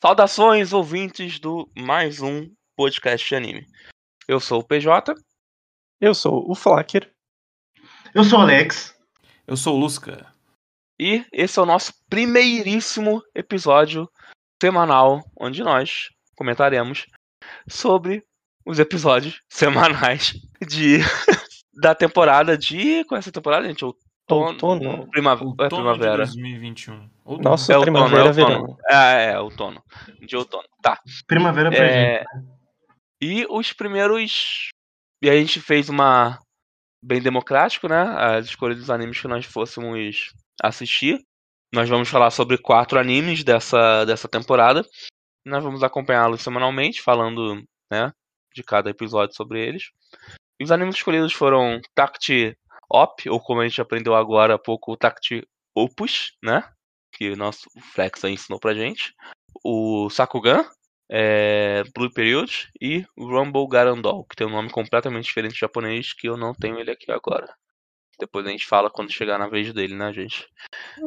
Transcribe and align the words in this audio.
Saudações, 0.00 0.72
ouvintes 0.72 1.40
do 1.40 1.68
mais 1.76 2.22
um 2.22 2.48
podcast 2.76 3.28
de 3.28 3.34
anime. 3.34 3.66
Eu 4.28 4.38
sou 4.38 4.60
o 4.60 4.64
PJ. 4.64 5.12
Eu 6.00 6.14
sou 6.14 6.48
o 6.48 6.54
Flacker. 6.54 7.10
Eu 8.14 8.22
sou 8.22 8.38
o 8.38 8.42
Alex. 8.42 8.96
Eu 9.44 9.56
sou 9.56 9.74
o 9.74 9.80
Lusca. 9.80 10.32
E 11.00 11.26
esse 11.32 11.58
é 11.58 11.62
o 11.62 11.66
nosso 11.66 11.92
primeiríssimo 12.08 13.24
episódio 13.34 14.08
semanal, 14.62 15.20
onde 15.36 15.64
nós 15.64 16.10
comentaremos 16.36 17.04
sobre 17.68 18.22
os 18.64 18.78
episódios 18.78 19.42
semanais 19.48 20.34
de 20.64 20.98
da 21.74 21.92
temporada 21.92 22.56
de. 22.56 23.02
Qual 23.06 23.16
é 23.16 23.18
essa 23.18 23.32
temporada, 23.32 23.66
gente? 23.66 23.84
Outono. 24.30 25.08
Prima, 25.10 25.32
Outono 25.32 25.64
é 25.64 25.68
primavera. 25.68 26.24
de 26.24 26.34
2021. 26.34 27.10
Outono. 27.28 27.50
Nossa, 27.50 27.72
É 27.72 27.76
outono, 27.76 27.96
primavera, 27.98 28.28
é 28.28 28.32
verão. 28.32 28.60
outono. 28.60 28.78
É, 28.88 29.24
é, 29.32 29.38
outono. 29.38 29.82
De 30.26 30.36
outono. 30.36 30.66
Tá. 30.82 30.98
Primavera 31.26 31.70
pra 31.70 31.78
É, 31.84 32.18
gente. 32.18 32.26
E 33.20 33.46
os 33.50 33.72
primeiros. 33.72 34.70
E 35.22 35.28
a 35.28 35.34
gente 35.34 35.60
fez 35.60 35.88
uma. 35.88 36.38
Bem 37.04 37.20
democrático, 37.20 37.86
né? 37.86 38.02
As 38.16 38.46
escolhas 38.46 38.78
dos 38.78 38.90
animes 38.90 39.20
que 39.20 39.28
nós 39.28 39.44
fôssemos 39.44 40.32
assistir. 40.62 41.20
Nós 41.72 41.88
vamos 41.88 42.08
falar 42.08 42.30
sobre 42.30 42.56
quatro 42.58 42.98
animes 42.98 43.44
dessa, 43.44 44.04
dessa 44.04 44.26
temporada. 44.26 44.82
Nós 45.46 45.62
vamos 45.62 45.82
acompanhá-los 45.82 46.40
semanalmente, 46.42 47.02
falando 47.02 47.62
né, 47.92 48.10
de 48.54 48.62
cada 48.64 48.90
episódio 48.90 49.36
sobre 49.36 49.60
eles. 49.64 49.84
E 50.58 50.64
os 50.64 50.72
animes 50.72 50.96
escolhidos 50.96 51.32
foram 51.32 51.80
Tacti 51.94 52.56
Op, 52.90 53.28
ou 53.28 53.38
como 53.38 53.60
a 53.60 53.68
gente 53.68 53.80
aprendeu 53.80 54.14
agora 54.14 54.54
há 54.54 54.58
pouco, 54.58 54.92
o 54.92 54.96
Tacti 54.96 55.46
Opus, 55.76 56.32
né? 56.42 56.64
Que 57.18 57.30
o 57.30 57.36
nosso 57.36 57.68
Flex 57.94 58.24
aí 58.24 58.34
ensinou 58.34 58.60
pra 58.60 58.74
gente. 58.74 59.12
O 59.64 60.08
Sakugan, 60.08 60.64
é, 61.10 61.82
Blue 61.94 62.12
Period 62.12 62.68
e 62.80 63.04
Rumble 63.18 63.66
Garandol, 63.68 64.24
que 64.24 64.36
tem 64.36 64.46
um 64.46 64.50
nome 64.50 64.70
completamente 64.70 65.24
diferente 65.24 65.54
em 65.54 65.58
japonês, 65.58 66.12
que 66.12 66.28
eu 66.28 66.36
não 66.36 66.54
tenho 66.54 66.78
ele 66.78 66.92
aqui 66.92 67.10
agora. 67.10 67.48
Depois 68.20 68.46
a 68.46 68.50
gente 68.50 68.66
fala 68.66 68.88
quando 68.90 69.12
chegar 69.12 69.38
na 69.38 69.48
vez 69.48 69.72
dele, 69.72 69.94
né, 69.94 70.12
gente? 70.12 70.46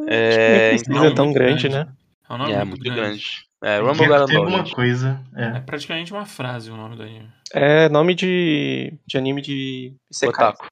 É, 0.08 0.70
precisa, 0.72 0.92
então, 0.92 1.06
é 1.06 1.14
tão 1.14 1.26
muito 1.26 1.38
grande, 1.38 1.70
grande. 1.70 1.90
né? 1.90 1.94
É 2.30 2.34
um 2.34 2.38
nome 2.38 2.52
é 2.54 2.58
muito 2.64 2.70
muito 2.84 2.94
grande. 2.96 3.26
É, 3.64 3.80
Rumble 3.80 4.08
Garandol, 4.08 4.38
alguma 4.38 4.58
gente. 4.66 4.74
coisa. 4.76 5.22
É 5.36 5.58
É. 5.58 5.60
praticamente 5.62 6.12
uma 6.12 6.26
frase 6.26 6.72
o 6.72 6.76
nome 6.76 6.96
do 6.96 7.04
anime. 7.04 7.30
É 7.54 7.88
nome 7.90 8.16
de, 8.16 8.98
de 9.06 9.18
anime 9.18 9.42
de 9.42 9.94
Isekai. 10.12 10.50
Otaku. 10.50 10.68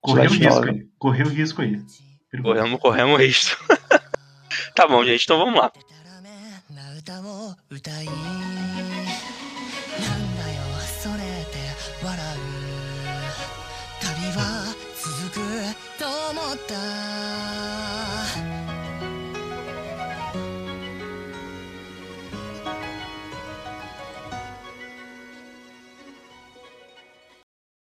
Correu 0.00 0.30
risco. 0.30 0.66
Correu 0.98 1.26
risco 1.28 1.62
aí. 1.62 1.80
Corremos, 2.42 2.80
corremos 2.80 3.18
risco. 3.20 3.64
Tá 4.74 4.86
bom, 4.86 5.04
gente, 5.04 5.24
então 5.24 5.38
vamos 5.38 5.58
lá. 5.58 5.72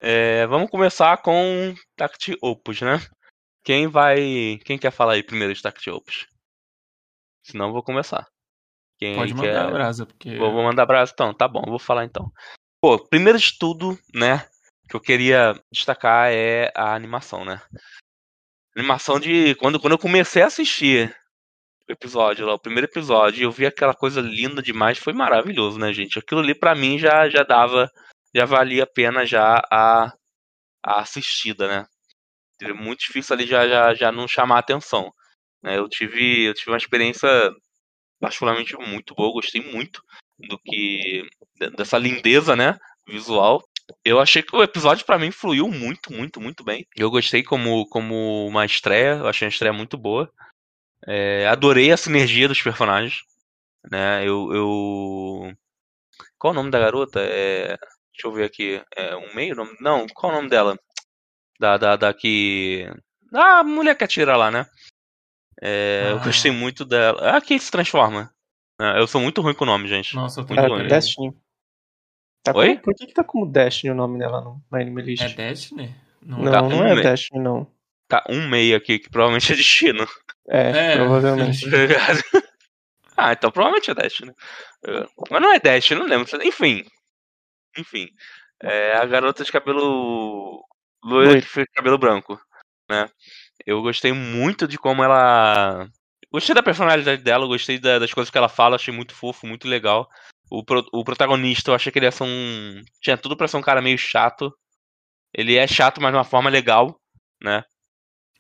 É, 0.04 0.46
vamos 0.48 0.68
começar 0.68 1.16
com 1.18 1.74
Tact 1.96 2.36
Opus, 2.42 2.80
né? 2.80 3.00
Quem 3.64 3.86
vai. 3.86 4.58
Quem 4.64 4.76
quer 4.76 4.90
falar 4.90 5.12
aí 5.12 5.22
primeiro 5.22 5.54
de 5.54 5.62
Tact 5.62 5.88
Opus? 5.90 6.31
Senão 7.42 7.66
eu 7.66 7.72
vou 7.72 7.82
começar. 7.82 8.26
Quem 8.98 9.16
Pode 9.16 9.34
mandar 9.34 9.48
quer... 9.48 9.58
a 9.58 9.70
brasa, 9.70 10.06
porque. 10.06 10.36
Vou, 10.36 10.52
vou 10.52 10.62
mandar 10.62 10.84
abraço 10.84 11.12
então, 11.12 11.34
tá 11.34 11.48
bom, 11.48 11.62
vou 11.66 11.78
falar 11.78 12.04
então. 12.04 12.30
Pô, 12.80 12.98
primeiro 12.98 13.38
de 13.38 13.58
tudo, 13.58 13.98
né, 14.14 14.48
que 14.88 14.96
eu 14.96 15.00
queria 15.00 15.60
destacar 15.72 16.30
é 16.30 16.72
a 16.74 16.94
animação, 16.94 17.44
né? 17.44 17.60
Animação 18.76 19.18
de. 19.18 19.54
Quando, 19.56 19.80
quando 19.80 19.92
eu 19.92 19.98
comecei 19.98 20.42
a 20.42 20.46
assistir 20.46 21.14
o 21.88 21.92
episódio 21.92 22.46
lá, 22.46 22.54
o 22.54 22.58
primeiro 22.58 22.86
episódio, 22.86 23.42
eu 23.42 23.50
vi 23.50 23.66
aquela 23.66 23.94
coisa 23.94 24.20
linda 24.20 24.62
demais, 24.62 24.98
foi 24.98 25.12
maravilhoso, 25.12 25.78
né, 25.78 25.92
gente? 25.92 26.18
Aquilo 26.18 26.40
ali 26.40 26.54
pra 26.54 26.74
mim 26.74 26.98
já, 26.98 27.28
já 27.28 27.42
dava. 27.42 27.90
Já 28.34 28.46
valia 28.46 28.84
a 28.84 28.86
pena 28.86 29.26
já 29.26 29.60
a, 29.70 30.06
a 30.82 31.00
assistida, 31.00 31.68
né? 31.68 31.86
É 32.62 32.72
muito 32.72 33.00
difícil 33.00 33.34
ali 33.34 33.46
já, 33.46 33.68
já, 33.68 33.94
já 33.94 34.12
não 34.12 34.26
chamar 34.26 34.56
a 34.56 34.60
atenção. 34.60 35.12
Né? 35.62 35.78
Eu 35.78 35.88
tive, 35.88 36.44
eu 36.44 36.54
tive 36.54 36.70
uma 36.70 36.76
experiência 36.78 37.28
particularmente 38.20 38.76
muito 38.78 39.14
boa, 39.14 39.32
gostei 39.32 39.62
muito 39.62 40.02
do 40.38 40.58
que 40.58 41.24
de- 41.60 41.70
dessa 41.70 41.98
lindeza, 41.98 42.54
né, 42.56 42.78
visual. 43.06 43.62
Eu 44.04 44.20
achei 44.20 44.42
que 44.42 44.54
o 44.56 44.62
episódio 44.62 45.04
pra 45.04 45.18
mim 45.18 45.30
fluiu 45.30 45.68
muito, 45.68 46.12
muito, 46.12 46.40
muito 46.40 46.64
bem. 46.64 46.86
Eu 46.96 47.10
gostei 47.10 47.42
como 47.42 47.86
como 47.88 48.46
uma 48.46 48.64
estreia, 48.64 49.16
eu 49.18 49.28
achei 49.28 49.46
uma 49.46 49.50
estreia 49.52 49.72
muito 49.72 49.98
boa. 49.98 50.30
É, 51.06 51.46
adorei 51.48 51.90
a 51.92 51.96
sinergia 51.96 52.48
dos 52.48 52.62
personagens, 52.62 53.20
né? 53.90 54.22
Eu, 54.26 54.52
eu 54.54 55.52
qual 56.38 56.52
o 56.52 56.56
nome 56.56 56.70
da 56.70 56.78
garota? 56.78 57.20
É, 57.22 57.76
deixa 58.12 58.26
eu 58.26 58.32
ver 58.32 58.44
aqui, 58.44 58.82
é 58.96 59.16
um 59.16 59.34
meio 59.34 59.54
nome? 59.56 59.76
Não, 59.80 60.06
qual 60.14 60.32
o 60.32 60.36
nome 60.36 60.48
dela? 60.48 60.78
Da 61.60 61.76
da, 61.76 61.96
da 61.96 62.14
que 62.14 62.86
ah, 63.34 63.60
a 63.60 63.64
mulher 63.64 63.96
que 63.96 64.04
atira 64.04 64.36
lá, 64.36 64.50
né? 64.50 64.66
É, 65.64 66.08
Eu 66.10 66.16
Ah. 66.18 66.24
gostei 66.24 66.50
muito 66.50 66.84
dela. 66.84 67.36
Ah, 67.36 67.40
que 67.40 67.56
se 67.58 67.70
transforma. 67.70 68.34
É, 68.80 68.98
Eu 68.98 69.06
sou 69.06 69.20
muito 69.20 69.40
ruim 69.40 69.54
com 69.54 69.62
o 69.64 69.66
nome, 69.66 69.86
gente. 69.86 70.14
Nossa, 70.16 70.40
eu 70.40 70.44
Muito 70.46 70.58
É, 70.58 70.62
bom, 70.68 70.74
tenho. 70.76 70.88
né? 70.88 70.88
Destiny. 70.88 71.32
Tá 72.42 72.52
Oi? 72.56 72.70
como- 72.70 72.82
por 72.82 72.94
que, 72.96 73.06
que 73.06 73.14
tá 73.14 73.22
como 73.22 73.46
Destiny 73.46 73.92
o 73.92 73.94
nome 73.94 74.18
dela 74.18 74.40
no, 74.40 74.60
na 74.70 74.80
Anime 74.80 75.02
List? 75.02 75.22
É 75.22 75.28
Destiny? 75.28 75.94
Não, 76.20 76.38
não, 76.38 76.50
Tá, 76.52 76.62
não 76.62 76.78
um 76.78 76.84
é 76.86 76.94
me- 76.96 77.02
Destiny, 77.02 77.40
não. 77.40 77.70
Tá 78.08 78.24
um 78.28 78.48
meio 78.48 78.76
aqui, 78.76 78.98
que 78.98 79.08
provavelmente 79.08 79.52
é 79.52 79.56
destino. 79.56 80.04
É, 80.48 80.94
É, 80.94 80.96
provavelmente. 80.96 81.64
ah, 83.16 83.32
então 83.32 83.50
provavelmente 83.52 83.90
é 83.90 83.94
Destiny. 83.94 84.32
É, 84.84 85.06
Mas 85.30 85.40
não 85.42 85.52
é 85.52 85.60
Destiny, 85.60 86.00
não 86.00 86.06
lembro. 86.08 86.28
Enfim. 86.44 86.84
Enfim. 87.78 88.08
É 88.60 88.94
a 88.96 89.04
garota 89.06 89.44
de 89.44 89.52
cabelo 89.52 90.64
Loiro. 91.04 91.40
que 91.40 91.46
fez 91.48 91.66
cabelo 91.74 91.96
branco, 91.98 92.40
né? 92.90 93.08
Eu 93.66 93.80
gostei 93.82 94.12
muito 94.12 94.66
de 94.66 94.76
como 94.78 95.02
ela. 95.04 95.88
Gostei 96.32 96.54
da 96.54 96.62
personalidade 96.62 97.22
dela, 97.22 97.46
gostei 97.46 97.78
da- 97.78 97.98
das 97.98 98.12
coisas 98.12 98.30
que 98.30 98.38
ela 98.38 98.48
fala, 98.48 98.76
achei 98.76 98.92
muito 98.92 99.14
fofo, 99.14 99.46
muito 99.46 99.68
legal. 99.68 100.08
O, 100.50 100.64
pro- 100.64 100.86
o 100.92 101.04
protagonista, 101.04 101.70
eu 101.70 101.74
achei 101.74 101.92
que 101.92 101.98
ele 101.98 102.06
ia 102.06 102.12
ser 102.12 102.24
um. 102.24 102.82
Tinha 103.00 103.16
tudo 103.16 103.36
pra 103.36 103.46
ser 103.48 103.56
um 103.56 103.62
cara 103.62 103.82
meio 103.82 103.98
chato. 103.98 104.52
Ele 105.34 105.56
é 105.56 105.66
chato, 105.66 106.00
mas 106.00 106.10
de 106.12 106.16
uma 106.16 106.24
forma 106.24 106.50
legal, 106.50 106.98
né? 107.42 107.64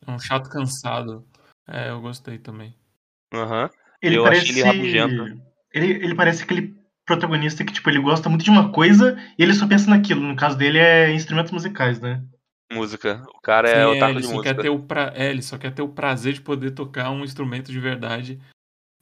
É 0.06 0.10
um 0.10 0.18
chato 0.18 0.48
cansado. 0.50 1.24
É, 1.68 1.90
eu 1.90 2.00
gostei 2.00 2.38
também. 2.38 2.74
Aham. 3.32 3.70
Ele 4.02 4.16
Eu 4.16 4.24
parece. 4.24 4.42
achei 4.50 4.62
ele 4.62 4.62
rabugento. 4.64 5.42
Ele, 5.72 5.86
ele 6.04 6.14
parece 6.14 6.42
aquele 6.42 6.74
protagonista 7.06 7.64
que, 7.64 7.72
tipo, 7.72 7.88
ele 7.88 8.00
gosta 8.00 8.28
muito 8.28 8.44
de 8.44 8.50
uma 8.50 8.72
coisa 8.72 9.16
e 9.38 9.42
ele 9.42 9.54
só 9.54 9.66
pensa 9.66 9.88
naquilo. 9.88 10.20
No 10.20 10.36
caso 10.36 10.56
dele 10.58 10.78
é 10.78 11.12
instrumentos 11.12 11.52
musicais, 11.52 12.00
né? 12.00 12.22
Música. 12.74 13.22
O 13.34 13.40
cara 13.40 13.68
é 13.68 13.84
Sim, 13.86 13.92
o 13.92 13.94
é, 13.94 13.98
taco 14.00 14.20
de 14.20 14.26
só 14.26 14.32
música. 14.34 14.54
quer 14.54 14.62
ter 14.62 14.68
o 14.70 14.78
pra... 14.80 15.12
é, 15.14 15.30
ele 15.30 15.42
só 15.42 15.58
quer 15.58 15.72
ter 15.74 15.82
o 15.82 15.88
prazer 15.88 16.32
de 16.34 16.40
poder 16.40 16.72
tocar 16.72 17.10
um 17.10 17.24
instrumento 17.24 17.70
de 17.70 17.78
verdade. 17.80 18.40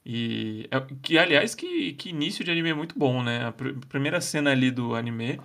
E 0.05 0.67
é- 0.71 0.79
que 1.01 1.17
aliás 1.17 1.53
que, 1.55 1.93
que 1.93 2.09
início 2.09 2.43
de 2.43 2.51
anime 2.51 2.69
é 2.69 2.73
muito 2.73 2.97
bom, 2.97 3.21
né? 3.21 3.45
A 3.45 3.51
pr- 3.51 3.73
primeira 3.87 4.19
cena 4.19 4.51
ali 4.51 4.71
do 4.71 4.95
anime 4.95 5.39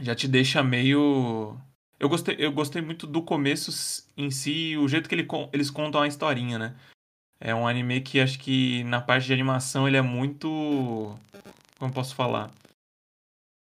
já 0.00 0.14
te 0.14 0.26
deixa 0.26 0.62
meio 0.62 1.56
eu 1.98 2.08
gostei, 2.08 2.34
eu 2.38 2.50
gostei 2.50 2.80
muito 2.80 3.06
do 3.06 3.22
começo 3.22 3.70
em 4.16 4.30
si, 4.30 4.76
o 4.78 4.88
jeito 4.88 5.08
que 5.08 5.14
ele 5.14 5.28
eles 5.52 5.70
contam 5.70 6.00
a 6.00 6.08
historinha, 6.08 6.58
né? 6.58 6.74
É 7.38 7.54
um 7.54 7.68
anime 7.68 8.00
que 8.00 8.20
acho 8.20 8.38
que 8.38 8.82
na 8.84 9.00
parte 9.00 9.26
de 9.26 9.32
animação 9.32 9.86
ele 9.86 9.96
é 9.96 10.02
muito 10.02 10.48
como 11.78 11.90
eu 11.90 11.94
posso 11.94 12.14
falar? 12.14 12.50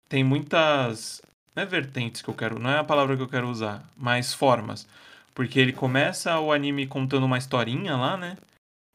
Tem 0.09 0.23
muitas 0.23 1.23
não 1.55 1.63
é 1.63 1.67
vertentes 1.67 2.23
que 2.23 2.29
eu 2.29 2.35
quero, 2.35 2.59
não 2.59 2.71
é 2.71 2.79
a 2.79 2.85
palavra 2.85 3.17
que 3.17 3.23
eu 3.23 3.29
quero 3.29 3.49
usar, 3.49 3.89
mas 3.97 4.35
formas. 4.35 4.87
Porque 5.35 5.59
ele 5.59 5.73
começa 5.73 6.39
o 6.39 6.53
anime 6.53 6.87
contando 6.87 7.25
uma 7.27 7.39
historinha 7.39 7.97
lá, 7.97 8.17
né? 8.17 8.37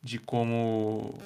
De 0.04 0.20
como. 0.20 1.18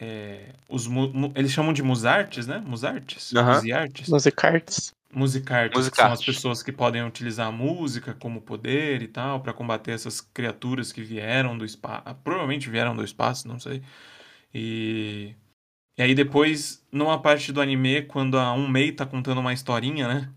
é, 0.00 0.54
os 0.68 0.86
mu- 0.86 1.12
mu- 1.12 1.32
eles 1.36 1.52
chamam 1.52 1.72
de 1.72 1.82
musartes, 1.82 2.46
né? 2.46 2.58
Musartes? 2.66 3.34
Aham. 3.36 3.54
Musiartes? 3.56 4.08
Musicarts. 4.08 4.92
Musicartes, 5.12 5.70
que 5.72 5.78
Musicartes. 5.78 5.96
são 5.98 6.12
as 6.12 6.24
pessoas 6.24 6.62
que 6.62 6.70
podem 6.72 7.02
utilizar 7.02 7.48
a 7.48 7.52
música 7.52 8.14
como 8.14 8.42
poder 8.42 9.02
e 9.02 9.08
tal, 9.08 9.40
pra 9.40 9.54
combater 9.54 9.92
essas 9.92 10.20
criaturas 10.20 10.92
que 10.92 11.02
vieram 11.02 11.56
do 11.56 11.64
espaço. 11.64 12.04
Provavelmente 12.22 12.68
vieram 12.70 12.94
do 12.94 13.02
espaço, 13.04 13.48
não 13.48 13.58
sei. 13.58 13.82
E. 14.54 15.34
E 15.98 16.02
aí 16.02 16.14
depois, 16.14 16.84
numa 16.92 17.20
parte 17.20 17.52
do 17.52 17.60
anime, 17.60 18.02
quando 18.02 18.38
a 18.38 18.52
Unmei 18.54 18.92
tá 18.92 19.06
contando 19.06 19.40
uma 19.40 19.52
historinha, 19.52 20.08
né? 20.08 20.30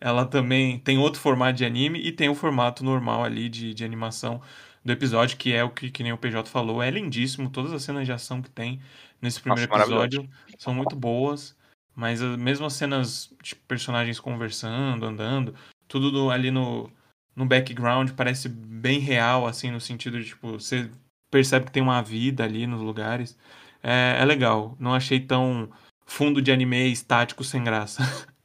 Ela 0.00 0.26
também 0.26 0.78
tem 0.78 0.98
outro 0.98 1.20
formato 1.20 1.56
de 1.58 1.64
anime 1.64 1.98
e 2.00 2.12
tem 2.12 2.28
o 2.28 2.34
formato 2.34 2.84
normal 2.84 3.24
ali 3.24 3.48
de, 3.48 3.72
de 3.74 3.84
animação 3.84 4.40
do 4.84 4.92
episódio, 4.92 5.36
que 5.36 5.52
é 5.52 5.64
o 5.64 5.70
que, 5.70 5.90
que 5.90 6.02
nem 6.02 6.12
o 6.12 6.18
PJ 6.18 6.48
falou, 6.48 6.82
é 6.82 6.90
lindíssimo, 6.90 7.50
todas 7.50 7.72
as 7.72 7.82
cenas 7.82 8.06
de 8.06 8.12
ação 8.12 8.40
que 8.42 8.50
tem. 8.50 8.80
nesse 9.20 9.40
primeiro 9.40 9.68
Nossa, 9.70 9.82
episódio 9.84 10.28
são 10.58 10.74
muito 10.74 10.94
boas, 10.94 11.56
mas 11.94 12.22
as- 12.22 12.36
mesmo 12.36 12.66
as 12.66 12.74
cenas 12.74 13.32
de 13.42 13.56
personagens 13.56 14.20
conversando, 14.20 15.06
andando, 15.06 15.54
tudo 15.88 16.10
do- 16.10 16.30
ali 16.30 16.50
no, 16.50 16.90
no 17.34 17.46
background 17.46 18.10
parece 18.12 18.48
bem 18.48 18.98
real, 19.00 19.46
assim, 19.46 19.70
no 19.70 19.80
sentido 19.80 20.20
de, 20.20 20.26
tipo, 20.26 20.52
você 20.52 20.90
percebe 21.30 21.66
que 21.66 21.72
tem 21.72 21.82
uma 21.82 22.02
vida 22.02 22.44
ali 22.44 22.66
nos 22.66 22.80
lugares. 22.82 23.36
É, 23.82 24.18
é 24.20 24.24
legal. 24.24 24.76
Não 24.78 24.94
achei 24.94 25.18
tão 25.20 25.70
fundo 26.06 26.40
de 26.42 26.52
anime 26.52 26.90
estático 26.92 27.42
sem 27.42 27.64
graça. 27.64 28.02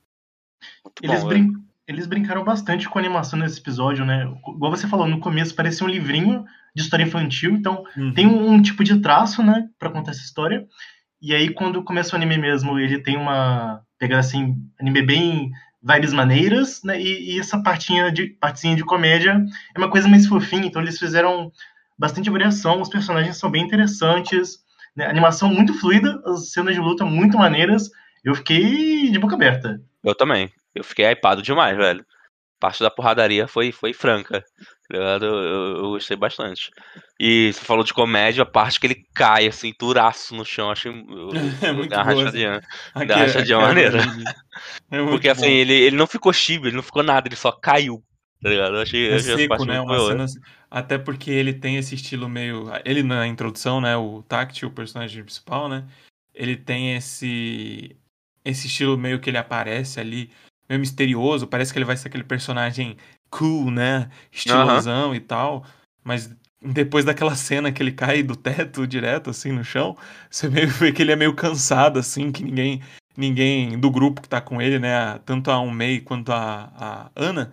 Muito 1.00 1.12
Eles, 1.12 1.24
bom, 1.24 1.30
brin- 1.30 1.54
eles 1.88 2.08
brincaram 2.08 2.44
bastante 2.44 2.88
com 2.90 3.00
a 3.00 3.02
animação 3.02 3.40
nesse 3.40 3.60
episódio, 3.60 4.06
né? 4.06 4.24
Igual 4.48 4.72
você 4.72 4.88
falou, 4.88 5.08
no 5.08 5.20
começo 5.20 5.56
parecia 5.56 5.86
um 5.86 5.90
livrinho 5.90 6.44
de 6.76 6.82
história 6.82 7.04
infantil, 7.04 7.52
então 7.52 7.84
tem 8.14 8.28
um, 8.28 8.52
um 8.52 8.62
tipo 8.62 8.84
de 8.84 9.00
traço, 9.02 9.44
né, 9.44 9.68
pra 9.78 9.90
contar 9.90 10.12
essa 10.12 10.22
história. 10.22 10.66
E 11.22 11.36
aí, 11.36 11.50
quando 11.50 11.84
começa 11.84 12.14
o 12.14 12.16
anime 12.16 12.38
mesmo, 12.38 12.80
ele 12.80 13.00
tem 13.00 13.18
uma 13.18 13.82
pegada 14.00 14.22
assim, 14.22 14.56
anime 14.80 15.02
bem 15.04 15.52
vibes 15.84 16.14
maneiras, 16.14 16.82
né? 16.84 17.00
E, 17.02 17.36
e 17.36 17.40
essa 17.40 17.62
partinha 17.62 18.12
de 18.12 18.28
partezinha 18.28 18.76
de 18.76 18.84
comédia 18.84 19.44
é 19.76 19.78
uma 19.78 19.90
coisa 19.90 20.08
mais 20.08 20.26
fofinha, 20.26 20.66
então 20.66 20.82
eles 20.82 20.98
fizeram 20.98 21.52
bastante 21.98 22.30
variação, 22.30 22.82
os 22.82 22.90
personagens 22.90 23.38
são 23.38 23.52
bem 23.52 23.64
interessantes, 23.64 24.60
né? 24.96 25.06
Animação 25.06 25.54
muito 25.54 25.74
fluida, 25.74 26.22
as 26.26 26.52
cenas 26.52 26.74
de 26.74 26.82
luta 26.82 27.06
muito 27.06 27.38
maneiras. 27.38 27.90
Eu 28.24 28.36
fiquei 28.36 29.10
de 29.10 29.20
boca 29.20 29.36
aberta. 29.36 29.82
Eu 30.04 30.16
também. 30.16 30.50
Eu 30.76 30.84
fiquei 30.84 31.06
hypado 31.06 31.42
demais, 31.42 31.76
velho. 31.78 32.06
Parte 32.60 32.84
da 32.84 32.92
porradaria 32.92 33.48
foi, 33.48 33.72
foi 33.72 33.92
franca. 33.94 34.42
tá? 34.42 34.46
Eu, 34.92 35.02
eu- 35.22 35.78
eu 35.78 35.90
gostei 35.92 36.16
bastante. 36.16 36.70
E 37.20 37.52
você 37.54 37.66
falou 37.66 37.84
de 37.84 37.94
comédia, 37.94 38.44
a 38.44 38.46
parte 38.46 38.80
que 38.80 38.86
ele 38.88 39.04
cai, 39.16 39.48
assim, 39.48 39.74
duraço 39.80 40.36
no 40.36 40.46
chão. 40.46 40.70
Achei. 40.70 40.92
É 41.64 41.72
muito 41.72 41.90
boa, 41.90 42.04
rachadinha. 42.04 42.62
Dá 43.08 43.16
rachadinha 43.18 43.58
aquela 43.58 43.68
maneira. 43.68 44.00
É 44.92 45.04
Porque 45.06 45.28
assim, 45.30 45.42
bom. 45.42 45.48
ele, 45.48 45.74
ele 45.74 45.96
não 45.96 46.06
ficou 46.08 46.32
chibi, 46.32 46.68
ele 46.68 46.76
não 46.76 46.84
ficou 46.84 47.02
nada, 47.04 47.28
ele 47.28 47.36
só 47.36 47.52
caiu. 47.52 48.04
Tá 48.42 48.50
ligado? 48.50 48.76
Eu 48.76 48.82
achei, 48.82 49.10
É 49.12 49.16
achei 49.16 49.38
seco, 49.38 49.66
né? 49.66 49.80
Uma 49.82 50.00
cena... 50.08 50.26
Até 50.70 50.98
porque 50.98 51.30
ele 51.32 51.54
tem 51.54 51.78
esse 51.78 51.96
estilo 51.96 52.28
meio. 52.30 52.66
Ele 52.86 53.04
na 53.04 53.28
introdução, 53.28 53.80
né? 53.82 53.96
O 53.98 54.24
Tact, 54.24 54.66
o 54.66 54.72
personagem 54.72 55.24
principal, 55.24 55.68
né? 55.68 55.86
Ele 56.34 56.56
tem 56.56 56.96
esse. 56.96 57.96
Esse 58.44 58.68
estilo 58.68 58.98
meio 58.98 59.20
que 59.20 59.30
ele 59.30 59.38
aparece 59.38 60.00
ali, 60.00 60.32
meio 60.72 60.80
misterioso. 60.80 61.48
Parece 61.48 61.72
que 61.72 61.78
ele 61.78 61.86
vai 61.86 61.98
ser 61.98 62.08
aquele 62.08 62.24
personagem 62.24 62.98
cool, 63.30 63.70
né? 63.72 64.10
Estilosão 64.32 65.14
e 65.16 65.20
tal. 65.20 65.64
Mas 66.04 66.34
depois 66.62 67.04
daquela 67.06 67.36
cena 67.36 67.72
que 67.72 67.82
ele 67.82 67.92
cai 67.92 68.24
do 68.24 68.36
teto 68.36 68.86
direto, 68.88 69.30
assim, 69.30 69.52
no 69.52 69.64
chão, 69.64 69.98
você 70.30 70.50
meio 70.50 70.68
vê 70.70 70.92
que 70.92 71.02
ele 71.02 71.12
é 71.12 71.16
meio 71.16 71.34
cansado, 71.36 72.00
assim, 72.00 72.32
que 72.32 72.44
ninguém. 72.44 72.82
Ninguém 73.18 73.78
do 73.78 73.92
grupo 73.92 74.22
que 74.22 74.30
tá 74.30 74.40
com 74.40 74.62
ele, 74.62 74.80
né? 74.80 75.20
Tanto 75.26 75.52
a 75.52 75.60
Umei 75.60 76.00
quanto 76.00 76.32
a, 76.32 76.72
a 76.76 77.12
Ana 77.14 77.52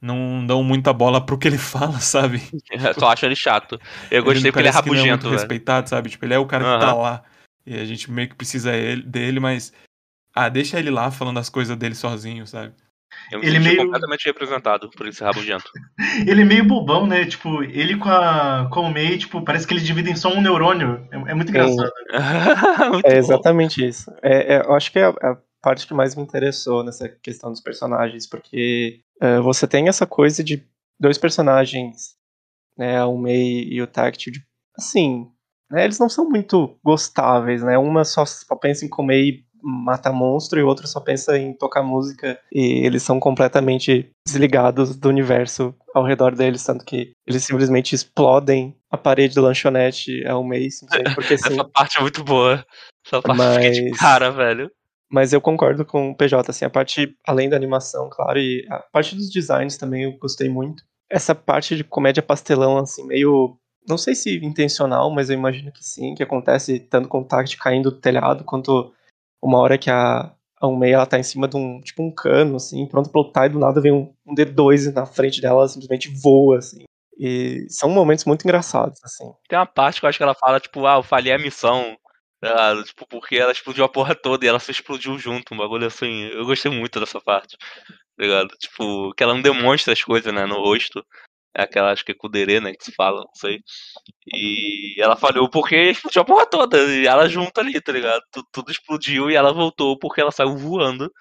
não 0.00 0.46
dão 0.46 0.62
muita 0.62 0.92
bola 0.92 1.24
pro 1.24 1.36
que 1.36 1.48
ele 1.48 1.58
fala, 1.58 1.98
sabe? 1.98 2.40
Eu 2.70 2.94
só 2.94 3.08
acho 3.08 3.26
ele 3.26 3.34
chato. 3.34 3.80
Eu 4.10 4.22
gostei 4.22 4.42
Ele 4.42 4.52
porque 4.52 4.60
ele 4.60 4.68
é 4.68 4.72
parece 4.72 4.82
que 4.84 4.88
não 4.90 4.94
rabugento, 4.96 5.10
muito 5.10 5.22
velho. 5.24 5.32
respeitado, 5.40 5.88
sabe? 5.88 6.08
Tipo, 6.08 6.24
ele 6.24 6.34
é 6.34 6.38
o 6.38 6.46
cara 6.46 6.62
que 6.64 6.86
tá 6.86 6.94
lá. 6.94 7.22
E 7.66 7.74
a 7.76 7.84
gente 7.84 8.10
meio 8.12 8.28
que 8.28 8.34
precisa 8.36 8.72
ele- 8.76 9.02
dele, 9.02 9.40
mas. 9.40 9.72
Ah, 10.34 10.48
deixa 10.48 10.78
ele 10.78 10.90
lá 10.90 11.10
falando 11.10 11.38
as 11.38 11.48
coisas 11.50 11.76
dele 11.76 11.94
sozinho, 11.94 12.46
sabe? 12.46 12.72
Eu 13.30 13.40
me 13.40 13.46
Ele 13.46 13.56
senti 13.58 13.68
meio- 13.68 13.84
completamente 13.84 14.24
representado 14.24 14.88
por 14.90 15.06
esse 15.06 15.22
rabugento. 15.22 15.70
Ele 16.26 16.40
é 16.40 16.44
meio 16.44 16.64
bobão, 16.66 17.06
né? 17.06 17.26
Tipo, 17.26 17.62
ele 17.62 17.98
com 17.98 18.08
a, 18.08 18.68
com 18.72 18.80
o 18.82 18.90
Mei, 18.90 19.18
tipo, 19.18 19.42
parece 19.44 19.66
que 19.66 19.74
eles 19.74 19.84
dividem 19.84 20.16
só 20.16 20.30
um 20.32 20.40
neurônio. 20.40 21.06
É, 21.12 21.16
é 21.32 21.34
muito 21.34 21.50
engraçado. 21.50 21.92
Muito 22.90 23.06
É 23.06 23.12
bom. 23.12 23.18
exatamente 23.18 23.86
isso. 23.86 24.10
É, 24.22 24.54
é, 24.54 24.60
eu 24.66 24.72
acho 24.74 24.90
que 24.90 24.98
é 24.98 25.04
a, 25.04 25.10
a 25.10 25.36
parte 25.60 25.86
que 25.86 25.92
mais 25.94 26.14
me 26.16 26.22
interessou 26.22 26.82
nessa 26.82 27.06
questão 27.08 27.50
dos 27.50 27.60
personagens, 27.60 28.26
porque 28.26 29.00
é, 29.20 29.38
você 29.40 29.66
tem 29.68 29.88
essa 29.88 30.06
coisa 30.06 30.42
de 30.42 30.62
dois 30.98 31.18
personagens, 31.18 32.14
né, 32.78 33.04
o 33.04 33.18
Mei 33.18 33.64
e 33.70 33.80
o 33.82 33.86
Tactil, 33.86 34.32
de- 34.32 34.44
assim, 34.76 35.30
né, 35.70 35.84
eles 35.84 35.98
não 35.98 36.08
são 36.08 36.28
muito 36.28 36.78
gostáveis, 36.82 37.62
né? 37.62 37.76
Uma 37.78 38.04
só, 38.04 38.24
só 38.24 38.56
pensa 38.56 38.84
em 38.84 38.88
comer 38.88 39.20
e 39.22 39.44
matar 39.62 40.12
monstro 40.12 40.58
e 40.58 40.62
o 40.62 40.66
outro 40.66 40.86
só 40.86 40.98
pensa 41.00 41.38
em 41.38 41.52
tocar 41.52 41.82
música 41.82 42.38
e 42.52 42.84
eles 42.84 43.02
são 43.02 43.20
completamente 43.20 44.10
desligados 44.26 44.96
do 44.96 45.08
universo 45.08 45.74
ao 45.94 46.04
redor 46.04 46.34
deles, 46.34 46.64
tanto 46.64 46.84
que 46.84 47.12
eles 47.26 47.44
simplesmente 47.44 47.94
explodem 47.94 48.74
a 48.90 48.96
parede 48.98 49.34
do 49.34 49.42
lanchonete 49.42 50.26
ao 50.26 50.44
Mei, 50.44 50.70
simplesmente 50.70 51.14
porque 51.14 51.36
sim. 51.38 51.52
Essa 51.52 51.64
parte 51.64 51.98
é 51.98 52.00
muito 52.00 52.24
boa. 52.24 52.64
Essa 53.06 53.22
parte 53.22 53.54
fiquei 53.54 53.70
de 53.70 53.90
Mas- 53.90 53.98
cara, 53.98 54.30
velho. 54.30 54.70
Mas 55.10 55.32
eu 55.34 55.42
concordo 55.42 55.84
com 55.84 56.10
o 56.10 56.16
PJ, 56.16 56.50
assim, 56.50 56.64
a 56.64 56.70
parte, 56.70 57.14
além 57.26 57.46
da 57.48 57.54
animação, 57.54 58.08
claro, 58.10 58.38
e 58.38 58.66
a 58.70 58.78
parte 58.78 59.14
dos 59.14 59.28
designs 59.30 59.76
também 59.76 60.04
eu 60.04 60.12
gostei 60.18 60.48
muito. 60.48 60.82
Essa 61.10 61.34
parte 61.34 61.76
de 61.76 61.84
comédia 61.84 62.22
pastelão, 62.22 62.78
assim, 62.78 63.06
meio, 63.06 63.54
não 63.86 63.98
sei 63.98 64.14
se 64.14 64.36
intencional, 64.42 65.10
mas 65.14 65.28
eu 65.28 65.36
imagino 65.36 65.70
que 65.70 65.84
sim, 65.84 66.14
que 66.14 66.22
acontece 66.22 66.80
tanto 66.80 67.08
com 67.08 67.20
o 67.20 67.24
Tact 67.24 67.58
caindo 67.58 67.90
do 67.90 67.98
telhado, 67.98 68.42
quanto 68.44 68.90
uma 69.42 69.58
hora 69.58 69.76
que 69.76 69.90
a, 69.90 70.32
a 70.62 70.86
ela 70.86 71.06
tá 71.06 71.18
em 71.18 71.22
cima 71.22 71.48
de 71.48 71.56
um, 71.56 71.80
tipo 71.80 72.02
um 72.02 72.14
cano, 72.14 72.56
assim, 72.56 72.86
pronto 72.86 73.10
pra 73.10 73.20
lutar, 73.20 73.46
e 73.46 73.48
do 73.52 73.58
nada 73.58 73.80
vem 73.80 73.92
um, 73.92 74.14
um 74.24 74.34
D2 74.34 74.92
na 74.92 75.04
frente 75.04 75.40
dela, 75.40 75.60
ela 75.60 75.68
simplesmente 75.68 76.08
voa, 76.22 76.58
assim. 76.58 76.84
E 77.18 77.66
são 77.68 77.90
momentos 77.90 78.24
muito 78.24 78.44
engraçados, 78.44 78.98
assim. 79.04 79.30
Tem 79.48 79.58
uma 79.58 79.66
parte 79.66 80.00
que 80.00 80.06
eu 80.06 80.08
acho 80.08 80.18
que 80.18 80.22
ela 80.22 80.34
fala, 80.34 80.60
tipo, 80.60 80.86
ah, 80.86 80.96
eu 80.96 81.02
falhei 81.02 81.32
a 81.32 81.38
missão. 81.38 81.96
ligado? 82.42 82.84
tipo, 82.84 83.06
porque 83.06 83.36
ela 83.36 83.52
explodiu 83.52 83.84
a 83.84 83.88
porra 83.88 84.14
toda 84.14 84.44
e 84.44 84.48
ela 84.48 84.58
se 84.58 84.70
explodiu 84.70 85.18
junto, 85.18 85.54
um 85.54 85.56
bagulho 85.56 85.86
assim. 85.86 86.24
Eu 86.28 86.44
gostei 86.46 86.70
muito 86.70 86.98
dessa 86.98 87.20
parte. 87.20 87.56
Tá 88.16 88.24
ligado? 88.24 88.48
Tipo, 88.58 89.12
que 89.14 89.22
ela 89.22 89.34
não 89.34 89.42
demonstra 89.42 89.92
as 89.92 90.02
coisas, 90.02 90.32
né, 90.32 90.46
no 90.46 90.56
rosto. 90.56 91.04
É 91.54 91.62
aquela, 91.62 91.92
acho 91.92 92.04
que 92.04 92.12
é 92.12 92.14
Kudere, 92.14 92.60
né, 92.60 92.72
que 92.72 92.84
se 92.84 92.92
fala, 92.92 93.20
não 93.20 93.34
sei. 93.34 93.60
E 94.26 94.94
ela 94.98 95.16
falhou 95.16 95.50
porque 95.50 95.76
explodiu 95.92 96.22
a 96.22 96.24
porra 96.24 96.46
toda. 96.46 96.78
E 96.78 97.06
ela 97.06 97.28
junto 97.28 97.58
ali, 97.60 97.80
tá 97.80 97.92
ligado? 97.92 98.22
Tudo, 98.32 98.48
tudo 98.52 98.72
explodiu 98.72 99.30
e 99.30 99.34
ela 99.34 99.52
voltou 99.52 99.98
porque 99.98 100.20
ela 100.20 100.30
saiu 100.30 100.56
voando. 100.56 101.12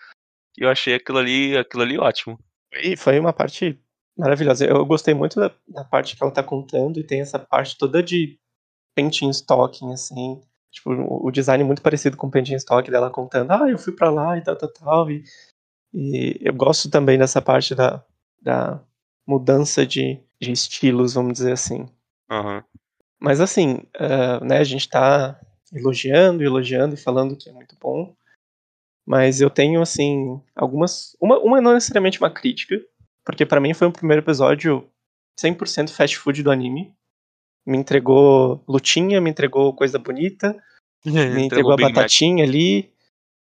E 0.57 0.63
eu 0.63 0.69
achei 0.69 0.95
aquilo 0.95 1.17
ali, 1.17 1.57
aquilo 1.57 1.83
ali 1.83 1.97
ótimo. 1.97 2.39
E 2.83 2.95
foi 2.95 3.19
uma 3.19 3.33
parte 3.33 3.79
maravilhosa. 4.17 4.65
Eu 4.65 4.85
gostei 4.85 5.13
muito 5.13 5.39
da, 5.39 5.51
da 5.67 5.83
parte 5.83 6.15
que 6.15 6.23
ela 6.23 6.31
tá 6.31 6.43
contando 6.43 6.99
e 6.99 7.03
tem 7.03 7.21
essa 7.21 7.39
parte 7.39 7.77
toda 7.77 8.01
de 8.01 8.39
painting 8.95 9.29
stalking, 9.29 9.91
assim. 9.93 10.41
Tipo, 10.71 10.91
o, 10.91 11.29
design 11.31 11.63
muito 11.63 11.81
parecido 11.81 12.15
com 12.15 12.27
o 12.27 12.31
painting 12.31 12.55
stock 12.55 12.89
dela 12.89 13.09
contando, 13.09 13.51
ah, 13.51 13.69
eu 13.69 13.77
fui 13.77 13.93
pra 13.93 14.09
lá 14.09 14.37
e 14.37 14.41
tal, 14.41 14.55
tal, 14.55 14.71
tal. 14.71 15.11
E, 15.11 15.23
e 15.93 16.37
eu 16.41 16.53
gosto 16.53 16.89
também 16.89 17.17
dessa 17.17 17.41
parte 17.41 17.75
da, 17.75 18.03
da 18.41 18.81
mudança 19.25 19.85
de, 19.85 20.19
de 20.39 20.51
estilos, 20.51 21.13
vamos 21.13 21.33
dizer 21.33 21.53
assim. 21.53 21.87
Aham. 22.29 22.63
Mas 23.19 23.39
assim, 23.39 23.79
ah, 23.99 24.39
né, 24.43 24.57
a 24.57 24.63
gente 24.63 24.89
tá 24.89 25.39
elogiando, 25.71 26.43
elogiando 26.43 26.95
e 26.95 26.97
falando 26.97 27.35
que 27.35 27.49
é 27.49 27.53
muito 27.53 27.75
bom. 27.79 28.15
Mas 29.05 29.41
eu 29.41 29.49
tenho, 29.49 29.81
assim, 29.81 30.41
algumas. 30.55 31.15
Uma, 31.19 31.39
uma 31.39 31.61
não 31.61 31.73
necessariamente 31.73 32.19
uma 32.19 32.29
crítica, 32.29 32.79
porque 33.25 33.45
pra 33.45 33.59
mim 33.59 33.73
foi 33.73 33.87
um 33.87 33.91
primeiro 33.91 34.21
episódio 34.21 34.87
100% 35.39 35.89
fast 35.91 36.17
food 36.17 36.43
do 36.43 36.51
anime. 36.51 36.93
Me 37.65 37.77
entregou 37.77 38.63
lutinha, 38.67 39.21
me 39.21 39.29
entregou 39.29 39.73
coisa 39.75 39.99
bonita, 39.99 40.55
me 41.05 41.43
entregou 41.43 41.73
a 41.73 41.75
Big 41.75 41.87
Mac. 41.89 41.95
batatinha 41.95 42.43
ali. 42.43 42.91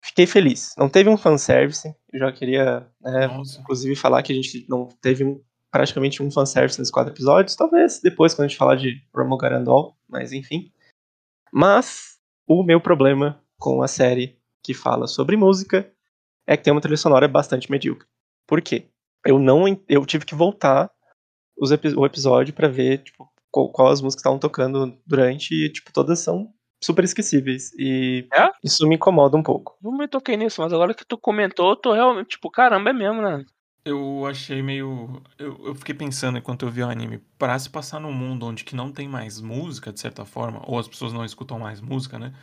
Fiquei 0.03 0.25
feliz. 0.27 0.74
Não 0.77 0.88
teve 0.88 1.09
um 1.09 1.17
fanservice. 1.17 1.93
Eu 2.13 2.19
já 2.19 2.31
queria, 2.31 2.88
né, 3.01 3.25
inclusive 3.59 3.95
falar 3.95 4.24
que 4.24 4.31
a 4.31 4.36
gente 4.36 4.65
não 4.69 4.88
teve 5.01 5.25
um- 5.25 5.41
praticamente 5.71 6.24
um 6.24 6.31
fanservice 6.31 6.79
nesses 6.79 6.91
quatro 6.91 7.13
episódios. 7.13 7.55
Talvez 7.55 8.00
depois, 8.01 8.33
quando 8.33 8.45
a 8.45 8.47
gente 8.47 8.57
falar 8.57 8.75
de 8.75 9.01
Romo 9.15 9.38
Garandol, 9.38 9.95
mas 10.07 10.31
enfim. 10.33 10.71
Mas 11.51 12.17
o 12.47 12.63
meu 12.63 12.79
problema 12.79 13.41
com 13.59 13.81
a 13.81 13.88
série 13.88 14.38
que 14.63 14.74
fala 14.74 15.07
sobre 15.07 15.36
música 15.36 15.91
é 16.45 16.55
que 16.55 16.63
tem 16.63 16.71
uma 16.71 16.81
trilha 16.81 16.97
sonora 16.97 17.27
bastante 17.27 17.69
medíocre. 17.69 18.07
Por 18.47 18.62
quê? 18.62 18.89
Eu 19.25 19.39
não 19.39 19.65
eu 19.89 20.05
tive 20.05 20.25
que 20.25 20.36
voltar 20.36 20.89
os 21.57 21.71
o 21.71 22.05
episódio 22.05 22.53
pra 22.53 22.67
ver 22.67 23.03
tipo 23.03 23.29
qual, 23.51 23.71
qual 23.71 23.88
as 23.89 24.01
músicas 24.01 24.21
estavam 24.21 24.39
tocando 24.39 24.97
durante 25.05 25.53
e 25.53 25.69
tipo 25.71 25.91
todas 25.91 26.19
são 26.19 26.53
super 26.81 27.03
esquecíveis 27.03 27.71
e 27.77 28.27
É? 28.33 28.50
isso 28.63 28.88
me 28.88 28.95
incomoda 28.95 29.36
um 29.36 29.43
pouco. 29.43 29.77
Não 29.81 29.91
me 29.97 30.07
toquei 30.07 30.38
nisso, 30.38 30.62
mas 30.62 30.71
agora 30.71 30.93
que 30.93 31.05
tu 31.05 31.17
comentou, 31.17 31.71
eu 31.71 31.75
tô 31.75 31.93
realmente, 31.93 32.29
tipo, 32.29 32.51
caramba, 32.51 32.91
é 32.91 32.93
mesmo, 32.93 33.21
né? 33.21 33.43
Eu 33.86 34.25
achei 34.25 34.62
meio. 34.62 35.22
Eu, 35.38 35.67
eu 35.67 35.75
fiquei 35.75 35.96
pensando 35.96 36.38
enquanto 36.38 36.63
eu 36.65 36.72
vi 36.72 36.84
o 36.84 36.89
anime, 36.89 37.19
pra 37.38 37.57
se 37.57 37.69
passar 37.69 38.00
num 38.00 38.12
mundo 38.12 38.46
onde 38.46 38.63
que 38.65 38.75
não 38.75 38.91
tem 38.91 39.07
mais 39.07 39.39
música, 39.39 39.93
de 39.93 40.00
certa 40.00 40.25
forma, 40.25 40.62
ou 40.69 40.77
as 40.77 40.88
pessoas 40.88 41.13
não 41.13 41.24
escutam 41.24 41.57
mais 41.57 41.79
música, 41.79 42.19
né? 42.19 42.34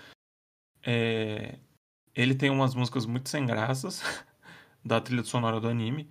É, 0.83 1.59
Ele 2.15 2.35
tem 2.35 2.51
umas 2.51 2.75
músicas 2.75 3.07
muito 3.07 3.29
sem 3.31 3.47
graças 3.47 4.03
da 4.85 5.01
trilha 5.01 5.25
sonora 5.25 5.61
do 5.61 5.69
anime. 5.69 6.09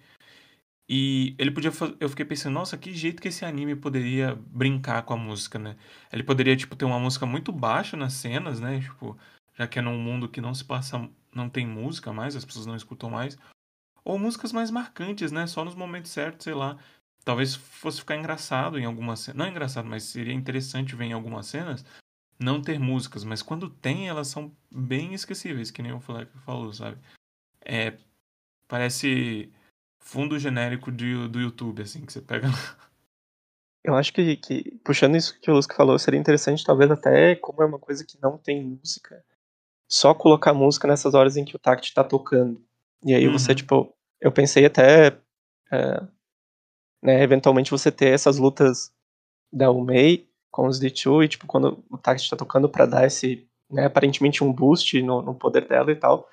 E 0.89 1.35
ele 1.39 1.51
podia 1.51 1.71
fa- 1.71 1.95
Eu 1.99 2.09
fiquei 2.09 2.25
pensando, 2.25 2.53
nossa, 2.55 2.77
que 2.77 2.93
jeito 2.93 3.21
que 3.21 3.29
esse 3.29 3.45
anime 3.45 3.75
poderia 3.75 4.35
brincar 4.35 5.03
com 5.03 5.13
a 5.13 5.17
música, 5.17 5.57
né? 5.59 5.77
Ele 6.11 6.23
poderia, 6.23 6.55
tipo, 6.57 6.75
ter 6.75 6.85
uma 6.85 6.99
música 6.99 7.25
muito 7.25 7.51
baixa 7.51 7.97
nas 7.97 8.13
cenas, 8.13 8.59
né? 8.59 8.79
Tipo, 8.81 9.17
já 9.57 9.67
que 9.67 9.79
é 9.79 9.81
num 9.81 9.97
mundo 9.99 10.29
que 10.29 10.41
não 10.41 10.53
se 10.53 10.63
passa. 10.65 11.09
não 11.33 11.49
tem 11.49 11.65
música 11.67 12.13
mais, 12.13 12.35
as 12.35 12.45
pessoas 12.45 12.65
não 12.65 12.75
escutam 12.75 13.09
mais. 13.09 13.37
Ou 14.05 14.19
músicas 14.19 14.51
mais 14.51 14.69
marcantes, 14.69 15.31
né? 15.31 15.47
Só 15.47 15.63
nos 15.63 15.75
momentos 15.75 16.11
certos, 16.11 16.43
sei 16.43 16.53
lá. 16.53 16.77
Talvez 17.23 17.55
fosse 17.55 17.99
ficar 17.99 18.17
engraçado 18.17 18.77
em 18.77 18.85
algumas 18.85 19.21
cenas. 19.21 19.37
Não 19.37 19.47
engraçado, 19.47 19.87
mas 19.87 20.03
seria 20.03 20.33
interessante 20.33 20.95
ver 20.95 21.05
em 21.05 21.13
algumas 21.13 21.47
cenas 21.47 21.85
não 22.39 22.61
ter 22.61 22.79
músicas, 22.79 23.23
mas 23.23 23.41
quando 23.41 23.69
tem, 23.69 24.07
elas 24.07 24.27
são 24.27 24.51
bem 24.69 25.13
esquecíveis, 25.13 25.71
que 25.71 25.81
nem 25.81 25.93
o 25.93 25.99
Fleck 25.99 26.31
falou, 26.39 26.73
sabe? 26.73 26.97
É. 27.63 27.97
Parece 28.67 29.51
fundo 29.99 30.37
genérico 30.37 30.91
de, 30.91 31.27
do 31.27 31.39
YouTube, 31.39 31.81
assim, 31.81 32.05
que 32.05 32.11
você 32.11 32.21
pega. 32.21 32.47
Eu 33.83 33.95
acho 33.95 34.13
que, 34.13 34.37
que, 34.37 34.71
puxando 34.83 35.17
isso 35.17 35.37
que 35.41 35.51
o 35.51 35.53
Lusco 35.53 35.75
falou, 35.75 35.99
seria 35.99 36.19
interessante, 36.19 36.63
talvez 36.63 36.89
até, 36.89 37.35
como 37.35 37.61
é 37.61 37.65
uma 37.65 37.77
coisa 37.77 38.05
que 38.05 38.17
não 38.21 38.37
tem 38.37 38.63
música, 38.63 39.23
só 39.89 40.13
colocar 40.13 40.53
música 40.53 40.87
nessas 40.87 41.13
horas 41.13 41.35
em 41.35 41.43
que 41.43 41.55
o 41.55 41.59
Tact 41.59 41.93
tá 41.93 42.01
tocando. 42.01 42.63
E 43.05 43.13
aí 43.13 43.27
você, 43.27 43.51
Uhum. 43.51 43.55
tipo, 43.55 43.93
eu 44.21 44.31
pensei 44.31 44.65
até, 44.65 45.17
é, 45.71 46.01
né, 47.01 47.21
eventualmente 47.23 47.71
você 47.71 47.91
ter 47.91 48.07
essas 48.13 48.37
lutas 48.37 48.91
da 49.51 49.71
Umei 49.71 50.27
com 50.51 50.67
os 50.67 50.79
D2 50.79 51.25
e, 51.25 51.27
tipo, 51.29 51.47
quando 51.47 51.83
o 51.89 51.97
Tact 51.97 52.29
tá 52.29 52.35
tocando 52.35 52.69
pra 52.69 52.85
dar 52.85 53.05
esse, 53.05 53.47
né, 53.69 53.85
aparentemente 53.85 54.43
um 54.43 54.53
boost 54.53 55.01
no, 55.01 55.21
no 55.21 55.35
poder 55.35 55.67
dela 55.67 55.91
e 55.91 55.95
tal, 55.95 56.27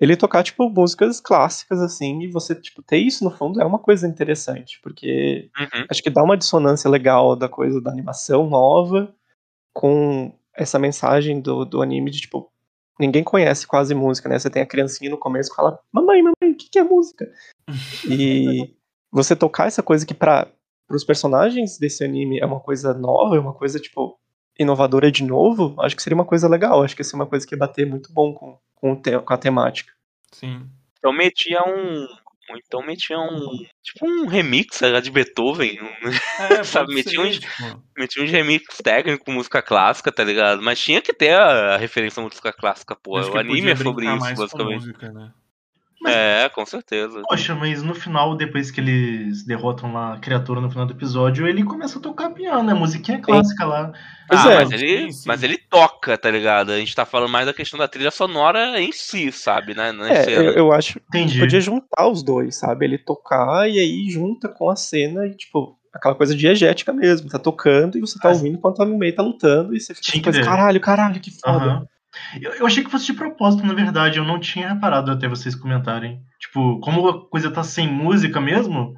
ele 0.00 0.16
tocar, 0.16 0.42
tipo, 0.42 0.68
músicas 0.70 1.20
clássicas, 1.20 1.80
assim, 1.80 2.22
e 2.22 2.28
você, 2.28 2.54
tipo, 2.54 2.82
ter 2.82 2.98
isso 2.98 3.22
no 3.24 3.30
fundo 3.30 3.60
é 3.60 3.64
uma 3.64 3.78
coisa 3.78 4.08
interessante, 4.08 4.80
porque 4.82 5.50
Uhum. 5.58 5.86
acho 5.90 6.02
que 6.02 6.10
dá 6.10 6.22
uma 6.22 6.36
dissonância 6.38 6.90
legal 6.90 7.36
da 7.36 7.48
coisa 7.48 7.80
da 7.80 7.90
animação 7.90 8.48
nova 8.48 9.14
com 9.74 10.32
essa 10.56 10.78
mensagem 10.78 11.40
do, 11.40 11.64
do 11.64 11.82
anime 11.82 12.10
de 12.10 12.20
tipo 12.22 12.50
ninguém 13.00 13.24
conhece 13.24 13.66
quase 13.66 13.94
música, 13.94 14.28
né? 14.28 14.38
Você 14.38 14.50
tem 14.50 14.62
a 14.62 14.66
criancinha 14.66 15.10
no 15.10 15.18
começo 15.18 15.50
que 15.50 15.56
fala 15.56 15.78
mamãe, 15.92 16.22
mamãe, 16.22 16.52
o 16.52 16.56
que, 16.56 16.68
que 16.70 16.78
é 16.78 16.84
música? 16.84 17.26
e 18.08 18.74
você 19.10 19.34
tocar 19.34 19.66
essa 19.66 19.82
coisa 19.82 20.06
que 20.06 20.14
para 20.14 20.48
os 20.90 21.04
personagens 21.04 21.78
desse 21.78 22.04
anime 22.04 22.38
é 22.38 22.46
uma 22.46 22.60
coisa 22.60 22.92
nova, 22.94 23.36
é 23.36 23.40
uma 23.40 23.54
coisa 23.54 23.78
tipo 23.80 24.18
inovadora 24.58 25.10
de 25.10 25.24
novo, 25.24 25.74
acho 25.80 25.96
que 25.96 26.02
seria 26.02 26.14
uma 26.14 26.24
coisa 26.24 26.46
legal, 26.46 26.82
acho 26.82 26.94
que 26.94 27.00
ia 27.00 27.04
ser 27.04 27.16
uma 27.16 27.26
coisa 27.26 27.46
que 27.46 27.54
ia 27.54 27.58
bater 27.58 27.86
muito 27.86 28.12
bom 28.12 28.34
com, 28.34 28.58
com, 28.74 28.92
o 28.92 28.96
te- 28.96 29.18
com 29.18 29.32
a 29.32 29.38
temática. 29.38 29.92
Sim. 30.32 30.66
Então 30.98 31.12
metia 31.12 31.62
um. 31.66 32.06
Ou 32.50 32.56
Então 32.58 32.82
metia 32.84 33.18
um. 33.18 33.56
Tipo 33.82 34.06
um 34.06 34.26
remix 34.26 34.82
era 34.82 35.00
de 35.00 35.10
Beethoven. 35.10 35.78
um- 35.80 36.08
É, 36.42 36.62
Sabe, 36.64 36.86
pode 36.86 36.94
meti 36.94 37.10
ser, 37.10 37.18
uns- 37.20 37.38
tipo, 37.38 37.82
metia 37.96 38.22
uns 38.22 38.30
remix 38.30 38.76
técnicos 38.82 39.24
com 39.24 39.32
música 39.32 39.62
clássica, 39.62 40.12
tá 40.12 40.22
ligado? 40.24 40.62
Mas 40.62 40.80
tinha 40.80 41.00
que 41.02 41.12
ter 41.12 41.32
a, 41.34 41.74
a 41.74 41.76
referência 41.76 42.20
à 42.20 42.24
música 42.24 42.52
clássica, 42.52 42.94
pô. 42.96 43.18
O 43.20 43.38
anime 43.38 43.70
é 43.70 43.76
sobre 43.76 44.06
isso, 44.06 44.36
basicamente. 44.36 44.74
música, 44.80 45.10
né? 45.12 45.30
Mas- 46.00 46.14
É, 46.14 46.48
com 46.48 46.64
certeza. 46.64 47.22
Poxa, 47.28 47.54
mas 47.54 47.82
no 47.82 47.94
final, 47.94 48.34
depois 48.34 48.70
que 48.70 48.80
eles 48.80 49.44
derrotam 49.44 49.92
lá 49.92 50.14
a 50.14 50.18
criatura 50.18 50.60
no 50.60 50.70
final 50.70 50.86
do 50.86 50.94
episódio, 50.94 51.46
ele 51.46 51.62
começa 51.62 51.98
a 51.98 52.02
tocar 52.02 52.30
piano, 52.30 52.70
a 52.70 52.74
musiquinha 52.74 53.20
clássica 53.20 53.64
lá. 53.66 53.92
Pois 54.28 54.46
ah, 54.46 54.52
é. 54.52 54.54
mas 54.56 54.70
ele, 54.72 54.98
Sim, 55.02 55.12
sim. 55.12 55.24
mas 55.28 55.42
ele 55.42 55.58
toca, 55.58 56.16
tá 56.16 56.30
ligado? 56.30 56.70
A 56.72 56.78
gente 56.78 56.94
tá 56.94 57.04
falando 57.04 57.30
mais 57.30 57.46
da 57.46 57.52
questão 57.52 57.78
da 57.78 57.86
trilha 57.88 58.10
sonora 58.10 58.80
em 58.80 58.92
si, 58.92 59.30
sabe? 59.30 59.74
Né? 59.74 59.90
É, 60.08 60.38
eu, 60.38 60.42
eu 60.52 60.72
acho 60.72 60.98
Entendi. 61.08 61.38
podia 61.38 61.60
juntar 61.60 62.08
os 62.08 62.22
dois, 62.22 62.56
sabe? 62.56 62.86
Ele 62.86 62.96
tocar 62.96 63.68
e 63.68 63.78
aí 63.78 64.08
junta 64.10 64.48
com 64.48 64.70
a 64.70 64.76
cena 64.76 65.26
e, 65.26 65.34
tipo, 65.36 65.76
aquela 65.92 66.14
coisa 66.14 66.34
diegética 66.34 66.92
mesmo. 66.92 67.28
Tá 67.28 67.38
tocando 67.38 67.98
e 67.98 68.00
você 68.00 68.18
tá 68.18 68.28
Ah, 68.28 68.32
ouvindo 68.32 68.56
enquanto 68.56 68.80
a 68.80 68.86
meio 68.86 69.14
tá 69.14 69.22
lutando 69.22 69.74
e 69.76 69.80
você 69.80 69.94
fica 69.94 70.12
tipo, 70.12 70.30
que 70.32 70.40
caralho, 70.42 70.80
caralho, 70.80 71.20
que 71.20 71.30
foda. 71.30 71.64
Aham. 71.64 71.86
Eu, 72.40 72.52
eu 72.54 72.66
achei 72.66 72.82
que 72.84 72.90
fosse 72.90 73.06
de 73.06 73.14
propósito, 73.14 73.64
na 73.66 73.74
verdade. 73.74 74.18
Eu 74.18 74.24
não 74.24 74.38
tinha 74.40 74.72
reparado 74.72 75.10
até 75.10 75.28
vocês 75.28 75.54
comentarem. 75.54 76.20
Tipo, 76.38 76.80
como 76.80 77.08
a 77.08 77.28
coisa 77.28 77.50
tá 77.50 77.62
sem 77.62 77.86
música 77.88 78.40
mesmo, 78.40 78.94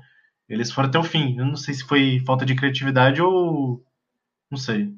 eles 0.49 0.71
foram 0.73 0.88
até 0.88 0.99
o 0.99 1.05
fim. 1.05 1.37
Eu 1.38 1.47
não 1.47 1.57
sei 1.57 1.75
se 1.75 1.85
foi 1.85 2.21
falta 2.26 2.45
de 2.47 2.55
criatividade 2.55 3.21
ou. 3.23 3.83
Não 4.50 4.59
sei. 4.59 4.91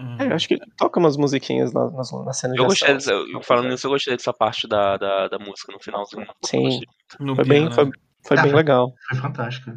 Hum. 0.00 0.16
É, 0.18 0.28
eu 0.28 0.34
acho 0.34 0.48
que 0.48 0.58
toca 0.78 0.98
umas 0.98 1.16
musiquinhas 1.16 1.72
na, 1.74 1.84
na, 1.90 2.02
na 2.24 2.32
cena 2.32 2.54
de 2.54 2.60
Eu 2.60 2.64
gostei 2.66 2.94
dessa, 2.94 3.12
eu- 3.12 3.42
falando 3.42 3.68
nisso, 3.68 3.86
eu 3.86 3.90
gostei 3.90 4.16
dessa 4.16 4.32
parte 4.32 4.66
da, 4.66 4.96
da, 4.96 5.28
da 5.28 5.38
música 5.38 5.72
no 5.72 5.78
finalzinho. 5.80 6.26
Sim. 6.44 6.80
No 7.18 7.34
Foi 7.36 7.44
bem, 7.44 7.60
piano, 7.68 7.74
foi, 7.74 7.84
né? 7.84 7.90
foi 8.26 8.36
bem 8.42 8.52
Ah. 8.52 8.56
legal. 8.56 8.94
Foi 9.08 9.18
fantástico. 9.18 9.70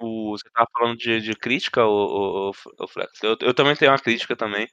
O, 0.00 0.36
você 0.36 0.48
tava 0.52 0.66
falando 0.76 0.96
de, 0.98 1.20
de 1.20 1.32
crítica, 1.34 1.84
o, 1.86 2.50
o, 2.50 2.52
o 2.80 2.88
Flex. 2.88 3.22
Eu, 3.22 3.36
eu 3.40 3.54
também 3.54 3.74
tenho 3.76 3.92
uma 3.92 3.98
crítica 3.98 4.34
também. 4.36 4.66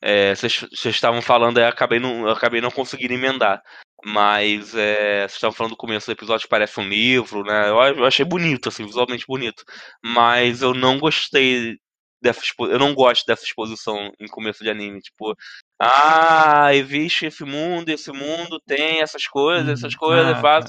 É, 0.00 0.34
Vocês 0.34 0.60
vocês 0.72 0.94
estavam 0.94 1.20
falando, 1.20 1.58
aí 1.58 1.64
eu 1.64 1.68
acabei 1.68 1.98
não, 1.98 2.26
eu 2.26 2.30
acabei 2.32 2.60
não 2.60 2.70
conseguindo 2.70 3.14
emendar. 3.14 3.62
Mas 4.04 4.74
é, 4.76 5.22
vocês 5.22 5.34
estavam 5.34 5.56
falando 5.56 5.72
do 5.72 5.76
começo 5.76 6.06
do 6.06 6.12
episódio 6.12 6.44
que 6.44 6.48
parece 6.50 6.78
um 6.78 6.88
livro, 6.88 7.42
né? 7.42 7.68
Eu, 7.68 7.76
eu 7.98 8.04
achei 8.06 8.24
bonito, 8.24 8.68
assim, 8.68 8.86
visualmente 8.86 9.24
bonito. 9.26 9.64
Mas 10.04 10.62
eu 10.62 10.72
não 10.72 10.98
gostei 11.00 11.76
dessa 12.22 12.40
Eu 12.60 12.78
não 12.78 12.94
gosto 12.94 13.24
dessa 13.26 13.42
exposição 13.44 14.12
em 14.20 14.28
começo 14.28 14.62
de 14.62 14.70
anime. 14.70 15.00
Tipo, 15.00 15.36
ah, 15.80 16.72
existe 16.74 17.26
esse 17.26 17.44
mundo, 17.44 17.88
esse 17.88 18.12
mundo 18.12 18.60
tem 18.66 19.00
essas 19.00 19.26
coisas, 19.26 19.68
essas 19.68 19.94
coisas, 19.96 20.36
Ah, 20.36 20.40
faz. 20.40 20.66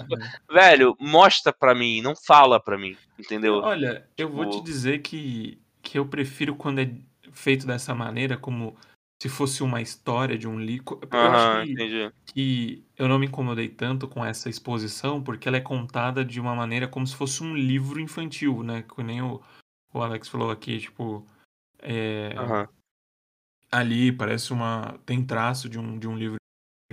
Velho, 0.52 0.96
mostra 1.00 1.54
pra 1.54 1.76
mim, 1.76 2.02
não 2.02 2.16
fala 2.16 2.60
pra 2.60 2.78
mim, 2.80 2.98
entendeu? 3.18 3.56
Olha, 3.56 4.08
eu 4.18 4.28
vou 4.30 4.46
te 4.46 4.52
Tipo- 4.54 4.64
dizer 4.66 5.00
que, 5.00 5.60
que 5.84 6.00
eu 6.00 6.06
prefiro 6.06 6.56
quando 6.56 6.80
é 6.80 6.90
feito 7.32 7.66
dessa 7.68 7.94
maneira, 7.94 8.38
como 8.38 8.76
se 9.22 9.30
fosse 9.30 9.64
uma 9.64 9.82
história 9.82 10.38
de 10.38 10.48
um 10.48 10.60
livro. 10.60 11.00
Eu 11.20 11.30
Aham, 11.30 11.34
acho 11.34 11.52
que, 11.52 11.74
entendi. 11.74 12.12
que 12.26 12.86
eu 12.98 13.08
não 13.08 13.20
me 13.20 13.28
incomodei 13.28 13.70
tanto 13.70 14.08
com 14.08 14.26
essa 14.26 14.50
exposição, 14.50 15.24
porque 15.24 15.48
ela 15.48 15.58
é 15.58 15.62
contada 15.62 16.24
de 16.26 16.40
uma 16.40 16.56
maneira 16.56 16.88
como 16.88 17.06
se 17.08 17.16
fosse 17.16 17.44
um 17.44 17.56
livro 17.56 18.00
infantil, 18.00 18.64
né? 18.64 18.84
Que 18.84 19.04
nem 19.04 19.22
o, 19.22 19.42
o 19.94 20.02
Alex 20.02 20.28
falou 20.28 20.52
aqui, 20.52 20.80
tipo. 20.80 21.28
é, 21.80 22.34
Aham. 22.38 22.68
ali 23.72 24.12
parece 24.12 24.54
uma. 24.54 24.98
tem 25.06 25.26
traço 25.26 25.70
de 25.70 25.80
um, 25.80 25.98
de 25.98 26.08
um 26.08 26.18
livro 26.18 26.38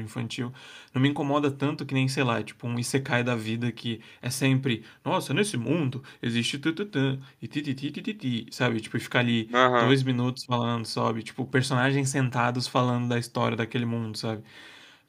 infantil. 0.07 0.53
Não 0.95 1.01
me 1.01 1.09
incomoda 1.09 1.51
tanto 1.51 1.87
que 1.87 1.95
nem, 1.95 2.07
sei 2.09 2.23
lá, 2.23 2.43
tipo 2.43 2.67
um 2.67 2.79
Isekai 2.79 3.25
da 3.25 3.35
vida 3.35 3.73
que 3.73 4.01
é 4.21 4.29
sempre, 4.31 4.85
nossa, 5.05 5.33
nesse 5.33 5.57
mundo 5.57 6.03
existe 6.23 6.59
tututã 6.59 7.19
e 7.41 7.49
tititititi, 7.49 8.47
sabe? 8.51 8.81
Tipo, 8.81 8.97
e 8.97 9.01
ficar 9.01 9.21
ali 9.21 9.51
Aham. 9.55 9.87
dois 9.87 10.03
minutos 10.03 10.45
falando, 10.45 10.85
sabe? 10.87 11.23
Tipo, 11.23 11.47
personagens 11.47 12.11
sentados 12.11 12.67
falando 12.67 13.09
da 13.09 13.19
história 13.19 13.57
daquele 13.57 13.87
mundo, 13.87 14.19
sabe? 14.19 14.43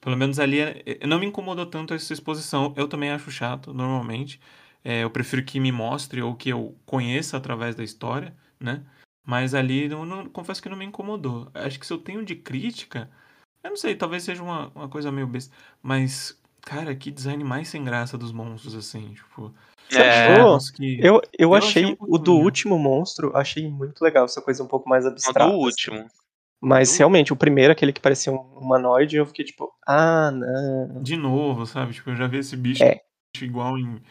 Pelo 0.02 0.18
menos 0.18 0.40
ali 0.40 0.60
é- 0.60 0.84
é- 1.02 1.08
não 1.08 1.20
me 1.20 1.26
incomodou 1.28 1.66
tanto 1.66 1.94
essa 1.94 2.14
exposição. 2.14 2.74
Eu 2.78 2.88
também 2.88 3.12
acho 3.12 3.32
chato, 3.32 3.74
normalmente. 3.74 4.40
É, 4.84 5.04
eu 5.04 5.10
prefiro 5.12 5.44
que 5.44 5.60
me 5.60 5.72
mostre 5.72 6.22
ou 6.22 6.36
que 6.36 6.50
eu 6.50 6.78
conheça 6.86 7.38
através 7.38 7.76
da 7.76 7.84
história, 7.84 8.36
né? 8.60 8.84
Mas 9.26 9.54
ali, 9.54 9.90
não, 9.90 10.06
não- 10.06 10.30
confesso 10.30 10.62
que 10.62 10.70
não 10.70 10.78
me 10.78 10.86
incomodou. 10.86 11.50
Acho 11.54 11.80
que 11.80 11.86
se 11.88 11.94
eu 11.94 11.98
tenho 11.98 12.24
de 12.26 12.36
crítica, 12.36 13.10
eu 13.68 13.72
não 13.72 13.78
sei, 13.78 13.96
talvez 13.96 14.24
seja 14.24 14.42
uma, 14.44 14.70
uma 14.76 14.88
coisa 14.90 15.12
meio 15.12 15.28
besta. 15.28 15.54
Mas, 15.82 16.38
cara, 16.62 16.96
que 16.96 17.12
design 17.12 17.44
mais 17.44 17.68
sem 17.70 17.84
graça 17.84 18.18
dos 18.18 18.32
monstros, 18.32 18.76
assim, 18.76 19.14
tipo... 19.14 19.54
É, 19.92 20.36
negócio 20.38 20.74
que- 20.74 21.00
Eu, 21.00 21.16
eu, 21.16 21.22
Eu 21.40 21.56
achei 21.56 21.84
achei 21.86 21.98
um 22.02 22.14
o 22.14 22.18
do 22.18 22.34
último 22.36 22.78
monstro, 22.78 23.32
achei 23.36 23.70
muito 23.70 24.02
legal, 24.02 24.26
essa 24.26 24.42
coisa 24.42 24.62
um 24.64 24.68
pouco 24.68 24.90
mais 24.90 25.06
abstrata. 25.06 25.40
do 25.50 25.56
assim. 25.56 25.64
último. 25.64 26.10
Mas 26.60 26.92
Do- 26.92 26.98
realmente, 26.98 27.32
o 27.32 27.36
primeiro, 27.38 27.72
aquele 27.72 27.94
que 27.94 28.02
parecia 28.02 28.34
um 28.34 28.38
humanoide, 28.58 29.16
eu 29.16 29.26
fiquei 29.26 29.46
tipo, 29.46 29.72
ah, 29.88 30.32
não. 30.32 31.02
De 31.02 31.16
novo, 31.16 31.66
sabe? 31.66 31.94
Tipo, 31.94 32.10
eu 32.10 32.16
já 32.16 32.28
vi 32.28 32.40
esse 32.40 32.58
bicho 32.58 32.84
É. 32.84 33.00
igual 33.42 33.78
em 33.78 34.02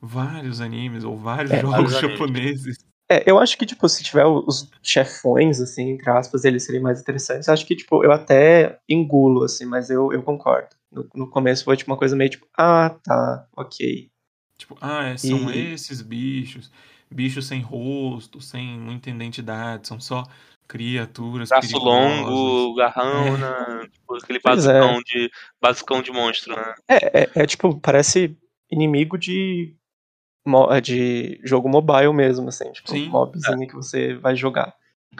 vários 0.00 0.60
animes 0.60 1.02
ou 1.02 1.16
vários 1.16 1.50
É, 1.50 1.60
jogos 1.60 1.70
vários 1.76 1.94
animes. 1.96 2.12
japoneses. 2.18 2.78
É, 3.10 3.30
eu 3.30 3.38
acho 3.38 3.58
que, 3.58 3.66
tipo, 3.66 3.86
se 3.88 4.02
tiver 4.02 4.24
os 4.26 4.70
chefões, 4.82 5.60
assim, 5.60 5.90
entre 5.90 6.10
aspas, 6.10 6.44
eles 6.44 6.64
seriam 6.64 6.82
mais 6.82 7.00
interessantes. 7.00 7.48
Acho 7.48 7.66
que, 7.66 7.76
tipo, 7.76 8.02
eu 8.02 8.10
até 8.12 8.78
engulo, 8.88 9.44
assim, 9.44 9.66
mas 9.66 9.90
eu, 9.90 10.12
eu 10.12 10.22
concordo. 10.22 10.68
No, 10.90 11.06
no 11.14 11.30
começo 11.30 11.64
foi, 11.64 11.76
tipo, 11.76 11.90
uma 11.90 11.98
coisa 11.98 12.16
meio 12.16 12.30
tipo, 12.30 12.46
ah, 12.56 12.96
tá, 13.02 13.46
ok. 13.56 14.08
Tipo, 14.56 14.76
ah, 14.80 15.08
é, 15.08 15.16
são 15.16 15.50
E- 15.50 15.74
esses 15.74 16.00
bichos. 16.00 16.70
Bichos 17.10 17.46
sem 17.46 17.60
rosto, 17.60 18.40
sem 18.40 18.78
muita 18.78 19.10
identidade, 19.10 19.86
são 19.86 20.00
só 20.00 20.24
criaturas 20.66 21.50
Braço 21.50 21.68
perigosas. 21.68 21.84
longo, 21.84 22.74
garrão, 22.74 23.36
É. 23.36 23.38
né? 23.38 23.88
Tipo, 23.92 24.16
aquele 24.16 24.40
Pois 24.40 24.66
é. 24.66 24.80
basicão 24.80 25.02
de, 25.02 25.30
basicão 25.60 26.02
de 26.02 26.10
monstro, 26.10 26.56
né? 26.56 26.74
É, 26.88 27.20
é, 27.22 27.30
é, 27.36 27.46
tipo, 27.46 27.78
parece 27.80 28.36
inimigo 28.70 29.18
de, 29.18 29.76
de 30.82 31.40
jogo 31.44 31.68
mobile 31.68 32.12
mesmo, 32.12 32.48
assim, 32.48 32.70
tipo, 32.72 32.90
Sim. 32.90 33.08
mobzinho 33.08 33.66
que 33.66 33.74
você 33.74 34.14
vai 34.14 34.36
jogar. 34.36 34.74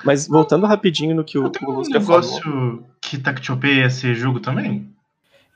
Mas 0.04 0.26
voltando 0.26 0.66
rapidinho 0.66 1.14
no 1.14 1.24
que 1.24 1.38
o, 1.38 1.48
tenho 1.50 1.70
o 1.70 1.74
um 1.74 1.76
Lusca 1.78 2.00
falou. 2.00 2.20
negócio 2.20 2.84
que 3.00 3.18
Tactiope 3.18 3.68
ia 3.68 3.88
ser 3.88 4.14
jogo 4.14 4.40
também. 4.40 4.92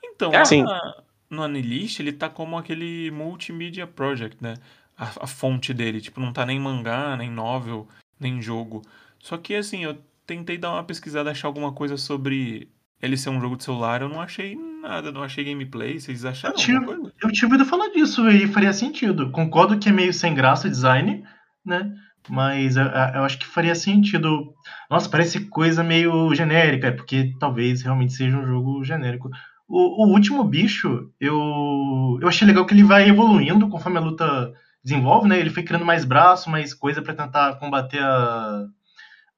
Então, 0.03 0.33
É. 0.33 0.45
Sim. 0.45 0.63
na- 0.63 1.03
no 1.29 1.43
Anilist, 1.43 1.99
ele 1.99 2.11
tá 2.11 2.27
como 2.27 2.57
aquele 2.57 3.11
multimedia 3.11 3.85
project, 3.85 4.37
né? 4.41 4.55
a, 4.99 5.23
a 5.23 5.27
fonte 5.27 5.73
dele. 5.73 6.01
Tipo, 6.01 6.19
não 6.19 6.33
tá 6.33 6.45
nem 6.45 6.59
mangá, 6.59 7.15
nem 7.15 7.31
novel, 7.31 7.87
nem 8.19 8.41
jogo. 8.41 8.81
Só 9.17 9.37
que 9.37 9.55
assim, 9.55 9.83
eu 9.85 9.97
tentei 10.27 10.57
dar 10.57 10.71
uma 10.73 10.83
pesquisada, 10.83 11.31
achar 11.31 11.47
alguma 11.47 11.71
coisa 11.71 11.95
sobre 11.97 12.67
ele 13.01 13.15
ser 13.15 13.29
um 13.29 13.39
jogo 13.39 13.55
de 13.55 13.63
celular, 13.63 14.01
eu 14.01 14.09
não 14.09 14.21
achei 14.21 14.55
nada, 14.89 15.11
não 15.11 15.23
achei 15.23 15.43
gameplay. 15.43 15.99
Vocês 15.99 16.25
acharam 16.25 16.55
Eu 16.67 16.83
coisa? 16.83 17.13
eu 17.23 17.31
tinha 17.31 17.47
ouvido 17.47 17.65
falar 17.65 17.89
disso 17.89 18.27
e 18.29 18.47
faria 18.47 18.73
sentido. 18.73 19.31
Concordo 19.31 19.77
que 19.77 19.89
é 19.89 19.91
meio 19.91 20.13
sem 20.13 20.33
graça 20.33 20.67
o 20.67 20.71
design, 20.71 21.23
né? 21.63 21.93
Mas 22.27 22.75
eu, 22.75 22.83
eu 22.85 23.23
acho 23.23 23.37
que 23.37 23.45
faria 23.45 23.75
sentido. 23.75 24.53
Nossa, 24.89 25.09
parece 25.09 25.41
coisa 25.47 25.83
meio 25.83 26.33
genérica, 26.33 26.91
porque 26.91 27.33
talvez 27.39 27.81
realmente 27.81 28.13
seja 28.13 28.37
um 28.37 28.45
jogo 28.45 28.83
genérico. 28.83 29.29
O, 29.67 30.05
o 30.05 30.11
último 30.11 30.43
bicho, 30.43 31.11
eu, 31.19 32.17
eu 32.21 32.27
achei 32.27 32.47
legal 32.47 32.65
que 32.65 32.73
ele 32.73 32.83
vai 32.83 33.07
evoluindo 33.07 33.69
conforme 33.69 33.99
a 33.99 34.01
luta 34.01 34.51
desenvolve, 34.83 35.27
né? 35.27 35.39
Ele 35.39 35.51
foi 35.51 35.63
criando 35.63 35.85
mais 35.85 36.03
braço, 36.03 36.49
mais 36.49 36.73
coisa 36.73 37.01
pra 37.01 37.13
tentar 37.13 37.55
combater 37.59 38.01
a, 38.01 38.65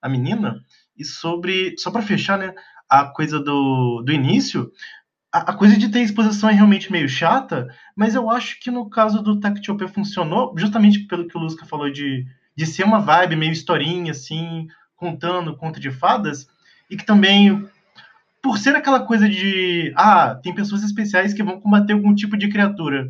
a 0.01 0.10
menina. 0.10 0.62
E 0.98 1.03
sobre. 1.03 1.75
Só 1.77 1.91
pra 1.91 2.01
fechar, 2.01 2.38
né? 2.38 2.53
A 2.89 3.05
coisa 3.05 3.39
do, 3.39 4.01
do 4.05 4.12
início. 4.12 4.72
A, 5.34 5.54
coisa 5.54 5.78
de 5.78 5.88
ter 5.88 6.02
exposição 6.02 6.50
é 6.50 6.54
realmente 6.54 6.92
meio 6.92 7.08
chata, 7.08 7.74
mas 7.96 8.16
eu 8.16 8.30
acho 8.30 8.60
que 8.60 8.70
no 8.70 8.90
caso 8.90 9.22
do 9.22 9.40
Tactiopia 9.40 9.88
funcionou, 9.88 10.54
justamente 10.58 11.00
pelo 11.08 11.26
que 11.26 11.38
o 11.38 11.40
Lusca 11.40 11.66
falou 11.66 11.90
de, 11.90 12.26
de 12.56 12.66
ser 12.66 12.84
uma 12.84 13.00
vibe 13.00 13.38
meio 13.38 13.54
historinha, 13.54 14.12
assim, 14.12 14.68
contando 14.96 15.56
conto 15.56 15.80
de 15.80 15.90
fadas, 15.90 16.48
e 16.90 16.98
que 16.98 17.06
também, 17.06 17.66
por 18.42 18.58
ser 18.58 18.76
aquela 18.76 19.00
coisa 19.00 19.30
de, 19.30 19.94
ah, 19.96 20.36
tem 20.36 20.54
pessoas 20.54 20.84
especiais 20.84 21.34
que 21.34 21.44
vão 21.44 21.62
combater 21.62 21.94
algum 21.94 22.14
tipo 22.14 22.36
de 22.36 22.50
criatura. 22.50 23.10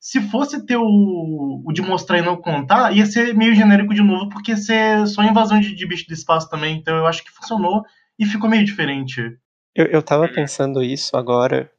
Se 0.00 0.20
fosse 0.20 0.66
ter 0.66 0.76
o, 0.76 1.62
o 1.64 1.72
de 1.72 1.82
mostrar 1.82 2.18
e 2.18 2.22
não 2.22 2.36
contar, 2.36 2.92
ia 2.92 3.06
ser 3.06 3.32
meio 3.34 3.54
genérico 3.54 3.94
de 3.94 4.02
novo, 4.02 4.28
porque 4.28 4.50
ia 4.50 4.56
ser 4.56 5.06
só 5.06 5.22
invasão 5.22 5.60
de, 5.60 5.72
de 5.72 5.86
bicho 5.86 6.08
do 6.08 6.14
espaço 6.14 6.50
também, 6.50 6.78
então 6.78 6.96
eu 6.96 7.06
acho 7.06 7.22
que 7.22 7.30
funcionou 7.30 7.84
e 8.18 8.26
ficou 8.26 8.50
meio 8.50 8.64
diferente. 8.64 9.38
Eu, 9.74 9.86
eu 9.86 10.02
tava 10.02 10.28
pensando 10.28 10.82
isso 10.82 11.16
agora 11.16 11.70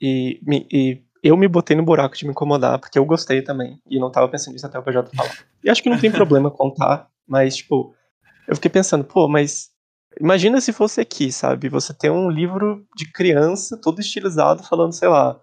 e, 0.00 0.40
me- 0.42 0.66
e 0.70 1.02
eu 1.22 1.36
me 1.36 1.48
botei 1.48 1.76
no 1.76 1.84
buraco 1.84 2.16
de 2.16 2.24
me 2.24 2.32
incomodar, 2.32 2.78
porque 2.78 2.98
eu 2.98 3.04
gostei 3.04 3.42
também. 3.42 3.80
E 3.88 3.98
não 3.98 4.10
tava 4.10 4.28
pensando 4.28 4.52
nisso 4.54 4.66
até 4.66 4.78
o 4.78 4.82
PJ 4.82 5.10
falar. 5.16 5.32
E 5.64 5.70
acho 5.70 5.82
que 5.82 5.88
não 5.90 5.98
tem 5.98 6.10
problema 6.12 6.50
contar, 6.50 7.08
mas, 7.26 7.56
tipo, 7.56 7.94
eu 8.48 8.54
fiquei 8.56 8.70
pensando, 8.70 9.04
pô, 9.04 9.28
mas 9.28 9.70
imagina 10.20 10.60
se 10.60 10.72
fosse 10.72 11.00
aqui, 11.00 11.30
sabe? 11.32 11.68
Você 11.68 11.94
tem 11.94 12.10
um 12.10 12.28
livro 12.30 12.84
de 12.96 13.10
criança, 13.10 13.80
todo 13.80 14.00
estilizado, 14.00 14.62
falando, 14.64 14.92
sei 14.92 15.08
lá, 15.08 15.40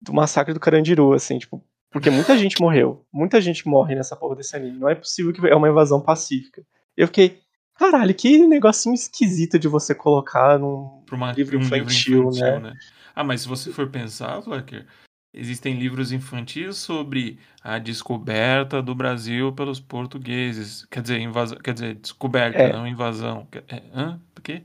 do 0.00 0.12
massacre 0.14 0.54
do 0.54 0.60
Carandiru, 0.60 1.12
assim, 1.12 1.38
tipo, 1.38 1.62
porque 1.90 2.10
muita 2.10 2.36
gente 2.38 2.60
morreu. 2.60 3.04
Muita 3.12 3.40
gente 3.40 3.66
morre 3.66 3.94
nessa 3.94 4.14
porra 4.16 4.36
desse 4.36 4.54
anime. 4.54 4.78
Não 4.78 4.88
é 4.88 4.94
possível 4.94 5.32
que 5.32 5.46
é 5.46 5.54
uma 5.54 5.68
invasão 5.68 6.00
pacífica. 6.00 6.62
Eu 6.96 7.06
fiquei, 7.06 7.40
caralho, 7.78 8.14
que 8.14 8.46
negocinho 8.46 8.94
esquisito 8.94 9.58
de 9.58 9.68
você 9.68 9.94
colocar 9.94 10.58
num 10.58 11.02
uma, 11.12 11.32
livro 11.32 11.58
um 11.58 11.62
infantil, 11.62 11.84
livro 11.84 12.30
infantil, 12.30 12.60
né? 12.60 12.70
né? 12.70 12.76
Ah, 13.14 13.24
mas 13.24 13.42
se 13.42 13.48
você 13.48 13.72
for 13.72 13.88
pensar, 13.88 14.42
Flacker, 14.42 14.86
existem 15.32 15.78
livros 15.78 16.12
infantis 16.12 16.76
sobre 16.76 17.38
a 17.62 17.78
descoberta 17.78 18.82
do 18.82 18.94
Brasil 18.94 19.52
pelos 19.52 19.80
portugueses. 19.80 20.86
Quer 20.90 21.02
dizer, 21.02 21.20
invasão, 21.20 21.58
quer 21.58 21.74
dizer, 21.74 21.94
descoberta, 21.94 22.58
É. 22.58 22.72
não 22.72 22.86
invasão. 22.86 23.46
É, 23.68 23.82
hã? 23.94 24.20
Por 24.34 24.42
quê? 24.42 24.62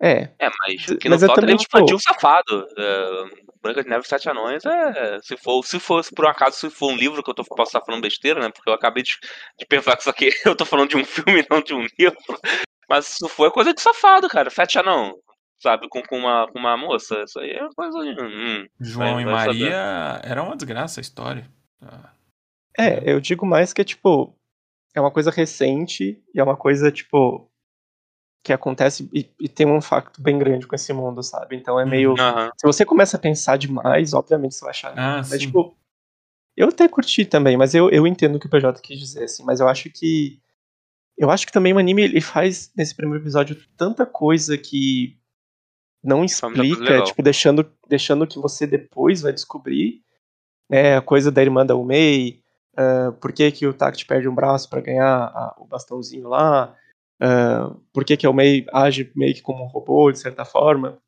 É, 0.00 0.30
É, 0.38 0.48
mas 0.60 0.88
o 0.88 0.96
que 0.96 1.08
Mas 1.10 1.20
não 1.20 1.28
falta 1.28 1.42
é 1.42 1.44
livro 1.46 1.58
tipo- 1.62 1.76
infantil 1.78 1.98
safado. 1.98 2.66
É, 2.78 3.50
Branca 3.62 3.82
de 3.84 3.90
Neve 3.90 4.04
e 4.06 4.08
Sete 4.08 4.28
Anões 4.30 4.64
é. 4.64 5.18
Se 5.22 5.36
for, 5.36 5.62
se 5.62 5.78
fosse, 5.78 6.10
por 6.14 6.24
um 6.24 6.28
acaso, 6.28 6.56
se 6.56 6.70
for 6.70 6.90
um 6.92 6.96
livro 6.96 7.22
que 7.22 7.28
eu 7.30 7.34
tô, 7.34 7.44
posso 7.44 7.68
estar 7.68 7.84
falando 7.84 8.00
besteira, 8.00 8.40
né? 8.40 8.50
Porque 8.50 8.70
eu 8.70 8.74
acabei 8.74 9.02
de, 9.02 9.12
de 9.58 9.66
pensar 9.66 9.94
que 9.96 10.00
isso 10.00 10.10
aqui 10.10 10.30
eu 10.46 10.56
tô 10.56 10.64
falando 10.64 10.88
de 10.88 10.96
um 10.96 11.04
filme, 11.04 11.44
não 11.50 11.60
de 11.60 11.74
um 11.74 11.86
livro. 11.98 12.16
Mas 12.88 13.06
se 13.06 13.28
for 13.28 13.46
é 13.46 13.50
coisa 13.50 13.74
de 13.74 13.80
safado, 13.82 14.28
cara. 14.30 14.48
Sete 14.48 14.78
Anão, 14.78 15.14
sabe? 15.62 15.86
Com, 15.90 16.02
com, 16.02 16.16
uma, 16.18 16.48
com 16.50 16.58
uma 16.58 16.76
moça. 16.78 17.22
Isso 17.24 17.38
aí 17.38 17.50
é 17.50 17.68
coisa 17.76 17.98
de. 18.00 18.22
Hum. 18.22 18.66
João 18.80 19.12
Vai- 19.14 19.22
e 19.22 19.24
vai 19.26 19.46
Maria 19.48 20.20
era 20.24 20.42
uma 20.42 20.56
desgraça 20.56 20.98
a 21.00 21.02
história. 21.02 21.46
Ah, 21.82 22.12
é, 22.78 23.12
eu 23.12 23.20
digo 23.20 23.44
mais 23.44 23.74
que, 23.74 23.84
tipo, 23.84 24.34
é 24.94 25.00
uma 25.02 25.10
coisa 25.10 25.30
recente 25.30 26.22
e 26.34 26.40
é 26.40 26.42
uma 26.42 26.56
coisa, 26.56 26.90
tipo, 26.90 27.49
que 28.42 28.52
acontece 28.52 29.08
e, 29.12 29.28
e 29.38 29.48
tem 29.48 29.66
um 29.66 29.76
impacto 29.78 30.20
bem 30.22 30.38
grande 30.38 30.66
com 30.66 30.74
esse 30.74 30.92
mundo, 30.92 31.22
sabe? 31.22 31.56
Então 31.56 31.78
é 31.78 31.84
meio. 31.84 32.14
Aham. 32.18 32.50
Se 32.56 32.66
você 32.66 32.84
começa 32.84 33.16
a 33.16 33.20
pensar 33.20 33.56
demais, 33.58 34.14
obviamente 34.14 34.54
você 34.54 34.60
vai 34.62 34.70
achar. 34.70 34.92
Ah, 34.98 35.16
mas, 35.18 35.28
sim. 35.28 35.38
tipo, 35.38 35.76
eu 36.56 36.68
até 36.68 36.88
curti 36.88 37.24
também, 37.24 37.56
mas 37.56 37.74
eu, 37.74 37.90
eu 37.90 38.06
entendo 38.06 38.36
o 38.36 38.40
que 38.40 38.46
o 38.46 38.50
PJ 38.50 38.80
quis 38.80 38.98
dizer, 38.98 39.24
assim, 39.24 39.44
mas 39.44 39.60
eu 39.60 39.68
acho 39.68 39.90
que. 39.90 40.40
Eu 41.18 41.30
acho 41.30 41.46
que 41.46 41.52
também 41.52 41.72
o 41.74 41.78
anime 41.78 42.02
ele 42.02 42.20
faz 42.20 42.72
nesse 42.74 42.94
primeiro 42.94 43.22
episódio 43.22 43.56
tanta 43.76 44.06
coisa 44.06 44.56
que 44.56 45.18
não 46.02 46.24
explica, 46.24 47.02
tipo, 47.04 47.22
deixando, 47.22 47.70
deixando 47.86 48.26
que 48.26 48.38
você 48.38 48.66
depois 48.66 49.20
vai 49.20 49.32
descobrir, 49.32 50.02
né, 50.68 50.96
a 50.96 51.02
coisa 51.02 51.30
da 51.30 51.42
irmã 51.42 51.66
da 51.66 51.76
Umei, 51.76 52.42
ah, 52.74 53.12
por 53.20 53.32
que, 53.34 53.50
que 53.52 53.66
o 53.66 53.74
Tact 53.74 54.06
perde 54.06 54.28
um 54.28 54.34
braço 54.34 54.70
pra 54.70 54.80
ganhar 54.80 55.06
a- 55.06 55.54
o 55.58 55.66
bastãozinho 55.66 56.26
lá, 56.26 56.74
ah, 57.20 57.74
por 57.92 58.04
que, 58.04 58.16
que 58.16 58.26
a 58.26 58.30
Umei 58.30 58.66
age 58.72 59.10
meio 59.14 59.34
que 59.34 59.42
como 59.42 59.64
um 59.64 59.68
robô, 59.68 60.10
de 60.12 60.18
certa 60.18 60.44
forma. 60.44 60.98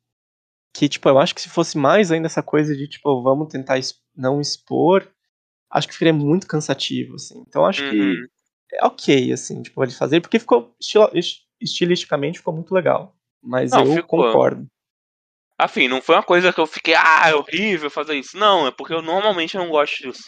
Que, 0.75 0.89
tipo, 0.89 1.07
eu 1.07 1.19
acho 1.19 1.35
que 1.35 1.41
se 1.41 1.49
fosse 1.49 1.77
mais 1.77 2.11
ainda 2.11 2.25
essa 2.27 2.41
coisa 2.41 2.75
de, 2.75 2.87
tipo, 2.87 3.21
vamos 3.21 3.47
tentar 3.47 3.77
es- 3.77 4.01
não 4.15 4.41
expor, 4.41 5.07
acho 5.69 5.87
que 5.87 5.93
ficaria 5.93 6.13
muito 6.13 6.47
cansativo, 6.47 7.15
assim. 7.15 7.43
Então 7.47 7.65
acho 7.65 7.87
que 7.89 7.95
Uhum. 7.95 8.25
é 8.73 8.85
ok, 8.85 9.31
assim, 9.31 9.61
tipo, 9.61 9.83
ele 9.83 9.91
fazer, 9.91 10.19
porque 10.21 10.39
ficou, 10.39 10.75
estilisticamente 11.61 12.39
ficou 12.39 12.53
muito 12.53 12.73
legal. 12.73 13.15
Mas 13.41 13.71
Não, 13.71 13.85
eu 13.85 13.95
ficou. 13.97 14.23
concordo. 14.23 14.67
Afim, 15.59 15.87
não 15.87 16.01
foi 16.01 16.15
uma 16.15 16.23
coisa 16.23 16.51
que 16.51 16.59
eu 16.59 16.65
fiquei, 16.65 16.95
ah, 16.95 17.29
é 17.29 17.35
horrível 17.35 17.89
fazer 17.89 18.15
isso. 18.15 18.35
Não, 18.37 18.65
é 18.67 18.71
porque 18.71 18.93
eu 18.93 19.01
normalmente 19.01 19.55
não 19.55 19.69
gosto 19.69 20.01
disso. 20.01 20.23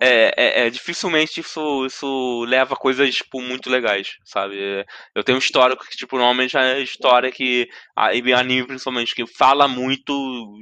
É, 0.00 0.32
é, 0.36 0.66
é, 0.66 0.70
dificilmente 0.70 1.40
isso, 1.40 1.86
isso 1.86 2.44
leva 2.44 2.74
a 2.74 2.76
coisas, 2.76 3.14
tipo, 3.14 3.40
muito 3.40 3.70
legais, 3.70 4.16
sabe? 4.24 4.84
Eu 5.14 5.24
tenho 5.24 5.36
um 5.36 5.40
histórico 5.40 5.84
que, 5.86 5.96
tipo, 5.96 6.16
normalmente 6.16 6.56
é 6.56 6.80
história 6.80 7.32
que. 7.32 7.68
a- 7.96 8.10
anime, 8.38 8.66
principalmente, 8.66 9.14
que 9.14 9.26
fala 9.26 9.66
muito 9.66 10.12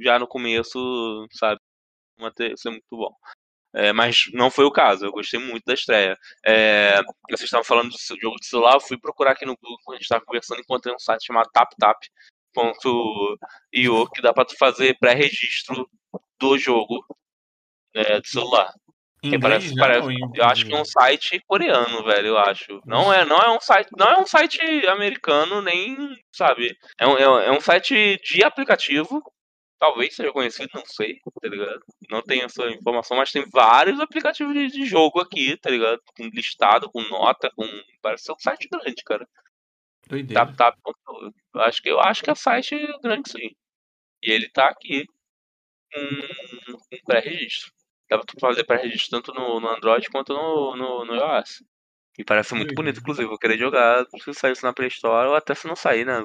já 0.03 0.17
no 0.17 0.27
começo, 0.27 1.27
sabe? 1.33 1.59
Isso 2.53 2.67
é 2.67 2.71
muito 2.71 2.83
bom. 2.91 3.11
É, 3.75 3.93
mas 3.93 4.23
não 4.33 4.49
foi 4.51 4.65
o 4.65 4.71
caso, 4.71 5.05
eu 5.05 5.11
gostei 5.11 5.39
muito 5.39 5.63
da 5.65 5.73
estreia. 5.75 6.17
É, 6.45 7.01
vocês 7.29 7.43
estavam 7.43 7.63
falando 7.65 7.89
do 7.91 7.97
jogo 8.21 8.37
de 8.37 8.47
celular, 8.47 8.73
eu 8.75 8.81
fui 8.81 8.97
procurar 8.99 9.31
aqui 9.33 9.45
no 9.45 9.55
Google, 9.57 9.77
a 9.89 9.93
gente 9.93 10.03
estava 10.03 10.25
conversando, 10.25 10.59
encontrei 10.61 10.93
um 10.95 10.99
site 10.99 11.25
chamado 11.27 11.49
taptap.io 11.53 12.09
que 14.11 14.21
dá 14.21 14.33
pra 14.33 14.45
tu 14.45 14.55
fazer 14.57 14.97
pré-registro 14.99 15.87
do 16.39 16.57
jogo 16.57 17.03
é, 17.97 18.21
de 18.21 18.29
celular. 18.29 18.71
Inglês 19.23 19.41
parece, 19.41 19.69
já 19.69 19.81
parece- 19.81 20.07
eu 20.35 20.45
acho 20.45 20.65
que 20.65 20.73
é 20.73 20.79
um 20.81 20.85
site 20.85 21.43
coreano, 21.47 22.03
velho, 22.03 22.27
eu 22.27 22.37
acho. 22.37 22.81
Não 22.85 23.11
é, 23.11 23.25
não 23.25 23.37
é 23.39 23.49
um 23.49 23.59
site, 23.59 23.89
não 23.97 24.07
é 24.07 24.19
um 24.19 24.25
site 24.27 24.59
americano, 24.87 25.61
nem, 25.61 25.97
sabe? 26.31 26.77
É 26.99 27.07
um, 27.07 27.17
é 27.17 27.27
um- 27.29 27.39
é 27.39 27.51
um 27.51 27.59
site 27.59 28.19
de 28.23 28.43
aplicativo. 28.43 29.21
Talvez 29.79 30.15
seja 30.15 30.31
conhecido, 30.31 30.69
não 30.73 30.83
sei, 30.85 31.19
tá 31.41 31.47
ligado? 31.49 31.79
Não 32.09 32.21
tenho 32.23 32.45
essa 32.45 32.63
informação, 32.69 33.17
mas 33.17 33.31
tem 33.31 33.45
vários 33.51 33.99
aplicativos 33.99 34.53
de, 34.53 34.67
de 34.69 34.85
jogo 34.85 35.19
aqui, 35.19 35.55
tá 35.57 35.69
ligado? 35.69 35.99
Com 36.15 36.23
listado, 36.33 36.89
com 36.89 37.01
nota, 37.09 37.51
com. 37.55 37.63
Parece 38.01 38.23
ser 38.25 38.31
um 38.31 38.39
site 38.39 38.67
grande, 38.71 39.03
cara. 39.03 39.27
Doideira. 40.07 40.45
Tap, 40.55 40.75
ponto- 40.83 41.33
eu 41.53 41.61
acho 41.61 41.81
que 41.81 41.89
eu 41.89 41.99
acho 41.99 42.23
que 42.23 42.29
é 42.31 42.35
site 42.35 42.75
grande 43.03 43.29
sim. 43.29 43.49
E 44.23 44.31
ele 44.31 44.49
tá 44.49 44.67
aqui 44.69 45.05
com, 45.93 46.77
com 46.89 46.97
pré-registro. 47.05 47.71
Dá 48.09 48.17
pra 48.17 48.25
fazer 48.39 48.63
pré-registro 48.63 49.11
tanto 49.21 49.33
no, 49.33 49.59
no 49.59 49.67
Android 49.69 50.07
quanto 50.09 50.33
no, 50.33 50.75
no, 50.75 51.05
no 51.05 51.15
iOS. 51.15 51.63
E 52.17 52.23
parece 52.23 52.53
muito 52.55 52.69
Doideira. 52.69 52.83
bonito, 52.91 52.99
inclusive. 53.01 53.31
Eu 53.31 53.37
queria 53.37 53.57
jogar 53.57 54.05
se 54.23 54.33
sair 54.33 54.53
isso 54.53 54.65
na 54.65 54.73
Play 54.73 54.87
Store 54.87 55.27
ou 55.27 55.35
até 55.35 55.53
se 55.53 55.67
não 55.67 55.75
sair, 55.75 56.05
né? 56.05 56.23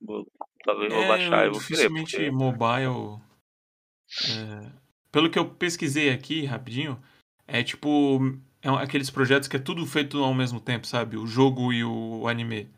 Vou- 0.00 0.26
talvez 0.64 0.92
vou 0.92 1.06
baixar 1.08 1.46
e 1.46 1.50
vou 1.50 1.60
querer. 1.60 1.88
dificilmente 1.88 2.16
Porque... 2.16 2.30
mobile. 2.30 3.20
é, 4.28 4.72
pelo 5.12 5.30
que 5.30 5.38
eu 5.38 5.48
pesquisei 5.50 6.10
aqui 6.10 6.44
rapidinho, 6.46 7.02
é 7.46 7.62
tipo 7.62 8.18
é 8.62 8.68
aqueles 8.68 9.10
projetos 9.10 9.48
que 9.48 9.56
é 9.56 9.60
tudo 9.60 9.84
feito 9.86 10.22
ao 10.22 10.32
mesmo 10.32 10.60
tempo, 10.60 10.86
sabe? 10.86 11.16
O 11.16 11.26
jogo 11.26 11.72
e 11.72 11.84
o 11.84 12.26
anime. 12.28 12.70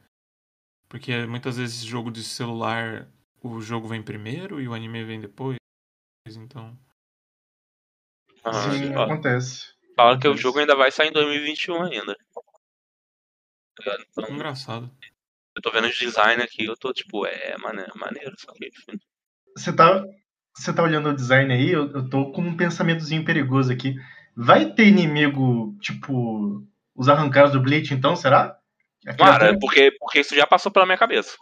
Porque 0.89 1.25
muitas 1.27 1.57
vezes 1.59 1.85
jogo 1.85 2.11
de 2.11 2.23
celular, 2.25 3.09
o 3.41 3.61
jogo 3.61 3.87
vem 3.89 4.03
primeiro 4.03 4.61
e 4.61 4.67
o 4.69 4.75
anime 4.75 5.05
vem 5.05 5.21
depois. 5.21 5.57
Então, 6.29 6.77
Sim, 8.51 8.95
ó, 8.97 9.05
acontece. 9.05 9.67
Fala 9.97 10.19
que 10.19 10.27
o 10.27 10.37
jogo 10.37 10.59
ainda 10.59 10.75
vai 10.75 10.91
sair 10.91 11.09
em 11.09 11.13
2021 11.13 11.83
ainda. 11.83 12.17
Tá 13.77 13.85
ligado? 13.85 14.05
Então, 14.11 14.31
engraçado. 14.31 14.91
eu 15.57 15.63
tô 15.63 15.71
vendo 15.71 15.87
os 15.87 15.97
design 15.97 16.43
aqui, 16.43 16.65
eu 16.65 16.77
tô 16.77 16.93
tipo, 16.93 17.27
é 17.27 17.57
maneiro, 17.59 17.93
maneiro 17.97 18.35
isso 18.37 18.51
aqui. 18.51 18.71
Você 19.57 19.73
tá, 19.73 20.05
você 20.57 20.73
tá 20.73 20.83
olhando 20.83 21.11
o 21.11 21.15
design 21.15 21.53
aí, 21.53 21.71
eu, 21.71 21.91
eu 21.93 22.09
tô 22.09 22.33
com 22.33 22.43
um 22.43 22.57
pensamentozinho 22.57 23.25
perigoso 23.25 23.73
aqui. 23.73 23.95
vai 24.37 24.73
ter 24.73 24.87
inimigo, 24.87 25.77
tipo, 25.81 26.67
os 26.95 27.09
arrancados 27.09 27.53
do 27.53 27.61
Bleach, 27.61 27.93
então, 27.95 28.17
será? 28.17 28.57
Cara, 29.19 29.49
ator- 29.49 29.59
porque, 29.59 29.93
porque 29.99 30.21
isso 30.21 30.35
já 30.35 30.47
passou 30.47 30.71
pela 30.73 30.87
minha 30.87 30.99
cabeça. 30.99 31.37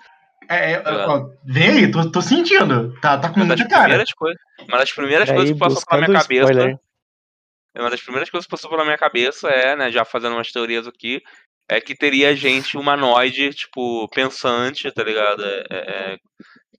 É, 0.48 0.72
é, 0.72 0.82
ó, 1.06 1.28
vem 1.44 1.68
aí, 1.68 1.90
tô, 1.90 2.10
tô 2.10 2.22
sentindo. 2.22 2.98
Tá, 3.00 3.18
tá 3.18 3.28
com 3.28 3.36
Uma 3.36 3.46
das 3.48 3.60
muita 3.60 3.74
cara. 3.74 4.04
coisas, 4.16 4.40
uma 4.66 4.78
das 4.78 4.90
primeiras 4.90 5.28
Aí, 5.28 5.36
coisas 5.36 5.52
que 5.52 5.58
passou 5.58 5.82
pela 5.86 6.08
minha 6.08 6.18
buscando 6.18 6.46
cabeça. 6.48 6.80
Uma 7.76 7.90
das 7.90 8.02
primeiras 8.02 8.28
coisas 8.28 8.46
que 8.46 8.50
passou 8.50 8.68
pela 8.70 8.84
minha 8.84 8.98
cabeça 8.98 9.48
é, 9.48 9.76
né, 9.76 9.90
já 9.90 10.04
fazendo 10.04 10.34
umas 10.34 10.50
teorias 10.50 10.86
aqui, 10.86 11.22
é 11.68 11.80
que 11.80 11.94
teria 11.94 12.34
gente 12.34 12.76
humanoide, 12.76 13.54
tipo, 13.54 14.08
pensante, 14.08 14.90
tá 14.92 15.04
ligado? 15.04 15.44
É, 15.44 15.64
é, 15.70 16.12
é, 16.14 16.18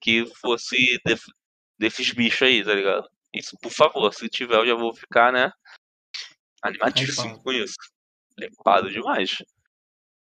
que 0.01 0.25
fosse 0.41 0.99
def- 1.05 1.27
desses 1.79 2.11
bichos 2.11 2.41
aí, 2.41 2.63
tá 2.63 2.73
ligado? 2.73 3.07
Isso, 3.33 3.57
por 3.61 3.71
favor, 3.71 4.13
se 4.13 4.27
tiver, 4.27 4.55
eu 4.55 4.65
já 4.67 4.75
vou 4.75 4.93
ficar, 4.93 5.31
né? 5.31 5.51
Animadíssimo 6.61 7.41
com 7.41 7.51
isso. 7.53 7.75
Hypado 8.37 8.89
demais. 8.89 9.37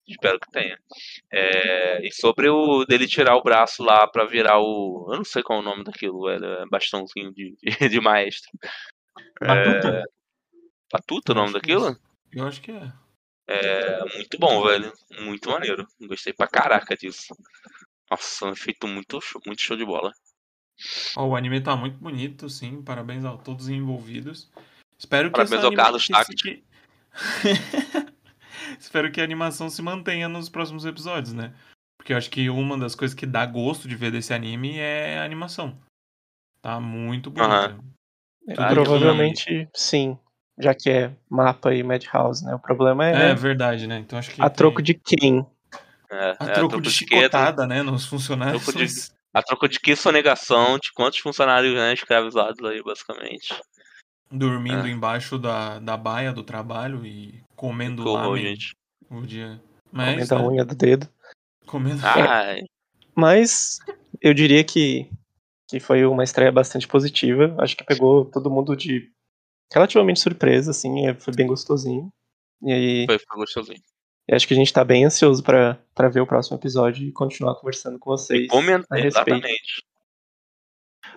Espero 0.07 0.39
que 0.39 0.49
tenha. 0.51 0.77
É, 1.31 2.05
e 2.05 2.11
sobre 2.13 2.49
o 2.49 2.85
dele 2.85 3.07
tirar 3.07 3.35
o 3.35 3.43
braço 3.43 3.83
lá 3.83 4.07
pra 4.07 4.25
virar 4.25 4.59
o. 4.59 5.09
Eu 5.11 5.17
não 5.17 5.23
sei 5.25 5.43
qual 5.43 5.59
é 5.59 5.61
o 5.61 5.65
nome 5.65 5.83
daquilo, 5.83 6.25
velho. 6.25 6.45
É 6.45 6.65
bastãozinho 6.67 7.33
de, 7.33 7.55
de, 7.61 7.89
de 7.89 7.99
maestro. 7.99 8.49
Batuta? 9.41 10.03
Patuta 10.89 11.31
o 11.31 11.35
nome 11.35 11.49
é 11.49 11.53
daquilo? 11.53 11.97
Eu 12.31 12.47
acho 12.47 12.61
que 12.61 12.71
é. 12.71 12.91
É 13.49 13.99
muito 14.15 14.37
bom, 14.39 14.63
velho. 14.65 14.91
Muito 15.21 15.49
maneiro. 15.49 15.87
Gostei 16.01 16.33
pra 16.33 16.47
caraca 16.47 16.95
disso. 16.95 17.35
Nossa, 18.09 18.45
um 18.45 18.51
efeito 18.51 18.87
muito 18.87 19.19
show, 19.21 19.41
muito 19.45 19.61
show 19.61 19.75
de 19.77 19.85
bola. 19.85 20.13
Ó, 21.15 21.27
o 21.29 21.35
anime 21.35 21.61
tá 21.61 21.75
muito 21.75 21.97
bonito, 21.97 22.49
sim. 22.49 22.81
Parabéns 22.81 23.25
a 23.25 23.37
todos 23.37 23.65
os 23.65 23.69
envolvidos. 23.69 24.49
Espero 24.97 25.29
que 25.29 25.35
Parabéns 25.37 25.63
ao 25.63 25.73
Carlos 25.73 26.05
que- 26.41 26.63
Espero 28.79 29.11
que 29.11 29.21
a 29.21 29.23
animação 29.23 29.69
se 29.69 29.81
mantenha 29.81 30.27
nos 30.27 30.49
próximos 30.49 30.85
episódios, 30.85 31.33
né? 31.33 31.55
Porque 31.97 32.13
eu 32.13 32.17
acho 32.17 32.29
que 32.29 32.49
uma 32.49 32.77
das 32.77 32.95
coisas 32.95 33.15
que 33.15 33.25
dá 33.25 33.45
gosto 33.45 33.87
de 33.87 33.95
ver 33.95 34.11
desse 34.11 34.33
anime 34.33 34.77
é 34.77 35.19
a 35.19 35.23
animação. 35.23 35.81
Tá 36.61 36.79
muito 36.79 37.29
bonita. 37.29 37.53
Aham. 37.53 37.79
É, 38.47 38.53
Ah, 38.57 38.69
provavelmente 38.69 39.69
sim, 39.73 40.17
já 40.59 40.73
que 40.73 40.89
é 40.89 41.11
mapa 41.29 41.73
e 41.73 41.83
Madhouse, 41.83 42.43
né? 42.45 42.53
O 42.55 42.59
problema 42.59 43.05
é, 43.07 43.31
É 43.31 43.35
verdade, 43.35 43.87
né? 43.87 43.99
Então 43.99 44.17
acho 44.17 44.31
que. 44.31 44.41
a 44.41 44.49
tem- 44.49 44.55
troco 44.57 44.81
de 44.81 44.93
quem? 44.93 45.45
É, 46.09 46.35
A 46.39 46.45
é, 46.45 46.53
troco 46.53 46.81
de 46.81 46.89
quê? 46.89 46.95
chicotada, 47.17 47.67
né? 47.67 47.81
Nos 47.83 48.05
funcionários. 48.05 48.63
Troco 48.63 48.77
de- 48.79 49.17
A 49.33 49.43
troco 49.43 49.67
de 49.67 49.79
que 49.79 49.95
sonegação, 49.95 50.79
de 50.79 50.91
quantos 50.93 51.19
funcionários 51.19 51.75
né, 51.75 51.93
escravizados 51.93 52.63
aí, 52.67 52.81
basicamente. 52.81 53.53
Dormindo 54.31 54.87
É. 54.87 54.89
embaixo 54.89 55.37
da, 55.37 55.79
da 55.79 55.95
baia 55.95 56.33
do 56.33 56.43
trabalho 56.43 57.05
e 57.05 57.41
comendo 57.55 58.03
Que 58.03 58.09
horror, 58.09 58.29
lamen 58.31 58.43
gente. 58.47 58.75
o 59.09 59.21
dia. 59.21 59.61
Mas, 59.91 60.13
Comenta 60.13 60.35
a 60.35 60.39
né, 60.39 60.47
unha 60.47 60.65
do 60.65 60.75
dedo. 60.75 61.07
comendo. 61.65 62.01
Ai, 62.03 62.61
Mas 63.15 63.79
eu 64.21 64.33
diria 64.33 64.63
que, 64.63 65.09
que 65.67 65.79
foi 65.79 66.05
uma 66.05 66.23
estreia 66.23 66.51
bastante 66.51 66.87
positiva. 66.87 67.55
Acho 67.59 67.75
que 67.77 67.83
pegou 67.83 68.25
todo 68.25 68.49
mundo 68.49 68.75
de 68.75 69.11
relativamente 69.73 70.19
surpresa, 70.19 70.71
assim, 70.71 71.07
é, 71.07 71.13
foi 71.13 71.33
bem 71.33 71.47
gostosinho. 71.47 72.11
E 72.61 72.71
aí, 72.71 73.05
foi, 73.05 73.19
foi 73.19 73.37
gostosinho. 73.37 73.81
eu 74.27 74.35
acho 74.35 74.47
que 74.47 74.53
a 74.53 74.57
gente 74.57 74.73
tá 74.73 74.83
bem 74.83 75.05
ansioso 75.05 75.43
pra, 75.43 75.77
pra 75.93 76.09
ver 76.09 76.21
o 76.21 76.27
próximo 76.27 76.57
episódio 76.57 77.07
e 77.07 77.11
continuar 77.11 77.55
conversando 77.55 77.99
com 77.99 78.11
vocês. 78.11 78.47
Comenta, 78.47 78.87
a 78.91 78.95
respeito. 78.95 79.29
exatamente. 79.29 79.87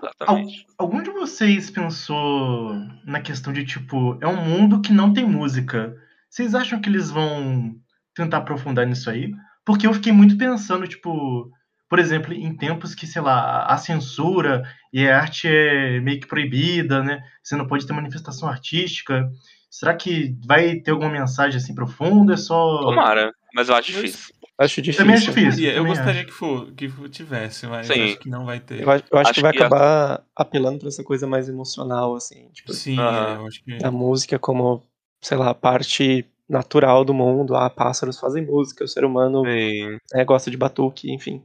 Exatamente. 0.02 0.66
Algum 0.78 1.02
de 1.02 1.10
vocês 1.10 1.70
pensou 1.70 2.74
na 3.04 3.20
questão 3.20 3.52
de, 3.52 3.64
tipo, 3.64 4.18
é 4.20 4.26
um 4.26 4.42
mundo 4.42 4.80
que 4.80 4.92
não 4.92 5.12
tem 5.12 5.24
música? 5.24 5.94
Vocês 6.28 6.54
acham 6.54 6.80
que 6.80 6.88
eles 6.88 7.10
vão 7.10 7.74
tentar 8.14 8.38
aprofundar 8.38 8.86
nisso 8.86 9.10
aí? 9.10 9.32
Porque 9.64 9.86
eu 9.86 9.92
fiquei 9.92 10.12
muito 10.12 10.38
pensando, 10.38 10.88
tipo, 10.88 11.50
por 11.90 11.98
exemplo, 11.98 12.32
em 12.32 12.56
tempos 12.56 12.94
que, 12.94 13.04
sei 13.04 13.20
lá, 13.20 13.64
a 13.66 13.76
censura 13.76 14.62
e 14.92 15.08
a 15.08 15.18
arte 15.18 15.48
é 15.48 15.98
meio 16.00 16.20
que 16.20 16.26
proibida, 16.28 17.02
né? 17.02 17.20
Você 17.42 17.56
não 17.56 17.66
pode 17.66 17.84
ter 17.84 17.92
manifestação 17.92 18.48
artística. 18.48 19.28
Será 19.68 19.92
que 19.94 20.36
vai 20.46 20.76
ter 20.76 20.92
alguma 20.92 21.10
mensagem 21.10 21.58
assim 21.58 21.74
profunda? 21.74 22.34
É 22.34 22.36
só. 22.36 22.78
Tomara, 22.78 23.32
mas 23.52 23.68
eu 23.68 23.74
acho 23.74 23.90
difícil. 23.90 24.32
Acho 24.56 24.80
difícil. 24.80 25.04
Também 25.04 25.16
acho 25.16 25.32
difícil. 25.32 25.64
Eu 25.64 25.74
também 25.78 25.88
gostaria 25.88 26.20
acho. 26.20 26.26
que, 26.28 26.32
for, 26.32 26.72
que 26.74 26.88
for- 26.88 27.08
tivesse, 27.08 27.66
mas 27.66 27.88
Sim. 27.88 28.04
acho 28.04 28.18
que 28.20 28.28
não 28.28 28.44
vai 28.46 28.60
ter. 28.60 28.82
Eu 28.82 28.90
acho, 28.90 29.04
eu 29.10 29.18
acho 29.18 29.30
Acho 29.30 29.34
que 29.34 29.42
vai 29.42 29.52
que 29.52 29.58
a- 29.62 29.66
acabar 29.66 30.22
apelando 30.36 30.78
pra 30.78 30.88
essa 30.88 31.02
coisa 31.02 31.26
mais 31.26 31.48
emocional, 31.48 32.14
assim, 32.14 32.48
tipo, 32.52 32.72
Sim, 32.72 33.00
é, 33.00 33.34
eu 33.36 33.46
acho 33.46 33.64
que. 33.64 33.84
a 33.84 33.90
música 33.90 34.38
como, 34.38 34.80
sei 35.20 35.36
lá, 35.36 35.52
parte 35.54 36.24
natural 36.48 37.04
do 37.04 37.14
mundo. 37.14 37.56
Ah, 37.56 37.68
pássaros 37.68 38.18
fazem 38.20 38.46
música, 38.46 38.84
o 38.84 38.88
ser 38.88 39.04
humano 39.04 39.42
né, 39.42 40.24
gosta 40.24 40.50
de 40.52 40.56
batuque, 40.56 41.10
enfim. 41.12 41.42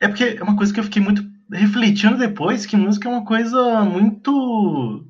É 0.00 0.08
porque 0.08 0.36
é 0.38 0.42
uma 0.42 0.56
coisa 0.56 0.72
que 0.72 0.80
eu 0.80 0.84
fiquei 0.84 1.00
muito 1.02 1.22
refletindo 1.50 2.16
depois, 2.18 2.66
que 2.66 2.76
música 2.76 3.08
é 3.08 3.12
uma 3.12 3.24
coisa 3.24 3.82
muito 3.84 5.04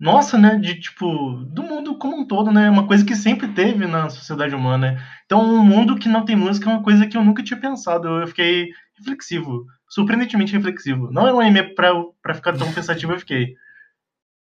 nossa, 0.00 0.36
né, 0.36 0.56
de 0.56 0.80
tipo, 0.80 1.34
do 1.52 1.62
mundo 1.62 1.96
como 1.98 2.16
um 2.18 2.26
todo, 2.26 2.50
né? 2.50 2.68
Uma 2.68 2.86
coisa 2.86 3.04
que 3.04 3.14
sempre 3.14 3.48
teve 3.48 3.86
na 3.86 4.10
sociedade 4.10 4.54
humana. 4.54 4.92
né? 4.92 5.06
Então, 5.24 5.40
um 5.40 5.64
mundo 5.64 5.96
que 5.96 6.08
não 6.08 6.24
tem 6.24 6.36
música 6.36 6.68
é 6.68 6.72
uma 6.72 6.82
coisa 6.82 7.06
que 7.06 7.16
eu 7.16 7.24
nunca 7.24 7.42
tinha 7.42 7.58
pensado. 7.58 8.08
Eu 8.08 8.26
fiquei 8.26 8.68
reflexivo, 8.98 9.64
surpreendentemente 9.88 10.52
reflexivo. 10.52 11.10
Não 11.10 11.26
era 11.26 11.34
um 11.36 11.40
anime 11.40 11.74
pra, 11.74 11.92
pra 12.22 12.34
ficar 12.34 12.56
tão 12.56 12.70
pensativo, 12.72 13.12
eu 13.12 13.18
fiquei. 13.18 13.54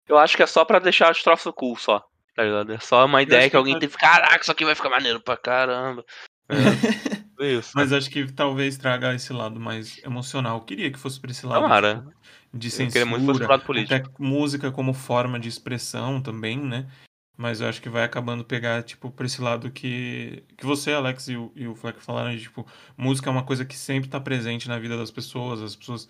Eu 0.09 0.19
acho 0.19 0.37
que 0.37 0.43
é 0.43 0.47
só 0.47 0.65
pra 0.65 0.79
deixar 0.79 1.11
os 1.11 1.23
troços 1.23 1.53
cool 1.55 1.77
só. 1.77 2.03
Tá 2.35 2.43
ligado? 2.43 2.73
É 2.73 2.79
só 2.79 3.05
uma 3.05 3.23
ideia 3.23 3.43
que, 3.45 3.51
que 3.51 3.57
alguém 3.57 3.75
pode- 3.75 3.87
teve. 3.89 3.99
Caraca, 3.99 4.41
isso 4.41 4.51
aqui 4.53 4.65
vai 4.65 4.75
ficar 4.75 4.91
maneiro 4.91 5.21
pra 5.21 5.37
caramba. 5.37 6.05
É. 6.49 7.45
Isso. 7.59 7.73
Mas 7.77 7.93
acho 7.93 8.11
que 8.11 8.31
talvez 8.33 8.77
traga 8.77 9.15
esse 9.15 9.33
lado 9.33 9.59
mais 9.61 9.99
emocional. 10.05 10.59
Eu 10.59 10.65
queria 10.65 10.91
que 10.91 10.99
fosse 10.99 11.21
pra 11.21 11.31
esse 11.31 11.47
lado 11.47 11.63
Tomara. 11.63 11.97
tipo, 11.97 12.13
de 12.55 12.67
Eu 12.69 12.71
censura, 12.71 12.93
queria 12.93 13.07
muito 13.07 13.23
que 13.23 13.27
fosse 13.33 13.51
lado 13.51 13.65
político. 13.65 13.95
até 13.95 14.11
música 14.19 14.71
como 14.71 14.93
forma 14.93 15.39
de 15.41 15.49
expressão 15.49 16.21
também, 16.21 16.59
né? 16.59 16.87
Mas 17.37 17.61
eu 17.61 17.69
acho 17.69 17.83
que 17.83 17.89
vai 17.89 18.05
acabando 18.05 18.45
pegar, 18.45 18.85
tipo, 18.85 19.11
pra 19.11 19.27
esse 19.27 19.43
lado 19.43 19.69
que, 19.71 20.45
que 20.57 20.65
você, 20.65 20.93
Alex, 20.93 21.27
e 21.29 21.37
o, 21.37 21.51
e 21.57 21.67
o 21.67 21.75
Fleck 21.75 22.01
falaram, 22.01 22.31
de, 22.35 22.43
tipo, 22.43 22.65
música 22.97 23.29
é 23.29 23.33
uma 23.33 23.43
coisa 23.43 23.65
que 23.65 23.77
sempre 23.77 24.09
tá 24.09 24.21
presente 24.21 24.69
na 24.69 24.79
vida 24.79 24.97
das 24.97 25.11
pessoas, 25.11 25.61
as 25.61 25.75
pessoas 25.75 26.09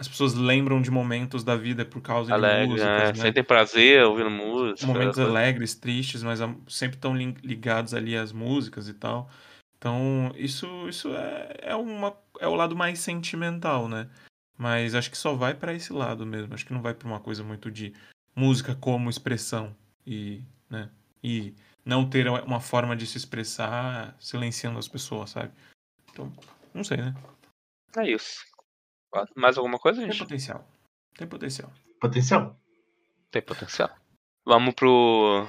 as 0.00 0.08
pessoas 0.08 0.32
lembram 0.32 0.80
de 0.80 0.90
momentos 0.90 1.44
da 1.44 1.54
vida 1.54 1.84
por 1.84 2.00
causa 2.00 2.28
de 2.28 2.32
Alegre, 2.32 2.68
músicas, 2.68 2.88
né? 2.88 3.04
né? 3.08 3.14
Sentem 3.14 3.44
prazer 3.44 4.02
ouvindo 4.02 4.30
música. 4.30 4.86
momentos 4.86 5.18
alegres, 5.18 5.74
tristes, 5.74 6.22
mas 6.22 6.40
am- 6.40 6.56
sempre 6.66 6.96
estão 6.96 7.14
ligados 7.14 7.92
ali 7.92 8.16
às 8.16 8.32
músicas 8.32 8.88
e 8.88 8.94
tal. 8.94 9.30
Então, 9.76 10.32
isso, 10.36 10.66
isso 10.88 11.14
é, 11.14 11.54
é, 11.60 11.76
uma, 11.76 12.16
é 12.38 12.48
o 12.48 12.54
lado 12.54 12.74
mais 12.74 12.98
sentimental, 13.00 13.88
né? 13.88 14.08
Mas 14.56 14.94
acho 14.94 15.10
que 15.10 15.18
só 15.18 15.34
vai 15.34 15.52
pra 15.52 15.74
esse 15.74 15.92
lado 15.92 16.24
mesmo. 16.24 16.54
Acho 16.54 16.64
que 16.64 16.72
não 16.72 16.80
vai 16.82 16.94
pra 16.94 17.06
uma 17.06 17.20
coisa 17.20 17.44
muito 17.44 17.70
de 17.70 17.92
música 18.34 18.74
como 18.74 19.10
expressão 19.10 19.76
e, 20.06 20.42
né? 20.70 20.88
E 21.22 21.54
não 21.84 22.08
ter 22.08 22.26
uma 22.28 22.60
forma 22.60 22.96
de 22.96 23.06
se 23.06 23.18
expressar 23.18 24.16
silenciando 24.18 24.78
as 24.78 24.88
pessoas, 24.88 25.28
sabe? 25.30 25.50
Então, 26.10 26.32
não 26.72 26.84
sei, 26.84 26.96
né? 26.98 27.14
É 27.96 28.10
isso. 28.10 28.44
Mais 29.36 29.56
alguma 29.56 29.78
coisa, 29.78 30.00
Tem 30.00 30.10
gente? 30.10 30.22
potencial. 30.22 30.64
Tem 31.16 31.26
potencial. 31.26 31.70
Potencial. 32.00 32.56
Tem 33.30 33.42
potencial. 33.42 33.90
Vamos 34.44 34.74
pro. 34.74 35.46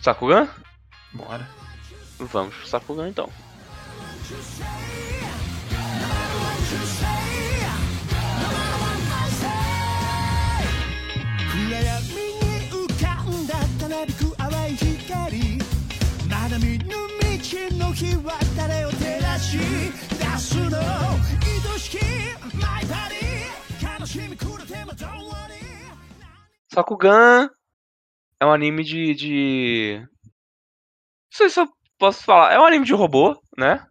Sakugan? 0.00 0.48
Bora. 1.12 1.48
Vamos 2.18 2.54
pro 2.54 2.66
Sakugan 2.66 3.08
então. 3.08 3.30
暗 22.10 22.39
Sakugan 26.72 27.48
é 28.40 28.46
um 28.46 28.52
anime 28.52 28.82
de. 28.82 29.14
de... 29.14 30.00
Não 30.00 31.32
sei 31.32 31.48
se 31.48 31.60
eu 31.60 31.68
posso 31.96 32.24
falar. 32.24 32.52
É 32.52 32.58
um 32.58 32.64
anime 32.64 32.84
de 32.84 32.92
robô, 32.92 33.40
né? 33.56 33.86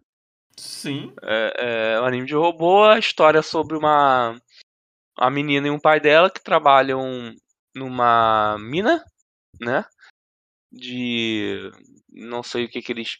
Sim. 0.58 1.14
É, 1.22 1.94
é 1.94 2.00
um 2.00 2.04
anime 2.04 2.26
de 2.26 2.34
robô, 2.34 2.84
a 2.84 2.98
história 2.98 3.38
é 3.38 3.42
sobre 3.42 3.78
uma, 3.78 4.38
uma 5.18 5.30
menina 5.30 5.68
e 5.68 5.70
um 5.70 5.80
pai 5.80 5.98
dela 6.00 6.30
que 6.30 6.42
trabalham 6.42 7.34
numa 7.74 8.58
mina, 8.58 9.02
né? 9.58 9.86
De. 10.70 11.70
Não 12.10 12.42
sei 12.42 12.66
o 12.66 12.68
que 12.68 12.82
que 12.82 12.92
eles 12.92 13.16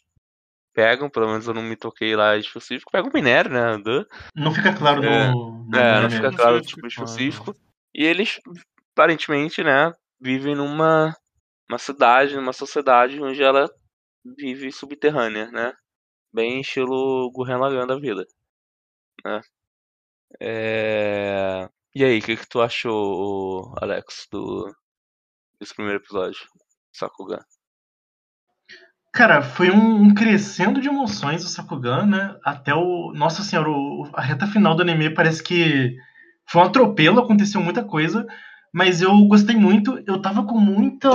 pegam, 0.72 1.08
pelo 1.10 1.28
menos 1.28 1.46
eu 1.46 1.54
não 1.54 1.62
me 1.62 1.76
toquei 1.76 2.14
lá 2.16 2.36
específico. 2.36 2.90
Pegam 2.90 3.10
minério, 3.12 3.50
né? 3.50 3.78
Do- 3.78 4.06
Não 4.34 4.52
fica 4.52 4.72
claro 4.74 5.02
É. 5.04 5.28
no. 5.30 5.64
no 5.66 5.76
É, 5.78 6.00
não 6.00 6.10
fica 6.10 6.32
claro 6.32 6.56
o 6.56 6.60
tipo 6.62 6.86
específico. 6.86 7.54
E 7.94 8.04
eles, 8.04 8.40
aparentemente, 8.92 9.62
né, 9.62 9.92
vivem 10.20 10.54
numa 10.54 11.14
uma 11.68 11.78
cidade, 11.78 12.34
numa 12.34 12.52
sociedade 12.52 13.20
onde 13.22 13.42
ela 13.42 13.70
vive 14.36 14.72
subterrânea, 14.72 15.50
né? 15.50 15.72
Bem 16.32 16.60
estilo 16.60 17.30
Gurren 17.32 17.58
Lagann 17.58 17.86
da 17.86 17.96
vida, 17.98 18.24
né? 19.24 19.40
É... 20.40 21.68
E 21.94 22.04
aí, 22.04 22.18
o 22.18 22.22
que, 22.22 22.36
que 22.36 22.48
tu 22.48 22.60
achou, 22.60 23.74
Alex, 23.80 24.26
do 24.30 24.72
desse 25.58 25.74
primeiro 25.74 25.98
episódio, 26.00 26.40
Sakugan? 26.92 27.44
Cara, 29.12 29.42
foi 29.42 29.70
um, 29.70 30.02
um 30.04 30.14
crescendo 30.14 30.80
de 30.80 30.88
emoções 30.88 31.44
o 31.44 31.48
Sakugan, 31.48 32.06
né? 32.06 32.36
Até 32.44 32.72
o. 32.74 33.12
Nossa 33.12 33.42
senhora, 33.42 33.68
o- 33.70 34.08
a 34.14 34.20
reta 34.22 34.46
final 34.46 34.74
do 34.74 34.82
anime 34.82 35.10
parece 35.10 35.42
que 35.42 35.96
foi 36.48 36.62
um 36.62 36.64
atropelo, 36.64 37.20
aconteceu 37.20 37.60
muita 37.60 37.84
coisa, 37.84 38.24
mas 38.72 39.02
eu 39.02 39.12
gostei 39.26 39.56
muito. 39.56 40.00
Eu 40.06 40.22
tava 40.22 40.44
com 40.44 40.58
muita 40.58 41.08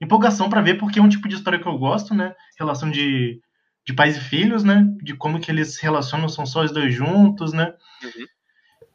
empolgação 0.00 0.48
pra 0.48 0.60
ver, 0.62 0.78
porque 0.78 0.98
é 0.98 1.02
um 1.02 1.08
tipo 1.08 1.28
de 1.28 1.34
história 1.36 1.58
que 1.58 1.66
eu 1.66 1.78
gosto, 1.78 2.14
né? 2.14 2.34
Relação 2.58 2.90
de, 2.90 3.40
de 3.86 3.92
pais 3.94 4.16
e 4.16 4.20
filhos, 4.20 4.64
né? 4.64 4.86
De 5.02 5.14
como 5.14 5.40
que 5.40 5.50
eles 5.50 5.74
se 5.76 5.82
relacionam, 5.82 6.28
são 6.28 6.46
só 6.46 6.62
os 6.64 6.72
dois 6.72 6.94
juntos, 6.94 7.52
né? 7.52 7.72
Uhum. 8.02 8.26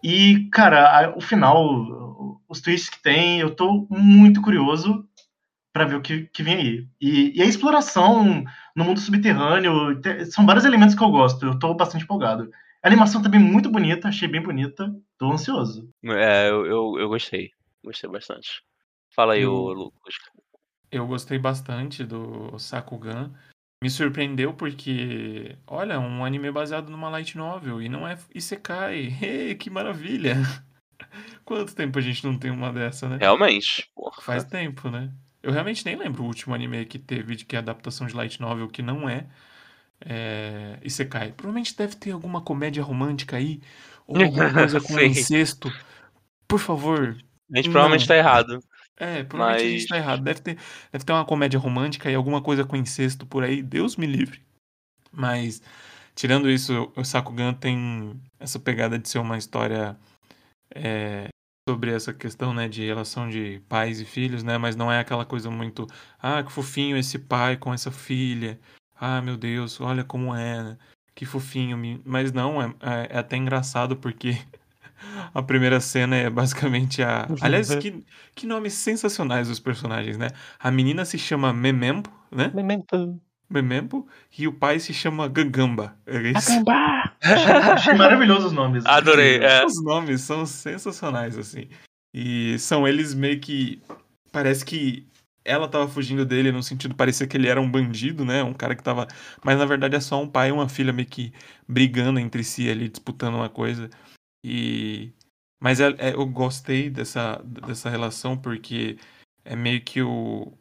E, 0.03 0.49
cara, 0.51 0.87
a- 1.07 1.17
o 1.17 1.21
final, 1.21 2.39
os 2.49 2.61
twists 2.61 2.89
que 2.89 3.01
tem, 3.01 3.39
eu 3.39 3.55
tô 3.55 3.87
muito 3.89 4.41
curioso 4.41 5.05
pra 5.79 5.87
ver 5.87 5.95
o 5.95 6.01
que, 6.01 6.23
que 6.27 6.43
vem 6.43 6.55
aí. 6.55 6.87
E, 6.99 7.37
e 7.37 7.41
a 7.41 7.45
exploração 7.45 8.43
no 8.75 8.83
mundo 8.83 8.99
subterrâneo, 8.99 9.99
te- 10.01 10.25
são 10.25 10.45
vários 10.45 10.65
elementos 10.65 10.93
que 10.93 11.01
eu 11.01 11.09
gosto, 11.09 11.45
eu 11.45 11.57
tô 11.57 11.73
bastante 11.73 12.03
empolgado. 12.03 12.51
A 12.83 12.87
animação 12.87 13.21
também 13.21 13.39
muito 13.39 13.69
bonita, 13.71 14.09
achei 14.09 14.27
bem 14.27 14.41
bonita, 14.41 14.93
tô 15.17 15.31
ansioso. 15.31 15.89
É, 16.03 16.49
eu, 16.49 16.65
eu, 16.65 16.95
eu 16.99 17.07
gostei. 17.07 17.51
Gostei 17.83 18.09
bastante. 18.09 18.61
Fala 19.15 19.33
aí, 19.33 19.41
Eu- 19.41 19.53
ô 19.53 19.71
Lucas. 19.73 20.15
Eu 20.91 21.05
gostei 21.07 21.37
bastante 21.39 22.03
do 22.03 22.57
Sakugan. 22.59 23.31
Me 23.81 23.89
surpreendeu 23.89 24.53
porque, 24.53 25.55
olha, 25.67 25.99
um 25.99 26.25
anime 26.25 26.51
baseado 26.51 26.89
numa 26.89 27.09
light 27.09 27.37
novel 27.37 27.81
e 27.81 27.87
não 27.87 28.05
é 28.07 28.17
Isekai. 28.35 29.07
Hey, 29.21 29.55
que 29.55 29.69
maravilha! 29.69 30.35
Quanto 31.45 31.73
tempo 31.75 31.97
a 31.97 32.01
gente 32.01 32.25
não 32.25 32.37
tem 32.37 32.51
uma 32.51 32.71
dessa, 32.73 33.07
né? 33.07 33.17
Realmente, 33.19 33.89
porra. 33.95 34.21
Faz 34.21 34.43
tempo, 34.43 34.89
né? 34.89 35.11
Eu 35.41 35.51
realmente 35.51 35.85
nem 35.85 35.95
lembro 35.95 36.23
o 36.23 36.25
último 36.27 36.53
anime 36.53 36.85
que 36.85 36.99
teve 36.99 37.35
de 37.35 37.45
que 37.45 37.55
é 37.55 37.59
adaptação 37.59 38.05
de 38.07 38.13
light 38.15 38.39
novel 38.41 38.67
que 38.67 38.81
não 38.81 39.07
é, 39.07 39.25
é 40.01 40.77
Isekai. 40.83 41.31
Provavelmente 41.31 41.75
deve 41.75 41.95
ter 41.95 42.11
alguma 42.11 42.41
comédia 42.41 42.83
romântica 42.83 43.37
aí, 43.37 43.61
ou 44.05 44.21
alguma 44.21 44.51
coisa 44.53 44.81
com 44.81 44.99
incesto. 44.99 45.71
Por 46.47 46.59
favor. 46.59 47.17
A 47.53 47.57
gente 47.57 47.69
provavelmente 47.69 48.01
Não. 48.01 48.07
tá 48.07 48.15
errado. 48.17 48.59
É, 48.97 49.23
provavelmente 49.23 49.61
a 49.61 49.63
Mas- 49.71 49.79
gente 49.81 49.87
tá 49.87 49.97
errado. 49.97 50.21
Deve 50.23 50.41
ter, 50.41 50.57
deve 50.91 51.05
ter 51.05 51.13
uma 51.13 51.25
comédia 51.25 51.59
romântica 51.59 52.11
e 52.11 52.15
alguma 52.15 52.41
coisa 52.41 52.65
com 52.65 52.75
incesto 52.75 53.25
por 53.25 53.43
aí. 53.43 53.61
Deus 53.63 53.95
me 53.95 54.05
livre. 54.05 54.41
Mas, 55.11 55.61
tirando 56.13 56.49
isso, 56.49 56.91
o 56.95 57.03
Sakugan 57.05 57.53
tem 57.53 58.19
essa 58.39 58.59
pegada 58.59 58.99
de 58.99 59.07
ser 59.07 59.19
uma 59.19 59.37
história 59.37 59.97
é, 60.75 61.27
sobre 61.69 61.91
essa 61.91 62.11
questão, 62.11 62.51
né, 62.51 62.67
de 62.67 62.83
relação 62.83 63.29
de 63.29 63.61
pais 63.69 64.01
e 64.01 64.05
filhos, 64.05 64.41
né, 64.41 64.57
mas 64.57 64.75
não 64.75 64.91
é 64.91 64.99
aquela 64.99 65.23
coisa 65.23 65.51
muito, 65.51 65.85
ah, 66.19 66.41
que 66.41 66.51
fofinho 66.51 66.97
esse 66.97 67.19
pai 67.19 67.57
com 67.57 67.71
essa 67.71 67.91
filha, 67.91 68.59
ah, 68.99 69.21
meu 69.21 69.37
Deus, 69.37 69.79
olha 69.79 70.03
como 70.03 70.33
é, 70.33 70.63
né? 70.63 70.77
que 71.13 71.25
fofinho, 71.25 71.77
mas 72.05 72.31
não, 72.31 72.59
é, 72.59 72.73
é- 72.81 73.07
é 73.11 73.19
até 73.19 73.37
engraçado 73.37 73.95
porque 73.95 74.35
a 75.31 75.43
primeira 75.43 75.79
cena 75.79 76.15
é 76.15 76.27
basicamente 76.27 77.03
a, 77.03 77.27
aliás, 77.41 77.75
que, 77.75 78.03
que 78.33 78.47
nomes 78.47 78.73
sensacionais 78.73 79.47
os 79.47 79.59
personagens, 79.59 80.17
né, 80.17 80.29
a 80.59 80.71
menina 80.71 81.05
se 81.05 81.19
chama 81.19 81.53
Memempo, 81.53 82.09
né, 82.31 82.51
Memento. 82.51 83.21
Memempo, 83.47 84.07
e 84.37 84.47
o 84.47 84.53
pai 84.53 84.79
se 84.79 84.91
chama 84.91 85.27
Gagamba, 85.27 85.95
é 86.07 86.19
isso. 86.31 86.51
Acambar. 86.51 87.08
Achei 87.21 87.93
maravilhosos 87.95 88.45
os 88.45 88.51
nomes. 88.51 88.85
Adorei, 88.85 89.37
é. 89.43 89.65
Os 89.65 89.81
nomes 89.83 90.21
são 90.21 90.45
sensacionais, 90.45 91.37
assim. 91.37 91.67
E 92.13 92.57
são 92.59 92.87
eles 92.87 93.13
meio 93.13 93.39
que. 93.39 93.81
Parece 94.31 94.63
que 94.65 95.07
ela 95.43 95.67
tava 95.67 95.87
fugindo 95.87 96.25
dele 96.25 96.51
no 96.51 96.61
sentido, 96.61 96.93
parecia 96.95 97.25
que 97.27 97.35
ele 97.35 97.47
era 97.47 97.59
um 97.59 97.69
bandido, 97.69 98.23
né? 98.23 98.43
Um 98.43 98.53
cara 98.53 98.75
que 98.75 98.83
tava. 98.83 99.07
Mas 99.43 99.57
na 99.57 99.65
verdade 99.65 99.95
é 99.95 99.99
só 99.99 100.21
um 100.21 100.27
pai 100.27 100.49
e 100.49 100.51
uma 100.51 100.69
filha 100.69 100.93
meio 100.93 101.07
que 101.07 101.33
brigando 101.67 102.19
entre 102.19 102.43
si 102.43 102.69
ali, 102.69 102.87
disputando 102.87 103.35
uma 103.35 103.49
coisa. 103.49 103.89
E. 104.43 105.11
Mas 105.61 105.79
é- 105.81 105.95
é- 105.97 106.13
eu 106.13 106.25
gostei 106.25 106.89
dessa, 106.89 107.41
dessa 107.43 107.89
relação 107.89 108.37
porque 108.37 108.97
é 109.43 109.55
meio 109.55 109.81
que 109.81 110.01
o 110.01 110.53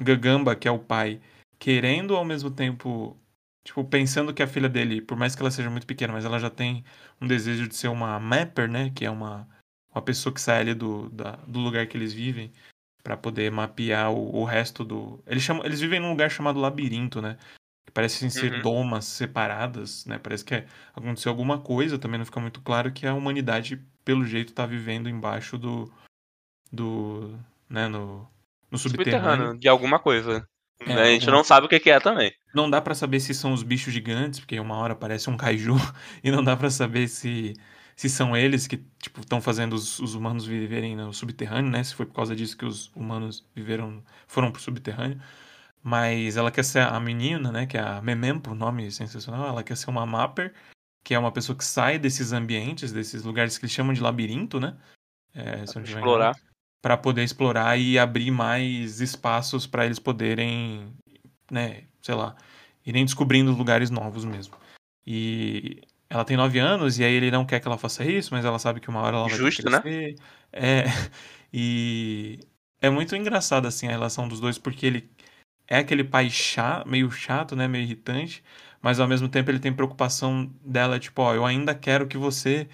Gagamba, 0.00 0.56
que 0.56 0.66
é 0.66 0.70
o 0.70 0.78
pai, 0.78 1.20
querendo 1.58 2.16
ao 2.16 2.24
mesmo 2.24 2.50
tempo. 2.50 3.16
Tipo, 3.64 3.84
pensando 3.84 4.32
que 4.32 4.42
a 4.42 4.46
filha 4.46 4.68
dele, 4.68 5.00
por 5.02 5.16
mais 5.16 5.34
que 5.34 5.42
ela 5.42 5.50
seja 5.50 5.68
muito 5.68 5.86
pequena, 5.86 6.12
mas 6.12 6.24
ela 6.24 6.38
já 6.38 6.48
tem 6.48 6.84
um 7.20 7.26
desejo 7.26 7.68
de 7.68 7.76
ser 7.76 7.88
uma 7.88 8.18
mapper, 8.18 8.68
né? 8.70 8.90
Que 8.94 9.04
é 9.04 9.10
uma, 9.10 9.46
uma 9.94 10.00
pessoa 10.02 10.32
que 10.32 10.40
sai 10.40 10.60
ali 10.60 10.74
do, 10.74 11.10
da- 11.10 11.36
do 11.46 11.58
lugar 11.58 11.86
que 11.86 11.96
eles 11.96 12.12
vivem 12.12 12.50
para 13.02 13.16
poder 13.16 13.50
mapear 13.50 14.10
o, 14.10 14.36
o 14.36 14.44
resto 14.44 14.84
do. 14.84 15.22
Eles, 15.26 15.42
chamam, 15.42 15.64
eles 15.64 15.80
vivem 15.80 16.00
num 16.00 16.10
lugar 16.10 16.30
chamado 16.30 16.58
labirinto, 16.58 17.20
né? 17.20 17.36
Que 17.86 17.92
parecem 17.92 18.30
ser 18.30 18.52
Uhum. 18.54 18.62
domas 18.62 19.04
separadas, 19.04 20.04
né? 20.06 20.18
Parece 20.18 20.44
que 20.44 20.54
é- 20.54 20.66
aconteceu 20.94 21.30
alguma 21.30 21.58
coisa, 21.60 21.98
também 21.98 22.18
não 22.18 22.24
fica 22.26 22.40
muito 22.40 22.60
claro 22.62 22.90
que 22.92 23.06
a 23.06 23.14
humanidade, 23.14 23.76
pelo 24.04 24.24
jeito, 24.24 24.52
tá 24.54 24.64
vivendo 24.64 25.08
embaixo 25.10 25.58
do. 25.58 25.92
do. 26.72 27.38
né? 27.68 27.86
No, 27.88 28.26
no 28.70 28.78
subterrâneo. 28.78 29.18
Subterrâneo, 29.48 29.58
de 29.60 29.68
alguma 29.68 29.98
coisa. 29.98 30.46
É, 30.80 30.94
Né, 30.94 31.02
A 31.02 31.06
gente 31.06 31.26
não 31.26 31.42
sabe 31.42 31.66
o 31.66 31.68
que 31.68 31.90
é 31.90 32.00
também. 32.00 32.32
Não 32.54 32.68
dá 32.68 32.80
pra 32.80 32.94
saber 32.94 33.20
se 33.20 33.34
são 33.34 33.52
os 33.52 33.62
bichos 33.62 33.92
gigantes, 33.92 34.40
porque 34.40 34.58
uma 34.58 34.76
hora 34.76 34.94
parece 34.94 35.28
um 35.28 35.36
kaiju, 35.36 35.74
e 36.22 36.30
não 36.30 36.42
dá 36.42 36.56
pra 36.56 36.70
saber 36.70 37.08
se, 37.08 37.54
se 37.96 38.08
são 38.08 38.36
eles 38.36 38.66
que, 38.66 38.78
tipo, 38.98 39.20
estão 39.20 39.40
fazendo 39.40 39.74
os, 39.74 39.98
os 39.98 40.14
humanos 40.14 40.46
viverem 40.46 40.96
no 40.96 41.12
subterrâneo, 41.12 41.70
né? 41.70 41.82
Se 41.84 41.94
foi 41.94 42.06
por 42.06 42.14
causa 42.14 42.34
disso 42.34 42.56
que 42.56 42.64
os 42.64 42.88
humanos 42.94 43.46
viveram, 43.54 44.02
foram 44.26 44.50
pro 44.50 44.60
subterrâneo. 44.62 45.20
Mas 45.82 46.36
ela 46.36 46.50
quer 46.50 46.64
ser 46.64 46.80
a 46.80 46.98
menina, 47.00 47.52
né? 47.52 47.66
Que 47.66 47.76
é 47.78 47.80
a 47.80 48.02
Memempo, 48.02 48.54
nome 48.54 48.90
sensacional. 48.90 49.48
Ela 49.48 49.62
quer 49.62 49.76
ser 49.76 49.90
uma 49.90 50.04
mapper, 50.06 50.52
que 51.04 51.14
é 51.14 51.18
uma 51.18 51.32
pessoa 51.32 51.56
que 51.56 51.64
sai 51.64 51.98
desses 51.98 52.32
ambientes, 52.32 52.92
desses 52.92 53.24
lugares 53.24 53.56
que 53.58 53.64
eles 53.64 53.72
chamam 53.72 53.92
de 53.94 54.00
labirinto, 54.00 54.60
né? 54.60 54.76
É, 55.34 55.66
se 55.66 55.78
Explorar. 55.78 56.36
Para 56.80 56.96
poder 56.96 57.22
explorar 57.22 57.78
e 57.78 57.98
abrir 57.98 58.30
mais 58.30 59.00
espaços 59.00 59.66
para 59.66 59.84
eles 59.84 59.98
poderem, 59.98 60.92
né, 61.50 61.84
sei 62.00 62.14
lá, 62.14 62.36
irem 62.86 63.04
descobrindo 63.04 63.52
lugares 63.52 63.90
novos 63.90 64.24
mesmo. 64.24 64.54
E 65.06 65.82
ela 66.08 66.24
tem 66.24 66.36
nove 66.36 66.58
anos 66.58 66.98
e 66.98 67.04
aí 67.04 67.12
ele 67.12 67.30
não 67.30 67.44
quer 67.44 67.60
que 67.60 67.66
ela 67.66 67.78
faça 67.78 68.04
isso, 68.04 68.32
mas 68.32 68.44
ela 68.44 68.58
sabe 68.58 68.80
que 68.80 68.88
uma 68.88 69.00
hora 69.00 69.16
ela 69.16 69.28
vai 69.28 69.38
Justo, 69.38 69.62
ter 69.62 69.70
né? 69.70 69.80
crescer. 69.80 70.16
É, 70.52 70.84
e 71.52 72.40
é 72.80 72.88
muito 72.88 73.14
engraçado 73.16 73.66
assim 73.66 73.88
a 73.88 73.90
relação 73.90 74.28
dos 74.28 74.40
dois 74.40 74.58
porque 74.58 74.86
ele 74.86 75.10
é 75.66 75.78
aquele 75.78 76.04
pai 76.04 76.30
chato, 76.30 76.88
meio 76.88 77.10
chato, 77.10 77.54
né, 77.54 77.68
meio 77.68 77.84
irritante, 77.84 78.42
mas 78.80 79.00
ao 79.00 79.08
mesmo 79.08 79.28
tempo 79.28 79.50
ele 79.50 79.58
tem 79.58 79.72
preocupação 79.72 80.50
dela, 80.64 80.98
tipo, 80.98 81.20
ó, 81.20 81.34
eu 81.34 81.44
ainda 81.44 81.74
quero 81.74 82.06
que 82.06 82.16
você 82.16 82.68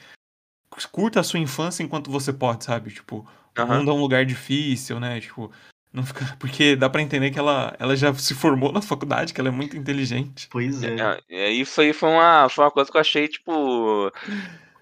curta 0.93 1.21
a 1.21 1.25
sua 1.25 1.41
infância 1.41 1.83
enquanto 1.83 2.11
você 2.11 2.33
pode, 2.33 2.65
sabe? 2.65 2.91
Tipo, 2.91 3.27
o 3.57 3.63
Aham. 3.63 3.79
mundo 3.79 3.91
é 3.91 3.95
um 3.95 4.01
lugar 4.01 4.25
difícil, 4.25 4.99
né? 5.01 5.21
Tipo, 5.21 5.51
não 5.93 6.05
fica. 6.05 6.25
Porque 6.39 6.75
dá 6.77 6.89
pra 6.91 7.03
entender 7.03 7.31
que 7.31 7.39
ela, 7.39 7.75
ela 7.79 7.97
já 7.97 8.13
se 8.15 8.35
formou 8.35 8.73
na 8.73 8.83
faculdade, 8.83 9.33
que 9.33 9.41
ela 9.41 9.49
é 9.49 9.53
muito 9.53 9.77
inteligente. 9.77 10.49
Pois 10.51 10.83
é. 10.83 10.97
É, 10.97 11.21
é, 11.29 11.51
isso 11.51 11.81
aí 11.81 11.93
foi 11.93 12.09
uma, 12.11 12.49
foi 12.49 12.65
uma 12.65 12.71
coisa 12.71 12.91
que 12.91 12.97
eu 12.97 13.01
achei, 13.01 13.29
tipo, 13.29 14.11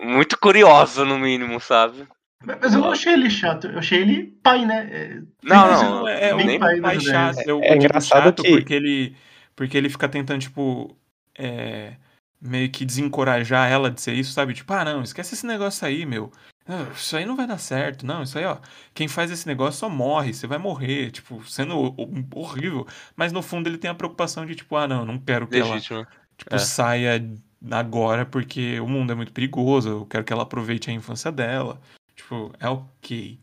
muito 0.00 0.38
curiosa, 0.38 1.04
no 1.04 1.18
mínimo, 1.18 1.60
sabe? 1.60 2.06
Mas 2.44 2.74
eu 2.74 2.80
não 2.80 2.90
achei 2.90 3.12
ele 3.12 3.30
chato, 3.30 3.68
eu 3.68 3.78
achei 3.78 4.00
ele 4.00 4.34
pai, 4.42 4.64
né? 4.66 4.88
É, 4.90 5.22
Não, 5.44 5.68
não, 5.68 6.08
é, 6.08 6.30
é 6.30 6.34
bem 6.34 6.58
pai 6.58 6.80
pai 6.80 6.98
chato. 7.00 7.38
É 7.38 7.42
digo 7.44 7.74
engraçado 7.76 8.24
chato 8.24 8.42
que- 8.42 8.50
porque 8.50 8.74
ele. 8.74 9.16
Porque 9.54 9.76
ele 9.78 9.88
fica 9.88 10.08
tentando, 10.08 10.40
tipo. 10.40 10.96
é, 11.38 11.94
meio 12.40 12.68
que 12.70 12.84
desencorajar 12.84 13.70
ela 13.70 13.88
de 13.88 14.00
ser 14.00 14.14
isso, 14.14 14.32
sabe? 14.32 14.52
Tipo, 14.54 14.72
ah, 14.72 14.84
não, 14.84 15.02
esquece 15.02 15.34
esse 15.34 15.46
negócio 15.46 15.86
aí, 15.86 16.04
meu. 16.04 16.32
Ah, 16.66 16.86
Isso 16.94 17.16
aí 17.16 17.24
não 17.24 17.34
vai 17.36 17.46
dar 17.46 17.58
certo, 17.58 18.06
não. 18.06 18.22
Isso 18.22 18.38
aí, 18.38 18.44
ó. 18.44 18.58
Quem 18.94 19.08
faz 19.08 19.30
esse 19.30 19.46
negócio 19.46 19.80
só 19.80 19.88
morre, 19.88 20.32
você 20.32 20.46
vai 20.46 20.58
morrer, 20.58 21.10
tipo, 21.10 21.42
sendo 21.44 21.76
ho- 21.76 21.94
ho- 21.98 22.26
horrível. 22.40 22.86
Mas 23.16 23.32
no 23.32 23.42
fundo 23.42 23.68
ele 23.68 23.78
tem 23.78 23.90
a 23.90 23.94
preocupação 23.94 24.46
de, 24.46 24.54
tipo, 24.54 24.76
ah, 24.76 24.86
não, 24.86 25.04
não 25.04 25.18
quero 25.18 25.46
que 25.48 25.58
ela 25.58 25.74
legítimo. 25.74 26.06
tipo, 26.36 26.54
É. 26.54 26.58
saia 26.58 27.22
agora 27.70 28.24
porque 28.24 28.78
o 28.80 28.86
mundo 28.88 29.12
é 29.12 29.14
muito 29.14 29.32
perigoso, 29.32 29.88
eu 29.88 30.06
quero 30.06 30.24
que 30.24 30.32
ela 30.32 30.42
aproveite 30.44 30.90
a 30.90 30.92
infância 30.92 31.30
dela. 31.32 31.80
Tipo, 32.14 32.52
é 32.60 32.68
ok. 32.68 33.38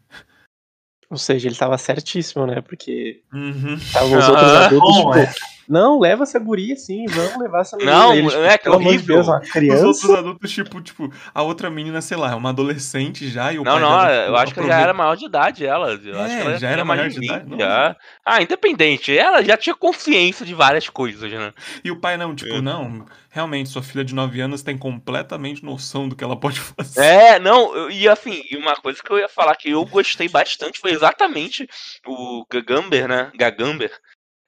Ou 1.10 1.18
seja, 1.18 1.48
ele 1.48 1.56
tava 1.56 1.78
certíssimo, 1.78 2.46
né? 2.46 2.62
Porque 2.62 3.24
Uhum. 3.34 3.74
estavam 3.76 4.18
os 4.20 4.30
outros 4.30 4.52
Ah, 4.54 4.66
adultos, 4.68 4.96
bom, 4.96 5.14
tipo, 5.14 5.18
é. 5.18 5.34
Não, 5.70 6.00
leva 6.00 6.24
essa 6.24 6.40
guria 6.40 6.74
assim, 6.74 7.06
vamos 7.08 7.38
levar 7.38 7.62
essa 7.62 7.78
menina. 7.78 8.08
Não, 8.08 8.14
Eles, 8.16 8.34
é 8.34 8.58
que 8.58 8.68
amor 8.68 8.98
de 8.98 9.04
horrível. 9.04 9.16
Deus, 9.18 9.28
uma 9.28 9.40
Os 9.42 9.50
criança. 9.52 9.86
outros 9.86 10.10
adultos, 10.10 10.52
tipo, 10.52 10.82
tipo, 10.82 11.14
a 11.34 11.44
outra 11.44 11.70
menina, 11.70 12.02
sei 12.02 12.18
lá, 12.18 12.32
é 12.32 12.36
uma 12.36 12.50
adolescente 12.50 13.30
já 13.30 13.54
e 13.54 13.60
o 13.60 13.64
Não, 13.64 13.74
pai 13.74 13.82
não, 13.82 13.90
dela, 13.90 14.16
eu 14.26 14.36
tipo, 14.36 14.36
acho 14.38 14.54
que 14.56 14.60
ela 14.62 14.70
já 14.70 14.80
era 14.80 14.94
maior 14.94 15.16
de 15.16 15.26
idade, 15.26 15.66
ela. 15.66 15.92
Eu 15.94 16.20
acho 16.22 16.36
É, 16.36 16.42
que 16.42 16.48
ela 16.48 16.58
já 16.58 16.70
tinha 16.70 16.72
era 16.72 16.84
maior 16.86 17.08
de 17.10 17.20
de 17.20 17.20
idade? 17.20 17.46
20, 17.46 17.46
Não. 17.46 17.60
já. 17.60 17.96
Ah, 18.26 18.42
independente. 18.42 19.16
Ela 19.18 19.44
já 19.44 19.56
tinha 19.58 19.76
consciência 19.76 20.46
de 20.46 20.54
várias 20.56 20.90
coisas, 20.90 21.32
né? 21.32 21.54
E 21.84 21.92
o 21.92 22.00
pai 22.00 22.18
não, 22.18 22.36
tipo, 22.36 22.56
É. 22.56 22.62
não, 22.62 23.06
realmente, 23.30 23.70
sua 23.70 23.84
filha 23.84 24.04
de 24.04 24.16
9 24.16 24.42
anos 24.42 24.64
tem 24.64 24.78
completamente 24.78 25.64
noção 25.64 26.10
do 26.10 26.16
que 26.16 26.24
ela 26.24 26.40
pode 26.40 26.60
fazer. 26.60 27.02
É, 27.02 27.40
não, 27.40 27.90
e 27.90 28.08
assim, 28.08 28.42
e 28.50 28.58
uma 28.58 28.76
coisa 28.76 29.02
que 29.04 29.12
eu 29.12 29.20
ia 29.20 29.30
falar 29.30 29.56
que 29.56 29.70
eu 29.72 29.86
gostei 29.86 30.28
bastante 30.28 30.80
foi 30.80 30.92
exatamente 30.92 31.68
o 32.06 32.46
Gagamber, 32.52 33.08
né? 33.08 33.32
Gagamber. 33.36 33.92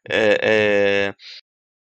É, 0.09 0.37
é, 0.41 1.15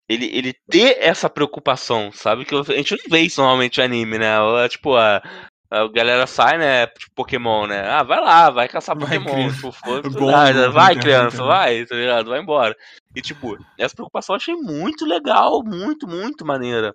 ele, 0.09 0.27
ele 0.33 0.55
ter 0.69 0.97
essa 1.01 1.29
preocupação, 1.29 2.11
sabe? 2.13 2.45
Que 2.45 2.55
a 2.55 2.63
gente 2.63 2.93
não 2.93 3.11
vê 3.11 3.21
isso 3.21 3.41
normalmente 3.41 3.81
em 3.81 3.85
anime, 3.85 4.19
né? 4.19 4.37
Tipo, 4.69 4.97
a, 4.97 5.23
a 5.71 5.87
galera 5.89 6.27
sai, 6.27 6.57
né? 6.57 6.87
Tipo, 6.87 7.15
Pokémon, 7.15 7.67
né? 7.67 7.87
Ah, 7.87 8.03
vai 8.03 8.21
lá, 8.21 8.51
vai 8.51 8.69
caçar 8.69 8.97
Vai, 8.97 9.19
Pokémon. 9.19 9.35
criança. 9.35 9.71
Tipo, 10.03 10.29
ah, 10.35 10.71
vai, 10.71 10.97
criança, 10.97 11.43
né? 11.43 11.49
vai, 11.49 11.85
tá 11.85 11.95
ligado? 11.95 12.31
Vai 12.31 12.41
embora. 12.41 12.75
E, 13.15 13.21
tipo, 13.21 13.59
essa 13.79 13.95
preocupação 13.95 14.35
eu 14.35 14.39
achei 14.39 14.55
muito 14.55 15.05
legal, 15.05 15.63
muito, 15.63 16.09
muito 16.09 16.45
maneira. 16.45 16.95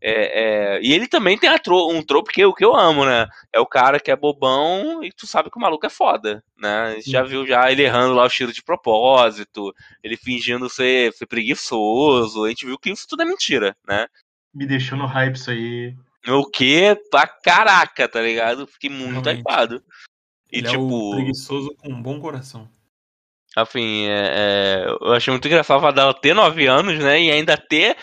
É, 0.00 0.76
é, 0.76 0.80
e 0.82 0.92
ele 0.92 1.08
também 1.08 1.38
tem 1.38 1.48
a 1.48 1.58
tro- 1.58 1.88
um 1.90 2.02
trope 2.02 2.30
que 2.32 2.40
eu, 2.42 2.52
que 2.52 2.64
eu 2.64 2.76
amo, 2.76 3.04
né? 3.06 3.26
É 3.52 3.58
o 3.58 3.66
cara 3.66 3.98
que 3.98 4.10
é 4.10 4.16
bobão 4.16 5.02
e 5.02 5.10
tu 5.10 5.26
sabe 5.26 5.50
que 5.50 5.56
o 5.56 5.60
maluco 5.60 5.86
é 5.86 5.90
foda, 5.90 6.44
né? 6.56 6.80
A 6.82 6.94
gente 6.94 7.10
já 7.10 7.22
viu 7.22 7.46
já 7.46 7.72
ele 7.72 7.82
errando 7.82 8.14
lá 8.14 8.24
o 8.24 8.28
tiro 8.28 8.52
de 8.52 8.62
propósito, 8.62 9.74
ele 10.02 10.16
fingindo 10.16 10.68
ser, 10.68 11.12
ser 11.14 11.26
preguiçoso. 11.26 12.44
A 12.44 12.48
gente 12.50 12.66
viu 12.66 12.78
que 12.78 12.90
isso 12.90 13.06
tudo 13.08 13.22
é 13.22 13.24
mentira, 13.24 13.74
né? 13.88 14.06
Me 14.54 14.66
deixou 14.66 14.98
no 14.98 15.06
hype 15.06 15.34
isso 15.34 15.50
aí. 15.50 15.94
O 16.28 16.44
que? 16.44 16.94
Pra 17.10 17.26
caraca, 17.26 18.08
tá 18.08 18.20
ligado? 18.20 18.66
Fiquei 18.66 18.90
muito 18.90 19.24
Realmente. 19.24 19.40
hypado. 19.40 19.82
E 20.52 20.58
Ele 20.58 20.66
é 20.68 20.70
tipo, 20.70 21.10
preguiçoso 21.12 21.74
com 21.76 21.88
um 21.88 22.02
bom 22.02 22.20
coração. 22.20 22.68
Assim, 23.56 24.06
é, 24.06 24.32
é, 24.34 24.86
eu 25.00 25.12
achei 25.14 25.32
muito 25.32 25.46
engraçado 25.48 25.80
falar 25.80 25.92
dela 25.92 26.12
ter 26.12 26.34
9 26.34 26.66
anos, 26.66 26.98
né? 26.98 27.20
E 27.22 27.30
ainda 27.30 27.56
ter. 27.56 27.96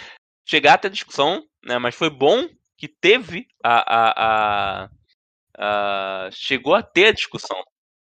Chegar 0.46 0.74
até 0.74 0.90
discussão, 0.90 1.42
né? 1.66 1.78
Mas 1.78 1.96
foi 1.96 2.10
bom 2.10 2.48
que 2.78 2.88
teve 2.88 3.48
a. 3.64 3.78
a, 3.96 4.84
a, 4.86 4.90
a- 5.58 6.30
chegou 6.32 6.76
a 6.76 6.84
ter 6.84 7.08
a 7.08 7.12
discussão. 7.14 7.58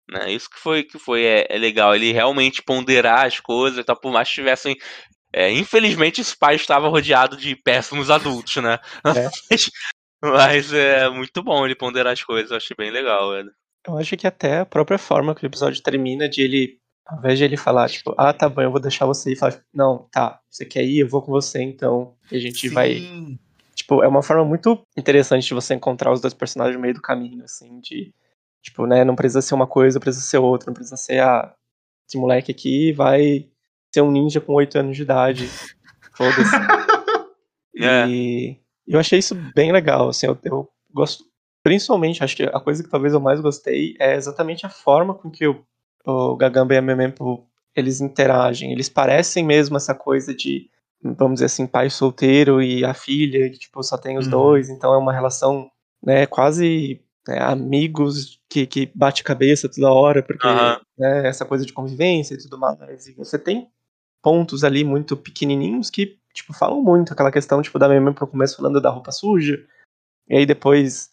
Né? 0.10 0.32
Isso 0.34 0.50
que 0.50 0.60
foi, 0.60 0.84
que 0.84 1.00
foi 1.00 1.24
é, 1.26 1.48
é 1.50 1.58
legal. 1.58 1.96
Ele 1.96 2.12
realmente 2.12 2.62
ponderar 2.62 3.26
as 3.26 3.40
coisas 3.40 3.80
e 3.80 3.84
tal, 3.84 3.96
por 4.00 4.12
mais 4.12 4.28
que 4.30 4.36
tivessem. 4.36 4.76
é, 5.34 5.52
infelizmente, 5.52 6.22
esse 6.22 6.38
pai 6.38 6.56
estava 6.56 6.88
rodeado 6.90 7.38
de 7.38 7.56
péssimos 7.56 8.10
adultos, 8.10 8.58
né? 8.58 8.80
É. 9.06 9.30
Mas, 9.50 9.70
mas 10.22 10.74
é 10.74 11.10
muito 11.10 11.44
bom 11.44 11.66
ele 11.66 11.76
ponderar 11.76 12.14
as 12.14 12.24
coisas, 12.24 12.50
eu 12.52 12.56
achei 12.56 12.74
bem 12.78 12.90
legal, 12.90 13.32
velho. 13.32 13.52
Eu 13.86 13.98
acho 13.98 14.16
que 14.16 14.26
até 14.26 14.60
a 14.60 14.66
própria 14.66 14.98
forma 14.98 15.36
que 15.36 15.46
o 15.46 15.48
episódio 15.48 15.84
termina, 15.84 16.30
de 16.30 16.42
ele, 16.42 16.80
ao 17.06 17.18
invés 17.20 17.38
de 17.38 17.44
ele 17.44 17.58
falar, 17.58 17.90
tipo, 17.90 18.16
ah, 18.18 18.32
tá 18.32 18.48
bom, 18.48 18.62
eu 18.62 18.72
vou 18.72 18.80
deixar 18.80 19.06
você 19.06 19.34
ir, 19.34 19.36
falar, 19.36 19.62
não, 19.74 20.08
tá, 20.14 20.40
você 20.50 20.64
quer 20.66 20.86
ir, 20.86 21.00
eu 21.00 21.10
vou 21.10 21.22
com 21.22 21.30
você, 21.30 21.62
então, 21.62 22.16
e 22.32 22.38
a 22.38 22.40
gente 22.40 22.70
vai. 22.70 23.02
Tipo, 23.84 24.02
é 24.02 24.08
uma 24.08 24.24
forma 24.24 24.46
muito 24.46 24.82
interessante 24.98 25.46
de 25.46 25.54
você 25.54 25.74
encontrar 25.74 26.10
os 26.10 26.22
dois 26.22 26.34
personagens 26.34 26.74
no 26.78 26.82
meio 26.82 26.94
do 26.94 27.02
caminho, 27.02 27.44
assim, 27.44 27.82
de. 27.82 28.14
Tipo, 28.62 28.88
né, 28.88 29.04
não 29.04 29.14
precisa 29.14 29.42
ser 29.42 29.56
uma 29.56 29.68
coisa, 29.68 30.00
precisa 30.00 30.24
ser 30.26 30.38
outra, 30.38 30.68
não 30.68 30.74
precisa 30.74 30.96
ser, 30.96 31.20
ah, 31.20 31.54
esse 32.08 32.18
moleque 32.18 32.50
aqui 32.50 32.94
vai 32.94 33.50
ser 33.94 34.00
um 34.00 34.10
ninja 34.10 34.40
com 34.40 34.54
8 34.54 34.80
anos 34.80 34.96
de 34.96 35.02
idade. 35.02 35.50
Foda-se. 36.16 36.56
É. 37.76 38.08
E 38.08 38.58
eu 38.88 39.02
achei 39.02 39.20
isso 39.20 39.36
bem 39.54 39.74
legal, 39.74 40.08
assim, 40.08 40.28
eu, 40.28 40.38
eu 40.46 40.70
gosto. 40.94 41.26
Principalmente, 41.62 42.24
acho 42.24 42.38
que 42.38 42.44
a 42.44 42.60
coisa 42.62 42.82
que 42.82 42.90
talvez 42.90 43.14
eu 43.14 43.20
mais 43.20 43.42
gostei 43.42 43.98
é 44.00 44.16
exatamente 44.16 44.66
a 44.66 44.70
forma 44.70 45.14
com 45.14 45.30
que 45.30 45.46
o, 45.46 45.62
o 46.06 46.38
Gagamba 46.38 46.74
e 46.74 46.78
a 46.78 46.82
Memempo 46.82 47.46
eles 47.76 48.00
interagem. 48.00 48.72
Eles 48.72 48.88
parecem 48.88 49.44
mesmo 49.46 49.76
essa 49.76 49.94
coisa 49.94 50.34
de, 50.34 50.70
vamos 51.04 51.36
dizer 51.36 51.46
assim, 51.46 51.68
pai 51.68 51.90
solteiro 51.90 52.62
e 52.62 52.86
a 52.86 52.94
filha, 52.94 53.50
que 53.50 53.60
tipo, 53.60 53.84
só 53.84 53.98
tem 53.98 54.18
os 54.18 54.26
Uhum. 54.26 54.32
dois, 54.32 54.70
então 54.70 54.94
é 54.94 54.98
uma 54.98 55.14
relação, 55.14 55.70
né, 56.02 56.26
quase 56.26 57.02
né, 57.28 57.40
amigos 57.40 58.40
que, 58.50 58.66
que 58.66 58.92
bate 58.96 59.24
cabeça 59.24 59.70
toda 59.70 59.92
hora, 59.92 60.24
porque 60.24 60.48
Aham. 60.48 60.80
né, 60.98 61.28
essa 61.28 61.46
coisa 61.46 61.66
de 61.66 61.74
convivência 61.74 62.36
e 62.36 62.38
tudo 62.38 62.58
mais. 62.58 63.08
E 63.08 63.14
você 63.14 63.38
tem 63.38 63.70
pontos 64.22 64.64
ali 64.64 64.84
muito 64.84 65.18
pequenininhos 65.18 65.90
que, 65.90 66.18
tipo, 66.34 66.54
falam 66.54 66.82
muito. 66.82 67.12
Aquela 67.12 67.32
questão, 67.32 67.62
tipo, 67.62 67.78
da 67.78 67.90
Meme 67.90 68.14
pro 68.14 68.28
começo 68.28 68.58
falando 68.58 68.80
da 68.80 68.90
roupa 68.90 69.12
suja. 69.12 69.66
E 70.30 70.38
aí 70.38 70.46
depois, 70.46 71.12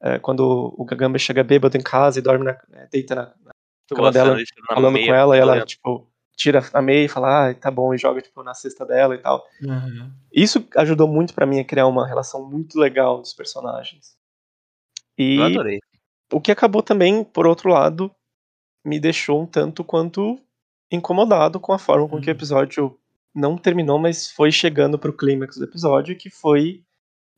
é, 0.00 0.18
quando 0.18 0.74
o 0.76 0.84
Gagamba 0.84 1.18
chega 1.18 1.42
bêbado 1.42 1.76
em 1.76 1.82
casa 1.82 2.18
e 2.18 2.22
dorme 2.22 2.44
na, 2.44 2.52
é, 2.72 2.86
deita 2.90 3.14
na, 3.14 3.34
Tu 3.86 3.96
cama 3.96 4.12
dela, 4.12 4.36
na 4.36 4.74
falando 4.74 4.98
com 4.98 5.14
ela, 5.14 5.36
e 5.36 5.40
ela, 5.40 5.64
tipo, 5.64 6.08
tira 6.36 6.62
a 6.72 6.82
meia 6.82 7.04
e 7.04 7.08
fala, 7.08 7.50
ah, 7.50 7.54
tá 7.54 7.70
bom, 7.70 7.92
e 7.94 7.98
joga, 7.98 8.20
tipo, 8.22 8.42
na 8.42 8.54
cesta 8.54 8.84
dela 8.86 9.14
e 9.14 9.18
tal. 9.18 9.46
Uhum. 9.62 10.10
Isso 10.32 10.66
ajudou 10.76 11.06
muito 11.06 11.34
pra 11.34 11.46
mim 11.46 11.60
a 11.60 11.64
criar 11.64 11.86
uma 11.86 12.06
relação 12.06 12.48
muito 12.48 12.78
legal 12.78 13.20
dos 13.20 13.32
personagens. 13.34 14.16
E 15.18 15.36
Eu 15.36 15.44
adorei. 15.44 15.78
o 16.32 16.40
que 16.40 16.50
acabou 16.50 16.82
também, 16.82 17.22
por 17.22 17.46
outro 17.46 17.68
lado, 17.70 18.10
me 18.84 18.98
deixou 18.98 19.42
um 19.42 19.46
tanto 19.46 19.84
quanto 19.84 20.40
incomodado 20.90 21.60
com 21.60 21.72
a 21.72 21.78
forma 21.78 22.08
com 22.08 22.20
que 22.20 22.28
o 22.28 22.32
Hum. 22.32 22.36
episódio 22.36 22.98
não 23.34 23.56
terminou, 23.56 23.98
mas 23.98 24.30
foi 24.30 24.50
chegando 24.50 24.98
pro 24.98 25.12
clímax 25.12 25.56
do 25.56 25.64
episódio, 25.64 26.16
que 26.16 26.28
foi 26.28 26.82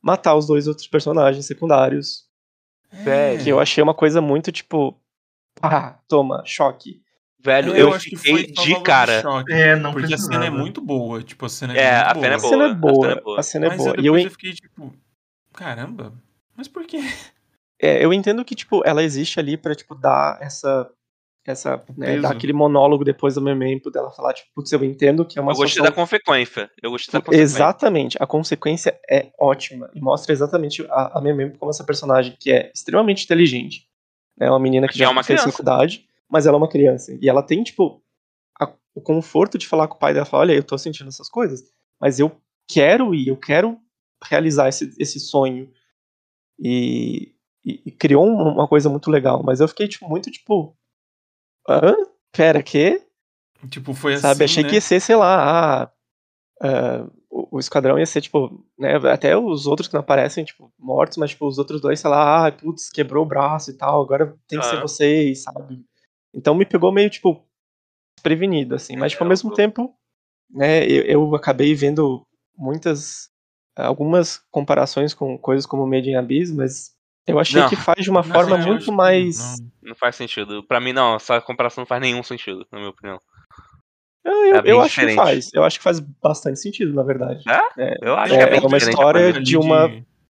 matar 0.01 0.35
os 0.35 0.45
dois 0.47 0.67
outros 0.67 0.87
personagens 0.87 1.45
secundários. 1.45 2.25
Velho. 2.91 3.43
Que 3.43 3.49
eu 3.49 3.59
achei 3.59 3.81
uma 3.83 3.93
coisa 3.93 4.21
muito 4.21 4.51
tipo. 4.51 4.97
Ah, 5.61 5.97
toma, 6.07 6.43
choque. 6.45 7.01
Velho, 7.45 7.75
É, 7.75 7.81
eu, 7.81 7.93
acho 7.93 8.09
que 8.09 8.15
fiquei 8.17 8.47
de 8.47 8.81
cara. 8.81 9.21
choque, 9.21 9.53
É, 9.53 9.75
não 9.75 9.93
porque 9.93 10.11
a 10.13 10.17
cena 10.17 10.45
é 10.45 10.49
muito 10.49 10.81
boa. 10.81 11.21
Tipo, 11.21 11.45
a 11.45 11.49
cena 11.49 11.77
é, 11.77 11.79
É, 11.79 11.91
muito 11.91 12.07
a 12.07 12.13
boa. 12.13 12.23
cena 12.23 12.33
é 12.33 12.35
A 12.35 12.39
cena 12.39 12.65
é 12.65 12.73
boa, 12.73 12.91
boa, 12.93 12.99
a 12.99 13.03
cena 13.03 13.15
é 13.15 13.21
boa. 13.21 13.39
a 13.39 13.43
cena 13.43 13.65
é 13.65 13.69
Mas 13.69 13.77
boa. 13.77 13.89
eu, 13.89 13.93
E 13.93 13.97
eu, 14.07 14.13
depois 14.13 14.23
eu 14.25 14.31
fiquei 14.31 14.53
tipo, 14.53 14.93
caramba, 15.53 16.13
mas 16.57 16.67
por 16.67 16.85
quê? 16.85 16.97
é, 17.79 18.03
eu 18.03 18.11
entendo 18.13 18.43
que, 18.43 18.55
tipo, 18.55 18.81
ela 18.85 19.03
existe 19.03 19.39
ali 19.39 19.57
pra, 19.57 19.75
tipo, 19.75 19.93
dar 19.95 20.39
essa. 20.41 20.89
Essa, 21.47 21.79
né, 21.95 22.19
dar 22.19 22.31
aquele 22.31 22.53
monólogo 22.53 23.03
depois 23.05 23.35
do 23.35 23.41
memento 23.41 23.91
dela 23.91 24.09
falar, 24.09 24.33
tipo, 24.33 24.49
putz, 24.55 24.71
eu 24.71 24.83
entendo 24.83 25.23
que 25.23 25.37
é 25.37 25.41
uma 25.43 25.51
Eu 25.51 25.55
gostei 25.57 25.73
situação 25.73 25.91
da 25.91 25.95
consequência. 25.95 26.71
Eu 26.81 26.89
gostei 26.89 27.11
da 27.13 27.19
consequência. 27.23 27.43
Exatamente, 27.43 28.17
a 28.19 28.25
consequência 28.25 28.99
é 29.07 29.27
ótima 29.39 29.87
e 29.93 30.01
mostra 30.01 30.33
exatamente 30.33 30.83
a, 30.89 31.19
a 31.19 31.21
Memem 31.21 31.51
como 31.51 31.69
essa 31.69 31.83
personagem 31.83 32.35
que 32.39 32.49
é 32.51 32.71
extremamente 32.73 33.25
inteligente. 33.25 33.85
É 34.39 34.49
uma 34.49 34.59
menina 34.59 34.87
que 34.87 34.93
Que 34.93 34.97
já 34.99 35.05
é 35.05 35.07
uma 35.07 35.21
fez 35.23 35.39
criança. 35.39 35.51
faculdade, 35.51 36.07
mas 36.29 36.45
ela 36.45 36.55
é 36.55 36.59
uma 36.59 36.69
criança. 36.69 37.17
E 37.21 37.29
ela 37.29 37.43
tem, 37.43 37.63
tipo, 37.63 38.01
a- 38.59 38.73
o 38.93 39.01
conforto 39.01 39.57
de 39.57 39.67
falar 39.67 39.87
com 39.87 39.95
o 39.95 39.99
pai 39.99 40.13
dela, 40.13 40.25
falar, 40.25 40.41
olha, 40.43 40.53
eu 40.53 40.63
tô 40.63 40.77
sentindo 40.77 41.07
essas 41.09 41.29
coisas, 41.29 41.63
mas 41.99 42.19
eu 42.19 42.31
quero 42.67 43.13
ir, 43.13 43.27
eu 43.27 43.37
quero 43.37 43.77
realizar 44.23 44.67
esse, 44.69 44.93
esse 44.99 45.19
sonho. 45.19 45.71
E, 46.59 47.33
e- 47.65 47.81
e 47.85 47.91
criou 47.91 48.25
um- 48.25 48.53
uma 48.53 48.67
coisa 48.67 48.89
muito 48.89 49.11
legal, 49.11 49.43
mas 49.43 49.59
eu 49.59 49.67
fiquei, 49.67 49.87
tipo, 49.87 50.07
muito, 50.07 50.31
tipo, 50.31 50.75
hã? 51.67 51.93
Pera, 52.31 52.61
quê? 52.63 53.01
Tipo, 53.69 53.93
foi 53.93 54.13
assim, 54.13 54.21
Sabe, 54.21 54.43
achei 54.45 54.63
né? 54.63 54.69
que 54.69 54.75
ia 54.75 54.81
ser, 54.81 54.99
sei 54.99 55.15
lá, 55.15 55.91
ah, 56.61 57.07
o, 57.29 57.57
o 57.57 57.59
esquadrão 57.59 57.97
ia 57.99 58.05
ser, 58.05 58.21
tipo, 58.21 58.63
né, 58.77 58.95
até 59.11 59.35
os 59.37 59.65
outros 59.67 59.87
que 59.87 59.93
não 59.93 60.01
aparecem, 60.01 60.45
tipo, 60.45 60.71
mortos, 60.77 61.17
mas, 61.17 61.31
tipo, 61.31 61.47
os 61.47 61.57
outros 61.57 61.81
dois, 61.81 61.99
sei 61.99 62.09
lá, 62.09 62.47
ah, 62.47 62.51
putz, 62.51 62.89
quebrou 62.89 63.23
o 63.23 63.27
braço 63.27 63.71
e 63.71 63.73
tal, 63.73 64.01
agora 64.01 64.37
tem 64.47 64.59
que 64.59 64.65
ser 64.65 64.77
Ah. 64.77 64.81
vocês, 64.81 65.43
sabe? 65.43 65.83
Então 66.35 66.53
me 66.53 66.65
pegou 66.65 66.91
meio, 66.91 67.09
tipo, 67.09 67.41
desprevenido, 68.17 68.75
assim, 68.75 68.95
mas, 68.97 69.11
tipo, 69.13 69.23
ao 69.23 69.27
É, 69.27 69.29
mesmo 69.29 69.51
eu- 69.51 69.55
tempo, 69.55 69.95
né, 70.49 70.85
eu, 70.85 71.03
eu 71.03 71.35
acabei 71.35 71.73
vendo 71.73 72.21
muitas, 72.57 73.29
algumas 73.75 74.37
comparações 74.51 75.13
com 75.13 75.37
coisas 75.37 75.65
como 75.65 75.87
Made 75.87 76.09
in 76.09 76.15
Abyss, 76.15 76.51
mas 76.51 76.93
eu 77.27 77.39
achei 77.39 77.61
Não. 77.61 77.69
que 77.69 77.75
faz 77.75 78.03
de 78.03 78.09
uma 78.09 78.23
forma 78.23 78.57
muito 78.57 78.91
mais... 78.91 79.59
não. 79.59 79.71
Não 79.89 79.95
faz 79.95 80.15
sentido. 80.15 80.63
Pra 80.63 80.79
mim, 80.79 80.93
não. 80.93 81.15
Essa 81.15 81.39
comparação 81.39 81.83
não 81.83 81.85
faz 81.87 82.01
nenhum 82.01 82.23
sentido, 82.23 82.65
na 82.71 82.79
minha 82.79 82.89
opinião. 82.89 83.21
Ah, 84.25 84.29
Eu, 84.29 84.55
É 84.55 84.61
eu 84.65 84.81
acho 84.81 84.99
que 84.99 85.13
faz, 85.13 85.49
eu 85.53 85.63
acho 85.63 85.77
que 85.77 85.83
faz 85.83 85.99
bastante 85.99 86.59
sentido, 86.59 86.91
na 86.93 87.03
verdade. 87.03 87.43
É? 87.47 87.97
Eu 88.01 88.15
acho 88.15 88.33
É, 88.33 88.37
que 88.37 88.43
é 88.55 88.57
é 88.57 88.61
uma 88.61 88.77
história 88.77 89.33
mim. 89.33 89.43
de 89.43 89.57
uma- 89.57 89.85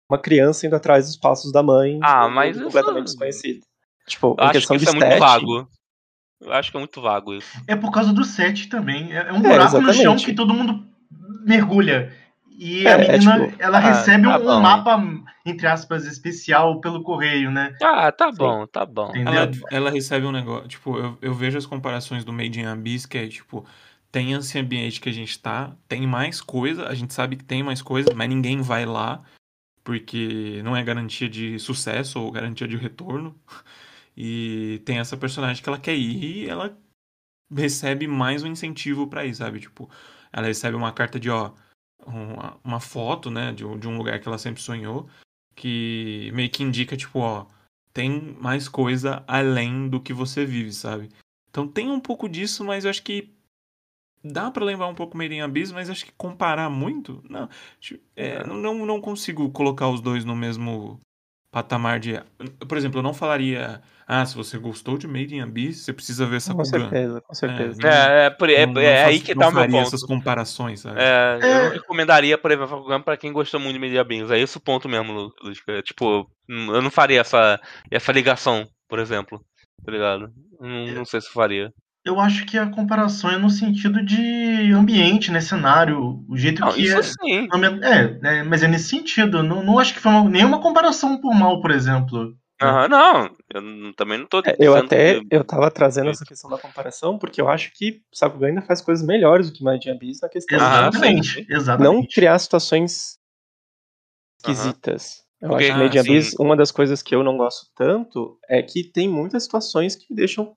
uma 0.10 0.20
criança 0.20 0.68
indo 0.68 0.76
atrás 0.76 1.06
dos 1.08 1.18
passos 1.18 1.52
da 1.52 1.64
mãe. 1.64 2.00
Ah, 2.04 2.28
num 2.28 2.34
mas 2.36 2.56
mundo 2.58 2.68
isso- 2.68 2.78
completamente 2.78 3.06
desconhecido. 3.06 3.62
Tipo, 4.08 4.36
Eu 4.40 4.46
em 4.48 4.52
questão 4.52 4.78
que 4.78 4.84
de 4.84 4.90
isso 4.90 4.96
é 4.96 5.00
muito 5.00 5.12
estética. 5.14 5.28
vago. 5.28 5.68
Eu 6.42 6.54
acho 6.54 6.72
que 6.72 6.78
é 6.78 6.80
muito 6.80 7.02
vago 7.02 7.34
isso. 7.34 7.50
É 7.68 7.76
por 7.76 7.92
causa 7.92 8.14
do 8.14 8.24
set 8.24 8.70
também. 8.70 9.12
É 9.12 9.28
é 9.28 9.34
um 9.34 9.38
É, 9.38 9.42
buraco 9.42 9.82
no 9.82 9.94
chão 9.94 10.16
que 10.16 10.34
todo 10.34 10.54
mundo 10.54 10.84
mergulha. 11.44 12.14
E 12.58 12.86
É, 12.86 12.94
a 12.94 12.98
é 12.98 13.12
menina, 13.12 13.48
tipo, 13.48 13.62
ela 13.62 13.78
ah, 13.78 13.82
recebe 13.82 14.24
tá 14.24 14.38
um, 14.38 14.44
bom. 14.44 14.62
mapa, 14.62 15.02
entre 15.46 15.66
aspas, 15.66 16.06
especial 16.06 16.82
pelo 16.82 17.02
correio, 17.04 17.50
né? 17.52 17.74
Ah, 17.82 18.12
tá 18.12 18.32
bom, 18.32 18.68
tá 18.68 18.86
bom. 18.86 19.14
Ela, 19.16 19.50
ela 19.72 19.90
recebe 19.90 20.26
um 20.26 20.32
negócio. 20.32 20.68
Tipo, 20.68 20.98
eu, 20.98 21.18
eu 21.22 21.34
vejo 21.34 21.58
as 21.58 21.66
comparações 21.66 22.26
do 22.26 22.34
Made 22.34 22.60
in 22.60 22.66
Abyss, 22.66 23.06
que 23.06 23.18
é 23.18 23.28
tipo. 23.28 23.66
tem 24.12 24.34
esse 24.34 24.60
ambiente 24.60 25.00
que 25.00 25.08
a 25.08 25.14
gente 25.14 25.40
tá, 25.40 25.72
tem 25.88 26.06
mais 26.06 26.42
coisa, 26.42 26.88
a 26.88 26.94
gente 26.94 27.14
sabe 27.14 27.38
que 27.38 27.44
tem 27.46 27.64
mais 27.64 27.82
coisa, 27.82 28.14
mas 28.14 28.28
ninguém 28.28 28.62
vai 28.62 28.86
lá 28.86 29.22
porque 29.84 30.62
não 30.64 30.76
é 30.76 30.84
garantia 30.84 31.28
de 31.30 31.58
sucesso 31.60 32.20
ou 32.20 32.32
garantia 32.32 32.68
de 32.68 32.78
retorno. 32.78 33.36
E 34.22 34.82
tem 34.84 35.00
essa 35.00 35.16
personagem 35.16 35.64
que 35.64 35.70
ela 35.70 35.80
quer 35.80 35.96
ir 35.96 36.24
e 36.46 36.50
ela 36.50 36.78
recebe 37.50 38.06
mais 38.06 38.44
um 38.44 38.48
incentivo 38.48 39.08
para 39.08 39.26
ir, 39.26 39.34
sabe? 39.34 39.62
Tipo, 39.62 39.90
ela 40.30 40.48
recebe 40.48 40.76
uma 40.76 40.92
carta 40.92 41.18
de, 41.18 41.30
ó, 41.30 41.54
uma, 42.06 42.60
uma 42.62 42.80
foto, 42.82 43.32
né, 43.32 43.54
de, 43.54 43.64
de 43.78 43.88
um 43.88 43.98
lugar 43.98 44.20
que 44.20 44.28
ela 44.28 44.38
sempre 44.38 44.62
sonhou, 44.62 45.10
que 45.56 46.32
meio 46.34 46.50
que 46.50 46.64
indica, 46.64 46.98
tipo, 46.98 47.20
ó, 47.20 47.46
tem 47.94 48.36
mais 48.42 48.68
coisa 48.68 49.24
além 49.26 49.88
do 49.88 50.02
que 50.02 50.12
você 50.12 50.46
vive, 50.46 50.74
sabe? 50.74 51.10
Então 51.50 51.66
tem 51.66 51.90
um 51.90 52.00
pouco 52.02 52.28
disso, 52.28 52.66
mas 52.66 52.84
eu 52.84 52.90
acho 52.90 53.04
que 53.04 53.34
dá 54.22 54.52
para 54.52 54.66
lembrar 54.66 54.88
um 54.88 54.96
pouco 54.96 55.18
Made 55.18 55.34
in 55.34 55.40
Abyss, 55.40 55.72
mas 55.72 55.90
acho 55.90 56.06
que 56.06 56.12
comparar 56.12 56.70
muito, 56.70 57.24
não, 57.30 57.48
é, 58.18 58.46
não, 58.46 58.86
não 58.86 59.00
consigo 59.00 59.50
colocar 59.52 59.88
os 59.88 60.02
dois 60.02 60.26
no 60.26 60.36
mesmo 60.36 61.00
patamar 61.52 62.00
de. 62.00 62.14
Por 62.68 62.78
exemplo, 62.78 63.00
eu 63.00 63.04
não 63.04 63.14
falaria. 63.14 63.82
Ah, 64.12 64.26
se 64.26 64.36
você 64.36 64.58
gostou 64.58 64.98
de 64.98 65.08
Made 65.08 65.36
in 65.36 65.40
Abyss, 65.42 65.84
você 65.86 65.94
precisa 65.94 66.26
ver 66.26 66.38
essa 66.38 66.52
Com 66.52 66.66
certeza, 66.66 67.22
com 67.22 67.34
certeza. 67.36 67.80
É, 67.88 68.26
é, 68.26 68.30
por- 68.32 68.50
é- 68.50 68.66
não- 68.66 68.74
não 68.74 68.82
é 68.82 69.04
aí 69.06 69.20
que 69.20 69.36
tá 69.36 69.50
o 69.50 69.52
meu 69.54 69.66
ponto. 69.68 69.78
essas 69.78 70.02
comparações, 70.02 70.80
sabe? 70.80 71.00
É, 71.00 71.38
eu 71.40 71.48
É. 71.48 71.64
não 71.66 71.72
recomendaria, 71.74 72.36
por 72.36 72.50
exemplo, 72.50 72.76
Bakugan 72.78 73.02
pra 73.02 73.16
quem 73.16 73.32
gostou 73.32 73.60
muito 73.60 73.74
de 73.74 73.80
Media 73.80 74.04
Beans. 74.04 74.32
É 74.32 74.40
esse 74.40 74.58
o 74.58 74.60
ponto 74.60 74.90
mesmo, 74.90 75.14
Lu- 75.14 75.32
Luiz. 75.44 75.62
que 75.64 75.70
é, 75.72 75.82
Tipo, 75.84 76.28
eu 76.50 76.82
não 76.82 76.90
faria 76.90 77.22
essa, 77.22 77.60
essa 77.92 78.12
ligação, 78.12 78.68
por 78.90 78.98
exemplo. 78.98 79.40
Tá 79.86 79.92
ligado? 79.92 80.30
Não, 80.60 80.88
não 80.88 81.06
sei 81.06 81.22
se 81.22 81.28
eu 81.28 81.34
faria. 81.34 81.72
Eu 82.04 82.20
acho 82.20 82.46
que 82.48 82.58
a 82.58 82.66
comparação 82.66 83.30
é 83.30 83.38
no 83.38 83.50
sentido 83.52 84.04
de 84.04 84.72
ambiente, 84.74 85.32
né? 85.32 85.40
Cenário, 85.40 86.26
o 86.28 86.36
jeito 86.36 86.62
Não, 86.62 86.74
que 86.74 86.82
isso 86.82 86.98
é. 86.98 87.04
sim. 87.04 87.48
É, 87.84 88.40
é, 88.40 88.44
mas 88.44 88.64
é 88.64 88.68
nesse 88.68 88.90
sentido. 88.90 89.44
Não, 89.44 89.64
não 89.64 89.78
acho 89.78 89.94
que 89.94 90.00
foi 90.00 90.12
uma- 90.12 90.28
nenhuma 90.30 90.60
comparação 90.60 91.22
por 91.22 91.34
mal, 91.36 91.62
por 91.62 91.70
exemplo. 91.70 92.34
Aham, 92.62 92.88
não. 92.88 93.30
Eu 93.54 93.62
não- 93.62 93.94
também 93.94 94.20
não 94.20 94.28
tô 94.28 94.40
É, 94.46 94.56
eu 94.60 94.76
até 94.76 95.20
que- 95.22 95.28
eu 95.32 95.44
tava 95.44 95.72
trazendo 95.72 96.10
essa 96.12 96.24
questão 96.24 96.50
da 96.50 96.58
comparação 96.58 97.18
porque 97.18 97.42
eu 97.42 97.50
acho 97.50 97.72
que 97.74 98.02
Sakugan 98.14 98.48
ainda 98.50 98.62
faz 98.62 98.80
coisas 98.82 99.04
melhores 99.06 99.50
do 99.50 99.54
que 99.58 99.64
Made 99.64 99.90
in 99.90 99.92
Abyss 99.94 100.22
na 100.22 100.30
questão 100.30 100.60
Ah, 100.62 100.90
de 100.90 100.98
Exatamente. 100.98 101.48
não 101.50 101.58
exatamente. 101.58 102.14
criar 102.14 102.38
situações 102.38 103.18
esquisitas. 104.40 105.24
Eu 105.42 105.50
Porque- 105.50 105.66
acho 105.66 105.74
que 105.74 105.80
Made 105.80 105.98
in 106.12 106.20
ah, 106.20 106.44
uma 106.44 106.56
das 106.56 106.72
coisas 106.72 107.02
que 107.02 107.16
eu 107.16 107.24
não 107.24 107.38
gosto 107.38 107.68
tanto 107.76 108.38
é 108.48 108.62
que 108.62 108.84
tem 108.84 109.08
muitas 109.08 109.44
situações 109.44 109.96
que 109.96 110.06
me 110.10 110.16
deixam 110.18 110.56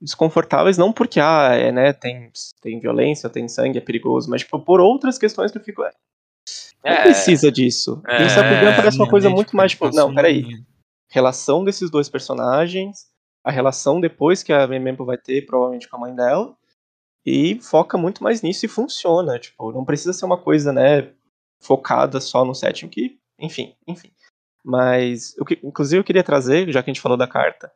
desconfortáveis, 0.00 0.78
não 0.78 0.92
porque 0.92 1.18
ah, 1.18 1.50
é, 1.54 1.72
né, 1.72 1.92
tem, 1.92 2.30
tem 2.62 2.78
violência, 2.78 3.28
tem 3.28 3.48
sangue, 3.48 3.78
é 3.78 3.80
perigoso, 3.80 4.30
mas 4.30 4.42
tipo, 4.42 4.58
por 4.60 4.80
outras 4.80 5.18
questões 5.18 5.50
que 5.50 5.58
eu 5.58 5.62
fico, 5.62 5.82
é, 5.82 5.90
não 6.84 6.92
É, 6.92 7.02
precisa 7.02 7.50
disso. 7.50 8.00
É, 8.06 8.22
e 8.26 8.30
Sakugan 8.30 8.76
parece 8.76 8.96
uma 8.96 9.08
coisa 9.08 9.28
mente 9.28 9.36
muito 9.36 9.56
mais 9.56 9.72
tipo, 9.72 9.90
não, 9.90 10.14
peraí. 10.14 10.44
Relação 11.08 11.64
desses 11.64 11.90
dois 11.90 12.08
personagens, 12.08 13.06
a 13.44 13.50
relação 13.50 14.00
depois 14.00 14.42
que 14.42 14.52
a 14.52 14.66
Memempo 14.66 15.04
vai 15.04 15.16
ter, 15.16 15.46
provavelmente 15.46 15.88
com 15.88 15.96
a 15.96 16.00
mãe 16.00 16.14
dela, 16.14 16.56
e 17.24 17.60
foca 17.60 17.98
muito 17.98 18.22
mais 18.22 18.42
nisso 18.42 18.64
e 18.64 18.68
funciona. 18.68 19.38
Tipo, 19.38 19.72
não 19.72 19.84
precisa 19.84 20.12
ser 20.12 20.24
uma 20.24 20.38
coisa, 20.38 20.72
né, 20.72 21.12
focada 21.60 22.20
só 22.20 22.44
no 22.44 22.54
setting 22.54 22.88
que, 22.88 23.18
enfim, 23.38 23.74
enfim. 23.86 24.10
Mas, 24.64 25.34
que, 25.46 25.58
inclusive 25.62 26.00
eu 26.00 26.04
queria 26.04 26.22
trazer, 26.24 26.70
já 26.70 26.82
que 26.82 26.90
a 26.90 26.92
gente 26.92 27.02
falou 27.02 27.16
da 27.16 27.26
carta, 27.26 27.72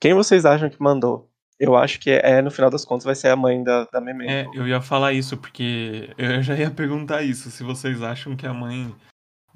quem 0.00 0.14
vocês 0.14 0.44
acham 0.44 0.68
que 0.68 0.80
mandou? 0.82 1.30
Eu 1.58 1.74
acho 1.74 1.98
que 1.98 2.10
é, 2.10 2.42
no 2.42 2.50
final 2.50 2.68
das 2.68 2.84
contas, 2.84 3.04
vai 3.04 3.14
ser 3.14 3.28
a 3.28 3.36
mãe 3.36 3.64
da, 3.64 3.84
da 3.84 3.98
É, 3.98 4.00
Memempo. 4.02 4.54
eu 4.54 4.68
ia 4.68 4.80
falar 4.82 5.14
isso, 5.14 5.38
porque 5.38 6.12
eu 6.18 6.42
já 6.42 6.54
ia 6.54 6.70
perguntar 6.70 7.22
isso, 7.22 7.50
se 7.50 7.62
vocês 7.62 8.02
acham 8.02 8.36
que 8.36 8.46
a 8.46 8.52
mãe 8.52 8.94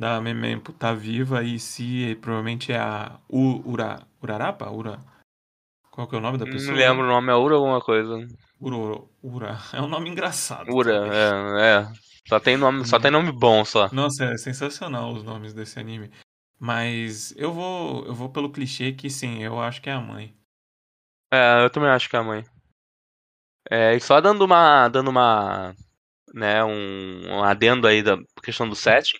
da 0.00 0.18
Memempo 0.18 0.72
tá 0.72 0.94
viva 0.94 1.42
e 1.44 1.60
se 1.60 2.14
provavelmente 2.22 2.72
é 2.72 2.78
a 2.78 3.20
U, 3.28 3.60
Ura, 3.70 4.00
Urarapa? 4.22 4.70
Ura? 4.70 4.98
Qual 5.90 6.08
que 6.08 6.14
é 6.14 6.18
o 6.18 6.22
nome 6.22 6.38
da 6.38 6.46
Não 6.46 6.52
pessoa? 6.52 6.72
me 6.72 6.78
lembro 6.78 7.04
o 7.04 7.06
nome, 7.06 7.30
é 7.30 7.34
Ura 7.34 7.56
alguma 7.56 7.82
coisa. 7.82 8.26
Ura, 8.58 9.02
Ura. 9.22 9.58
É 9.74 9.82
um 9.82 9.86
nome 9.86 10.08
engraçado. 10.08 10.74
Ura, 10.74 11.02
também. 11.02 11.60
é, 11.60 11.80
é. 11.82 11.92
Só 12.26 12.40
tem 12.40 12.56
nome, 12.56 12.86
só 12.86 12.98
tem 12.98 13.10
nome 13.10 13.30
bom 13.30 13.62
só. 13.62 13.90
Nossa, 13.92 14.24
é 14.24 14.38
sensacional 14.38 15.12
os 15.12 15.22
nomes 15.22 15.52
desse 15.52 15.78
anime. 15.78 16.10
Mas 16.58 17.34
eu 17.36 17.52
vou, 17.52 18.06
eu 18.06 18.14
vou 18.14 18.30
pelo 18.30 18.50
clichê 18.50 18.92
que 18.92 19.10
sim, 19.10 19.42
eu 19.42 19.60
acho 19.60 19.82
que 19.82 19.90
é 19.90 19.92
a 19.92 20.00
mãe. 20.00 20.34
É, 21.30 21.62
eu 21.62 21.68
também 21.68 21.90
acho 21.90 22.08
que 22.08 22.16
é 22.16 22.18
a 22.18 22.24
mãe. 22.24 22.42
É, 23.70 23.94
e 23.94 24.00
só 24.00 24.18
dando 24.18 24.46
uma, 24.46 24.88
dando 24.88 25.08
uma, 25.08 25.74
né, 26.32 26.64
um, 26.64 27.36
um 27.36 27.44
adendo 27.44 27.86
aí 27.86 28.02
da 28.02 28.16
questão 28.42 28.66
do 28.66 28.74
setting, 28.74 29.18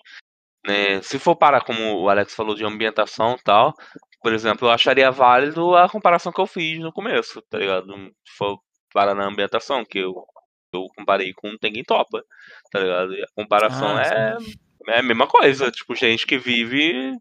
né, 0.67 1.01
se 1.03 1.19
for 1.19 1.37
parar 1.37 1.63
como 1.65 2.01
o 2.03 2.09
Alex 2.09 2.35
falou 2.35 2.55
de 2.55 2.65
ambientação 2.65 3.35
e 3.39 3.43
tal, 3.43 3.75
por 4.23 4.33
exemplo, 4.33 4.69
eu 4.69 4.73
acharia 4.73 5.11
válido 5.11 5.75
a 5.75 5.89
comparação 5.89 6.33
que 6.33 6.41
eu 6.41 6.47
fiz 6.47 6.79
no 6.79 6.93
começo, 6.93 7.41
tá 7.49 7.59
ligado? 7.59 7.93
Se 8.25 8.37
for 8.37 8.59
parar 8.93 9.15
na 9.15 9.25
ambientação, 9.27 9.85
que 9.85 9.99
eu, 9.99 10.15
eu 10.75 10.87
comparei 10.97 11.33
com 11.33 11.57
Tengen 11.57 11.85
Topa, 11.85 12.23
tá 12.71 12.81
ligado? 12.81 13.15
E 13.15 13.23
a 13.23 13.27
comparação 13.35 13.97
Ah, 13.97 14.03
é, 14.03 14.37
é 14.95 14.99
a 14.99 15.03
mesma 15.03 15.27
coisa, 15.27 15.71
tipo, 15.71 15.95
gente 15.95 16.27
que 16.27 16.37
vive 16.39 17.13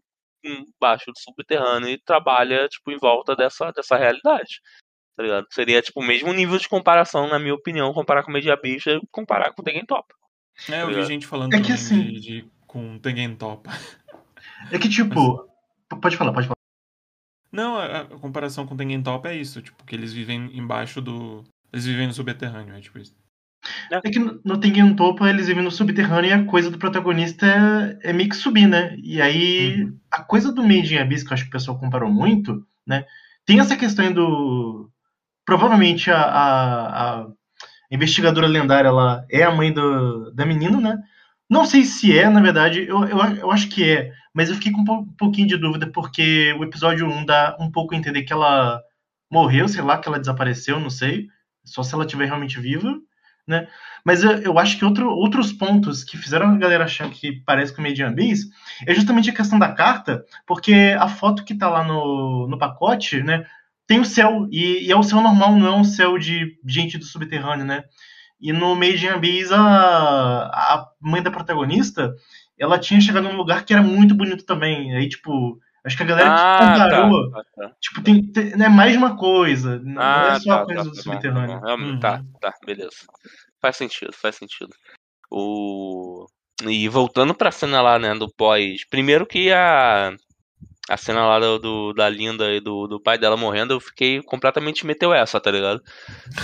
embaixo 0.44 1.06
do 1.06 1.18
subterrâneo 1.18 1.88
e 1.90 1.98
trabalha, 2.02 2.68
tipo, 2.68 2.90
em 2.90 2.98
volta 2.98 3.34
dessa, 3.36 3.70
dessa 3.72 3.96
realidade. 3.96 4.60
Tá 5.16 5.22
ligado? 5.22 5.46
Seria, 5.50 5.82
tipo, 5.82 6.00
o 6.00 6.06
mesmo 6.06 6.32
nível 6.32 6.58
de 6.58 6.68
comparação, 6.68 7.28
na 7.28 7.38
minha 7.38 7.54
opinião, 7.54 7.92
comparar 7.92 8.22
com 8.22 8.32
Media 8.32 8.56
Bicha 8.56 8.92
e 8.92 9.00
comparar 9.10 9.52
com 9.52 9.62
Tengen 9.62 9.84
Top. 9.84 10.06
É, 10.68 10.82
eu 10.82 10.86
vi 10.86 10.92
ligado? 10.94 11.08
gente 11.08 11.26
falando 11.26 11.54
É 11.54 11.60
que 11.60 11.72
assim- 11.72 12.02
de, 12.04 12.20
de- 12.20 12.50
com 12.70 12.98
Tengen 13.00 13.34
Top. 13.34 13.68
É 14.70 14.78
que, 14.78 14.88
tipo. 14.88 15.38
p- 15.88 15.96
Pode 16.00 16.16
falar, 16.16 16.32
pode 16.32 16.46
falar. 16.46 16.54
Não, 17.52 17.76
a, 17.76 18.02
a 18.02 18.04
comparação 18.04 18.64
com 18.64 18.76
Tengen 18.76 19.02
Top 19.02 19.26
é 19.26 19.34
isso, 19.36 19.60
tipo, 19.60 19.84
que 19.84 19.94
eles 19.96 20.12
vivem 20.12 20.56
embaixo 20.56 21.00
do. 21.00 21.42
Eles 21.72 21.84
vivem 21.84 22.06
no 22.06 22.12
subterrâneo, 22.12 22.74
é 22.76 22.80
tipo 22.80 22.98
isso. 22.98 23.12
É 23.90 24.00
que 24.02 24.18
no- 24.20 24.40
no 24.44 24.58
Tengen 24.58 24.94
Toppa 24.94 25.28
eles 25.28 25.48
vivem 25.48 25.64
no 25.64 25.70
subterrâneo 25.70 26.30
e 26.30 26.32
a 26.32 26.44
coisa 26.46 26.70
do 26.70 26.78
protagonista 26.78 27.44
é, 28.02 28.10
é 28.10 28.12
meio 28.12 28.28
que 28.28 28.36
subir, 28.36 28.66
né? 28.68 28.96
E 29.02 29.20
aí, 29.20 29.82
Uhum. 29.82 29.98
a 30.12 30.22
coisa 30.22 30.52
do 30.52 30.62
Made 30.62 30.94
in 30.94 30.98
Abyss, 30.98 31.24
que 31.24 31.30
eu 31.30 31.34
acho 31.34 31.42
que 31.44 31.48
o 31.50 31.52
pessoal 31.52 31.78
comparou 31.78 32.10
muito, 32.10 32.64
né? 32.86 33.04
Tem 33.44 33.58
essa 33.58 33.76
questão 33.76 34.12
do. 34.12 34.88
Provavelmente 35.44 36.10
a, 36.10 36.22
a- 36.22 37.20
a 37.22 37.26
investigadora 37.90 38.46
lendária 38.46 38.88
ela 38.88 39.24
é 39.28 39.42
a 39.42 39.50
mãe 39.50 39.72
do, 39.72 40.30
da 40.32 40.46
menina, 40.46 40.80
né? 40.80 40.98
Não 41.50 41.64
sei 41.64 41.84
se 41.84 42.16
é, 42.16 42.28
na 42.30 42.40
verdade, 42.40 42.86
eu, 42.86 43.04
eu, 43.06 43.18
eu 43.36 43.50
acho 43.50 43.68
que 43.68 43.88
é, 43.90 44.12
mas 44.32 44.48
eu 44.48 44.54
fiquei 44.54 44.70
com 44.72 44.82
um, 44.82 44.84
pou- 44.84 45.06
pouquinho 45.18 45.48
de 45.48 45.56
dúvida, 45.56 45.90
porque 45.92 46.52
o 46.58 46.64
episódio 46.64 47.06
1 47.08 47.24
dá 47.24 47.56
um 47.60 47.70
pouco 47.70 47.94
a 47.94 47.98
entender 47.98 48.22
que 48.22 48.32
ela 48.32 48.80
morreu, 49.30 49.68
sei 49.68 49.82
lá, 49.82 49.98
que 49.98 50.08
ela 50.08 50.18
desapareceu, 50.20 50.78
não 50.78 50.90
sei. 50.90 51.26
Só 51.64 51.82
se 51.82 51.94
ela 51.94 52.04
estiver 52.04 52.26
realmente 52.26 52.60
viva, 52.60 52.96
né? 53.46 53.66
Mas 54.04 54.22
eu, 54.22 54.30
eu 54.42 54.58
acho 54.58 54.78
que 54.78 54.84
outro, 54.84 55.10
outros 55.10 55.52
pontos 55.52 56.04
que 56.04 56.16
fizeram 56.16 56.48
a 56.50 56.56
galera 56.58 56.84
achar 56.84 57.10
que 57.10 57.42
parece 57.44 57.72
com 57.74 57.80
o 57.80 57.84
Median 57.84 58.12
Beast 58.12 58.48
é 58.86 58.94
justamente 58.94 59.28
a 59.30 59.34
questão 59.34 59.58
da 59.58 59.72
carta, 59.72 60.24
porque 60.46 60.96
a 60.98 61.08
foto 61.08 61.44
que 61.44 61.54
tá 61.54 61.68
lá 61.68 61.84
no, 61.84 62.46
no 62.48 62.58
pacote, 62.58 63.22
né? 63.22 63.44
Tem 63.86 63.98
o 64.00 64.04
céu, 64.04 64.46
e, 64.52 64.86
e 64.86 64.92
é 64.92 64.96
o 64.96 65.02
céu 65.02 65.20
normal, 65.20 65.56
não 65.56 65.66
é 65.66 65.76
um 65.76 65.84
céu 65.84 66.16
de 66.16 66.56
gente 66.66 66.96
do 66.96 67.04
subterrâneo, 67.04 67.66
né? 67.66 67.84
E 68.40 68.52
no 68.52 68.74
Made 68.74 69.04
in 69.04 69.10
Abyss, 69.10 69.52
a, 69.52 69.58
a 70.44 70.88
mãe 71.00 71.22
da 71.22 71.30
protagonista, 71.30 72.14
ela 72.58 72.78
tinha 72.78 73.00
chegado 73.00 73.24
num 73.24 73.36
lugar 73.36 73.64
que 73.64 73.72
era 73.72 73.82
muito 73.82 74.14
bonito 74.14 74.44
também. 74.44 74.96
Aí, 74.96 75.08
tipo, 75.08 75.58
acho 75.84 75.96
que 75.96 76.02
a 76.02 76.06
galera 76.06 76.34
Ah, 76.34 76.58
comparou. 76.58 77.30
tá, 77.30 77.42
tá. 77.54 77.72
Tipo, 77.80 78.02
tem, 78.02 78.22
tem 78.32 78.52
é 78.52 78.68
mais 78.68 78.92
de 78.92 78.98
uma 78.98 79.16
coisa. 79.16 79.78
Não 79.84 80.00
Ah, 80.00 80.32
é 80.36 80.40
só 80.40 80.56
tá, 80.56 80.62
a 80.62 80.64
coisa 80.64 80.82
tá, 80.84 80.88
do 80.88 80.96
tá 80.96 81.02
subterrâneo. 81.02 81.60
tá 81.60 81.74
Uhum. 81.74 82.00
Tá, 82.00 82.22
tá, 82.40 82.54
beleza. 82.64 82.90
Faz 83.60 83.76
sentido, 83.76 84.12
faz 84.14 84.36
sentido. 84.36 84.70
O... 85.30 86.26
E 86.66 86.88
voltando 86.88 87.34
pra 87.34 87.50
cena 87.50 87.80
lá, 87.80 87.98
né, 87.98 88.14
do 88.14 88.28
pós. 88.34 88.84
Primeiro 88.88 89.26
que 89.26 89.50
a. 89.52 90.14
A 90.92 90.96
cena 90.96 91.24
lá 91.26 91.38
do, 91.38 91.58
do- 91.58 91.92
da 91.92 92.08
Linda 92.08 92.50
e 92.52 92.60
do, 92.60 92.86
do 92.86 93.00
pai 93.00 93.16
dela 93.16 93.36
morrendo, 93.36 93.74
eu 93.74 93.80
fiquei 93.80 94.20
completamente 94.22 94.84
meteu 94.84 95.12
essa, 95.14 95.40
tá 95.40 95.50
ligado? 95.50 95.80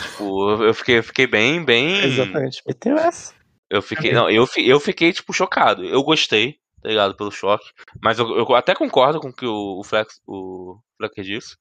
Tipo, 0.03 0.63
eu- 0.63 0.75
fiquei, 0.75 0.99
eu 0.99 1.03
fiquei 1.03 1.27
bem, 1.27 1.65
bem. 1.65 2.05
Exatamente. 2.05 2.63
Meteu 2.67 2.97
essa. 2.97 3.35
Eu 3.69 3.83
fiquei, 3.83 4.13
não, 4.13 4.31
eu, 4.31 4.47
eu 4.59 4.79
fiquei, 4.79 5.13
tipo, 5.13 5.33
chocado. 5.33 5.85
Eu 5.85 6.03
gostei, 6.05 6.59
tá 6.81 6.89
ligado, 6.89 7.17
pelo 7.17 7.33
choque. 7.33 7.67
Mas 8.01 8.19
eu, 8.19 8.37
eu 8.39 8.55
até 8.55 8.75
concordo 8.75 9.19
com 9.21 9.29
o 9.31 9.33
que 9.35 9.45
o, 9.47 9.81
o 9.81 9.83
Flex, 9.85 10.21
o 10.27 10.79
Flex 10.97 11.27
disse. 11.27 11.57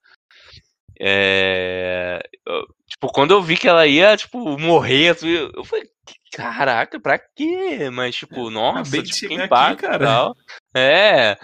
É, 1.00 2.22
eu- 2.48 2.66
tipo, 2.88 3.12
quando 3.12 3.32
eu 3.32 3.42
vi 3.42 3.58
que 3.58 3.68
ela 3.68 3.86
ia, 3.86 4.16
tipo, 4.16 4.58
morrer, 4.60 5.10
assim, 5.10 5.28
eu 5.30 5.52
eu 5.56 5.64
falei, 5.64 5.86
caraca, 6.32 7.00
pra 7.00 7.20
quê? 7.20 7.90
Mas, 7.92 8.16
tipo, 8.16 8.50
nossa, 8.50 8.82
acabei 8.82 9.04
tipo, 9.04 9.34
aqui, 9.34 9.44
impacto 9.44 9.80
e 9.80 9.82
cara. 9.82 10.06
tal. 10.06 10.36
É, 10.76 11.38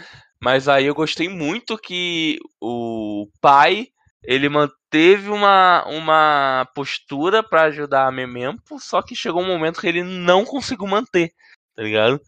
mas 0.44 0.68
aí 0.68 0.86
eu 0.86 0.96
gostei 0.96 1.30
muito 1.30 1.78
que 1.78 2.38
o 2.60 3.28
pai 3.40 3.88
ele 4.24 4.50
manteve 4.50 5.30
uma, 5.30 5.84
uma 5.88 6.68
postura 6.76 7.42
pra 7.42 7.64
ajudar 7.64 8.08
a 8.08 8.12
Memempo, 8.12 8.80
só 8.80 9.02
que 9.02 9.16
chegou 9.16 9.42
um 9.42 9.48
momento 9.48 9.80
que 9.82 9.88
ele 9.88 10.04
não 10.04 10.46
conseguiu 10.46 10.86
manter, 10.88 11.32
tá 11.76 11.82
ligado? 11.84 12.20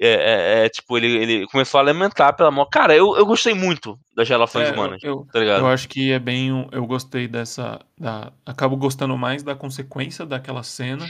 É, 0.00 0.08
é- 0.08 0.64
é, 0.64 0.68
tipo, 0.70 0.96
ele, 0.96 1.08
ele 1.18 1.46
começou 1.48 1.78
a 1.78 1.82
lamentar 1.82 2.34
pela 2.34 2.50
morte. 2.50 2.70
Cara, 2.70 2.96
eu, 2.96 3.14
eu 3.16 3.26
gostei 3.26 3.52
muito 3.52 3.98
das 4.16 4.26
relações 4.28 4.68
É, 4.68 4.72
humanas, 4.72 5.02
eu, 5.04 5.26
tá 5.30 5.38
ligado? 5.38 5.60
eu 5.60 5.66
acho 5.68 5.88
que 5.88 6.10
é 6.10 6.18
bem. 6.18 6.50
um- 6.52 6.68
Eu 6.72 6.86
gostei 6.86 7.28
dessa. 7.28 7.80
Da, 7.98 8.32
acabo 8.46 8.76
gostando 8.78 9.16
mais 9.18 9.42
da 9.42 9.54
consequência 9.54 10.24
daquela 10.24 10.62
cena 10.62 11.06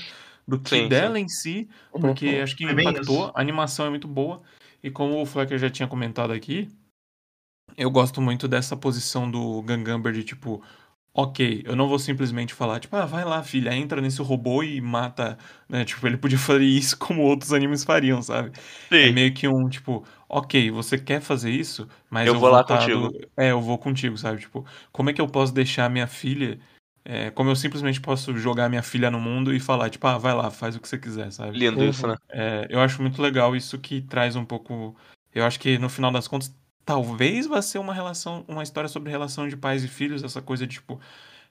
do 0.47 0.59
que 0.59 0.71
Sim, 0.71 0.83
sim. 0.83 0.89
dela 0.89 1.21
em 1.21 1.29
si, 1.29 1.69
porque 1.93 2.27
Uhum. 2.27 2.43
acho 2.43 2.57
que 2.57 2.65
impactou. 2.65 3.31
A 3.35 3.41
animação 3.41 3.87
é 3.87 3.91
muito 3.91 4.09
boa. 4.09 4.43
E 4.83 4.91
como 4.91 5.21
o 5.21 5.27
Flecker 5.27 5.59
já 5.59 5.71
tinha 5.71 5.89
comentado 5.89 6.33
aqui, 6.33 6.69
eu 7.77 7.91
gosto 7.91 8.21
muito 8.21 8.49
dessa 8.49 8.77
posição 8.77 9.31
do 9.31 9.63
Gangamber 9.63 10.13
de 10.13 10.25
tipo. 10.25 10.63
Ok, 11.15 11.63
eu 11.67 11.77
não 11.77 11.89
vou 11.89 12.01
simplesmente 12.01 12.55
falar, 12.55 12.81
tipo, 12.81 12.97
ah, 12.97 13.07
vai 13.07 13.25
lá, 13.25 13.45
filha, 13.45 13.75
entra 13.77 14.01
nesse 14.01 14.23
robô 14.23 14.63
e 14.65 14.81
mata, 14.81 15.39
né? 15.69 15.85
Tipo, 15.85 16.07
ele 16.09 16.17
podia 16.17 16.39
fazer 16.41 16.65
isso 16.65 16.99
como 16.99 17.23
outros 17.23 17.53
animes 17.53 17.85
fariam, 17.85 18.23
sabe? 18.23 18.53
É 18.99 19.09
Sim. 19.09 19.13
meio 19.13 19.35
que 19.35 19.49
um, 19.49 19.69
tipo, 19.69 20.07
ok, 20.29 20.73
você 20.73 20.99
quer 20.99 21.21
fazer 21.21 21.51
isso, 21.53 21.89
mas 22.11 22.29
Eu 22.29 22.35
eu, 22.35 22.41
vou 22.41 22.49
lá 22.51 22.65
tá 22.65 22.77
contigo. 22.79 23.11
do- 23.11 23.29
É, 23.37 23.51
eu 23.53 23.61
vou 23.61 23.79
contigo, 23.79 24.17
sabe? 24.19 24.41
Tipo, 24.41 24.67
como 24.93 25.11
é 25.11 25.13
que 25.13 25.21
eu 25.21 25.29
posso 25.29 25.53
deixar 25.55 25.91
minha 25.91 26.07
filha. 26.09 26.61
É, 27.05 27.31
como 27.31 27.51
eu 27.51 27.57
simplesmente 27.57 28.01
posso 28.01 28.37
jogar 28.37 28.69
minha 28.69 28.83
filha 28.83 29.11
no 29.11 29.21
mundo 29.21 29.55
e 29.55 29.61
falar, 29.61 29.91
tipo, 29.91 30.07
ah, 30.07 30.19
vai 30.19 30.35
lá, 30.35 30.51
faz 30.51 30.77
o 30.77 30.81
que 30.81 30.89
você 30.89 30.99
quiser, 30.99 31.31
sabe? 31.33 31.59
Lindo 31.59 31.83
isso, 31.85 32.05
Uhum. 32.07 32.13
né? 32.13 32.19
É, 32.31 32.67
eu 32.71 32.81
acho 32.81 33.01
muito 33.01 33.21
legal 33.23 33.55
isso 33.57 33.79
que 33.79 34.01
traz 34.03 34.37
um 34.37 34.45
pouco. 34.45 34.95
Eu 35.35 35.45
acho 35.45 35.59
que 35.61 35.79
no 35.79 35.89
final 35.89 36.11
das 36.13 36.29
contas, 36.29 36.55
talvez 36.85 37.47
vá 37.47 37.63
ser 37.63 37.79
uma 37.79 37.95
relação, 37.95 38.45
uma 38.49 38.63
história 38.63 38.89
sobre 38.89 39.11
relação 39.11 39.49
de 39.49 39.57
pais 39.57 39.83
e 39.85 39.89
filhos, 39.89 40.23
essa 40.23 40.43
coisa 40.43 40.67
de 40.67 40.75
tipo. 40.75 41.01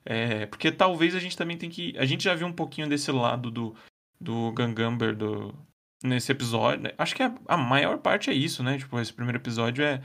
é, 0.04 0.46
porque 0.46 0.70
talvez 0.70 1.14
a 1.14 1.18
gente 1.20 1.36
também 1.36 1.56
tem 1.56 1.68
que. 1.70 1.94
A 1.98 2.04
gente 2.04 2.24
já 2.24 2.34
viu 2.34 2.46
um 2.46 2.52
pouquinho 2.52 2.88
desse 2.88 3.10
lado 3.10 3.50
do, 3.50 3.74
do 4.20 4.52
Gangamber 4.52 5.14
do, 5.16 5.54
nesse 6.02 6.30
episódio. 6.32 6.84
né? 6.84 6.92
Acho 6.98 7.14
que 7.16 7.22
a, 7.22 7.34
a 7.48 7.56
maior 7.56 7.98
parte 7.98 8.30
é 8.30 8.34
isso, 8.34 8.62
né? 8.62 8.78
Tipo, 8.78 8.98
esse 9.00 9.12
primeiro 9.12 9.38
episódio 9.38 9.82
é 9.84 10.00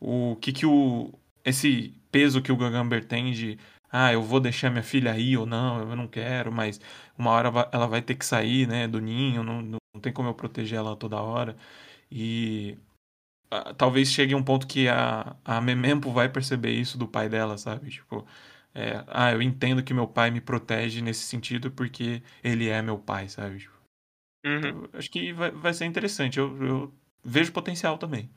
o 0.00 0.36
que 0.40 0.52
que 0.52 0.66
o. 0.66 1.12
Esse 1.44 1.94
peso 2.12 2.42
que 2.42 2.52
o 2.52 2.56
Gangamber 2.56 3.04
tem 3.04 3.30
de. 3.32 3.58
Ah, 3.90 4.12
eu 4.12 4.22
vou 4.22 4.40
deixar 4.40 4.70
minha 4.70 4.82
filha 4.82 5.12
aí 5.12 5.36
ou 5.36 5.46
não, 5.46 5.80
eu 5.80 5.96
não 5.96 6.06
quero, 6.08 6.52
mas 6.52 6.80
uma 7.16 7.30
hora 7.30 7.48
ela 7.72 7.86
vai 7.86 8.02
ter 8.02 8.14
que 8.14 8.24
sair, 8.24 8.66
né, 8.68 8.86
do 8.88 9.00
ninho, 9.00 9.42
não, 9.42 9.62
não 9.62 10.00
tem 10.00 10.12
como 10.12 10.28
eu 10.28 10.34
proteger 10.34 10.78
ela 10.78 10.96
toda 10.96 11.20
hora. 11.20 11.56
E 12.10 12.78
ah, 13.50 13.74
talvez 13.74 14.12
chegue 14.12 14.34
um 14.34 14.42
ponto 14.42 14.66
que 14.66 14.88
a, 14.88 15.36
a 15.44 15.60
Memempo 15.60 16.10
vai 16.12 16.28
perceber 16.28 16.72
isso 16.72 16.98
do 16.98 17.08
pai 17.08 17.28
dela, 17.28 17.58
sabe? 17.58 17.90
Tipo, 17.90 18.26
é, 18.74 19.04
ah, 19.08 19.32
eu 19.32 19.42
entendo 19.42 19.82
que 19.82 19.94
meu 19.94 20.06
pai 20.06 20.30
me 20.30 20.40
protege 20.40 21.00
nesse 21.02 21.24
sentido 21.24 21.70
porque 21.70 22.22
ele 22.44 22.68
é 22.68 22.82
meu 22.82 22.98
pai, 22.98 23.28
sabe? 23.28 23.58
Tipo, 23.60 23.78
Uhum. 24.44 24.88
acho 24.92 25.10
que 25.10 25.32
vai, 25.32 25.50
vai 25.50 25.74
ser 25.74 25.84
interessante. 25.84 26.38
Eu, 26.38 26.64
eu 26.64 26.94
vejo 27.24 27.52
potencial 27.52 27.98
também. 27.98 28.30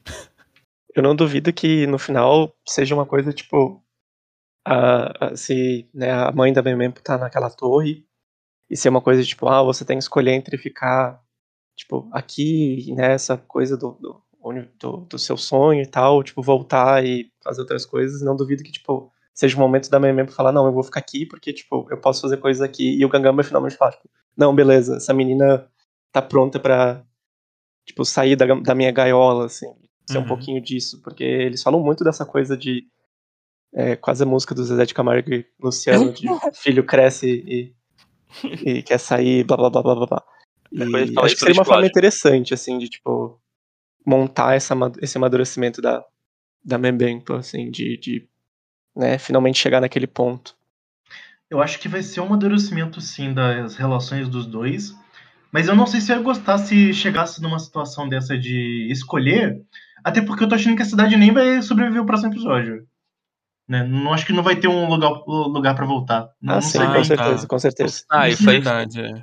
Eu 0.94 1.04
não 1.04 1.16
duvido 1.16 1.54
que 1.54 1.88
no 1.88 1.98
final 1.98 2.54
seja 2.68 2.94
uma 2.96 3.06
coisa 3.06 3.32
tipo. 3.32 3.82
A, 4.66 5.28
a- 5.28 5.36
se 5.36 5.90
né, 5.94 6.12
a 6.12 6.32
mãe 6.32 6.54
da 6.54 6.62
Memempo 6.62 7.02
tá 7.02 7.18
naquela 7.18 7.50
torre 7.50 8.06
e 8.70 8.78
ser 8.78 8.90
uma 8.90 9.02
coisa 9.02 9.24
tipo, 9.24 9.48
ah, 9.50 9.64
você 9.64 9.86
tem 9.86 9.98
que 9.98 10.04
escolher 10.04 10.34
entre 10.34 10.58
ficar 10.58 11.22
tipo 11.76 12.10
aqui 12.14 12.94
nessa 12.96 13.38
coisa 13.38 13.78
do, 13.78 13.92
do, 13.94 14.24
do, 14.80 14.98
do 15.08 15.20
seu 15.20 15.38
sonho 15.38 15.82
e 15.82 15.88
tal, 15.88 16.24
tipo, 16.24 16.42
voltar 16.42 17.04
e 17.06 17.32
fazer 17.44 17.62
outras 17.62 17.86
coisas. 17.86 18.22
Não 18.22 18.36
duvido 18.36 18.64
que, 18.64 18.72
tipo, 18.72 19.12
seja 19.34 19.56
o 19.58 19.60
momento 19.60 19.90
da 19.90 20.00
Memempo 20.00 20.32
falar, 20.32 20.52
não, 20.52 20.66
eu 20.68 20.74
vou 20.74 20.84
ficar 20.84 21.00
aqui 21.00 21.26
porque, 21.26 21.54
tipo, 21.54 21.88
eu 21.92 21.98
posso 22.00 22.22
fazer 22.22 22.38
coisas 22.38 22.62
aqui. 22.62 22.98
E 23.00 23.06
o 23.06 23.10
Gangamba 23.10 23.44
finalmente 23.44 23.78
fala, 23.78 23.92
tipo, 23.92 24.10
não, 24.38 24.54
beleza, 24.56 24.98
essa 24.98 25.14
menina 25.14 25.68
tá 26.12 26.22
pronta 26.22 26.60
pra, 26.60 27.04
tipo, 27.86 28.06
sair 28.06 28.36
da, 28.36 28.46
da 28.46 28.76
minha 28.76 28.92
gaiola, 28.92 29.46
assim 29.46 29.68
ser 30.06 30.18
um 30.18 30.22
Uhum. 30.22 30.28
pouquinho 30.28 30.62
disso, 30.62 31.02
porque 31.02 31.24
eles 31.24 31.64
falam 31.64 31.80
muito 31.82 32.04
dessa 32.04 32.26
coisa 32.26 32.58
de 32.58 32.86
é, 33.74 33.96
quase 33.96 34.24
a 34.24 34.26
música 34.26 34.54
do 34.54 34.64
Zezé 34.64 34.86
de 34.86 34.94
Camargo 34.94 35.34
e 35.34 35.46
Luciano, 35.60 36.12
de 36.12 36.28
filho 36.62 36.84
cresce 36.84 37.28
e, 37.28 37.74
e 38.66 38.84
quer 38.84 39.00
sair, 39.00 39.44
blá 39.44 39.58
blá 39.58 39.70
blá 39.70 39.82
blá 39.82 39.96
blá 39.96 40.06
blá. 40.06 40.24
E 40.72 40.82
É, 40.82 41.08
fala 41.14 41.26
acho 41.26 41.36
que 41.36 41.40
seria 41.40 41.54
uma 41.54 41.66
forma 41.66 41.86
interessante, 41.86 42.54
assim, 42.54 42.78
de 42.78 42.90
tipo 42.90 43.40
montar 44.06 44.56
essa, 44.56 44.74
esse 45.02 45.18
amadurecimento 45.18 45.82
da, 45.82 46.04
da 46.64 46.78
Membempo, 46.78 47.34
assim, 47.34 47.70
de, 47.70 47.98
de 47.98 48.28
né, 48.96 49.18
finalmente 49.18 49.60
chegar 49.60 49.82
naquele 49.82 50.08
ponto. 50.08 50.56
Eu 51.50 51.62
acho 51.62 51.80
que 51.80 51.90
vai 51.90 52.02
ser 52.02 52.22
um 52.22 52.26
amadurecimento, 52.26 53.02
sim, 53.02 53.34
das 53.34 53.76
relações 53.76 54.30
dos 54.30 54.46
dois. 54.46 54.96
Mas 55.52 55.68
eu 55.68 55.76
não 55.76 55.86
sei 55.86 56.00
se 56.00 56.12
eu 56.12 56.18
ia 56.18 56.24
gostar 56.24 56.58
se 56.58 56.94
chegasse 56.94 57.42
numa 57.42 57.60
situação 57.60 58.08
dessa 58.08 58.38
de 58.38 58.88
escolher. 58.90 59.62
Até 60.04 60.22
porque 60.22 60.46
eu 60.46 60.48
tô 60.48 60.56
achando 60.56 60.78
que 60.78 60.82
a 60.82 60.86
cidade 60.86 61.18
nem 61.18 61.34
vai 61.34 61.62
sobreviver 61.62 62.02
o 62.02 62.06
próximo 62.06 62.32
episódio. 62.32 62.88
Né? 63.72 63.86
Não 63.86 64.12
acho 64.12 64.26
que 64.26 64.34
não 64.34 64.44
vai 64.44 64.58
ter 64.58 64.68
um 64.68 64.86
lugar, 64.90 65.24
lugar 65.26 65.74
para 65.74 65.86
voltar. 65.86 66.28
Não, 66.42 66.56
Ah, 66.56 66.56
não 66.56 66.62
sim, 66.62 66.72
sei 66.72 66.82
Ah, 66.82 66.88
com 66.88 66.94
bem. 66.94 67.04
certeza, 67.06 67.42
tá. 67.44 67.48
com 67.48 67.60
certeza. 67.60 68.04
Ah, 68.10 68.28
isso 68.28 68.50
aí. 68.50 68.56
Verdade, 68.58 69.00
é. 69.00 69.14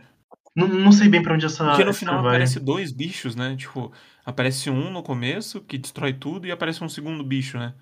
Não, 0.57 0.67
não 0.67 0.91
sei 0.91 1.07
bem 1.07 1.23
pra 1.23 1.35
onde 1.35 1.45
essa. 1.45 1.67
Porque 1.67 1.85
no 1.85 1.93
final 1.93 2.23
vai. 2.23 2.29
aparece 2.37 2.59
dois 2.59 2.91
bichos, 2.91 3.37
né? 3.37 3.55
Tipo, 3.57 3.93
aparece 4.25 4.71
um 4.71 4.91
no 4.91 5.03
começo 5.03 5.61
que 5.61 5.77
destrói 5.77 6.15
tudo 6.15 6.47
e 6.47 6.51
aparece 6.51 6.83
um 6.83 6.89
segundo 6.89 7.23
bicho, 7.23 7.59
né? 7.59 7.75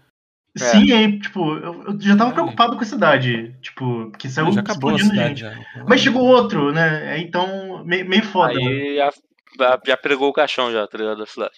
Sim, 0.57 0.91
aí, 0.91 1.21
tipo, 1.21 1.57
eu, 1.57 1.85
eu 1.85 2.01
já 2.01 2.17
tava 2.17 2.31
Olha. 2.31 2.35
preocupado 2.35 2.77
com 2.77 2.83
a 2.83 2.87
cidade. 2.87 3.55
Tipo, 3.62 4.11
que 4.19 4.29
saiu 4.29 4.51
já 4.51 4.62
acabou 4.62 4.93
a 4.93 4.99
cidade 4.99 5.29
gente. 5.29 5.41
já. 5.43 5.55
Mas 5.87 6.01
chegou 6.01 6.23
outro, 6.25 6.73
né? 6.73 7.12
Aí, 7.12 7.23
Então, 7.23 7.85
meio, 7.85 8.09
meio 8.09 8.25
foda. 8.25 8.59
Aí 8.59 8.97
já, 8.97 9.12
já, 9.57 9.81
já 9.87 9.97
pregou 9.97 10.31
o 10.31 10.33
caixão 10.33 10.73
já, 10.73 10.85
tá 10.89 10.99
ligado? 10.99 11.19
Da 11.19 11.27
cidade. 11.27 11.53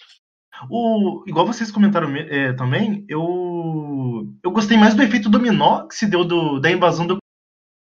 O, 0.69 1.23
igual 1.27 1.45
vocês 1.45 1.71
comentaram 1.71 2.07
me- 2.09 2.27
é, 2.27 2.53
também, 2.53 3.05
eu, 3.07 4.27
eu 4.43 4.51
gostei 4.51 4.77
mais 4.77 4.93
do 4.95 5.01
efeito 5.03 5.29
dominó 5.29 5.87
que 5.87 5.95
se 5.95 6.05
deu 6.07 6.25
do, 6.25 6.59
da 6.59 6.69
invasão 6.71 7.05
do 7.07 7.17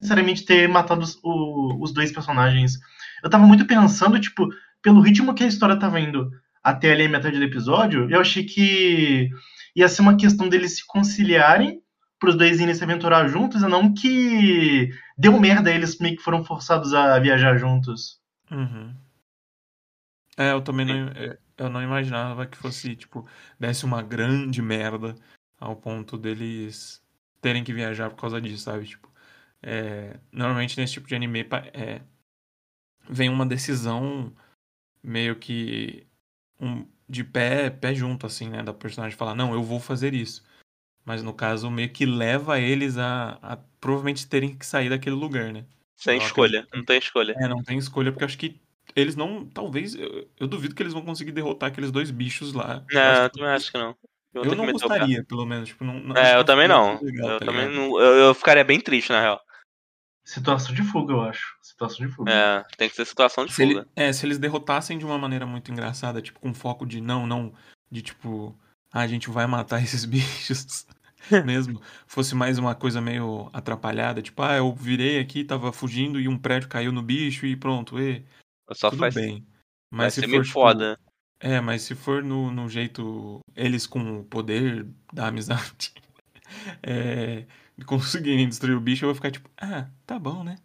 necessariamente 0.00 0.44
ter 0.44 0.68
matado 0.68 1.02
os, 1.02 1.18
o- 1.22 1.78
os 1.82 1.92
dois 1.92 2.10
personagens. 2.12 2.78
Eu 3.22 3.30
tava 3.30 3.46
muito 3.46 3.66
pensando, 3.66 4.20
tipo, 4.20 4.48
pelo 4.82 5.00
ritmo 5.00 5.34
que 5.34 5.44
a 5.44 5.46
história 5.46 5.78
tava 5.78 6.00
indo 6.00 6.30
até 6.62 6.92
ali 6.92 7.04
a 7.04 7.08
metade 7.08 7.38
do 7.38 7.44
episódio, 7.44 8.10
eu 8.10 8.20
achei 8.20 8.44
que 8.44 9.30
ia 9.74 9.88
ser 9.88 10.02
uma 10.02 10.16
questão 10.16 10.48
deles 10.48 10.76
se 10.76 10.86
conciliarem 10.86 11.80
pros 12.18 12.34
dois 12.36 12.58
irem 12.60 12.74
se 12.74 12.82
aventurar 12.82 13.28
juntos, 13.28 13.62
e 13.62 13.68
não 13.68 13.92
que 13.92 14.90
deu 15.18 15.38
merda, 15.38 15.70
eles 15.70 15.98
meio 15.98 16.16
que 16.16 16.22
foram 16.22 16.42
forçados 16.44 16.94
a 16.94 17.18
viajar 17.18 17.56
juntos. 17.58 18.18
Uhum. 18.50 18.94
É, 20.36 20.52
eu 20.52 20.60
também 20.62 20.86
não, 20.86 21.08
é, 21.08 21.38
eu 21.56 21.70
não 21.70 21.82
imaginava 21.82 22.46
que 22.46 22.56
fosse, 22.56 22.94
tipo, 22.96 23.26
desse 23.58 23.84
uma 23.84 24.02
grande 24.02 24.60
merda 24.60 25.14
ao 25.58 25.74
ponto 25.76 26.18
deles 26.18 27.02
terem 27.40 27.64
que 27.64 27.72
viajar 27.72 28.10
por 28.10 28.20
causa 28.20 28.40
disso, 28.40 28.64
sabe? 28.64 28.86
Tipo, 28.86 29.10
é, 29.62 30.18
normalmente 30.30 30.78
nesse 30.78 30.94
tipo 30.94 31.08
de 31.08 31.14
anime 31.14 31.46
é, 31.72 32.02
vem 33.08 33.28
uma 33.28 33.46
decisão 33.46 34.32
meio 35.02 35.36
que 35.36 36.06
um, 36.60 36.86
de 37.08 37.24
pé, 37.24 37.70
pé 37.70 37.94
junto, 37.94 38.26
assim, 38.26 38.48
né? 38.48 38.62
Da 38.62 38.74
personagem 38.74 39.16
falar, 39.16 39.34
não, 39.34 39.54
eu 39.54 39.62
vou 39.62 39.80
fazer 39.80 40.14
isso. 40.14 40.44
Mas 41.04 41.22
no 41.22 41.32
caso, 41.32 41.70
meio 41.70 41.90
que 41.90 42.04
leva 42.04 42.58
eles 42.58 42.98
a, 42.98 43.38
a 43.40 43.56
provavelmente 43.80 44.26
terem 44.26 44.56
que 44.56 44.66
sair 44.66 44.90
daquele 44.90 45.14
lugar, 45.14 45.52
né? 45.52 45.64
Sem 45.94 46.18
Eu 46.18 46.26
escolha. 46.26 46.66
Não 46.74 46.84
tem 46.84 46.98
escolha. 46.98 47.34
É, 47.38 47.48
não 47.48 47.62
tem 47.62 47.78
escolha, 47.78 48.10
porque 48.10 48.24
eu 48.24 48.26
acho 48.26 48.38
que 48.38 48.60
eles 48.94 49.16
não. 49.16 49.44
Talvez. 49.46 49.94
Eu, 49.94 50.28
eu 50.38 50.46
duvido 50.46 50.74
que 50.74 50.82
eles 50.82 50.92
vão 50.92 51.02
conseguir 51.02 51.32
derrotar 51.32 51.70
aqueles 51.70 51.90
dois 51.90 52.10
bichos 52.10 52.52
lá. 52.52 52.84
Eu 52.90 52.94
Não, 53.00 53.02
acho 53.10 53.22
eu 53.22 53.30
que- 53.30 53.38
também 53.38 53.52
acho 53.54 53.72
que 53.72 53.78
não. 53.78 53.96
Eu, 54.34 54.44
eu 54.44 54.54
não 54.54 54.70
gostaria, 54.70 55.24
pelo 55.24 55.46
menos. 55.46 55.68
Tipo, 55.70 55.84
não, 55.84 55.98
não- 55.98 56.16
É, 56.16 56.36
eu 56.36 56.44
também 56.44 56.68
não. 56.68 57.00
legal, 57.02 57.30
Eu 57.30 57.38
tá 57.40 57.46
também 57.46 57.68
ligado? 57.68 57.74
não. 57.88 57.98
Eu, 58.00 58.14
eu 58.16 58.34
ficaria 58.34 58.64
bem 58.64 58.80
triste, 58.80 59.10
na 59.10 59.20
real. 59.20 59.40
Situação 60.24 60.74
de 60.74 60.82
fuga, 60.82 61.12
eu 61.14 61.20
acho. 61.22 61.56
Situação 61.62 62.06
de 62.06 62.12
fuga. 62.12 62.32
É, 62.32 62.64
tem 62.76 62.88
que 62.88 62.96
ser 62.96 63.04
situação 63.06 63.46
de 63.46 63.52
Se, 63.52 63.62
ele- 63.62 63.74
fuga. 63.74 63.88
é, 63.94 64.12
se 64.12 64.26
eles 64.26 64.38
derrotassem 64.38 64.98
de 64.98 65.04
uma 65.04 65.16
maneira 65.16 65.46
muito 65.46 65.70
engraçada, 65.70 66.20
tipo, 66.20 66.40
com 66.40 66.52
foco 66.52 66.84
de 66.84 67.00
não, 67.00 67.26
não, 67.26 67.54
de 67.90 68.02
tipo, 68.02 68.54
ah, 68.92 69.00
a 69.02 69.06
gente 69.06 69.30
vai 69.30 69.46
matar 69.46 69.78
esses 69.82 70.04
bichos 70.04 70.86
mesmo, 71.46 71.80
fosse 72.06 72.34
mais 72.34 72.58
uma 72.58 72.74
coisa 72.74 73.00
meio 73.00 73.48
atrapalhada, 73.52 74.20
tipo, 74.20 74.42
ah, 74.42 74.56
eu 74.56 74.74
virei 74.74 75.20
aqui, 75.20 75.44
tava 75.44 75.72
fugindo 75.72 76.20
e 76.20 76.26
um 76.28 76.36
prédio 76.36 76.68
caiu 76.68 76.90
no 76.92 77.02
bicho 77.02 77.46
e 77.46 77.54
pronto, 77.56 77.98
e 78.00 78.24
Só 78.72 78.90
tudo 78.90 79.00
faz. 79.00 79.14
bem. 79.14 79.46
Vai 79.92 80.06
Mas 80.06 80.14
se 80.14 80.20
ser 80.20 80.26
for, 80.26 80.30
meio 80.30 80.42
tipo, 80.42 80.52
foda. 80.52 80.98
É, 81.38 81.60
mas 81.60 81.82
se 81.82 81.94
for 81.94 82.22
no, 82.22 82.50
no 82.50 82.68
jeito. 82.68 83.40
Eles 83.54 83.86
com 83.86 84.20
o 84.20 84.24
poder 84.24 84.86
da 85.12 85.28
amizade 85.28 85.92
é, 86.82 87.46
conseguirem 87.86 88.48
destruir 88.48 88.76
o 88.76 88.80
bicho, 88.80 89.04
eu 89.04 89.08
vou 89.08 89.14
ficar 89.14 89.30
tipo, 89.30 89.48
ah, 89.56 89.88
tá 90.06 90.18
bom, 90.18 90.42
né? 90.44 90.56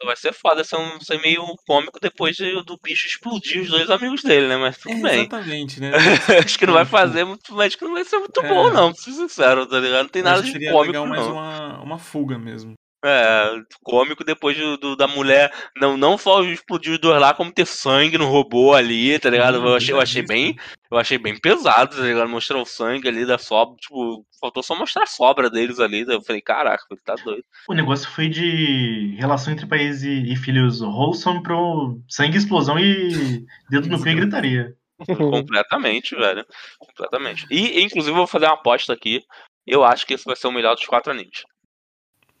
Só 0.00 0.06
vai 0.06 0.16
ser 0.16 0.32
foda 0.32 0.64
ser, 0.64 0.76
um, 0.76 1.00
ser 1.00 1.20
meio 1.20 1.44
cômico 1.66 2.00
depois 2.00 2.36
de- 2.36 2.60
do 2.64 2.76
bicho 2.82 3.06
explodir 3.06 3.62
os 3.62 3.68
dois 3.68 3.88
amigos 3.88 4.22
dele, 4.22 4.48
né? 4.48 4.56
Mas 4.56 4.76
tudo 4.78 4.96
É, 4.96 5.00
bem. 5.02 5.20
exatamente, 5.20 5.80
né? 5.80 5.92
acho 6.44 6.58
que 6.58 6.66
não 6.66 6.74
vai 6.74 6.84
fazer 6.84 7.24
muito, 7.24 7.60
acho 7.60 7.78
que 7.78 7.84
não 7.84 7.92
vai 7.94 8.04
ser 8.04 8.18
muito 8.18 8.40
É. 8.40 8.48
bom, 8.48 8.72
não, 8.72 8.92
pra 8.92 9.00
ser 9.00 9.12
sincero, 9.12 9.66
tá 9.66 9.78
ligado? 9.78 10.02
Não 10.04 10.08
tem 10.08 10.22
nada 10.22 10.42
de 10.42 10.50
seria 10.50 10.72
cômico, 10.72 10.92
legal 10.98 11.06
mais 11.06 11.22
não. 11.22 11.32
uma, 11.34 11.82
uma 11.82 11.98
fuga 11.98 12.36
mesmo. 12.38 12.74
É, 13.04 13.50
cômico 13.82 14.22
depois 14.22 14.56
do, 14.56 14.76
do- 14.76 14.96
da 14.96 15.08
mulher. 15.08 15.52
Não, 15.76 15.96
não 15.96 16.16
só 16.16 16.42
explodir 16.44 16.92
os 16.92 16.98
dois 17.00 17.20
lá, 17.20 17.34
como 17.34 17.50
ter 17.52 17.66
sangue 17.66 18.16
no 18.16 18.26
robô 18.28 18.74
ali, 18.74 19.18
tá 19.18 19.28
ligado? 19.28 19.56
Eu 19.56 19.74
achei, 19.74 19.92
eu 19.94 20.00
achei 20.00 20.22
bem. 20.22 20.56
Eu 20.90 20.98
achei 20.98 21.18
bem 21.18 21.36
pesado, 21.38 21.96
tá 21.96 22.02
ligado? 22.02 22.28
Mostrar 22.28 22.58
o 22.58 22.66
sangue 22.66 23.08
ali 23.08 23.24
da 23.26 23.38
sobra. 23.38 23.74
Tipo, 23.76 24.24
faltou 24.40 24.62
só 24.62 24.74
mostrar 24.76 25.02
a 25.04 25.06
sobra 25.06 25.48
deles 25.50 25.80
ali. 25.80 26.04
Eu 26.06 26.22
falei, 26.22 26.40
caraca, 26.42 26.84
ele 26.90 27.00
tá 27.04 27.14
doido. 27.16 27.42
O 27.68 27.74
negócio 27.74 28.08
foi 28.10 28.28
de 28.28 29.16
relação 29.18 29.52
entre 29.52 29.66
pais 29.66 30.02
e, 30.02 30.32
e 30.32 30.36
filhos 30.36 30.80
wholesome 30.80 31.42
pro 31.42 31.98
sangue, 32.08 32.36
explosão 32.36 32.78
e 32.78 33.44
dedo 33.70 33.88
no 33.88 33.98
cu 34.00 34.08
e 34.08 34.14
gritaria. 34.14 34.74
Completamente, 35.16 36.14
velho. 36.14 36.44
Completamente. 36.78 37.46
E, 37.50 37.82
inclusive, 37.82 38.12
eu 38.12 38.16
vou 38.18 38.26
fazer 38.26 38.46
uma 38.46 38.54
aposta 38.54 38.92
aqui. 38.92 39.20
Eu 39.66 39.82
acho 39.84 40.06
que 40.06 40.14
esse 40.14 40.24
vai 40.24 40.36
ser 40.36 40.46
o 40.48 40.52
melhor 40.52 40.74
dos 40.74 40.86
quatro 40.86 41.10
animes. 41.12 41.42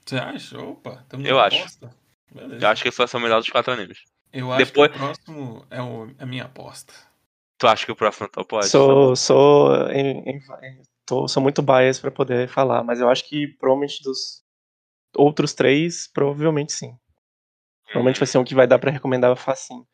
Você 0.04 0.16
acha? 0.16 0.58
Opa, 0.60 1.04
tamo 1.08 1.26
Eu 1.26 1.38
acho. 1.38 1.58
aposta. 1.58 1.94
Beleza. 2.34 2.64
Eu 2.64 2.68
acho 2.70 2.82
que 2.82 2.88
esse 2.88 2.98
vai 2.98 3.06
ser 3.08 3.16
o 3.16 3.20
melhor 3.20 3.38
dos 3.40 3.48
quatro 3.50 3.72
animes. 3.72 3.98
Eu 4.32 4.50
acho 4.52 4.64
Depois- 4.64 4.90
que 4.90 4.96
o 4.96 5.00
próximo 5.00 5.66
é 5.70 5.82
o- 5.82 6.10
a 6.18 6.26
minha 6.26 6.44
aposta. 6.44 6.92
Tu 7.58 7.66
acha 7.66 7.84
que 7.86 7.92
o 7.92 7.96
próximo 7.96 8.28
tá 8.28 8.42
pode? 8.42 8.68
Sou, 8.68 9.14
sou, 9.14 9.74
em- 9.90 10.18
em- 10.28 10.36
em- 10.38 10.82
tô- 11.06 11.28
sou 11.28 11.42
muito 11.42 11.62
bias 11.62 12.00
pra 12.00 12.10
poder 12.10 12.48
falar, 12.48 12.82
mas 12.82 13.00
eu 13.00 13.08
acho 13.08 13.28
que 13.28 13.46
provavelmente 13.46 14.02
dos 14.02 14.42
outros 15.14 15.52
três, 15.52 16.08
provavelmente 16.12 16.72
sim. 16.72 16.96
Provavelmente 17.84 18.18
vai 18.18 18.26
ser 18.26 18.38
um 18.38 18.44
que 18.44 18.54
vai 18.54 18.66
dar 18.66 18.78
pra 18.78 18.90
recomendar 18.90 19.36
facinho. 19.36 19.86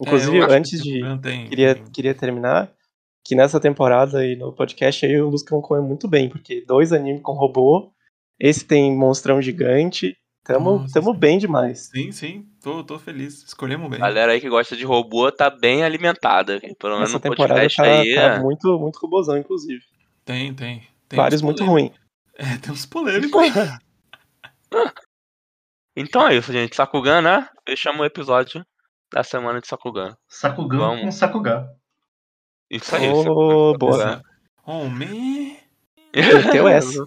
Inclusive, 0.00 0.36
É, 0.36 0.40
acho 0.40 0.48
que 0.48 0.54
antes 0.54 0.72
esse 0.72 0.82
de. 0.82 1.20
tem- 1.22 1.48
Queria, 1.48 1.74
tem- 1.76 1.84
queria 1.86 2.14
terminar 2.14 2.72
que 3.24 3.36
nessa 3.36 3.60
temporada 3.60 4.26
e 4.26 4.34
no 4.34 4.52
podcast 4.52 5.06
aí 5.06 5.20
o 5.22 5.30
Luz 5.30 5.42
concluem 5.44 5.82
muito 5.82 6.08
bem, 6.08 6.28
porque 6.28 6.62
dois 6.66 6.92
animes 6.92 7.22
com 7.22 7.32
robô, 7.32 7.93
esse 8.38 8.64
tem 8.64 8.96
monstrão 8.96 9.40
gigante, 9.40 10.16
tamo, 10.44 10.78
Nossa, 10.80 10.94
tamo 10.94 11.12
sim. 11.12 11.18
bem 11.18 11.38
demais. 11.38 11.90
Sim, 11.92 12.12
sim, 12.12 12.46
tô, 12.62 12.82
tô 12.84 12.98
feliz. 12.98 13.42
Escolhemos 13.44 13.88
bem. 13.90 13.98
A 13.98 14.06
galera 14.06 14.32
aí 14.32 14.40
que 14.40 14.48
gosta 14.48 14.76
de 14.76 14.84
robô 14.84 15.30
tá 15.32 15.48
bem 15.50 15.82
alimentada. 15.84 16.60
Pelo 16.78 16.94
menos 16.94 17.10
Essa 17.10 17.18
no 17.18 17.20
temporada 17.20 17.60
podcast 17.60 17.76
tá, 17.76 18.00
aí. 18.00 18.14
tá 18.14 18.20
é- 18.20 18.38
muito, 18.40 18.78
muito 18.78 18.96
robôzão, 18.98 19.36
inclusive. 19.36 19.82
Tem, 20.24 20.54
tem. 20.54 20.82
tem 21.08 21.16
Vários 21.16 21.42
muito 21.42 21.64
ruins. 21.64 21.92
É, 22.36 22.56
tem 22.58 22.72
uns 22.72 22.86
polêmicos. 22.86 23.42
Então 25.96 26.26
é 26.26 26.34
isso, 26.34 26.52
gente. 26.52 26.74
Sakugan, 26.74 27.20
né? 27.22 27.48
Fechamos 27.66 28.00
o 28.00 28.04
episódio 28.04 28.64
da 29.12 29.22
semana 29.22 29.60
de 29.60 29.68
Sakugan. 29.68 30.16
Sakugan 30.26 30.78
Vamos. 30.78 31.00
com 31.02 31.12
Sakugá. 31.12 31.68
Isso 32.68 32.96
aí. 32.96 33.08
Ô, 33.08 33.22
Sakugan. 33.22 33.78
boa. 33.78 34.22
Oh, 34.66 34.84
man. 34.86 35.56
Meteu 36.12 36.66
essa. 36.68 37.06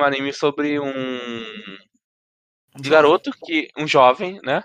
um 0.00 0.04
anime 0.04 0.32
sobre 0.32 0.78
um 0.80 0.90
garoto 2.80 3.30
que 3.44 3.68
um 3.76 3.86
jovem, 3.86 4.40
né? 4.44 4.62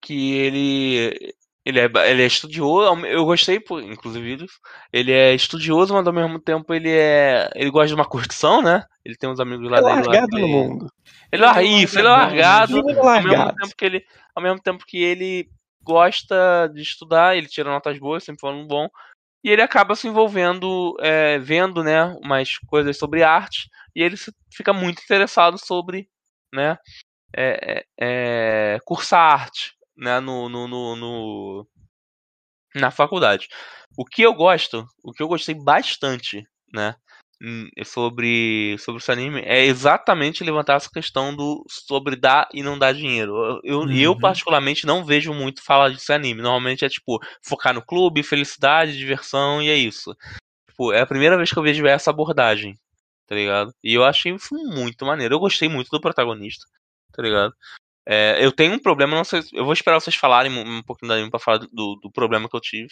Que 0.00 0.34
ele 0.34 1.34
ele 1.64 1.80
é, 1.80 1.84
ele 2.10 2.22
é 2.22 2.26
estudioso, 2.26 3.04
eu 3.04 3.26
gostei, 3.26 3.60
por, 3.60 3.82
inclusive. 3.82 4.46
Ele 4.90 5.12
é 5.12 5.34
estudioso, 5.34 5.92
mas 5.92 6.06
ao 6.06 6.12
mesmo 6.14 6.38
tempo 6.40 6.72
ele 6.72 6.90
é 6.90 7.50
ele 7.54 7.70
gosta 7.70 7.88
de 7.88 7.94
uma 7.94 8.06
curtição, 8.08 8.62
né? 8.62 8.84
Ele 9.04 9.16
tem 9.16 9.28
uns 9.28 9.40
amigos 9.40 9.70
lá 9.70 9.78
É 9.78 9.80
lá 9.80 9.94
largado 9.96 10.28
que- 10.28 10.40
no 10.40 10.48
mundo. 10.48 10.86
Ele 11.30 11.44
é 11.44 11.62
isso, 11.62 11.98
ele 11.98 12.08
é 12.08 12.10
largado. 12.10 12.72
Menino 12.76 13.00
Ao 13.00 13.12
mesmo 13.22 13.28
largado. 13.28 13.56
tempo 13.56 13.74
que 13.76 13.84
ele, 13.84 14.04
ao 14.34 14.42
mesmo 14.42 14.60
tempo 14.62 14.84
que 14.86 15.02
ele 15.02 15.48
gosta 15.82 16.70
de 16.72 16.80
estudar, 16.80 17.36
ele 17.36 17.48
tira 17.48 17.70
notas 17.70 17.98
boas, 17.98 18.24
sempre 18.24 18.40
falando 18.40 18.66
bom, 18.66 18.88
e 19.44 19.50
ele 19.50 19.62
acaba 19.62 19.94
se 19.96 20.08
envolvendo, 20.08 20.96
é, 21.00 21.38
vendo, 21.38 21.82
né, 21.84 22.04
umas 22.24 22.58
coisas 22.66 22.96
sobre 22.98 23.22
arte, 23.22 23.68
e 23.94 24.02
ele 24.02 24.16
fica 24.54 24.72
muito 24.72 25.02
interessado 25.02 25.58
sobre, 25.58 26.08
né, 26.54 26.78
é, 27.36 27.84
é, 28.00 28.74
é, 28.76 28.80
cursar 28.84 29.20
arte, 29.42 29.74
né, 29.96 30.20
no, 30.20 30.48
no, 30.48 30.68
no, 30.68 30.96
no- 30.96 31.68
na 32.74 32.90
faculdade. 32.90 33.48
O 33.96 34.04
que 34.04 34.22
eu 34.22 34.34
gosto, 34.34 34.86
o 35.02 35.12
que 35.12 35.22
eu 35.22 35.28
gostei 35.28 35.54
bastante, 35.54 36.44
né, 36.72 36.94
sobre 37.84 38.76
sobre 38.78 39.00
esse 39.00 39.12
anime 39.12 39.40
é 39.42 39.64
exatamente 39.64 40.42
levantar 40.42 40.74
essa 40.74 40.90
questão 40.90 41.34
do 41.34 41.64
sobre 41.68 42.16
dar 42.16 42.48
e 42.52 42.62
não 42.62 42.78
dar 42.78 42.92
dinheiro. 42.92 43.36
Eu, 43.36 43.60
eu, 43.62 43.90
eu, 43.90 44.12
Uhum. 44.12 44.20
particularmente 44.20 44.86
não 44.86 45.04
vejo 45.04 45.32
muito 45.32 45.62
falar 45.62 45.90
desse 45.90 46.12
anime. 46.12 46.42
Normalmente 46.42 46.84
é 46.84 46.88
tipo 46.88 47.20
focar 47.42 47.72
no 47.72 47.84
clube, 47.84 48.22
felicidade, 48.22 48.98
diversão 48.98 49.62
e 49.62 49.68
é 49.68 49.76
isso. 49.76 50.14
Tipo, 50.70 50.92
é 50.92 51.00
a 51.00 51.06
primeira 51.06 51.36
vez 51.36 51.52
que 51.52 51.58
eu 51.58 51.62
vejo 51.62 51.86
essa 51.86 52.10
abordagem, 52.10 52.74
tá 53.26 53.34
ligado? 53.34 53.72
E 53.82 53.94
eu 53.94 54.04
achei 54.04 54.32
isso 54.32 54.54
muito 54.54 55.04
maneiro. 55.06 55.34
Eu 55.34 55.40
gostei 55.40 55.68
muito 55.68 55.90
do 55.90 56.00
protagonista, 56.00 56.66
tá 57.12 57.22
ligado? 57.22 57.54
É, 58.06 58.42
eu 58.44 58.50
tenho 58.50 58.72
um 58.74 58.78
problema, 58.78 59.14
não 59.16 59.24
sei, 59.24 59.42
eu 59.52 59.64
vou 59.64 59.74
esperar 59.74 60.00
vocês 60.00 60.16
falarem 60.16 60.50
um, 60.50 60.78
um 60.78 60.82
pouquinho 60.82 61.10
do 61.10 61.14
anime 61.14 61.30
pra 61.30 61.38
falar 61.38 61.58
do, 61.58 61.96
do 62.02 62.10
problema 62.10 62.48
que 62.48 62.56
eu 62.56 62.60
tive. 62.60 62.88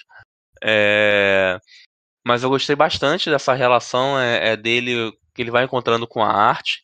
É, 0.63 1.59
mas 2.27 2.43
eu 2.43 2.51
gostei 2.51 2.75
bastante 2.75 3.31
dessa 3.31 3.55
relação 3.55 4.19
é, 4.19 4.49
é, 4.49 4.57
dele 4.57 5.17
que 5.33 5.43
ele 5.43 5.51
vai 5.53 5.63
encontrando 5.63 6.09
com 6.09 6.25
a 6.25 6.33
arte, 6.33 6.83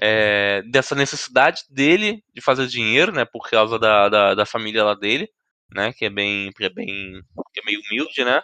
é, 0.00 0.62
dessa 0.62 0.94
necessidade 0.94 1.60
dele 1.68 2.24
de 2.34 2.40
fazer 2.40 2.66
dinheiro, 2.68 3.12
né, 3.12 3.26
por 3.26 3.50
causa 3.50 3.78
da, 3.78 4.08
da, 4.08 4.34
da 4.34 4.46
família 4.46 4.82
lá 4.82 4.94
dele, 4.94 5.28
né, 5.74 5.92
que 5.92 6.06
é 6.06 6.10
bem, 6.10 6.50
que 6.52 6.64
é 6.64 6.70
bem, 6.70 7.20
que 7.52 7.60
é 7.60 7.64
meio 7.66 7.82
humilde, 7.82 8.24
né. 8.24 8.40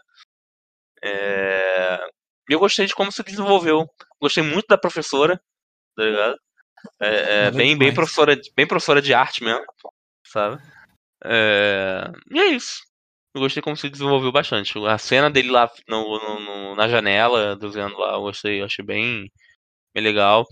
É, 1.03 2.07
e 2.51 2.53
eu 2.53 2.59
gostei 2.59 2.85
de 2.85 2.95
como 2.95 3.11
se 3.11 3.23
desenvolveu. 3.23 3.87
Gostei 4.21 4.43
muito 4.43 4.67
da 4.67 4.77
professora, 4.77 5.41
tá 5.97 6.05
ligado? 6.05 6.37
É, 7.01 7.47
é, 7.47 7.51
bem, 7.53 7.75
bem 7.75 7.95
professora, 7.95 8.39
bem 8.55 8.67
professora 8.67 9.01
de 9.01 9.15
arte 9.15 9.43
mesmo, 9.43 9.65
sabe? 10.27 10.63
É, 11.25 12.05
e 12.31 12.39
é 12.39 12.47
isso. 12.49 12.83
Eu 13.35 13.41
gostei 13.41 13.63
como 13.63 13.77
se 13.77 13.91
desenvolveu 13.91 14.31
bastante. 14.31 14.79
A 14.87 14.97
cena 14.97 15.29
dele 15.29 15.51
lá 15.51 15.69
no, 15.89 16.03
no- 16.19 16.41
no- 16.41 16.77
na 16.77 16.89
janela, 16.89 17.57
desenhando 17.57 17.99
lá, 17.99 18.13
eu 18.15 18.21
gostei, 18.21 18.61
eu 18.61 18.65
achei 18.67 18.85
bem, 18.85 19.31
bem 19.93 20.05
legal. 20.05 20.47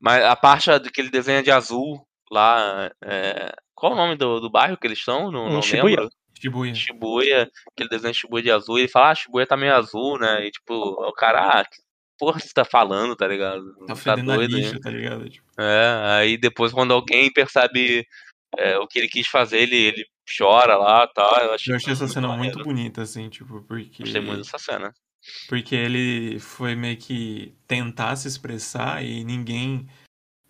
Mas 0.00 0.24
a 0.24 0.34
parte 0.34 0.70
que 0.92 1.00
ele 1.00 1.10
desenha 1.10 1.42
de 1.42 1.50
azul 1.50 2.06
lá. 2.30 2.90
é, 3.04 3.54
qual 3.74 3.92
o 3.92 3.96
nome 3.96 4.16
do, 4.16 4.40
do 4.40 4.50
bairro 4.50 4.76
que 4.78 4.86
eles 4.86 4.98
estão? 4.98 5.30
Não, 5.30 5.50
não 5.50 5.60
Shibuya. 5.62 5.96
lembro. 6.00 6.10
Shibuya. 6.40 6.74
Shibuya, 6.74 7.50
que 7.76 7.82
ele 7.82 7.88
desenha 7.90 8.12
Shibuya 8.14 8.42
de 8.42 8.50
azul, 8.50 8.78
e 8.78 8.82
ele 8.82 8.88
fala, 8.88 9.10
ah, 9.10 9.14
Shibuya 9.14 9.46
tá 9.46 9.56
meio 9.56 9.74
azul, 9.74 10.18
né? 10.18 10.46
E 10.46 10.50
tipo, 10.50 10.74
o 10.74 11.12
cara, 11.12 11.60
ah, 11.60 11.64
que 11.64 11.76
porra 12.18 12.38
você 12.40 12.52
tá 12.52 12.64
falando, 12.64 13.14
tá 13.14 13.26
ligado? 13.26 13.62
Tá 13.86 14.12
a 14.12 14.16
doido, 14.16 14.56
lixo, 14.56 14.80
tá 14.80 14.90
ligado? 14.90 15.28
Tipo, 15.28 15.46
É, 15.60 16.18
aí 16.18 16.36
depois 16.38 16.72
quando 16.72 16.92
alguém 16.94 17.30
percebe 17.32 18.06
é, 18.56 18.78
o 18.78 18.86
que 18.86 18.98
ele 18.98 19.08
quis 19.08 19.26
fazer, 19.26 19.60
ele, 19.60 19.76
ele 19.76 20.06
chora 20.36 20.76
lá 20.76 21.04
e 21.04 21.14
tal. 21.14 21.36
Eu 21.44 21.54
achei, 21.54 21.72
eu 21.72 21.76
achei 21.76 21.92
essa 21.92 22.08
cena 22.08 22.28
maneiro. 22.28 22.56
muito 22.56 22.68
bonita, 22.68 23.02
assim, 23.02 23.28
tipo, 23.28 23.62
porque. 23.62 24.02
Gostei 24.02 24.20
muito 24.20 24.38
dessa 24.38 24.58
cena. 24.58 24.92
Porque 25.48 25.74
ele 25.74 26.38
foi 26.38 26.74
meio 26.76 26.96
que 26.96 27.52
tentar 27.66 28.14
se 28.16 28.28
expressar 28.28 29.04
e 29.04 29.24
ninguém 29.24 29.88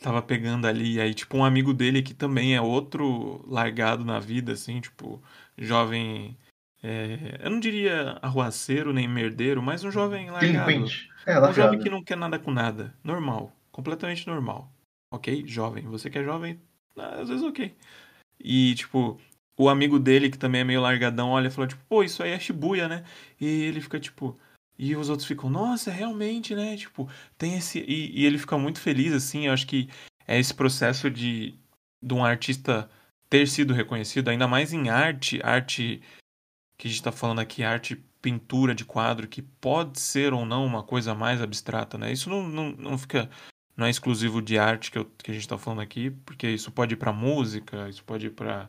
tava 0.02 0.20
pegando 0.20 0.66
ali. 0.66 1.00
Aí, 1.00 1.14
tipo, 1.14 1.36
um 1.38 1.44
amigo 1.44 1.72
dele 1.72 2.02
que 2.02 2.12
também 2.12 2.54
é 2.54 2.60
outro 2.60 3.42
largado 3.48 4.04
na 4.04 4.18
vida, 4.20 4.52
assim, 4.52 4.80
tipo, 4.80 5.22
jovem. 5.56 6.36
é, 6.82 7.38
eu 7.42 7.50
não 7.50 7.58
diria 7.58 8.18
arruaceiro 8.20 8.92
nem 8.92 9.08
merdeiro, 9.08 9.62
mas 9.62 9.82
um 9.82 9.90
jovem 9.90 10.30
largado. 10.30 10.66
Delinquente. 10.66 11.08
É, 11.26 11.32
Um 11.38 11.44
jovem 11.44 11.54
largado. 11.62 11.82
que 11.82 11.90
não 11.90 12.02
quer 12.04 12.16
nada 12.16 12.38
com 12.38 12.50
nada. 12.50 12.94
Normal. 13.02 13.50
Completamente 13.72 14.26
normal. 14.26 14.70
Ok? 15.10 15.42
Jovem. 15.46 15.84
Você 15.86 16.10
que 16.10 16.18
é 16.18 16.24
jovem, 16.24 16.60
ah, 16.98 17.20
às 17.20 17.28
vezes 17.30 17.42
ok. 17.44 17.74
E, 18.38 18.74
tipo, 18.74 19.18
o 19.56 19.68
amigo 19.68 19.98
dele, 19.98 20.30
que 20.30 20.38
também 20.38 20.60
é 20.60 20.64
meio 20.64 20.80
largadão, 20.80 21.30
olha 21.30 21.48
e 21.48 21.50
fala, 21.50 21.66
tipo, 21.66 21.82
pô, 21.88 22.02
isso 22.02 22.22
aí 22.22 22.30
é 22.30 22.38
Shibuya, 22.38 22.88
né? 22.88 23.04
E 23.40 23.46
ele 23.46 23.80
fica, 23.80 23.98
tipo. 23.98 24.38
E 24.78 24.94
os 24.94 25.08
outros 25.08 25.26
ficam, 25.26 25.48
nossa, 25.48 25.90
realmente, 25.90 26.54
né? 26.54 26.76
Tipo, 26.76 27.08
tem 27.38 27.56
esse. 27.56 27.80
E, 27.80 28.20
e 28.20 28.26
ele 28.26 28.38
fica 28.38 28.58
muito 28.58 28.80
feliz, 28.80 29.12
assim. 29.12 29.46
Eu 29.46 29.52
acho 29.52 29.66
que 29.66 29.88
é 30.26 30.38
esse 30.38 30.52
processo 30.52 31.10
de, 31.10 31.54
de 32.02 32.14
um 32.14 32.24
artista 32.24 32.90
ter 33.30 33.48
sido 33.48 33.74
reconhecido, 33.74 34.28
ainda 34.28 34.46
mais 34.46 34.72
em 34.72 34.88
arte, 34.88 35.40
arte 35.42 36.02
que 36.78 36.88
a 36.88 36.90
gente 36.90 37.00
está 37.00 37.12
falando 37.12 37.40
aqui, 37.40 37.62
arte 37.62 37.96
pintura 38.20 38.74
de 38.74 38.84
quadro, 38.84 39.28
que 39.28 39.40
pode 39.40 40.00
ser 40.00 40.32
ou 40.32 40.44
não 40.44 40.66
uma 40.66 40.82
coisa 40.82 41.14
mais 41.14 41.40
abstrata, 41.40 41.96
né? 41.96 42.12
Isso 42.12 42.28
não, 42.28 42.46
não, 42.48 42.72
não 42.72 42.98
fica 42.98 43.30
não 43.76 43.86
é 43.86 43.90
exclusivo 43.90 44.40
de 44.40 44.58
arte 44.58 44.90
que, 44.90 44.98
eu, 44.98 45.04
que 45.04 45.30
a 45.30 45.34
gente 45.34 45.42
está 45.42 45.58
falando 45.58 45.80
aqui, 45.80 46.10
porque 46.10 46.48
isso 46.48 46.72
pode 46.72 46.94
ir 46.94 46.96
para 46.96 47.12
música, 47.12 47.88
isso 47.88 48.02
pode 48.04 48.26
ir 48.26 48.30
para 48.30 48.68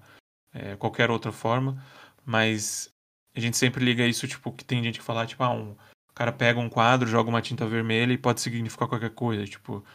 é, 0.57 0.75
qualquer 0.75 1.11
outra 1.11 1.31
forma, 1.31 1.83
mas 2.25 2.89
a 3.35 3.39
gente 3.39 3.57
sempre 3.57 3.85
liga 3.85 4.05
isso, 4.05 4.27
tipo, 4.27 4.51
que 4.51 4.65
tem 4.65 4.83
gente 4.83 4.99
que 4.99 5.05
fala, 5.05 5.25
tipo, 5.25 5.43
ah, 5.43 5.51
um 5.51 5.75
o 6.09 6.13
cara 6.17 6.31
pega 6.31 6.59
um 6.59 6.67
quadro, 6.67 7.07
joga 7.07 7.29
uma 7.29 7.43
tinta 7.43 7.67
vermelha 7.67 8.11
e 8.11 8.17
pode 8.17 8.41
significar 8.41 8.87
qualquer 8.87 9.11
coisa, 9.11 9.45
tipo, 9.45 9.85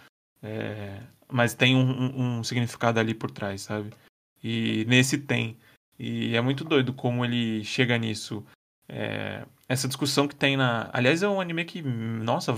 é, 0.41 1.01
mas 1.31 1.53
tem 1.53 1.75
um, 1.75 1.81
um, 1.81 2.39
um 2.39 2.45
significado 2.45 3.01
ali 3.01 3.13
por 3.13 3.31
trás, 3.31 3.63
sabe? 3.63 3.91
E 4.43 4.85
nesse 4.87 5.19
tem. 5.19 5.57
E 5.99 6.37
é 6.37 6.41
muito 6.41 6.65
doido 6.65 6.93
como 6.93 7.25
ele 7.25 7.65
chega 7.65 7.99
nisso. 7.99 8.45
É, 8.89 9.47
essa 9.69 9.89
discussão 9.89 10.29
que 10.29 10.35
tem 10.35 10.57
na. 10.57 10.91
Aliás, 10.93 11.23
é 11.23 11.29
um 11.29 11.41
anime 11.41 11.65
que, 11.65 11.81
nossa, 11.83 12.55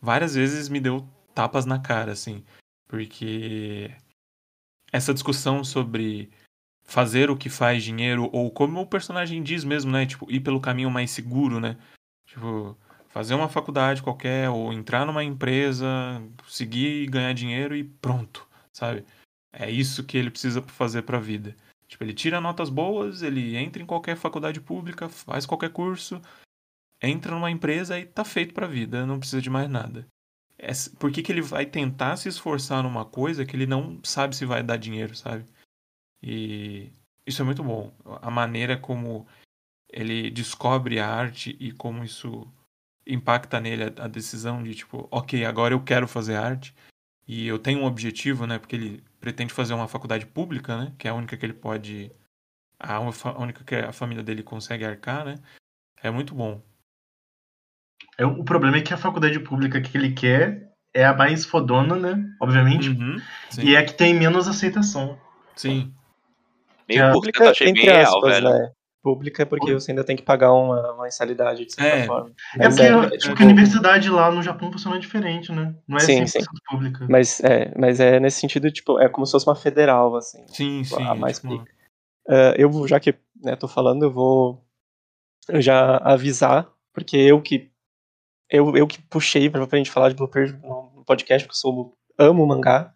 várias 0.00 0.34
vezes 0.34 0.68
me 0.68 0.80
deu 0.80 1.06
tapas 1.34 1.66
na 1.66 1.78
cara, 1.78 2.12
assim. 2.12 2.44
Porque 2.86 3.90
essa 4.92 5.12
discussão 5.12 5.62
sobre 5.64 6.30
fazer 6.88 7.30
o 7.30 7.36
que 7.36 7.50
faz 7.50 7.84
dinheiro, 7.84 8.28
ou 8.32 8.50
como 8.50 8.80
o 8.80 8.86
personagem 8.86 9.42
diz 9.42 9.62
mesmo, 9.62 9.92
né? 9.92 10.06
Tipo, 10.06 10.30
ir 10.30 10.40
pelo 10.40 10.60
caminho 10.60 10.90
mais 10.90 11.10
seguro, 11.10 11.60
né? 11.60 11.76
Tipo, 12.26 12.76
fazer 13.08 13.34
uma 13.34 13.48
faculdade 13.48 14.02
qualquer, 14.02 14.48
ou 14.50 14.72
entrar 14.72 15.04
numa 15.06 15.22
empresa, 15.22 15.86
seguir 16.48 17.04
e 17.04 17.06
ganhar 17.06 17.32
dinheiro 17.34 17.76
e 17.76 17.84
pronto, 17.84 18.48
sabe? 18.72 19.04
É 19.52 19.70
isso 19.70 20.04
que 20.04 20.16
ele 20.16 20.30
precisa 20.30 20.62
fazer 20.62 21.02
pra 21.02 21.20
vida. 21.20 21.54
Tipo, 21.86 22.04
ele 22.04 22.14
tira 22.14 22.40
notas 22.40 22.70
boas, 22.70 23.22
ele 23.22 23.56
entra 23.56 23.82
em 23.82 23.86
qualquer 23.86 24.16
faculdade 24.16 24.60
pública, 24.60 25.08
faz 25.08 25.46
qualquer 25.46 25.70
curso, 25.70 26.20
entra 27.02 27.32
numa 27.32 27.50
empresa 27.50 27.98
e 27.98 28.06
tá 28.06 28.24
feito 28.24 28.54
pra 28.54 28.66
vida, 28.66 29.06
não 29.06 29.18
precisa 29.18 29.42
de 29.42 29.50
mais 29.50 29.68
nada 29.70 30.06
é, 30.58 30.72
por 30.98 31.12
que, 31.12 31.22
que 31.22 31.30
ele 31.30 31.40
vai 31.40 31.64
tentar 31.64 32.16
se 32.16 32.28
esforçar 32.28 32.82
numa 32.82 33.04
coisa 33.04 33.46
que 33.46 33.54
ele 33.54 33.66
não 33.66 34.00
sabe 34.02 34.34
se 34.34 34.44
vai 34.44 34.62
dar 34.62 34.76
dinheiro, 34.76 35.14
sabe? 35.14 35.46
E 36.22 36.92
isso 37.26 37.42
é 37.42 37.44
muito 37.44 37.62
bom. 37.62 37.92
A 38.22 38.30
maneira 38.30 38.76
como 38.76 39.26
ele 39.90 40.30
descobre 40.30 41.00
a 41.00 41.08
arte 41.08 41.56
e 41.58 41.72
como 41.72 42.04
isso 42.04 42.46
impacta 43.06 43.60
nele 43.60 43.84
a, 43.84 44.04
a 44.04 44.08
decisão 44.08 44.62
de 44.62 44.74
tipo, 44.74 45.08
ok, 45.10 45.44
agora 45.44 45.74
eu 45.74 45.82
quero 45.82 46.06
fazer 46.06 46.36
arte 46.36 46.74
e 47.26 47.46
eu 47.46 47.58
tenho 47.58 47.80
um 47.80 47.84
objetivo, 47.84 48.46
né? 48.46 48.58
Porque 48.58 48.76
ele 48.76 49.04
pretende 49.20 49.52
fazer 49.52 49.74
uma 49.74 49.88
faculdade 49.88 50.26
pública, 50.26 50.76
né? 50.76 50.92
Que 50.98 51.08
é 51.08 51.10
a 51.10 51.14
única 51.14 51.36
que 51.36 51.44
ele 51.44 51.52
pode, 51.52 52.10
a 52.78 53.00
única 53.00 53.64
que 53.64 53.74
a 53.74 53.92
família 53.92 54.22
dele 54.22 54.42
consegue 54.42 54.84
arcar, 54.84 55.24
né? 55.24 55.38
É 56.02 56.10
muito 56.10 56.34
bom. 56.34 56.62
É, 58.16 58.26
o 58.26 58.44
problema 58.44 58.78
é 58.78 58.80
que 58.80 58.94
a 58.94 58.98
faculdade 58.98 59.38
pública 59.40 59.80
que 59.80 59.96
ele 59.96 60.12
quer 60.12 60.72
é 60.94 61.04
a 61.04 61.14
mais 61.14 61.44
fodona, 61.44 61.96
né? 61.96 62.24
Obviamente. 62.40 62.90
Uhum, 62.90 63.20
e 63.62 63.74
é 63.74 63.78
a 63.78 63.84
que 63.84 63.94
tem 63.94 64.14
menos 64.14 64.48
aceitação. 64.48 65.20
Sim. 65.54 65.94
Meio 66.88 67.02
É, 67.02 67.12
pública, 67.12 67.44
eu 67.44 67.50
achei 67.50 67.72
bem 67.72 67.84
real, 67.84 68.16
aspas, 68.16 68.34
velho. 68.34 68.50
né? 68.50 68.72
Pública 69.02 69.42
é 69.42 69.46
porque 69.46 69.72
você 69.72 69.92
ainda 69.92 70.02
tem 70.04 70.16
que 70.16 70.22
pagar 70.22 70.52
uma, 70.52 70.92
uma 70.92 71.04
mensalidade, 71.04 71.64
de 71.64 71.72
certa 71.72 71.96
É. 71.98 72.06
forma. 72.06 72.32
É 72.54 72.64
Mas 72.64 72.76
porque, 72.76 72.82
é, 72.82 73.02
tipo, 73.18 73.18
tipo, 73.28 73.42
a 73.42 73.44
universidade 73.46 74.10
lá 74.10 74.30
no 74.30 74.42
Japão 74.42 74.72
funciona 74.72 74.98
diferente, 74.98 75.52
né? 75.52 75.74
Não 75.86 75.96
é 75.96 76.00
Sim, 76.00 76.24
100% 76.24 76.28
sim. 76.28 76.40
pública. 76.68 77.06
Mas 77.08 77.40
é, 77.40 77.72
mas 77.78 78.00
é 78.00 78.18
nesse 78.18 78.40
sentido, 78.40 78.70
tipo, 78.70 78.98
é 78.98 79.08
como 79.08 79.24
se 79.24 79.32
fosse 79.32 79.46
uma 79.46 79.54
federal, 79.54 80.16
assim. 80.16 80.44
Sim, 80.48 80.82
sim. 80.84 81.02
a 81.02 81.12
é 81.12 81.14
mais 81.14 81.38
tipo-. 81.38 81.64
Ah, 82.28 82.54
eu 82.58 82.86
já 82.88 82.98
que 82.98 83.14
né, 83.42 83.54
tô 83.56 83.68
falando, 83.68 84.02
eu 84.02 84.10
vou 84.10 84.64
já 85.54 85.96
avisar, 85.98 86.70
porque 86.92 87.16
eu 87.16 87.40
que 87.40 87.70
eu, 88.50 88.76
eu 88.76 88.86
que 88.86 89.00
puxei 89.02 89.48
pra, 89.48 89.66
pra 89.66 89.78
gente 89.78 89.90
falar 89.90 90.08
de 90.08 90.14
Blue 90.16 90.28
Page 90.28 90.54
no 90.62 91.04
podcast, 91.06 91.46
porque 91.46 91.56
eu 91.56 91.60
sou, 91.60 91.96
amo 92.18 92.46
mangá. 92.46 92.92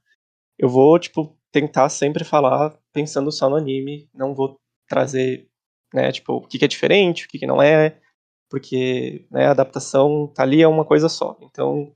Eu 0.58 0.68
vou, 0.68 0.98
tipo, 0.98 1.36
tentar 1.52 1.88
sempre 1.90 2.24
falar 2.24 2.74
pensando 2.92 3.30
só 3.30 3.48
no 3.48 3.56
anime, 3.56 4.08
não 4.14 4.34
vou 4.34 4.56
trazer, 4.88 5.48
né, 5.94 6.10
tipo, 6.12 6.34
o 6.34 6.40
que, 6.46 6.58
que 6.58 6.64
é 6.64 6.68
diferente, 6.68 7.26
o 7.26 7.28
que, 7.28 7.38
que 7.38 7.46
não 7.46 7.62
é, 7.62 7.98
porque 8.50 9.26
né, 9.30 9.46
a 9.46 9.50
adaptação 9.52 10.26
tá 10.34 10.42
ali 10.42 10.62
é 10.62 10.68
uma 10.68 10.84
coisa 10.84 11.08
só. 11.08 11.36
Então, 11.42 11.92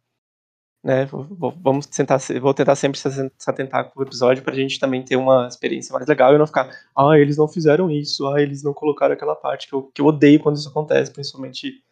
né, 0.84 1.04
vou- 1.06 1.50
vamos 1.60 1.86
tentar, 1.86 2.18
vou 2.40 2.54
tentar 2.54 2.76
sempre 2.76 2.98
se 2.98 3.10
se 3.10 3.50
atentar 3.50 3.90
com 3.90 4.00
o 4.00 4.02
episódio 4.04 4.42
pra 4.42 4.54
gente 4.54 4.78
também 4.78 5.02
ter 5.02 5.16
uma 5.16 5.48
experiência 5.48 5.92
mais 5.92 6.06
legal 6.06 6.34
e 6.34 6.38
não 6.38 6.46
ficar, 6.46 6.70
ah, 6.96 7.18
eles 7.18 7.36
não 7.36 7.48
fizeram 7.48 7.90
isso, 7.90 8.26
ah, 8.28 8.40
eles 8.40 8.62
não 8.62 8.72
colocaram 8.72 9.14
aquela 9.14 9.34
parte 9.34 9.66
que 9.68 9.74
eu, 9.74 9.82
que 9.84 10.00
eu 10.00 10.06
odeio 10.06 10.40
quando 10.40 10.56
isso 10.56 10.68
acontece, 10.68 11.10
principalmente 11.10 11.82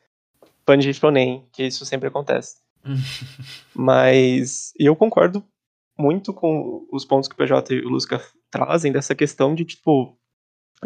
Panji 0.65 0.95
Shonen, 0.95 1.45
que 1.53 1.65
isso 1.65 1.85
sempre 1.85 2.09
acontece. 2.09 2.57
Mas 3.75 4.73
eu 4.79 4.95
concordo 4.95 5.45
muito 5.99 6.33
com 6.33 6.87
os 6.93 7.05
pontos 7.05 7.29
que 7.29 7.35
o 7.35 7.39
PJ 7.39 7.75
e 7.75 7.81
o 7.81 7.89
Lusca 7.89 8.21
trazem 8.51 8.93
dessa 8.93 9.15
questão 9.15 9.55
de, 9.55 9.65
tipo, 9.65 10.19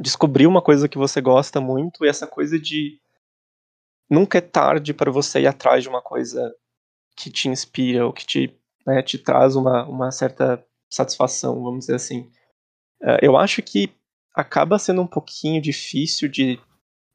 descobrir 0.00 0.46
uma 0.46 0.62
coisa 0.62 0.88
que 0.88 0.98
você 0.98 1.20
gosta 1.20 1.60
muito 1.60 2.04
e 2.04 2.08
essa 2.08 2.26
coisa 2.26 2.58
de 2.58 3.00
nunca 4.08 4.38
é 4.38 4.40
tarde 4.40 4.94
para 4.94 5.10
você 5.10 5.40
ir 5.40 5.46
atrás 5.46 5.82
de 5.82 5.88
uma 5.88 6.02
coisa 6.02 6.54
que 7.16 7.30
te 7.30 7.48
inspira 7.48 8.06
ou 8.06 8.12
que 8.12 8.26
te, 8.26 8.56
né, 8.86 9.02
te 9.02 9.18
traz 9.18 9.56
uma, 9.56 9.84
uma 9.86 10.10
certa 10.10 10.64
satisfação, 10.90 11.62
vamos 11.62 11.80
dizer 11.80 11.96
assim. 11.96 12.30
Eh, 13.02 13.18
eu 13.22 13.36
acho 13.36 13.62
que 13.62 13.92
acaba 14.34 14.78
sendo 14.78 15.02
um 15.02 15.06
pouquinho 15.06 15.60
difícil 15.60 16.28
de 16.28 16.60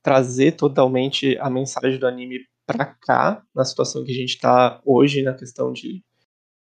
trazer 0.04 0.54
totalmente 0.54 1.38
a 1.40 1.50
mensagem 1.50 1.98
do 1.98 2.06
anime 2.06 2.46
pra 2.66 2.86
cá, 2.86 3.44
na 3.56 3.64
situação 3.64 4.04
que 4.04 4.12
a 4.12 4.16
gente 4.16 4.40
tá 4.40 4.82
hoje, 4.86 5.24
na 5.24 5.34
questão 5.34 5.72
de, 5.72 6.04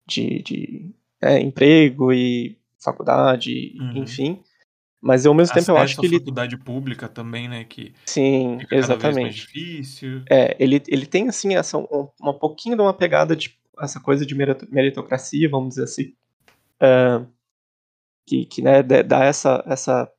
de, 0.06 0.42
de 0.42 0.94
é, 1.24 1.40
emprego 1.40 2.12
e 2.12 2.56
faculdade, 2.78 3.74
Uhum. 3.80 4.02
enfim. 4.02 4.42
Mas 5.00 5.26
ao 5.26 5.34
mesmo 5.34 5.52
tempo 5.54 5.70
eu 5.70 5.76
Acesso 5.76 5.92
acho 5.92 6.00
que 6.00 6.06
ele. 6.06 6.18
faculdade 6.18 6.56
pública 6.56 7.08
também, 7.08 7.46
né? 7.48 7.64
Que 7.64 7.92
Sim, 8.06 8.58
fica 8.60 8.76
cada 8.80 8.86
vez 8.86 9.02
mais 9.02 9.04
exatamente. 9.14 9.36
difícil. 9.36 10.22
É, 10.30 10.56
ele, 10.58 10.82
ele 10.88 11.04
tem, 11.06 11.28
assim, 11.28 11.54
essa, 11.56 11.76
um, 11.76 12.08
uma 12.20 12.32
pouquinho 12.38 12.74
de 12.76 12.82
uma 12.82 12.94
pegada 12.94 13.36
de 13.36 13.58
essa 13.80 14.00
coisa 14.00 14.24
de 14.24 14.34
merito- 14.34 14.66
meritocracia, 14.70 15.48
vamos 15.48 15.70
dizer 15.70 15.84
assim. 15.84 16.14
ah, 16.80 17.24
que, 18.26 18.46
que 18.46 18.62
né, 18.62 18.82
dá- 18.82 19.24
essa. 19.24 19.62
essa 19.66 20.10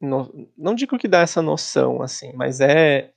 no- 0.00 0.48
não 0.56 0.74
digo 0.74 0.96
que 0.98 1.08
dá 1.08 1.20
essa 1.20 1.42
noção, 1.42 2.00
assim, 2.02 2.32
mas 2.34 2.60
é. 2.60 3.12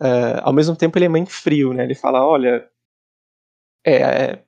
ah, 0.00 0.40
ao 0.44 0.52
mesmo 0.52 0.74
tempo 0.76 0.96
ele 0.98 1.04
é 1.06 1.08
meio 1.10 1.26
frio, 1.26 1.72
né? 1.74 1.84
Ele 1.84 1.94
fala, 1.94 2.26
olha. 2.26 2.66
É, 3.84 3.96
é 3.96 4.44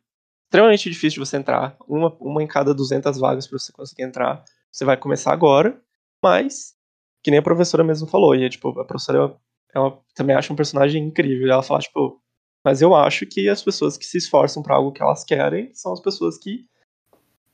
extremamente 0.54 0.88
difícil 0.88 1.20
de 1.22 1.28
você 1.28 1.36
entrar. 1.36 1.76
Uma, 1.88 2.14
uma 2.20 2.42
em 2.42 2.46
cada 2.46 2.72
200 2.72 3.18
vagas 3.18 3.46
para 3.46 3.58
você 3.58 3.72
conseguir 3.72 4.04
entrar. 4.04 4.44
Você 4.70 4.84
vai 4.84 4.96
começar 4.96 5.32
agora, 5.32 5.80
mas. 6.22 6.74
Que 7.22 7.30
nem 7.30 7.40
a 7.40 7.42
professora 7.42 7.82
mesmo 7.82 8.06
falou. 8.06 8.34
E 8.36 8.44
é 8.44 8.48
tipo, 8.48 8.68
a 8.78 8.84
professora 8.84 9.34
ela 9.74 9.98
também 10.14 10.36
acha 10.36 10.52
um 10.52 10.56
personagem 10.56 11.02
incrível. 11.02 11.50
Ela 11.50 11.62
fala, 11.62 11.80
tipo, 11.80 12.20
mas 12.64 12.80
eu 12.80 12.94
acho 12.94 13.26
que 13.26 13.48
as 13.48 13.62
pessoas 13.62 13.96
que 13.96 14.04
se 14.04 14.18
esforçam 14.18 14.62
para 14.62 14.76
algo 14.76 14.92
que 14.92 15.02
elas 15.02 15.24
querem 15.24 15.72
são 15.74 15.92
as 15.92 16.00
pessoas 16.00 16.38
que, 16.38 16.66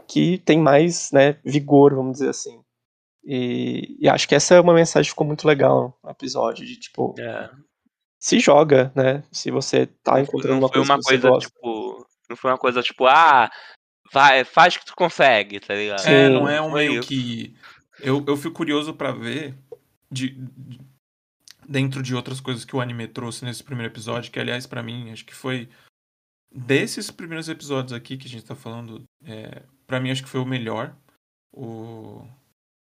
que 0.06 0.38
têm 0.38 0.58
mais 0.58 1.10
né, 1.12 1.38
vigor, 1.44 1.94
vamos 1.94 2.12
dizer 2.14 2.28
assim. 2.30 2.60
E, 3.24 3.96
e 4.00 4.08
acho 4.08 4.28
que 4.28 4.34
essa 4.34 4.54
é 4.54 4.60
uma 4.60 4.74
mensagem 4.74 5.06
que 5.08 5.12
ficou 5.12 5.26
muito 5.26 5.46
legal 5.46 5.96
no 6.02 6.10
episódio, 6.10 6.66
de 6.66 6.76
tipo, 6.78 7.14
É. 7.18 7.48
se 8.18 8.38
joga, 8.40 8.92
né? 8.94 9.22
Se 9.32 9.50
você 9.50 9.86
tá 9.86 10.20
encontrando 10.20 10.58
uma 10.58 10.68
foi 10.68 10.78
coisa 10.78 10.92
uma 10.92 10.98
que 10.98 11.04
você 11.04 11.10
coisa, 11.10 11.28
gosta. 11.28 11.48
tipo. 11.50 11.79
Não 12.30 12.36
foi 12.36 12.50
uma 12.50 12.58
coisa 12.58 12.82
tipo, 12.82 13.06
ah, 13.06 13.50
vai, 14.12 14.44
faz 14.44 14.76
que 14.76 14.86
tu 14.86 14.94
consegue, 14.96 15.60
tá 15.60 15.74
ligado? 15.74 16.00
Sim. 16.00 16.10
É, 16.10 16.28
não 16.30 16.48
é 16.48 16.60
um 16.62 16.70
Foi 16.70 16.88
meio 16.88 17.02
que. 17.02 17.54
Eu, 18.00 18.24
eu 18.26 18.36
fico 18.36 18.54
curioso 18.54 18.94
pra 18.94 19.12
ver 19.12 19.54
de, 20.10 20.30
de- 20.30 20.80
dentro 21.68 22.02
de 22.02 22.14
outras 22.14 22.40
coisas 22.40 22.64
que 22.64 22.74
o 22.74 22.80
anime 22.80 23.06
trouxe 23.06 23.44
nesse 23.44 23.62
primeiro 23.62 23.92
episódio, 23.92 24.30
que 24.32 24.40
aliás, 24.40 24.66
pra 24.66 24.82
mim, 24.82 25.10
acho 25.12 25.24
que 25.24 25.34
foi 25.34 25.68
desses 26.52 27.10
primeiros 27.10 27.48
episódios 27.48 27.92
aqui 27.92 28.16
que 28.16 28.26
a 28.26 28.30
gente 28.30 28.44
tá 28.44 28.54
falando, 28.56 29.04
é, 29.24 29.62
para 29.86 30.00
mim 30.00 30.10
acho 30.10 30.22
que 30.22 30.28
foi 30.28 30.40
o 30.40 30.46
melhor 30.46 30.94
o 31.52 32.26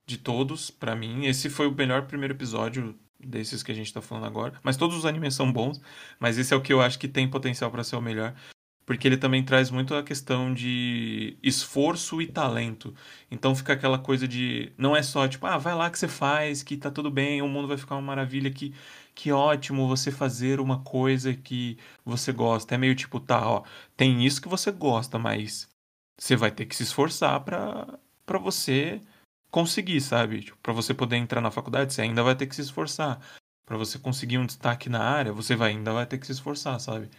de 0.07 0.16
todos, 0.16 0.70
pra 0.70 0.96
mim. 0.96 1.26
Esse 1.26 1.51
foi 1.51 1.66
o 1.66 1.72
melhor 1.74 2.07
primeiro 2.07 2.32
episódio 2.34 2.99
desses 3.20 3.62
que 3.62 3.72
a 3.72 3.74
gente 3.74 3.92
tá 3.92 4.01
falando 4.01 4.24
agora. 4.26 4.59
Mas 4.62 4.76
todos 4.76 4.96
os 4.96 5.05
animes 5.05 5.34
são 5.34 5.53
bons, 5.53 5.80
mas 6.18 6.38
esse 6.38 6.55
é 6.55 6.57
o 6.57 6.62
que 6.62 6.72
eu 6.72 6.80
acho 6.80 6.99
que 6.99 7.09
tem 7.09 7.28
potencial 7.28 7.70
pra 7.70 7.84
ser 7.84 7.96
o 7.96 8.01
melhor. 8.01 8.34
Porque 8.89 9.07
ele 9.07 9.18
também 9.18 9.45
traz 9.45 9.70
muito 9.70 9.95
a 9.95 10.03
questão 10.03 10.55
de 10.55 11.36
esforço 11.43 12.22
e 12.22 12.26
talento. 12.26 12.95
Então 13.30 13.55
fica 13.55 13.74
aquela 13.74 13.99
coisa 13.99 14.26
de. 14.26 14.72
Não 14.78 14.97
é 14.97 15.03
só 15.03 15.28
tipo, 15.28 15.47
ah, 15.47 15.59
vai 15.59 15.74
lá 15.74 15.91
que 15.91 15.99
você 15.99 16.09
faz, 16.09 16.62
que 16.62 16.74
tá 16.74 16.91
tudo 16.91 17.11
bem, 17.11 17.43
o 17.43 17.49
mundo 17.49 17.68
vai 17.68 17.76
ficar 17.76 17.97
uma 17.97 18.01
maravilha, 18.01 18.51
que, 18.51 18.74
que 19.14 19.30
ótimo 19.30 19.86
você 19.86 20.11
fazer 20.11 20.59
uma 20.59 20.82
coisa 20.82 21.34
que 21.34 21.76
você 22.03 22.32
gosta. 22.32 22.76
É 22.76 22.78
meio 22.78 22.95
tipo, 22.95 23.20
tá, 23.20 23.47
ó, 23.47 23.62
tem 23.95 24.24
isso 24.24 24.41
que 24.41 24.49
você 24.49 24.72
gosta, 24.72 25.18
mas 25.18 25.68
você 26.18 26.34
vai 26.34 26.51
ter 26.51 26.64
que 26.64 26.74
se 26.74 26.84
esforçar 26.84 27.41
pra, 27.45 27.99
pra 28.24 28.39
você 28.39 29.03
conseguir, 29.51 30.01
sabe? 30.01 30.41
Tipo, 30.41 30.57
para 30.62 30.72
você 30.72 30.95
poder 30.95 31.16
entrar 31.16 31.43
na 31.43 31.51
faculdade, 31.51 31.93
você 31.93 32.01
ainda 32.01 32.22
vai 32.22 32.34
ter 32.34 32.47
que 32.47 32.55
se 32.55 32.62
esforçar. 32.62 33.20
Para 33.66 33.76
você 33.76 33.99
conseguir 33.99 34.39
um 34.39 34.47
destaque 34.47 34.89
na 34.89 35.05
área, 35.05 35.30
você 35.30 35.55
vai, 35.55 35.72
ainda 35.72 35.93
vai 35.93 36.07
ter 36.07 36.16
que 36.16 36.24
se 36.24 36.32
esforçar, 36.32 36.80
sabe? 36.80 37.11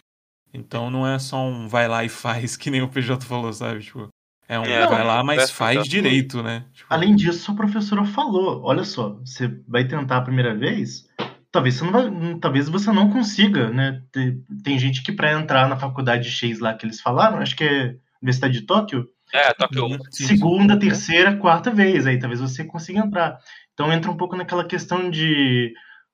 Então 0.52 0.90
não 0.90 1.06
é 1.06 1.18
só 1.18 1.44
um 1.46 1.68
vai 1.68 1.86
lá 1.88 2.04
e 2.04 2.08
faz, 2.08 2.56
que 2.58 2.70
nem 2.70 2.82
o 2.82 2.88
PJ 2.88 3.24
falou, 3.24 3.52
sabe? 3.52 3.80
Tipo, 3.80 4.08
é 4.48 4.58
um 4.58 4.64
É, 4.64 4.86
vai 4.86 5.04
lá, 5.04 5.22
mas 5.22 5.50
faz 5.50 5.86
direito, 5.86 6.42
né? 6.42 6.64
Tipo, 6.72 6.92
Além 6.92 7.14
disso, 7.14 7.52
a 7.52 7.54
professora 7.54 8.04
falou: 8.04 8.62
olha 8.64 8.84
só, 8.84 9.14
você 9.24 9.48
vai 9.68 9.86
tentar 9.86 10.16
a 10.18 10.22
primeira 10.22 10.54
vez, 10.54 11.06
talvez 11.52 11.76
você 11.76 11.84
não, 11.84 11.92
vai, 11.92 12.38
talvez 12.40 12.68
você 12.68 12.92
não 12.92 13.10
consiga, 13.10 13.70
né? 13.70 14.02
Tem, 14.10 14.44
tem 14.64 14.78
gente 14.78 15.02
que 15.02 15.12
para 15.12 15.32
entrar 15.32 15.68
na 15.68 15.76
faculdade 15.76 16.28
X 16.28 16.58
lá 16.58 16.74
que 16.74 16.84
eles 16.84 17.00
falaram, 17.00 17.38
acho 17.38 17.54
que 17.56 17.64
é 17.64 17.96
Universidade 18.20 18.60
de 18.60 18.66
Tóquio, 18.66 19.08
É, 19.32 19.52
Tóquio. 19.54 19.98
segunda, 20.10 20.78
terceira, 20.78 21.36
quarta 21.36 21.70
vez, 21.70 22.06
aí 22.06 22.18
talvez 22.18 22.40
você 22.40 22.64
consiga 22.64 23.00
entrar. 23.00 23.38
Então 23.72 23.92
entra 23.92 24.10
um 24.10 24.16
pouco 24.16 24.36
naquela 24.36 24.64
questão 24.64 25.08
de 25.08 25.72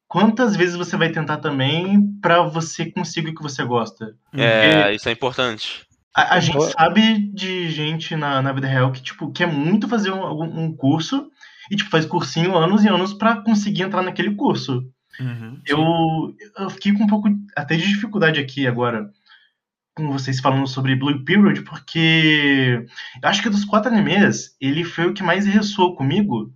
quantas 0.08 0.56
vezes 0.56 0.76
você 0.76 0.96
vai 0.96 1.10
tentar 1.10 1.38
também 1.38 2.02
para 2.20 2.42
você 2.42 2.90
conseguir 2.90 3.30
o 3.30 3.34
que 3.34 3.42
você 3.42 3.64
gosta. 3.64 4.14
É, 4.32 4.94
isso 4.94 5.08
é 5.08 5.12
importante. 5.12 5.86
A, 6.14 6.36
a 6.36 6.40
gente 6.40 6.70
sabe 6.72 7.18
de 7.32 7.68
gente 7.68 8.16
na, 8.16 8.40
na 8.40 8.52
vida 8.52 8.66
real 8.66 8.90
que, 8.92 9.02
tipo, 9.02 9.30
quer 9.32 9.46
muito 9.46 9.88
fazer 9.88 10.10
um, 10.10 10.42
um 10.42 10.74
curso 10.74 11.30
e, 11.70 11.76
tipo, 11.76 11.90
faz 11.90 12.06
cursinho 12.06 12.56
anos 12.56 12.84
e 12.84 12.88
anos 12.88 13.12
pra 13.12 13.36
conseguir 13.42 13.82
entrar 13.82 14.02
naquele 14.02 14.34
curso. 14.34 14.82
Uhum. 15.20 15.60
Eu, 15.66 16.34
eu 16.58 16.70
fiquei 16.70 16.92
com 16.92 17.04
um 17.04 17.06
pouco 17.06 17.28
até 17.56 17.76
de 17.76 17.86
dificuldade 17.86 18.40
aqui 18.40 18.66
agora 18.66 19.10
com 19.96 20.12
vocês 20.12 20.38
falando 20.40 20.66
sobre 20.66 20.94
Blue 20.94 21.24
Period, 21.24 21.62
porque 21.62 22.86
eu 23.22 23.28
acho 23.28 23.42
que 23.42 23.48
dos 23.48 23.64
quatro 23.64 23.90
animes, 23.90 24.54
ele 24.60 24.84
foi 24.84 25.06
o 25.06 25.14
que 25.14 25.22
mais 25.22 25.46
ressoou 25.46 25.96
comigo, 25.96 26.52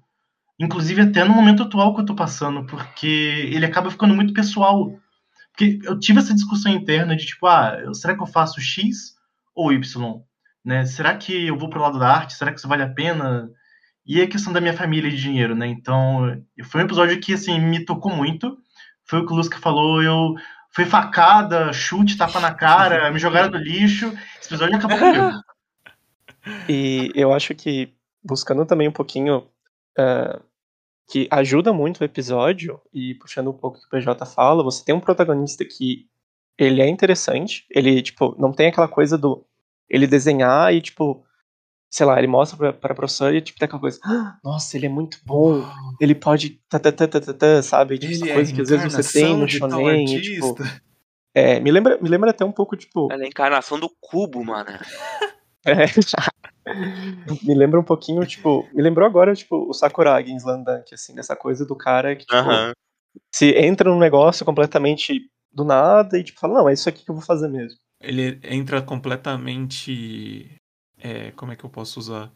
inclusive 0.61 1.01
até 1.01 1.25
no 1.25 1.35
momento 1.35 1.63
atual 1.63 1.95
que 1.95 2.03
eu 2.03 2.05
tô 2.05 2.15
passando, 2.15 2.67
porque 2.67 3.49
ele 3.51 3.65
acaba 3.65 3.91
ficando 3.91 4.15
muito 4.15 4.35
pessoal. 4.35 4.95
Porque 5.51 5.81
eu 5.85 5.99
tive 5.99 6.19
essa 6.19 6.35
discussão 6.35 6.71
interna 6.71 7.17
de 7.17 7.25
tipo, 7.25 7.47
ah, 7.47 7.77
será 7.95 8.15
que 8.15 8.23
eu 8.23 8.27
faço 8.27 8.61
X 8.61 9.17
ou 9.55 9.73
Y? 9.73 10.23
Né? 10.63 10.85
Será 10.85 11.17
que 11.17 11.47
eu 11.47 11.57
vou 11.57 11.71
pro 11.71 11.81
lado 11.81 11.99
da 11.99 12.09
arte? 12.09 12.35
Será 12.35 12.53
que 12.53 12.59
isso 12.59 12.69
vale 12.69 12.83
a 12.83 12.89
pena? 12.91 13.51
E 14.05 14.21
a 14.21 14.29
questão 14.29 14.53
da 14.53 14.61
minha 14.61 14.75
família 14.75 15.09
e 15.09 15.13
de 15.13 15.21
dinheiro, 15.21 15.55
né? 15.55 15.67
Então, 15.67 16.43
foi 16.65 16.83
um 16.83 16.85
episódio 16.85 17.19
que, 17.21 17.33
assim, 17.33 17.59
me 17.59 17.85
tocou 17.85 18.15
muito. 18.15 18.59
Foi 19.05 19.21
o 19.21 19.27
que 19.27 19.33
o 19.33 19.37
Lusca 19.37 19.59
falou, 19.59 20.03
eu... 20.03 20.35
Foi 20.73 20.85
facada, 20.85 21.73
chute, 21.73 22.17
tapa 22.17 22.39
na 22.39 22.55
cara, 22.55 23.11
me 23.11 23.19
jogaram 23.19 23.51
do 23.51 23.59
lixo. 23.59 24.07
Esse 24.41 24.51
episódio 24.51 24.77
acabou 24.77 24.99
comigo. 24.99 25.31
E 26.67 27.13
eu 27.15 27.35
acho 27.35 27.55
que, 27.55 27.93
buscando 28.25 28.65
também 28.65 28.89
um 28.89 28.93
pouquinho, 28.93 29.47
eh, 29.99 30.41
que 31.11 31.27
ajuda 31.31 31.73
muito 31.73 32.01
o 32.01 32.05
episódio, 32.05 32.81
e 32.95 33.15
puxando 33.15 33.51
um 33.51 33.53
pouco 33.53 33.79
o 33.79 33.81
que 33.81 33.87
o 33.87 33.91
PJ 33.91 34.25
fala, 34.27 34.63
você 34.63 34.85
tem 34.85 34.95
um 34.95 35.01
protagonista 35.01 35.65
que 35.65 36.07
ele 36.57 36.81
é 36.81 36.89
interessante, 36.89 37.67
ele, 37.71 38.01
tipo, 38.01 38.37
não 38.39 38.53
tem 38.53 38.69
aquela 38.69 38.87
coisa 38.87 39.19
do 39.19 39.45
ele 39.89 40.07
desenhar 40.07 40.73
e, 40.73 40.81
tipo, 40.81 41.25
sei 41.91 42.07
lá, 42.07 42.17
ele 42.17 42.29
mostra 42.29 42.57
pra, 42.57 42.73
pra 42.73 42.95
professora 42.95 43.35
e, 43.37 43.41
tipo, 43.41 43.59
tem 43.59 43.67
aquela 43.67 43.81
coisa, 43.81 43.99
"Ah, 44.05 44.39
nossa, 44.45 44.77
ele 44.77 44.87
é 44.87 44.89
muito 44.89 45.19
bom, 45.25 45.65
ele 46.01 46.15
pode, 46.15 46.61
tá, 46.69 46.79
tá, 46.79 46.93
tá, 46.93 47.09
tá, 47.09 47.21
tá, 47.21 47.35
tá", 47.35 47.63
sabe? 47.63 47.99
Tipo, 47.99 48.13
essa 48.13 48.23
Ele 48.25 48.31
é 48.31 48.35
coisa 48.35 48.55
que 48.55 48.61
às 48.61 48.69
vezes 48.69 48.93
você 48.93 49.13
tem 49.21 49.37
no 49.37 49.49
shonen, 49.49 50.05
e, 50.17 50.21
tipo, 50.21 50.47
artista. 50.47 50.83
é, 51.35 51.59
me 51.59 51.73
lembra, 51.73 51.99
me 52.01 52.09
lembra 52.09 52.31
até 52.31 52.45
um 52.45 52.53
pouco, 52.53 52.77
tipo, 52.77 53.11
Ela 53.11 53.23
é 53.23 53.27
a 53.27 53.29
encarnação 53.29 53.81
do 53.81 53.91
cubo, 54.01 54.45
mano. 54.45 54.69
É, 55.67 55.85
me 57.43 57.55
lembra 57.55 57.81
um 57.81 57.85
pouquinho, 57.85 58.25
tipo, 58.27 58.71
me 58.73 58.83
lembrou 58.83 59.07
agora, 59.07 59.35
tipo, 59.35 59.69
o 59.69 59.73
Sakuragi 59.73 60.31
em 60.31 60.37
Slandunk, 60.37 60.95
assim, 60.95 61.15
dessa 61.15 61.35
coisa 61.37 61.65
do 61.67 61.77
cara 61.77 62.15
que, 62.17 62.23
tipo, 62.25 62.35
Aham. 62.37 62.73
se 63.35 63.51
entra 63.57 63.91
num 63.91 63.99
negócio 63.99 64.45
completamente 64.45 65.29
do 65.53 65.65
nada 65.65 66.19
e, 66.19 66.25
tipo, 66.25 66.39
fala, 66.41 66.55
não, 66.61 66.69
é 66.69 66.73
isso 66.73 66.89
aqui 66.89 67.05
que 67.05 67.11
eu 67.11 67.15
vou 67.15 67.25
fazer 67.25 67.49
mesmo. 67.49 67.79
Ele 68.01 68.39
entra 68.45 68.81
completamente. 68.81 70.51
É, 70.99 71.31
como 71.33 71.53
é 71.53 71.57
que 71.57 71.65
eu 71.65 71.71
posso 71.71 71.99
usar? 72.01 72.31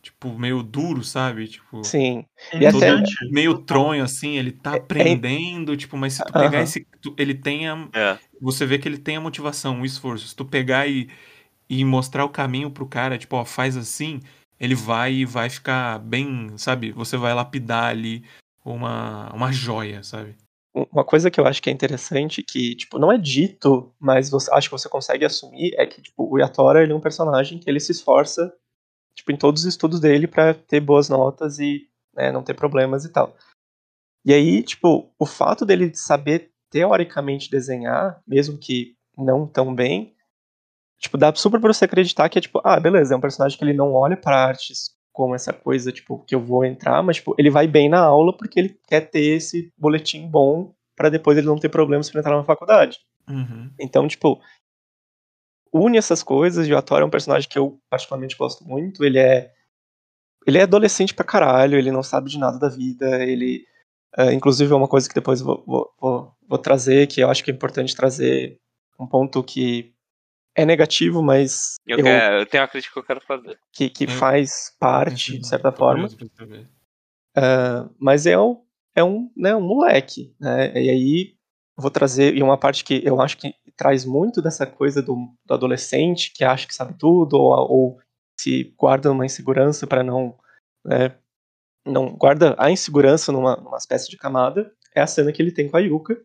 Tipo, 0.00 0.36
meio 0.38 0.62
duro, 0.62 1.04
sabe? 1.04 1.46
Tipo, 1.48 1.84
Sim, 1.84 2.24
É 2.52 2.62
E 2.62 2.66
até- 2.66 3.02
meio 3.30 3.58
tronho, 3.58 4.02
assim, 4.02 4.36
ele 4.36 4.50
tá 4.52 4.74
aprendendo, 4.74 5.76
tipo, 5.76 5.96
mas 5.96 6.14
se 6.14 6.24
tu 6.24 6.32
pegar 6.32 6.62
esse. 6.62 6.86
tu- 7.00 7.14
ele 7.18 7.34
tem 7.34 7.68
a. 7.68 7.88
É. 7.94 8.18
Você 8.40 8.66
vê 8.66 8.78
que 8.78 8.88
ele 8.88 8.98
tem 8.98 9.16
a 9.16 9.20
motivação, 9.20 9.80
o 9.80 9.86
esforço. 9.86 10.26
Se 10.28 10.34
tu 10.36 10.44
pegar 10.44 10.88
e, 10.88 11.08
e 11.72 11.82
mostrar 11.86 12.22
o 12.22 12.28
caminho 12.28 12.70
pro 12.70 12.86
cara, 12.86 13.16
tipo, 13.16 13.34
ó, 13.34 13.46
faz 13.46 13.78
assim, 13.78 14.20
ele 14.60 14.74
vai 14.74 15.14
e 15.14 15.24
vai 15.24 15.48
ficar 15.48 15.98
bem, 15.98 16.50
sabe? 16.58 16.92
Você 16.92 17.16
vai 17.16 17.32
lapidar 17.32 17.84
ali 17.84 18.22
uma, 18.62 19.32
uma 19.32 19.50
joia, 19.50 20.02
sabe? 20.02 20.36
Um- 20.74 20.84
uma 20.92 21.02
coisa 21.02 21.30
que 21.30 21.40
eu 21.40 21.46
acho 21.46 21.62
que 21.62 21.70
é 21.70 21.72
interessante, 21.72 22.42
que, 22.42 22.74
tipo, 22.76 22.98
não 22.98 23.10
é 23.10 23.16
dito, 23.16 23.90
mas 23.98 24.28
você, 24.28 24.52
acho 24.52 24.68
que 24.68 24.76
você 24.78 24.86
consegue 24.86 25.24
assumir, 25.24 25.72
é 25.78 25.86
que, 25.86 26.02
tipo, 26.02 26.30
o 26.30 26.38
Yatora, 26.38 26.82
ele 26.82 26.92
é 26.92 26.94
um 26.94 27.00
personagem 27.00 27.58
que 27.58 27.70
ele 27.70 27.80
se 27.80 27.92
esforça, 27.92 28.54
tipo, 29.16 29.32
em 29.32 29.36
todos 29.38 29.62
os 29.62 29.68
estudos 29.68 29.98
dele 29.98 30.26
pra 30.26 30.52
ter 30.52 30.80
boas 30.80 31.08
notas 31.08 31.58
e 31.58 31.88
né, 32.14 32.30
não 32.30 32.42
ter 32.42 32.52
problemas 32.52 33.06
e 33.06 33.08
tal. 33.10 33.34
E 34.26 34.34
aí, 34.34 34.62
tipo, 34.62 35.10
o 35.18 35.24
fato 35.24 35.64
dele 35.64 35.94
saber 35.94 36.50
teoricamente 36.70 37.50
desenhar, 37.50 38.20
mesmo 38.26 38.58
que 38.58 38.94
não 39.16 39.46
tão 39.46 39.74
bem, 39.74 40.14
tipo, 41.02 41.18
dá 41.18 41.34
super 41.34 41.60
pra 41.60 41.72
você 41.72 41.84
acreditar 41.84 42.28
que 42.28 42.38
é 42.38 42.40
tipo, 42.40 42.60
ah, 42.64 42.78
beleza, 42.78 43.12
é 43.12 43.16
um 43.16 43.20
personagem 43.20 43.58
que 43.58 43.64
ele 43.64 43.72
não 43.72 43.92
olha 43.92 44.16
pra 44.16 44.46
artes 44.46 44.90
como 45.12 45.34
essa 45.34 45.52
coisa, 45.52 45.92
tipo, 45.92 46.24
que 46.24 46.34
eu 46.34 46.40
vou 46.40 46.64
entrar, 46.64 47.02
mas, 47.02 47.16
tipo, 47.16 47.34
ele 47.36 47.50
vai 47.50 47.66
bem 47.66 47.88
na 47.88 48.00
aula 48.00 48.34
porque 48.34 48.58
ele 48.58 48.80
quer 48.88 49.02
ter 49.02 49.20
esse 49.20 49.70
boletim 49.76 50.26
bom 50.26 50.72
pra 50.96 51.10
depois 51.10 51.36
ele 51.36 51.46
não 51.46 51.58
ter 51.58 51.68
problemas 51.68 52.08
pra 52.08 52.20
entrar 52.20 52.36
na 52.36 52.44
faculdade. 52.44 52.98
Uhum. 53.28 53.70
Então, 53.78 54.08
tipo, 54.08 54.40
une 55.72 55.98
essas 55.98 56.22
coisas, 56.22 56.66
e 56.66 56.72
o 56.72 56.78
Ator 56.78 57.02
é 57.02 57.04
um 57.04 57.10
personagem 57.10 57.48
que 57.48 57.58
eu 57.58 57.78
particularmente 57.90 58.36
gosto 58.36 58.64
muito, 58.64 59.04
ele 59.04 59.18
é 59.18 59.52
ele 60.46 60.58
é 60.58 60.62
adolescente 60.62 61.14
pra 61.14 61.24
caralho, 61.24 61.78
ele 61.78 61.92
não 61.92 62.02
sabe 62.02 62.28
de 62.28 62.38
nada 62.38 62.58
da 62.58 62.68
vida, 62.68 63.22
ele 63.24 63.64
é, 64.16 64.32
inclusive 64.32 64.72
é 64.72 64.76
uma 64.76 64.88
coisa 64.88 65.08
que 65.08 65.14
depois 65.14 65.40
eu 65.40 65.46
vou, 65.46 65.64
vou, 65.66 65.94
vou, 66.00 66.32
vou 66.48 66.58
trazer, 66.58 67.06
que 67.06 67.20
eu 67.20 67.30
acho 67.30 67.44
que 67.44 67.50
é 67.50 67.54
importante 67.54 67.94
trazer 67.94 68.58
um 68.98 69.06
ponto 69.06 69.42
que 69.42 69.92
é 70.54 70.64
negativo, 70.66 71.22
mas 71.22 71.76
Eu, 71.86 71.98
eu- 71.98 72.04
quero- 72.04 72.36
eu 72.40 72.46
tenho 72.46 72.62
uma 72.62 72.68
crítica 72.68 72.92
que 72.92 72.98
eu 72.98 73.04
quero 73.04 73.20
fazer. 73.20 73.58
que, 73.72 73.88
que 73.88 74.04
Eu- 74.04 74.08
faz 74.08 74.74
parte, 74.78 75.38
de 75.38 75.46
certa 75.46 75.72
forma. 75.72 76.08
Ah, 77.36 77.88
mas 77.98 78.26
é 78.26 78.38
um, 78.38 78.62
é 78.94 79.02
um, 79.02 79.30
né, 79.36 79.54
um 79.54 79.60
moleque, 79.60 80.34
né? 80.38 80.72
E 80.74 80.90
aí 80.90 81.36
eu 81.76 81.82
vou 81.82 81.90
trazer 81.90 82.36
e 82.36 82.42
uma 82.42 82.58
parte 82.58 82.84
que 82.84 83.00
eu 83.04 83.20
acho 83.20 83.38
que 83.38 83.54
traz 83.76 84.04
muito 84.04 84.42
dessa 84.42 84.66
coisa 84.66 85.00
do, 85.02 85.16
do 85.46 85.54
adolescente 85.54 86.32
que 86.34 86.44
acha 86.44 86.66
que 86.66 86.74
sabe 86.74 86.94
tudo 86.98 87.34
ou, 87.38 87.52
ou 87.70 88.00
se 88.38 88.64
guarda 88.78 89.10
uma 89.10 89.24
insegurança 89.24 89.86
para 89.86 90.02
não, 90.04 90.38
né, 90.84 91.16
não 91.86 92.14
guarda 92.14 92.54
a 92.58 92.70
insegurança 92.70 93.32
numa, 93.32 93.56
numa 93.56 93.78
espécie 93.78 94.10
de 94.10 94.18
camada. 94.18 94.74
É 94.94 95.00
a 95.00 95.06
cena 95.06 95.32
que 95.32 95.40
ele 95.40 95.52
tem 95.52 95.70
com 95.70 95.76
a 95.78 95.80
Yuka 95.80 96.22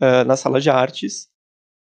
ah, 0.00 0.22
na 0.24 0.36
sala 0.36 0.60
de 0.60 0.70
artes, 0.70 1.28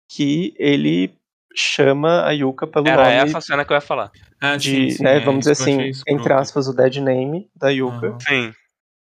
que 0.09 0.55
ele 0.57 1.15
chama 1.55 2.25
a 2.25 2.31
Yuka 2.31 2.65
pelo 2.67 2.87
Era 2.87 3.03
nome 3.05 3.29
essa 3.29 3.41
cena 3.41 3.63
que 3.65 3.71
eu 3.71 3.75
ia 3.75 3.81
falar. 3.81 4.11
Ah, 4.41 4.57
de, 4.57 4.69
sim, 4.69 4.89
sim, 4.89 5.03
né, 5.03 5.17
é, 5.17 5.19
vamos 5.19 5.39
dizer 5.45 5.51
assim, 5.53 5.91
entre 6.07 6.33
aspas, 6.33 6.67
o 6.67 6.73
dead 6.73 6.95
name 6.97 7.49
da 7.55 7.69
Yuka. 7.69 8.07
Aham. 8.07 8.19
Sim. 8.19 8.53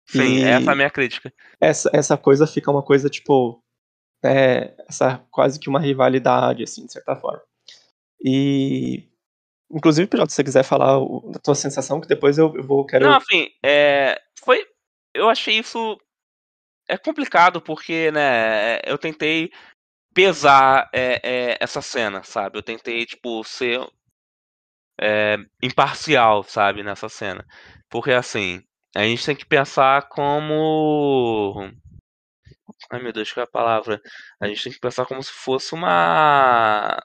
Sim, 0.08 0.36
E- 0.36 0.42
essa 0.44 0.70
é 0.70 0.72
a 0.72 0.76
minha 0.76 0.90
crítica. 0.90 1.32
essa, 1.60 1.90
essa 1.92 2.16
coisa 2.16 2.46
fica 2.46 2.70
uma 2.70 2.82
coisa, 2.82 3.08
tipo, 3.08 3.60
é, 4.24 4.74
essa 4.88 5.18
quase 5.30 5.58
que 5.58 5.68
uma 5.68 5.80
rivalidade, 5.80 6.62
assim, 6.62 6.86
de 6.86 6.92
certa 6.92 7.16
forma. 7.16 7.42
E, 8.24 9.08
inclusive, 9.70 10.06
PJ, 10.08 10.28
se 10.30 10.36
você 10.36 10.44
quiser 10.44 10.62
falar 10.62 10.98
o- 10.98 11.30
da 11.32 11.38
tua 11.40 11.54
sensação, 11.54 12.00
que 12.00 12.06
depois 12.08 12.38
eu, 12.38 12.54
eu 12.56 12.62
vou, 12.62 12.86
quero... 12.86 13.04
Não, 13.04 13.16
assim, 13.16 13.48
é, 13.64 14.20
foi. 14.42 14.64
Eu 15.12 15.28
achei 15.28 15.58
isso. 15.58 15.98
É 16.88 16.96
complicado 16.96 17.60
porque, 17.60 18.12
né, 18.12 18.78
eu 18.84 18.96
tentei 18.96 19.50
pesar 20.16 20.88
é, 20.94 21.20
é, 21.22 21.58
essa 21.60 21.82
cena, 21.82 22.22
sabe? 22.24 22.56
Eu 22.58 22.62
tentei, 22.62 23.04
tipo, 23.04 23.44
ser 23.44 23.86
é, 24.98 25.36
imparcial, 25.62 26.42
sabe, 26.42 26.82
nessa 26.82 27.06
cena. 27.08 27.44
Porque, 27.90 28.10
assim, 28.12 28.62
a 28.94 29.02
gente 29.02 29.26
tem 29.26 29.36
que 29.36 29.44
pensar 29.44 30.08
como. 30.08 31.70
Ai 32.90 33.02
meu 33.02 33.12
Deus, 33.12 33.30
qual 33.32 33.42
é 33.42 33.48
a 33.48 33.50
palavra? 33.50 34.00
A 34.40 34.48
gente 34.48 34.62
tem 34.64 34.72
que 34.72 34.80
pensar 34.80 35.04
como 35.04 35.22
se 35.22 35.32
fosse 35.32 35.74
uma. 35.74 36.98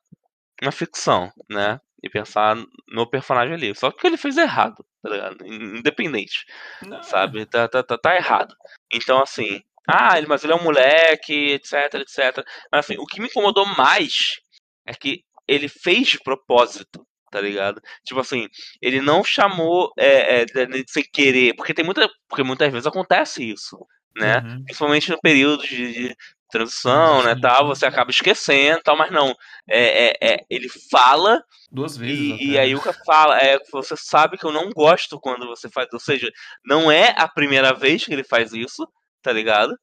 Uma 0.61 0.71
ficção, 0.71 1.31
né? 1.49 1.79
E 2.01 2.09
pensar 2.09 2.55
no 2.87 3.09
personagem 3.09 3.55
ali. 3.55 3.75
Só 3.75 3.91
que 3.91 4.07
ele 4.07 4.17
fez 4.17 4.37
errado, 4.37 4.85
tá 5.03 5.09
ligado? 5.09 5.45
Independente 5.45 6.45
Não, 6.83 7.03
sabe? 7.03 7.45
Tá, 7.45 7.67
tá, 7.67 7.83
tá, 7.83 7.97
tá 7.97 8.15
errado. 8.15 8.55
Então, 8.93 9.21
assim, 9.21 9.61
ah, 9.87 10.17
ele, 10.17 10.27
mas 10.27 10.43
ele 10.43 10.53
é 10.53 10.55
um 10.55 10.63
moleque, 10.63 11.53
etc, 11.53 11.95
etc. 11.95 12.43
Mas, 12.71 12.85
assim, 12.85 12.97
o 12.97 13.05
que 13.05 13.19
me 13.19 13.27
incomodou 13.27 13.65
mais 13.65 14.39
é 14.85 14.93
que 14.93 15.23
ele 15.47 15.67
fez 15.67 16.09
de 16.09 16.19
propósito 16.19 17.05
tá 17.31 17.39
ligado? 17.39 17.81
Tipo 18.03 18.19
assim, 18.19 18.47
ele 18.81 18.99
não 18.99 19.23
chamou 19.23 19.91
é, 19.97 20.41
é, 20.41 20.45
sem 20.85 21.03
querer, 21.13 21.55
porque 21.55 21.73
tem 21.73 21.85
muita, 21.85 22.09
porque 22.27 22.43
muitas 22.43 22.69
vezes 22.69 22.85
acontece 22.85 23.41
isso, 23.49 23.77
né? 24.15 24.39
Uhum. 24.39 24.63
Principalmente 24.65 25.09
no 25.09 25.21
período 25.21 25.63
de, 25.63 25.93
de 25.93 26.15
transição, 26.51 27.23
né, 27.23 27.33
tal, 27.41 27.61
sim. 27.61 27.67
você 27.69 27.85
acaba 27.85 28.11
esquecendo, 28.11 28.81
tal, 28.83 28.97
mas 28.97 29.09
não, 29.09 29.33
é, 29.69 30.07
é, 30.09 30.33
é, 30.33 30.37
ele 30.49 30.67
fala 30.91 31.41
Duas 31.71 31.95
vezes. 31.95 32.19
e, 32.19 32.43
e 32.43 32.51
né? 32.51 32.59
a 32.59 32.63
Yuka 32.63 32.93
fala, 33.05 33.39
é, 33.39 33.57
você 33.71 33.95
sabe 33.95 34.37
que 34.37 34.45
eu 34.45 34.51
não 34.51 34.69
gosto 34.69 35.17
quando 35.17 35.47
você 35.47 35.69
faz, 35.69 35.87
ou 35.93 35.99
seja, 35.99 36.29
não 36.65 36.91
é 36.91 37.15
a 37.17 37.27
primeira 37.29 37.73
vez 37.73 38.03
que 38.03 38.11
ele 38.11 38.25
faz 38.25 38.51
isso, 38.51 38.85
tá 39.21 39.31
ligado? 39.31 39.77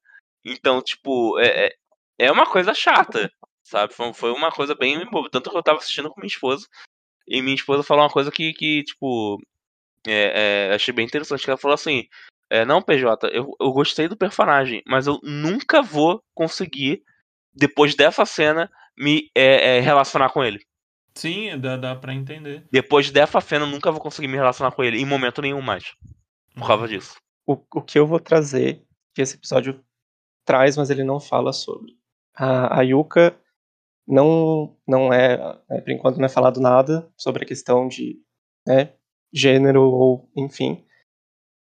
Então, 0.44 0.82
tipo, 0.82 1.38
é, 1.38 1.66
é, 1.66 1.76
é 2.18 2.32
uma 2.32 2.46
coisa 2.46 2.74
chata, 2.74 3.30
sabe? 3.62 3.92
Foi, 3.92 4.12
foi 4.12 4.32
uma 4.32 4.50
coisa 4.50 4.74
bem 4.74 5.04
boba, 5.10 5.28
tanto 5.30 5.50
que 5.50 5.56
eu 5.56 5.62
tava 5.62 5.78
assistindo 5.78 6.10
com 6.10 6.20
minha 6.20 6.28
esposa, 6.28 6.66
e 7.26 7.42
minha 7.42 7.54
esposa 7.54 7.82
falou 7.82 8.04
uma 8.04 8.10
coisa 8.10 8.30
que, 8.30 8.52
que 8.54 8.82
tipo, 8.84 9.38
é, 10.06 10.70
é, 10.70 10.74
achei 10.74 10.92
bem 10.94 11.04
interessante, 11.04 11.44
que 11.44 11.50
ela 11.50 11.58
falou 11.58 11.74
assim, 11.74 12.08
é, 12.50 12.64
não, 12.64 12.80
PJ, 12.80 13.28
eu, 13.28 13.54
eu 13.60 13.72
gostei 13.72 14.08
do 14.08 14.16
personagem, 14.16 14.82
mas 14.86 15.06
eu 15.06 15.18
nunca 15.22 15.82
vou 15.82 16.22
conseguir, 16.34 17.02
depois 17.52 17.94
dessa 17.94 18.24
cena, 18.24 18.70
me 18.96 19.30
é, 19.34 19.76
é, 19.76 19.80
relacionar 19.80 20.30
com 20.30 20.42
ele. 20.42 20.60
Sim, 21.14 21.58
dá, 21.58 21.76
dá 21.76 21.96
pra 21.96 22.14
entender. 22.14 22.66
Depois 22.70 23.10
dessa 23.10 23.40
cena, 23.40 23.64
eu 23.64 23.70
nunca 23.70 23.90
vou 23.90 24.00
conseguir 24.00 24.28
me 24.28 24.36
relacionar 24.36 24.70
com 24.72 24.82
ele 24.82 24.98
em 24.98 25.04
momento 25.04 25.42
nenhum 25.42 25.60
mais. 25.60 25.94
Por 26.54 26.66
causa 26.66 26.88
disso. 26.88 27.16
O, 27.46 27.54
o 27.74 27.82
que 27.82 27.98
eu 27.98 28.06
vou 28.06 28.20
trazer, 28.20 28.82
que 29.14 29.22
esse 29.22 29.36
episódio 29.36 29.82
traz, 30.44 30.76
mas 30.76 30.90
ele 30.90 31.04
não 31.04 31.20
fala 31.20 31.52
sobre. 31.52 31.96
A, 32.36 32.78
a 32.80 32.82
Yuka 32.82 33.36
não, 34.06 34.76
não 34.86 35.12
é, 35.12 35.36
né, 35.68 35.80
por 35.80 35.90
enquanto 35.90 36.16
não 36.18 36.24
é 36.26 36.28
falado 36.28 36.60
nada 36.60 37.10
sobre 37.16 37.44
a 37.44 37.46
questão 37.46 37.86
de 37.88 38.20
né, 38.66 38.92
gênero 39.32 39.82
ou 39.82 40.30
enfim. 40.36 40.84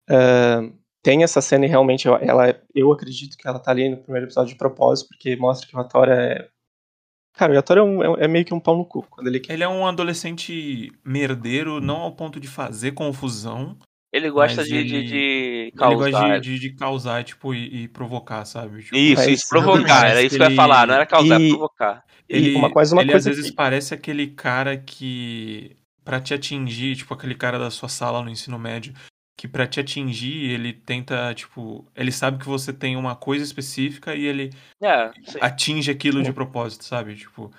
Ah, 0.09 0.61
tem 1.01 1.23
essa 1.23 1.41
cena 1.41 1.65
e 1.65 1.69
realmente 1.69 2.07
ela, 2.07 2.59
eu 2.73 2.91
acredito 2.91 3.37
que 3.37 3.47
ela 3.47 3.59
tá 3.59 3.71
ali 3.71 3.89
no 3.89 3.97
primeiro 3.97 4.25
episódio 4.25 4.53
de 4.53 4.57
propósito, 4.57 5.09
porque 5.09 5.35
mostra 5.35 5.67
que 5.67 5.75
o 5.75 5.79
Atora 5.79 6.15
é. 6.33 6.49
Cara, 7.35 7.53
o 7.53 7.57
Atora 7.57 7.79
é, 7.81 7.83
um- 7.83 8.15
é- 8.17 8.23
é 8.25 8.27
meio 8.27 8.45
que 8.45 8.53
um 8.53 8.59
pau 8.59 8.77
no 8.77 8.85
cu. 8.85 9.03
Quando 9.09 9.27
ele. 9.27 9.41
Ele 9.49 9.63
é 9.63 9.67
um 9.67 9.85
adolescente 9.85 10.91
merdeiro, 11.03 11.81
não 11.81 11.97
ao 11.97 12.15
ponto 12.15 12.39
de 12.39 12.47
fazer 12.47 12.93
confusão. 12.93 13.77
Ele 14.13 14.29
gosta 14.29 14.57
Mas 14.57 14.67
de, 14.67 14.75
ele- 14.75 14.89
de, 14.89 15.03
de 15.07 15.15
Ele 15.17 15.71
causar. 15.71 16.11
gosta 16.11 16.39
de, 16.39 16.53
de, 16.53 16.59
de 16.59 16.75
causar, 16.75 17.23
tipo, 17.23 17.53
e, 17.55 17.83
e 17.83 17.87
provocar, 17.87 18.45
sabe? 18.45 18.83
Tipo, 18.83 18.95
Isso, 18.95 19.21
Mas- 19.21 19.27
isso, 19.31 19.49
provocar. 19.49 20.07
Era 20.07 20.21
isso 20.21 20.35
que 20.35 20.41
eu 20.41 20.45
ia 20.45 20.49
Ele- 20.49 20.55
falar, 20.55 20.85
não 20.87 20.93
era 20.93 21.05
causar, 21.07 21.41
E- 21.41 21.45
era 21.47 21.57
provocar. 21.57 22.03
E 22.29 22.55
uma 22.55 22.69
coisa, 22.71 22.95
uma 22.95 23.01
ele 23.01 23.11
coisa 23.11 23.29
às 23.31 23.35
vezes 23.35 23.49
que- 23.51 23.55
parece 23.57 23.93
aquele 23.93 24.27
cara 24.27 24.77
que 24.77 25.75
pra 26.05 26.21
te 26.21 26.33
atingir, 26.33 26.95
tipo 26.95 27.13
aquele 27.13 27.33
cara 27.35 27.57
da 27.57 27.71
sua 27.71 27.89
sala 27.89 28.21
no 28.21 28.29
ensino 28.29 28.59
médio, 28.59 28.93
que 29.37 29.47
pra 29.47 29.65
te 29.65 29.79
atingir, 29.79 30.51
ele 30.51 30.73
tenta, 30.73 31.33
tipo, 31.33 31.87
ele 31.95 32.11
sabe 32.11 32.37
que 32.37 32.45
você 32.45 32.71
tem 32.71 32.95
uma 32.95 33.15
coisa 33.15 33.43
específica 33.43 34.13
e 34.15 34.25
ele 34.25 34.51
É, 34.81 35.11
atinge 35.41 35.89
aquilo 35.89 36.21
de 36.21 36.31
propósito, 36.31 36.83
sabe? 36.85 37.15
Tipo, 37.15 37.51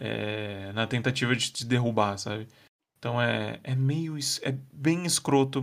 é, 0.00 0.72
na 0.72 0.86
tentativa 0.86 1.34
de 1.36 1.52
te 1.52 1.66
derrubar, 1.66 2.16
sabe? 2.18 2.46
Então 2.98 3.20
é, 3.20 3.60
é 3.62 3.74
meio. 3.74 4.16
É 4.42 4.52
bem 4.72 5.04
escroto, 5.06 5.62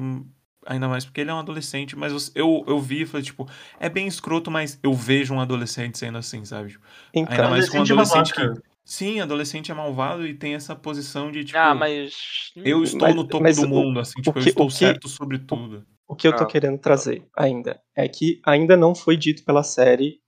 ainda 0.66 0.88
mais 0.88 1.06
porque 1.06 1.22
ele 1.22 1.30
é 1.30 1.34
um 1.34 1.40
adolescente, 1.40 1.96
mas 1.96 2.32
eu, 2.34 2.64
eu, 2.68 2.80
vi 2.80 3.02
e 3.02 3.06
falei, 3.06 3.24
tipo, 3.26 3.48
é 3.80 3.90
bem 3.90 4.08
escroto, 4.08 4.50
mas 4.50 4.80
eu 4.82 4.94
vejo 4.94 5.34
um 5.34 5.40
adolescente 5.42 5.98
sendo 5.98 6.18
assim, 6.18 6.44
sabe? 6.46 6.78
Então, 7.14 7.32
ainda 7.34 7.50
mais 7.50 7.70
com 7.70 7.78
um 7.80 7.82
Adolescente 7.82 8.34
babaca. 8.36 8.54
que. 8.62 8.76
Sim, 8.88 9.20
adolescente 9.20 9.72
é 9.72 9.74
malvado 9.74 10.28
e 10.28 10.34
tem 10.36 10.54
essa 10.54 10.76
posição 10.76 11.32
de, 11.32 11.44
tipo. 11.44 11.58
Ah, 11.58 11.74
mas. 11.74 12.52
Eu 12.56 12.84
estou 12.84 13.02
Mas- 13.02 13.16
no 13.16 13.28
topo 13.28 13.44
do 13.52 13.62
o- 13.64 13.68
mundo, 13.68 14.00
assim, 14.00 14.22
tipo, 14.22 14.34
que- 14.34 14.40
eu 14.40 14.50
estou 14.50 14.66
o 14.68 14.70
que- 14.70 14.76
certo 14.76 15.10
sobre 15.10 15.40
tudo. 15.40 15.86
O 16.08 16.16
que 16.16 16.28
eu 16.28 16.36
tô 16.36 16.44
Ah. 16.44 16.48
querendo 16.48 16.78
trazer 16.78 17.26
ainda 17.36 17.82
é 17.96 18.08
que 18.08 18.40
ainda 18.46 18.78
não 18.78 18.94
foi 18.94 19.18
dito 19.18 19.44
pela 19.44 19.64
série 19.64 20.20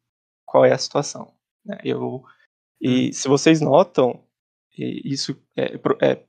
qual 0.46 0.66
é 0.66 0.72
a 0.74 0.78
situação. 0.78 1.32
né? 1.64 1.78
Eu, 1.84 2.24
e 2.82 3.12
se 3.14 3.28
vocês 3.28 3.60
notam, 3.62 4.24
e 4.78 5.02
isso 5.14 5.38
é, 5.56 5.76
é, 6.02 6.24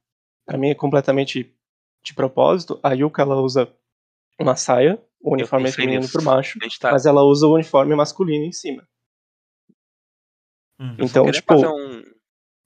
para 0.48 0.56
mim 0.56 0.70
é 0.70 0.74
completamente 0.74 1.54
de 2.02 2.14
propósito, 2.14 2.80
a 2.82 2.94
Yuka 2.94 3.20
ela 3.20 3.36
usa 3.36 3.70
uma 4.40 4.56
saia, 4.56 4.98
o 5.20 5.34
uniforme 5.34 5.68
é 5.68 5.72
feminino 5.72 6.08
por 6.10 6.24
baixo, 6.24 6.58
tá. 6.80 6.90
mas 6.90 7.04
ela 7.04 7.22
usa 7.22 7.46
o 7.46 7.52
uniforme 7.54 7.94
masculino 7.94 8.46
em 8.46 8.52
cima. 8.52 8.82
Só 10.80 10.86
então, 11.04 11.30
tipo- 11.30 11.54
um. 11.54 12.02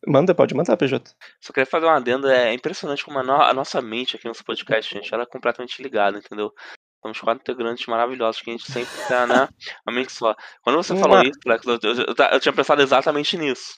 Manda, 0.07 0.35
pode 0.35 0.55
mandar, 0.55 0.77
PJ. 0.77 1.15
Só 1.41 1.53
queria 1.53 1.67
fazer 1.67 1.87
um 1.87 1.91
adendo. 1.91 2.29
É 2.29 2.53
impressionante 2.53 3.05
como 3.05 3.19
a, 3.19 3.23
no- 3.23 3.41
a 3.41 3.55
nossa 3.55 3.81
mente 3.81 4.17
aqui 4.17 4.27
nesse 4.29 4.43
podcast, 4.45 4.93
gente, 4.93 5.13
ela 5.15 5.23
é 5.23 5.27
completamente 5.27 5.81
ligada, 5.83 6.19
entendeu? 6.19 6.53
Somos 7.01 7.21
quatro 7.21 7.41
integrantes 7.43 7.87
maravilhosos 7.87 8.43
que 8.43 8.51
a 8.51 8.53
gente 8.53 8.71
sempre 8.71 8.93
tá, 9.09 9.27
né? 9.27 9.49
A 9.87 9.93
mente 9.93 10.13
só. 10.13 10.35
Quando 10.63 10.77
você 10.77 10.95
falou 10.97 11.17
Uma- 11.17 11.25
isso, 11.25 11.39
Flex, 11.43 11.67
eu, 11.67 11.79
eu- 11.83 11.97
eu 12.07 12.15
eu 12.33 12.41
tinha 12.41 12.53
pensado 12.53 12.83
exatamente 12.83 13.37
nisso. 13.39 13.75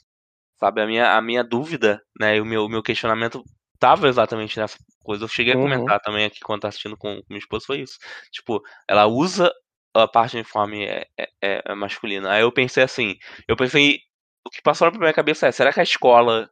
Sabe? 0.59 0.81
A 0.83 0.87
minha, 0.87 1.17
a 1.17 1.23
minha 1.23 1.45
dúvida, 1.45 2.03
né? 2.21 2.37
E 2.37 2.41
o 2.41 2.45
meu, 2.45 2.65
o 2.65 2.69
meu 2.69 2.83
questionamento 2.83 3.43
tava 3.79 4.09
exatamente 4.09 4.59
nessa 4.59 4.77
coisa. 5.03 5.25
Eu 5.25 5.29
cheguei 5.29 5.53
a 5.55 5.57
Uhum. 5.57 5.63
comentar 5.63 6.01
também 6.01 6.25
aqui 6.25 6.41
quando 6.41 6.63
tá 6.63 6.69
assistindo 6.69 6.97
com, 6.97 7.17
com 7.17 7.25
minha 7.29 7.39
esposa, 7.39 7.65
foi 7.67 7.81
isso. 7.81 7.99
Tipo, 8.33 8.61
ela 8.89 9.07
usa 9.07 9.53
a 9.95 10.09
parte 10.09 10.33
do 10.33 10.39
uniforme 10.39 10.85
é, 10.85 11.07
é, 11.19 11.29
é- 11.43 11.63
é 11.67 11.75
masculina. 11.75 12.33
Aí 12.33 12.43
eu 12.43 12.53
pensei 12.53 12.83
assim, 12.83 13.17
eu 13.49 13.57
pensei. 13.57 13.99
O 14.47 14.51
que 14.51 14.61
passou 14.63 14.91
na 14.91 14.99
minha 14.99 15.13
cabeça 15.13 15.47
é, 15.47 15.53
será 15.53 15.73
que 15.73 15.81
a 15.81 15.83
escola 15.83 16.49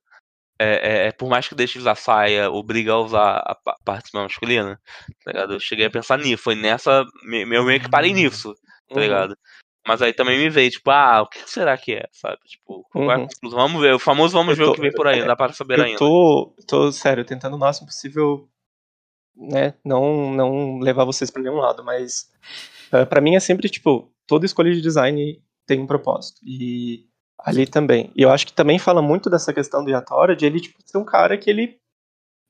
é, 0.60 1.04
é- 1.04 1.06
é, 1.08 1.12
por 1.12 1.28
mais 1.28 1.48
que 1.48 1.54
deixe 1.54 1.74
de 1.74 1.80
usar 1.80 1.94
saia, 1.96 2.50
obriga 2.50 2.92
a 2.92 2.98
usar 3.00 3.38
a 3.38 3.54
pa- 3.54 3.76
parte 3.84 4.10
masculina, 4.14 4.80
tá 5.24 5.32
ligado? 5.32 5.54
Eu 5.54 5.60
cheguei 5.60 5.86
a 5.86 5.90
pensar 5.90 6.18
nisso, 6.18 6.42
foi 6.42 6.54
nessa, 6.54 7.04
eu 7.52 7.64
meio 7.64 7.80
que 7.80 7.90
parei 7.90 8.12
Hum. 8.12 8.14
nisso, 8.14 8.54
tá 8.88 9.00
Uhum. 9.00 9.34
Mas 9.86 10.00
aí 10.00 10.12
também 10.12 10.38
me 10.38 10.48
veio, 10.48 10.70
tipo, 10.70 10.90
ah, 10.90 11.22
o 11.22 11.26
que 11.26 11.38
será 11.50 11.76
que 11.76 11.92
é, 11.94 12.08
sabe? 12.12 12.38
Tipo, 12.46 12.86
é 12.94 13.16
Uhum. 13.16 13.28
Vamos 13.50 13.80
ver, 13.82 13.94
o 13.94 13.98
famoso 13.98 14.32
vamos 14.32 14.56
ver 14.56 14.64
o 14.64 14.72
que 14.72 14.80
vem 14.80 14.92
por 14.92 15.06
aí, 15.06 15.20
não 15.20 15.26
dá 15.26 15.36
para 15.36 15.52
saber 15.52 15.78
Eu 15.78 15.84
ainda. 15.84 15.98
tô, 15.98 16.54
tô, 16.66 16.92
sério, 16.92 17.24
tentando 17.24 17.56
o 17.56 17.58
máximo 17.58 17.88
possível, 17.88 18.48
né, 19.36 19.74
não, 19.84 20.32
não 20.32 20.78
levar 20.78 21.04
vocês 21.04 21.30
pra 21.30 21.42
nenhum 21.42 21.56
lado, 21.56 21.82
mas 21.84 22.30
eh, 22.92 23.04
pra 23.04 23.20
mim 23.20 23.34
é 23.34 23.40
sempre, 23.40 23.68
tipo, 23.68 24.12
toda 24.26 24.46
escolha 24.46 24.72
de 24.72 24.80
design 24.80 25.42
tem 25.66 25.80
um 25.80 25.86
propósito, 25.86 26.40
e 26.44 27.06
ali 27.40 27.66
também. 27.66 28.12
E 28.14 28.22
eu 28.22 28.30
acho 28.30 28.46
que 28.46 28.52
também 28.52 28.78
fala 28.78 29.02
muito 29.02 29.28
dessa 29.28 29.52
questão 29.52 29.84
do 29.84 29.90
Yatora, 29.90 30.36
de 30.36 30.46
ele, 30.46 30.60
tipo, 30.60 30.78
ser 30.84 30.98
um 30.98 31.04
cara 31.04 31.36
que 31.36 31.50
ele, 31.50 31.76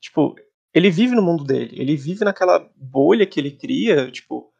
tipo, 0.02 0.34
ele 0.74 0.90
vive 0.90 1.14
no 1.14 1.22
mundo 1.22 1.44
dele, 1.44 1.74
ele 1.80 1.96
vive 1.96 2.24
naquela 2.24 2.68
bolha 2.76 3.26
que 3.26 3.40
ele 3.40 3.52
cria, 3.52 4.10
tipo, 4.10 4.51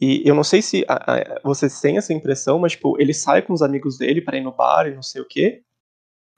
e 0.00 0.22
eu 0.28 0.34
não 0.34 0.44
sei 0.44 0.60
se 0.62 0.84
a- 0.88 1.14
a- 1.14 1.40
vocês 1.44 1.80
têm 1.80 1.96
essa 1.96 2.12
impressão, 2.12 2.58
mas, 2.58 2.72
tipo, 2.72 3.00
ele 3.00 3.14
sai 3.14 3.42
com 3.42 3.52
os 3.52 3.62
amigos 3.62 3.96
dele 3.98 4.20
pra 4.20 4.36
ir 4.36 4.40
no 4.42 4.52
bar 4.52 4.86
e 4.86 4.94
não 4.94 5.02
sei 5.02 5.22
o 5.22 5.26
quê, 5.26 5.62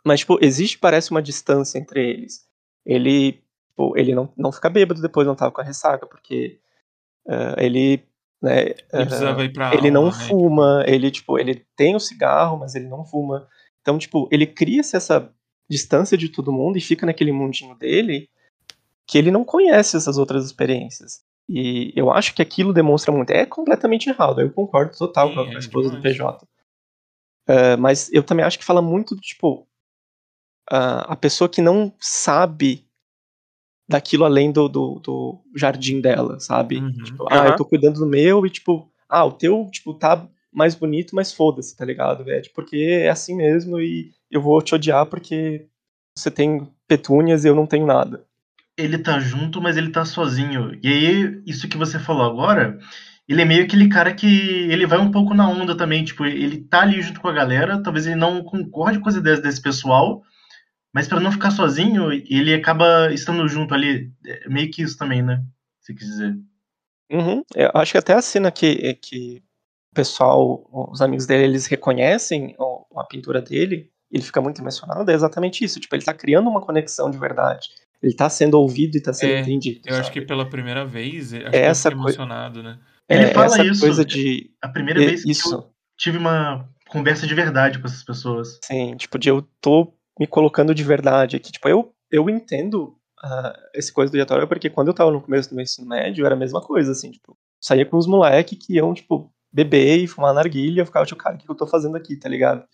mas, 0.04 0.20
tipo, 0.20 0.38
existe, 0.42 0.78
parece, 0.78 1.10
uma 1.10 1.22
distância 1.22 1.78
entre 1.78 2.08
eles. 2.08 2.46
Ele, 2.84 3.32
tipo, 3.70 3.96
ele 3.96 4.14
não, 4.14 4.32
não 4.36 4.52
fica 4.52 4.70
bêbado 4.70 5.00
depois, 5.02 5.26
não 5.26 5.34
tava 5.34 5.50
com 5.52 5.60
a 5.60 5.64
ressaca, 5.64 6.06
porque 6.06 6.60
eh, 7.28 7.54
ele, 7.66 8.04
né, 8.40 8.66
Ele 8.92 9.50
pra 9.52 9.74
ele 9.74 9.90
não 9.90 10.04
aula, 10.04 10.16
né? 10.16 10.24
fuma, 10.28 10.84
ele, 10.86 11.10
tipo, 11.10 11.38
ele 11.38 11.66
tem 11.76 11.96
o 11.96 12.00
cigarro, 12.00 12.56
mas 12.58 12.74
ele 12.76 12.86
não 12.86 13.04
fuma. 13.04 13.48
Então, 13.82 13.98
tipo, 13.98 14.28
ele 14.30 14.46
cria-se 14.46 14.96
essa 14.96 15.32
distância 15.68 16.16
de 16.16 16.28
todo 16.28 16.52
mundo 16.52 16.78
e 16.78 16.80
fica 16.80 17.04
naquele 17.04 17.32
mundinho 17.32 17.74
dele 17.74 18.28
que 19.08 19.18
ele 19.18 19.30
não 19.32 19.44
conhece 19.44 19.96
essas 19.96 20.18
outras 20.18 20.44
experiências. 20.44 21.24
E 21.48 21.92
eu 21.94 22.10
acho 22.10 22.34
que 22.34 22.42
aquilo 22.42 22.72
demonstra 22.72 23.12
muito. 23.12 23.30
É 23.30 23.46
completamente 23.46 24.08
errado, 24.08 24.40
eu 24.40 24.52
concordo 24.52 24.96
total 24.96 25.28
Sim, 25.28 25.34
com 25.34 25.40
a 25.40 25.44
é 25.44 25.50
com 25.50 25.56
a 25.56 25.58
esposa 25.58 25.90
do. 25.90 26.02
PJ. 26.02 26.46
Eh, 27.48 27.76
mas 27.76 28.12
eu 28.12 28.22
também 28.22 28.44
acho 28.44 28.58
que 28.58 28.64
fala 28.64 28.82
muito 28.82 29.14
do 29.14 29.20
tipo. 29.20 29.66
a 30.70 31.12
a 31.12 31.16
pessoa 31.16 31.48
que 31.48 31.62
não 31.62 31.92
sabe 32.00 32.86
daquilo 33.88 34.24
além 34.24 34.50
do, 34.50 34.68
do, 34.68 34.98
do 34.98 35.38
jardim 35.54 36.00
dela, 36.00 36.40
sabe? 36.40 36.78
Uhum. 36.78 36.92
Tipo, 37.04 37.26
ah, 37.30 37.46
eu 37.46 37.56
tô 37.56 37.64
cuidando 37.64 38.00
do 38.00 38.06
meu 38.06 38.44
e, 38.44 38.50
tipo, 38.50 38.90
ah, 39.08 39.24
o 39.24 39.32
teu, 39.32 39.68
tipo, 39.70 39.94
tá 39.94 40.28
mais 40.52 40.74
bonito, 40.74 41.14
mas 41.14 41.32
foda-se, 41.32 41.76
tá 41.76 41.84
ligado, 41.84 42.24
velho? 42.24 42.50
Porque 42.54 42.76
é 42.76 43.08
assim 43.08 43.36
mesmo 43.36 43.80
e 43.80 44.12
eu 44.30 44.40
vou 44.40 44.60
te 44.60 44.74
odiar 44.74 45.06
porque 45.06 45.68
você 46.16 46.30
tem 46.30 46.66
petúnias 46.88 47.44
e 47.44 47.48
eu 47.48 47.54
não 47.54 47.66
tenho 47.66 47.86
nada. 47.86 48.24
Ele 48.76 48.98
tá 48.98 49.18
junto, 49.18 49.60
mas 49.60 49.76
ele 49.76 49.90
tá 49.90 50.04
sozinho. 50.04 50.78
E 50.82 50.88
aí, 50.88 51.42
isso 51.46 51.68
que 51.68 51.76
você 51.76 51.98
falou 51.98 52.24
agora, 52.24 52.78
ele 53.28 53.42
é 53.42 53.44
meio 53.44 53.64
aquele 53.64 53.88
cara 53.88 54.14
que 54.14 54.26
ele 54.26 54.86
vai 54.86 54.98
um 54.98 55.10
pouco 55.10 55.34
na 55.34 55.48
onda 55.48 55.76
também, 55.76 56.04
tipo, 56.04 56.24
ele 56.24 56.62
tá 56.64 56.82
ali 56.82 57.00
junto 57.00 57.20
com 57.20 57.28
a 57.28 57.32
galera, 57.32 57.82
talvez 57.82 58.06
ele 58.06 58.16
não 58.16 58.44
concorde 58.44 59.00
com 59.00 59.08
as 59.08 59.16
ideias 59.16 59.40
desse 59.40 59.60
pessoal, 59.60 60.22
mas 60.94 61.08
pra 61.08 61.20
não 61.20 61.32
ficar 61.32 61.50
sozinho, 61.50 62.12
ele 62.12 62.54
acaba 62.54 63.12
estando 63.12 63.46
junto 63.48 63.74
ali, 63.74 64.12
É 64.24 64.48
meio 64.48 64.70
que 64.70 64.82
isso 64.82 64.96
também, 64.96 65.22
né? 65.22 65.42
Se 65.80 65.94
quis 65.94 66.06
dizer. 66.06 66.38
Uhum. 67.10 67.42
Eu 67.54 67.70
acho 67.74 67.92
que 67.92 67.98
até 67.98 68.14
a 68.14 68.22
cena 68.22 68.50
que, 68.50 68.94
que 68.94 69.42
o 69.92 69.94
pessoal, 69.94 70.68
os 70.90 71.00
amigos 71.00 71.26
dele, 71.26 71.44
eles 71.44 71.66
reconhecem 71.66 72.56
a 72.96 73.04
pintura 73.04 73.40
dele, 73.40 73.90
ele 74.10 74.22
fica 74.22 74.40
muito 74.40 74.60
emocionado, 74.60 75.10
é 75.10 75.14
exatamente 75.14 75.64
isso. 75.64 75.80
Tipo, 75.80 75.96
ele 75.96 76.04
tá 76.04 76.14
criando 76.14 76.48
uma 76.48 76.60
conexão 76.60 77.10
de 77.10 77.18
verdade. 77.18 77.68
Ele 78.02 78.14
tá 78.14 78.28
sendo 78.28 78.54
ouvido 78.54 78.96
e 78.96 79.02
tá 79.02 79.12
sendo 79.12 79.32
É, 79.32 79.40
entendido. 79.40 79.80
Eu 79.86 79.94
acho 79.96 80.04
sabe? 80.08 80.20
que 80.20 80.26
pela 80.26 80.48
primeira 80.48 80.84
vez, 80.84 81.32
acho 81.32 81.46
É 81.46 81.50
que 81.50 81.56
eu 81.56 81.60
essa 81.62 81.90
coi- 81.90 82.00
emocionado, 82.00 82.62
né? 82.62 82.78
Ele 83.08 83.24
É, 83.24 83.34
fala 83.34 83.46
essa 83.46 83.64
isso. 83.64 83.80
coisa 83.80 84.04
de. 84.04 84.50
A 84.62 84.68
primeira 84.68 85.00
é, 85.02 85.06
vez 85.06 85.22
que 85.22 85.30
isso. 85.30 85.54
eu 85.54 85.70
tive 85.96 86.18
uma 86.18 86.68
conversa 86.88 87.26
de 87.26 87.34
verdade 87.34 87.78
com 87.78 87.86
essas 87.86 88.04
pessoas. 88.04 88.58
Sim, 88.64 88.96
tipo, 88.96 89.18
de 89.18 89.28
eu 89.28 89.42
tô 89.60 89.92
me 90.18 90.26
colocando 90.26 90.74
de 90.74 90.82
verdade 90.84 91.36
aqui. 91.36 91.52
Tipo, 91.52 91.68
eu, 91.68 91.94
eu 92.10 92.28
entendo 92.28 92.96
ah, 93.22 93.52
esse 93.74 93.92
coisa 93.92 94.10
do 94.12 94.18
Yatora, 94.18 94.46
porque 94.46 94.68
quando 94.70 94.88
eu 94.88 94.94
tava 94.94 95.10
no 95.10 95.20
começo 95.20 95.48
do 95.48 95.54
meu 95.56 95.62
ensino 95.62 95.88
médio, 95.88 96.24
era 96.26 96.34
a 96.34 96.38
mesma 96.38 96.60
coisa, 96.60 96.92
assim, 96.92 97.10
tipo, 97.10 97.36
saía 97.60 97.86
com 97.86 97.96
os 97.96 98.06
moleques 98.06 98.58
que 98.58 98.74
iam, 98.74 98.92
tipo, 98.92 99.32
beber 99.52 99.98
e 99.98 100.06
fumar 100.06 100.34
narguilha, 100.34 100.82
eu 100.82 100.86
ficava, 100.86 101.06
tipo, 101.06 101.20
cara, 101.20 101.36
o 101.36 101.38
que 101.38 101.50
eu 101.50 101.54
tô 101.54 101.66
fazendo 101.66 101.96
aqui, 101.96 102.16
tá 102.16 102.28
ligado? 102.28 102.64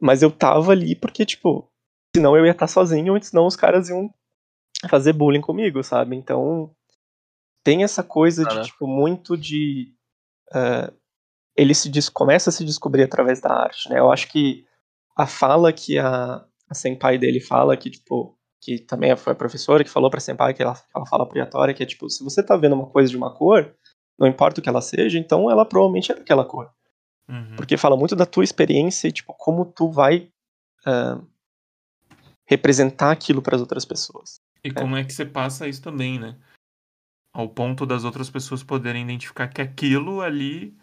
Mas 0.00 0.22
eu 0.22 0.30
tava 0.30 0.72
ali 0.72 0.96
porque, 0.96 1.24
tipo, 1.26 1.69
senão 2.14 2.36
eu 2.36 2.44
ia 2.44 2.52
estar 2.52 2.66
sozinho, 2.66 3.14
ou 3.14 3.22
senão 3.22 3.46
os 3.46 3.56
caras 3.56 3.88
iam 3.88 4.12
fazer 4.88 5.12
bullying 5.12 5.40
comigo, 5.40 5.82
sabe? 5.82 6.16
Então, 6.16 6.70
tem 7.64 7.84
essa 7.84 8.02
coisa 8.02 8.44
de, 8.44 8.50
Ah, 8.50 8.54
né? 8.56 8.62
tipo, 8.62 8.86
muito 8.86 9.36
de. 9.36 9.92
ah, 10.52 10.92
ele 11.56 11.74
se 11.74 11.88
des- 11.90 12.08
começa 12.08 12.50
a 12.50 12.52
se 12.52 12.64
descobrir 12.64 13.02
através 13.02 13.40
da 13.40 13.52
arte, 13.52 13.88
né? 13.90 13.98
Eu 13.98 14.10
acho 14.10 14.28
que 14.28 14.64
a 15.16 15.26
fala 15.26 15.72
que 15.72 15.98
a, 15.98 16.44
a 16.68 16.74
senpai 16.74 17.18
dele 17.18 17.40
fala, 17.40 17.76
que, 17.76 17.90
tipo, 17.90 18.38
que 18.60 18.78
também 18.78 19.14
foi 19.16 19.32
a 19.32 19.36
professora 19.36 19.84
que 19.84 19.90
falou 19.90 20.10
pra 20.10 20.20
senpai, 20.20 20.54
que 20.54 20.62
ela, 20.62 20.74
ela 20.94 21.06
fala 21.06 21.26
pro 21.26 21.38
Yatori, 21.38 21.74
que 21.74 21.82
é, 21.82 21.86
tipo, 21.86 22.08
se 22.08 22.22
você 22.24 22.42
tá 22.42 22.56
vendo 22.56 22.74
uma 22.74 22.86
coisa 22.86 23.10
de 23.10 23.16
uma 23.16 23.34
cor, 23.34 23.74
não 24.18 24.26
importa 24.26 24.60
o 24.60 24.62
que 24.62 24.68
ela 24.68 24.80
seja, 24.80 25.18
então 25.18 25.50
ela 25.50 25.64
provavelmente 25.66 26.12
é 26.12 26.14
daquela 26.14 26.44
cor. 26.44 26.70
Uhum. 27.28 27.56
Porque 27.56 27.76
fala 27.76 27.96
muito 27.96 28.16
da 28.16 28.24
tua 28.26 28.44
experiência 28.44 29.08
e, 29.08 29.12
tipo, 29.12 29.34
como 29.36 29.64
tu 29.64 29.90
vai 29.90 30.30
ah, 30.86 31.20
representar 32.50 33.12
aquilo 33.12 33.40
para 33.40 33.54
as 33.54 33.60
outras 33.62 33.84
pessoas. 33.84 34.40
E 34.64 34.72
como 34.72 34.96
é 34.96 35.04
que 35.04 35.12
você 35.12 35.24
passa 35.24 35.68
isso 35.68 35.80
também, 35.80 36.18
né? 36.18 36.36
Ao 37.32 37.48
ponto 37.48 37.86
das 37.86 38.02
outras 38.02 38.28
pessoas 38.28 38.60
poderem 38.64 39.04
identificar 39.04 39.46
que 39.46 39.62
aquilo 39.62 40.20
ali 40.20 40.76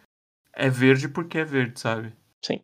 é 0.53 0.69
verde 0.69 1.09
porque 1.09 1.37
é 1.39 1.43
verde, 1.43 1.77
sabe? 1.77 2.15
Sim. 2.41 2.61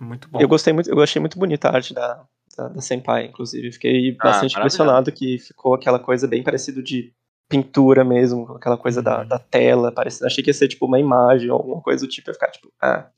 É 0.00 0.02
muito 0.02 0.30
bom. 0.30 0.40
Eu 0.40 0.48
gostei 0.48 0.72
muito, 0.72 0.88
eu 0.88 1.02
achei 1.02 1.20
muito 1.20 1.38
bonita 1.38 1.68
a 1.68 1.74
arte 1.74 1.92
da, 1.92 2.26
da, 2.56 2.68
da 2.68 2.80
Senpai, 2.80 3.26
inclusive. 3.26 3.70
Fiquei 3.70 4.16
Ah, 4.18 4.24
bastante 4.24 4.56
impressionado 4.56 5.12
que 5.12 5.38
ficou 5.38 5.74
aquela 5.74 5.98
coisa 5.98 6.26
bem 6.26 6.42
parecida 6.42 6.82
de 6.82 7.12
pintura 7.50 8.02
mesmo, 8.02 8.50
aquela 8.56 8.78
coisa 8.78 9.02
da, 9.02 9.20
Uhum. 9.20 9.28
da 9.28 9.38
tela, 9.38 9.92
parecendo. 9.92 10.26
Achei 10.26 10.42
que 10.42 10.48
ia 10.48 10.54
ser 10.54 10.68
tipo 10.68 10.86
uma 10.86 10.98
imagem 10.98 11.50
ou 11.50 11.58
alguma 11.58 11.82
coisa 11.82 12.06
do 12.06 12.10
tipo, 12.10 12.30
ia 12.30 12.34
ficar 12.34 12.50
tipo, 12.50 12.72
ah, 12.80 13.10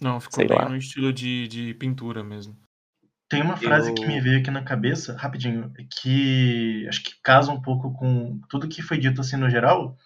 Não, 0.00 0.20
ficou 0.20 0.36
sei 0.36 0.46
bem 0.46 0.56
lá. 0.56 0.68
no 0.68 0.76
estilo 0.76 1.12
de, 1.12 1.48
de 1.48 1.74
pintura 1.74 2.22
mesmo. 2.22 2.56
Tem 3.28 3.42
uma 3.42 3.56
frase 3.56 3.88
Eu- 3.90 3.94
que 3.94 4.06
me 4.06 4.20
veio 4.20 4.38
aqui 4.40 4.50
na 4.50 4.62
cabeça, 4.62 5.16
rapidinho, 5.16 5.72
que 5.90 6.86
acho 6.88 7.02
que 7.02 7.14
casa 7.22 7.50
um 7.50 7.60
pouco 7.60 7.92
com 7.94 8.40
tudo 8.48 8.68
que 8.68 8.82
foi 8.82 8.98
dito 8.98 9.20
assim 9.20 9.36
no 9.36 9.48
geral. 9.50 9.96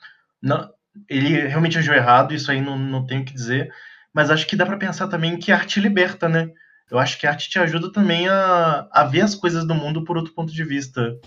Não, 0.40 0.70
ele 1.08 1.46
realmente 1.46 1.76
agiu 1.78 1.94
errado, 1.94 2.32
isso 2.32 2.50
aí 2.50 2.60
não, 2.60 2.78
não 2.78 3.04
tenho 3.06 3.22
o 3.22 3.24
que 3.24 3.34
dizer, 3.34 3.72
mas 4.12 4.30
acho 4.30 4.46
que 4.46 4.56
dá 4.56 4.64
pra 4.64 4.76
pensar 4.76 5.08
também 5.08 5.38
que 5.38 5.50
a 5.52 5.56
arte 5.56 5.80
liberta, 5.80 6.28
né? 6.28 6.50
Eu 6.90 6.98
acho 6.98 7.18
que 7.18 7.26
a 7.26 7.30
arte 7.30 7.50
te 7.50 7.58
ajuda 7.58 7.92
também 7.92 8.28
a, 8.28 8.88
a 8.90 9.04
ver 9.04 9.20
as 9.22 9.34
coisas 9.34 9.66
do 9.66 9.74
mundo 9.74 10.04
por 10.04 10.16
outro 10.16 10.32
ponto 10.32 10.52
de 10.52 10.64
vista. 10.64 11.18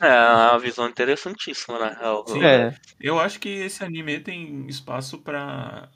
É 0.00 0.06
uma 0.30 0.58
visão 0.58 0.88
interessantíssima, 0.88 1.78
na 1.78 1.88
real. 1.90 2.24
Sim. 2.28 2.44
é, 2.44 2.72
Eu 3.00 3.18
acho 3.18 3.40
que 3.40 3.48
esse 3.48 3.82
anime 3.82 4.20
tem 4.20 4.66
espaço 4.68 5.18
pra 5.18 5.88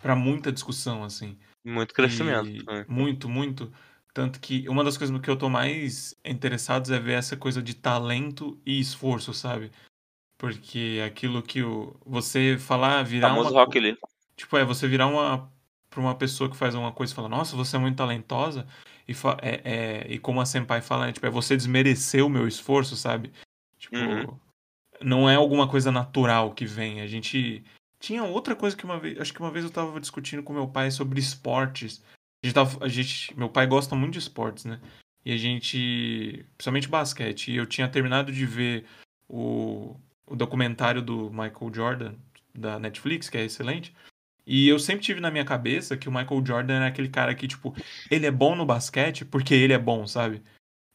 para 0.00 0.16
muita 0.16 0.50
discussão, 0.50 1.04
assim. 1.04 1.38
Muito 1.64 1.94
crescimento. 1.94 2.48
E 2.48 2.64
né? 2.64 2.84
Muito, 2.88 3.28
muito. 3.28 3.72
Tanto 4.14 4.40
que 4.40 4.68
uma 4.68 4.84
das 4.84 4.98
coisas 4.98 5.12
no 5.12 5.20
que 5.20 5.30
eu 5.30 5.36
tô 5.36 5.48
mais 5.48 6.14
interessado 6.24 6.92
é 6.94 6.98
ver 6.98 7.14
essa 7.14 7.36
coisa 7.36 7.62
de 7.62 7.74
talento 7.74 8.60
e 8.66 8.78
esforço, 8.78 9.32
sabe? 9.32 9.70
Porque 10.36 11.02
aquilo 11.06 11.42
que 11.42 11.62
o, 11.62 11.96
você 12.04 12.58
falar, 12.58 13.02
virar 13.04 13.28
famoso 13.28 13.50
uma. 13.50 13.60
Rock 13.60 13.78
Lee. 13.78 13.96
Tipo, 14.36 14.56
é 14.56 14.64
você 14.64 14.88
virar 14.88 15.06
uma. 15.06 15.50
pra 15.88 16.00
uma 16.00 16.14
pessoa 16.14 16.50
que 16.50 16.56
faz 16.56 16.74
uma 16.74 16.90
coisa 16.92 17.12
e 17.12 17.16
fala, 17.16 17.28
nossa, 17.28 17.54
você 17.56 17.76
é 17.76 17.78
muito 17.78 17.96
talentosa. 17.96 18.66
E, 19.06 19.14
fa- 19.14 19.36
é, 19.40 19.60
é- 19.64 20.06
e 20.12 20.18
como 20.18 20.40
a 20.40 20.46
Senpai 20.46 20.80
fala, 20.82 21.06
né, 21.06 21.12
tipo, 21.12 21.26
é 21.26 21.30
você 21.30 21.56
desmerecer 21.56 22.24
o 22.24 22.30
meu 22.30 22.46
esforço, 22.48 22.96
sabe? 22.96 23.32
Tipo, 23.78 23.96
Uhum. 23.96 24.38
não 25.00 25.28
é 25.30 25.36
alguma 25.36 25.68
coisa 25.68 25.90
natural 25.92 26.52
que 26.54 26.66
vem. 26.66 27.00
A 27.00 27.06
gente. 27.06 27.64
Tinha 28.02 28.24
outra 28.24 28.56
coisa 28.56 28.76
que 28.76 28.84
uma 28.84 28.98
vez. 28.98 29.20
Acho 29.20 29.32
que 29.32 29.38
uma 29.38 29.52
vez 29.52 29.64
eu 29.64 29.70
tava 29.70 30.00
discutindo 30.00 30.42
com 30.42 30.52
meu 30.52 30.66
pai 30.66 30.90
sobre 30.90 31.20
esportes. 31.20 32.02
A 32.42 32.46
gente 32.46 32.54
tava, 32.54 32.84
a 32.84 32.88
gente, 32.88 33.32
meu 33.38 33.48
pai 33.48 33.64
gosta 33.64 33.94
muito 33.94 34.14
de 34.14 34.18
esportes, 34.18 34.64
né? 34.64 34.80
E 35.24 35.32
a 35.32 35.36
gente. 35.36 36.44
Principalmente 36.56 36.88
basquete. 36.88 37.52
E 37.52 37.56
eu 37.56 37.64
tinha 37.64 37.88
terminado 37.88 38.32
de 38.32 38.44
ver 38.44 38.86
o, 39.28 39.94
o 40.26 40.34
documentário 40.34 41.00
do 41.00 41.30
Michael 41.30 41.72
Jordan, 41.72 42.14
da 42.52 42.76
Netflix, 42.76 43.30
que 43.30 43.38
é 43.38 43.44
excelente. 43.44 43.94
E 44.44 44.66
eu 44.66 44.80
sempre 44.80 45.04
tive 45.04 45.20
na 45.20 45.30
minha 45.30 45.44
cabeça 45.44 45.96
que 45.96 46.08
o 46.08 46.12
Michael 46.12 46.44
Jordan 46.44 46.74
era 46.74 46.86
aquele 46.88 47.08
cara 47.08 47.32
que, 47.36 47.46
tipo, 47.46 47.72
ele 48.10 48.26
é 48.26 48.32
bom 48.32 48.56
no 48.56 48.66
basquete 48.66 49.24
porque 49.24 49.54
ele 49.54 49.72
é 49.72 49.78
bom, 49.78 50.08
sabe? 50.08 50.42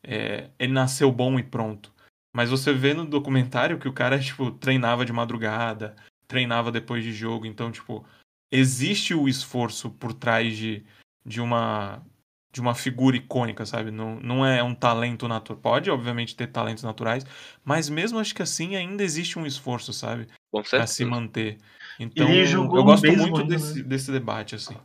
É, 0.04 0.50
ele 0.60 0.74
nasceu 0.74 1.10
bom 1.10 1.40
e 1.40 1.44
pronto. 1.44 1.94
Mas 2.36 2.50
você 2.50 2.74
vê 2.74 2.94
no 2.94 3.06
documentário 3.06 3.80
que 3.80 3.88
o 3.88 3.94
cara, 3.94 4.20
tipo, 4.20 4.52
treinava 4.52 5.06
de 5.06 5.14
madrugada, 5.14 5.96
treinava 6.28 6.72
depois 6.72 7.04
de 7.04 7.12
jogo. 7.14 7.46
Então, 7.46 7.72
tipo, 7.72 8.06
existe 8.52 9.14
o 9.14 9.28
esforço 9.28 9.90
por 9.92 10.14
trás 10.14 10.58
de, 10.58 10.84
de 11.26 11.42
uma 11.42 12.02
de 12.50 12.62
uma 12.62 12.74
figura 12.74 13.16
icônica, 13.16 13.66
sabe? 13.68 13.92
Não, 13.92 14.20
não 14.20 14.44
é 14.44 14.64
um 14.64 14.74
talento 14.74 15.28
natural. 15.28 15.62
Pode, 15.62 15.92
obviamente, 15.92 16.36
ter 16.36 16.48
talentos 16.48 16.84
naturais, 16.84 17.24
mas 17.64 17.88
mesmo 17.88 18.18
acho 18.18 18.34
que 18.34 18.42
assim 18.42 18.76
ainda 18.76 19.04
existe 19.04 19.38
um 19.38 19.46
esforço, 19.46 19.94
sabe? 19.94 20.28
Com 20.52 20.62
Pra 20.62 20.70
certeza. 20.70 20.94
se 20.94 21.06
manter. 21.06 21.58
Então, 22.00 22.28
Ele 22.28 22.46
jogou 22.46 22.80
eu 22.80 22.84
gosto 22.84 23.02
beisebol 23.04 23.28
muito 23.28 23.42
ainda, 23.42 23.56
desse, 23.56 23.78
né? 23.78 23.84
desse 23.84 24.12
debate, 24.12 24.56
assim. 24.56 24.76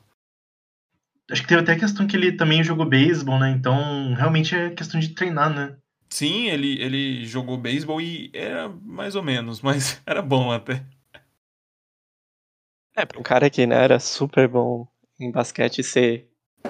Acho 1.31 1.43
que 1.43 1.49
teve 1.49 1.63
até 1.63 1.73
a 1.73 1.79
questão 1.79 2.07
que 2.07 2.15
ele 2.17 2.33
também 2.33 2.63
jogou 2.63 2.85
beisebol, 2.85 3.39
né? 3.39 3.51
Então, 3.51 4.13
realmente 4.13 4.55
é 4.55 4.71
questão 4.71 5.01
de 5.01 5.11
treinar, 5.11 5.49
né? 5.49 5.77
Sim, 6.11 6.49
ele, 6.49 6.79
ele 6.79 7.25
jogou 7.25 7.57
beisebol 7.57 8.01
e 8.01 8.31
era 8.35 8.69
mais 8.69 9.15
ou 9.15 9.23
menos, 9.23 9.63
mas 9.63 10.03
era 10.05 10.21
bom 10.21 10.53
até. 10.53 10.85
É, 12.97 13.05
pra 13.07 13.19
um 13.19 13.23
cara 13.23 13.49
que 13.51 13.67
né, 13.67 13.77
era 13.83 13.99
super 13.99 14.49
bom 14.49 14.87
em 15.19 15.31
basquete 15.31 15.83
ser 15.83 16.29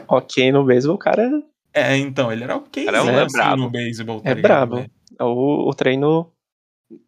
ok 0.09 0.51
no 0.53 0.64
beisebol, 0.64 0.97
o 0.97 0.99
cara 0.99 1.29
É, 1.73 1.97
então, 1.97 2.31
ele 2.33 2.45
era 2.45 2.57
ok 2.57 2.85
Cara, 2.85 2.99
é 2.99 3.01
é 3.14 3.23
assim, 3.23 3.33
brabo. 3.37 3.62
no 3.62 3.70
beisebol, 3.70 4.20
tá 4.20 4.31
é 4.31 4.35
ligado, 4.35 4.70
brabo. 4.70 4.77
né? 4.77 4.87
O, 5.20 5.68
o 5.68 5.75
treino 5.75 6.33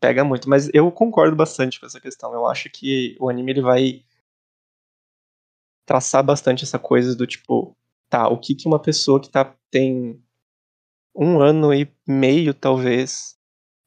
pega 0.01 0.25
muito, 0.25 0.49
mas 0.49 0.71
eu 0.73 0.91
concordo 0.91 1.37
bastante 1.37 1.79
com 1.81 1.87
essa 1.87 2.01
questão. 2.01 2.33
Eu 2.33 2.47
acho 2.47 2.71
que 2.71 3.17
o 3.21 3.29
anime 3.29 3.53
ele 3.53 3.61
vai 3.63 4.03
traçar 5.87 6.23
bastante 6.25 6.65
essa 6.65 6.79
coisa 6.79 7.15
do 7.15 7.27
tipo, 7.27 7.77
tá, 8.09 8.29
o 8.29 8.39
que 8.39 8.55
que 8.55 8.67
uma 8.67 8.81
pessoa 8.81 9.21
que 9.21 9.29
tá 9.31 9.55
tem 9.71 10.23
um 11.15 11.41
ano 11.41 11.73
e 11.75 11.89
meio 12.07 12.55
talvez 12.55 13.37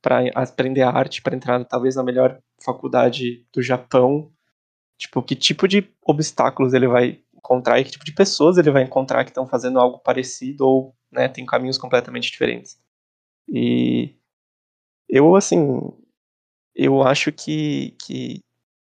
pra 0.02 0.20
aprender 0.36 0.84
a 0.84 0.90
arte, 0.92 1.22
pra 1.22 1.36
entrar 1.36 1.64
talvez 1.66 1.96
na 1.96 2.04
melhor 2.04 2.40
faculdade 2.64 3.46
do 3.54 3.62
Japão, 3.62 4.32
tipo, 4.98 5.22
que 5.22 5.36
tipo 5.36 5.68
de 5.68 5.90
obstáculos 6.04 6.74
ele 6.74 6.88
vai 6.88 7.22
encontrar 7.36 7.80
e 7.80 7.84
que 7.84 7.92
tipo 7.92 8.06
de 8.06 8.14
pessoas 8.14 8.58
ele 8.58 8.72
vai 8.72 8.84
encontrar 8.84 9.24
que 9.24 9.30
estão 9.30 9.48
fazendo 9.48 9.80
algo 9.80 10.00
parecido 10.00 10.66
ou, 10.66 10.96
né, 11.12 11.28
tem 11.28 11.46
caminhos 11.46 11.78
completamente 11.78 12.32
diferentes. 12.32 12.80
E 13.48 14.16
eu, 15.08 15.36
assim, 15.36 15.80
eu 16.76 17.02
acho 17.02 17.32
que, 17.32 17.96
que 18.02 18.42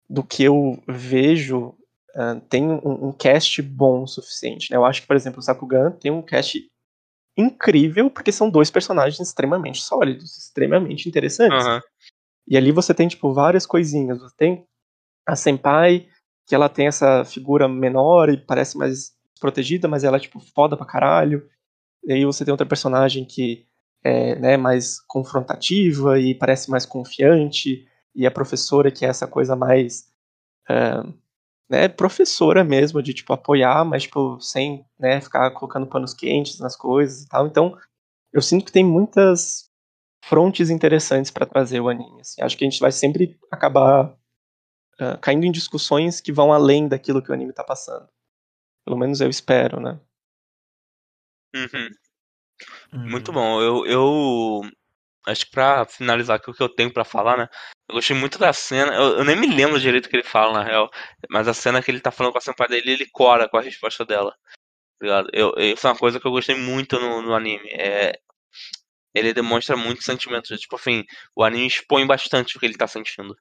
do 0.08 0.24
que 0.24 0.42
eu 0.42 0.82
vejo, 0.88 1.76
ah, 2.16 2.40
tem 2.48 2.66
um, 2.68 3.08
um 3.08 3.12
cast 3.12 3.62
bom 3.62 4.02
o 4.02 4.08
suficiente. 4.08 4.70
Né? 4.70 4.76
Eu 4.76 4.84
acho 4.84 5.02
que, 5.02 5.06
por 5.06 5.14
exemplo, 5.14 5.38
o 5.38 5.42
Sakugan 5.42 5.92
tem 5.92 6.10
um 6.10 6.22
cast 6.22 6.68
incrível, 7.36 8.10
porque 8.10 8.32
são 8.32 8.50
dois 8.50 8.70
personagens 8.70 9.20
extremamente 9.20 9.80
sólidos, 9.80 10.36
extremamente 10.36 11.08
interessantes. 11.08 11.64
Aham. 11.64 11.80
E 12.48 12.56
ali 12.56 12.72
você 12.72 12.92
tem, 12.92 13.06
tipo, 13.06 13.32
várias 13.32 13.64
coisinhas. 13.64 14.18
Você 14.18 14.34
tem 14.36 14.66
a 15.26 15.36
Senpai, 15.36 16.08
que 16.46 16.54
ela 16.54 16.68
tem 16.68 16.86
essa 16.88 17.24
figura 17.24 17.68
menor 17.68 18.28
e 18.30 18.36
parece 18.36 18.76
mais 18.76 19.12
protegida, 19.40 19.88
mas 19.88 20.04
ela 20.04 20.16
é, 20.16 20.20
tipo, 20.20 20.40
foda 20.54 20.76
pra 20.76 20.86
caralho. 20.86 21.48
E 22.04 22.12
aí 22.12 22.24
você 22.24 22.44
tem 22.44 22.52
outra 22.52 22.66
personagem 22.66 23.24
que 23.24 23.66
é 24.04 24.34
né, 24.36 24.56
mais 24.56 25.00
confrontativa 25.08 26.18
e 26.18 26.34
parece 26.34 26.70
mais 26.70 26.86
confiante. 26.86 27.86
E 28.14 28.26
a 28.26 28.30
professora, 28.30 28.90
que 28.90 29.04
é 29.04 29.08
essa 29.08 29.26
coisa 29.26 29.56
mais. 29.56 30.06
é, 30.68 31.02
né, 31.70 31.88
professora 31.88 32.64
mesmo, 32.64 33.02
de, 33.02 33.14
tipo, 33.14 33.32
apoiar, 33.32 33.84
mas, 33.84 34.04
tipo, 34.04 34.40
sem 34.40 34.84
né, 34.98 35.20
ficar 35.20 35.50
colocando 35.52 35.86
panos 35.86 36.14
quentes 36.14 36.58
nas 36.58 36.76
coisas 36.76 37.22
e 37.24 37.28
tal. 37.28 37.46
Então, 37.46 37.76
eu 38.32 38.42
sinto 38.42 38.64
que 38.66 38.72
tem 38.72 38.84
muitas 38.84 39.70
frontes 40.24 40.70
interessantes 40.70 41.30
para 41.30 41.46
trazer 41.46 41.80
o 41.80 41.88
anime. 41.88 42.20
assim. 42.20 42.42
Acho 42.42 42.56
que 42.58 42.64
a 42.64 42.70
gente 42.70 42.80
vai 42.80 42.92
sempre 42.92 43.38
acabar 43.50 44.16
ah, 45.00 45.16
caindo 45.18 45.44
em 45.44 45.52
discussões 45.52 46.20
que 46.20 46.32
vão 46.32 46.52
além 46.52 46.88
daquilo 46.88 47.22
que 47.22 47.30
o 47.30 47.34
anime 47.34 47.52
tá 47.52 47.64
passando. 47.64 48.08
Pelo 48.84 48.98
menos 48.98 49.20
eu 49.20 49.28
espero, 49.28 49.80
né? 49.80 50.00
Uhum. 51.54 51.88
Muito 52.92 53.30
Hum. 53.30 53.34
bom. 53.34 53.60
Eu, 53.62 53.86
eu 53.86 54.60
acho 55.26 55.46
que 55.46 55.50
pra 55.52 55.84
finalizar 55.84 56.36
aqui 56.36 56.50
o 56.50 56.54
que 56.54 56.62
eu 56.62 56.68
tenho 56.68 56.92
pra 56.92 57.04
falar, 57.04 57.36
né? 57.36 57.48
Eu 57.88 57.96
gostei 57.96 58.16
muito 58.16 58.38
da 58.38 58.52
cena. 58.52 58.94
Eu, 58.94 59.18
eu 59.18 59.24
nem 59.24 59.36
me 59.36 59.46
lembro 59.46 59.80
direito 59.80 60.06
o 60.06 60.08
que 60.08 60.16
ele 60.16 60.22
fala, 60.22 60.52
na 60.52 60.62
real. 60.64 60.90
Mas 61.28 61.48
a 61.48 61.54
cena 61.54 61.82
que 61.82 61.90
ele 61.90 62.00
tá 62.00 62.10
falando 62.10 62.32
com 62.32 62.38
a 62.38 62.42
senpai 62.42 62.68
dele, 62.68 62.92
ele 62.92 63.06
cora 63.10 63.48
com 63.48 63.56
a 63.56 63.62
resposta 63.62 64.04
dela. 64.04 64.34
tá? 65.00 65.24
Eu, 65.32 65.54
isso 65.58 65.86
é 65.86 65.90
uma 65.90 65.98
coisa 65.98 66.20
que 66.20 66.26
eu 66.26 66.32
gostei 66.32 66.54
muito 66.56 66.98
no, 66.98 67.22
no 67.22 67.34
anime. 67.34 67.68
É, 67.70 68.18
ele 69.14 69.32
demonstra 69.34 69.76
muito 69.76 70.02
sentimento. 70.04 70.56
Tipo 70.56 70.76
assim, 70.76 71.04
o 71.34 71.42
anime 71.42 71.66
expõe 71.66 72.06
bastante 72.06 72.56
o 72.56 72.60
que 72.60 72.66
ele 72.66 72.76
tá 72.76 72.86
sentindo. 72.86 73.36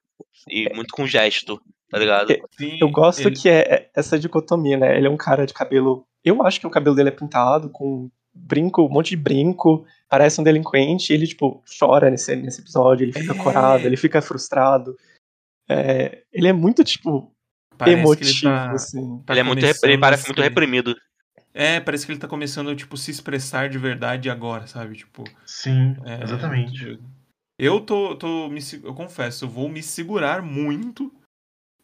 E 0.48 0.68
muito 0.74 0.92
com 0.92 1.06
gesto, 1.06 1.60
tá 1.90 1.98
ligado? 1.98 2.32
É, 2.32 2.38
Sim, 2.58 2.78
Eu 2.80 2.90
gosto 2.90 3.26
ele- 3.28 3.36
que 3.36 3.48
é 3.48 3.60
é 3.60 3.90
essa 3.94 4.18
dicotomia, 4.18 4.76
né? 4.76 4.96
Ele 4.96 5.06
é 5.06 5.10
um 5.10 5.16
cara 5.16 5.46
de 5.46 5.54
cabelo. 5.54 6.04
Eu 6.24 6.42
acho 6.46 6.60
que 6.60 6.66
o 6.66 6.70
cabelo 6.70 6.94
dele 6.96 7.08
é 7.08 7.12
pintado 7.12 7.70
com 7.70 8.10
brinco, 8.34 8.82
um 8.84 8.88
monte 8.88 9.10
de 9.10 9.16
brinco, 9.16 9.84
parece 10.08 10.40
um 10.40 10.44
delinquente. 10.44 11.12
E 11.12 11.16
ele, 11.16 11.26
tipo, 11.26 11.62
chora 11.78 12.10
nesse, 12.10 12.34
nesse 12.36 12.60
episódio, 12.60 13.04
ele 13.04 13.12
fica 13.12 13.32
É. 13.32 13.36
corado, 13.42 13.84
ele 13.86 13.96
fica 13.96 14.20
frustrado. 14.22 14.96
É, 15.68 16.22
ele 16.32 16.48
é 16.48 16.52
muito, 16.52 16.82
tipo, 16.84 17.32
parece 17.78 17.96
que 17.96 18.02
emotivo, 18.02 18.30
ele 18.30 18.42
tá- 18.42 18.72
assim. 18.72 19.22
tá 19.24 19.32
ele 19.32 19.40
é 19.40 19.42
muito, 19.42 19.64
ele 19.84 19.98
parece 19.98 20.26
muito 20.28 20.42
reprimido. 20.42 20.96
É, 21.52 21.80
parece 21.80 22.06
que 22.06 22.12
ele 22.12 22.20
tá 22.20 22.28
começando, 22.28 22.74
tipo, 22.76 22.96
se 22.96 23.10
expressar 23.10 23.68
de 23.68 23.78
verdade 23.78 24.30
agora, 24.30 24.66
sabe? 24.66 24.96
Tipo. 24.96 25.24
Sim, 25.44 25.96
é, 26.04 26.22
exatamente. 26.22 26.98
Eu 27.58 27.80
tô, 27.80 28.16
tô 28.16 28.48
me, 28.48 28.60
eu 28.82 28.94
confesso, 28.94 29.44
eu 29.44 29.48
vou 29.48 29.68
me 29.68 29.82
segurar 29.82 30.40
muito 30.42 31.12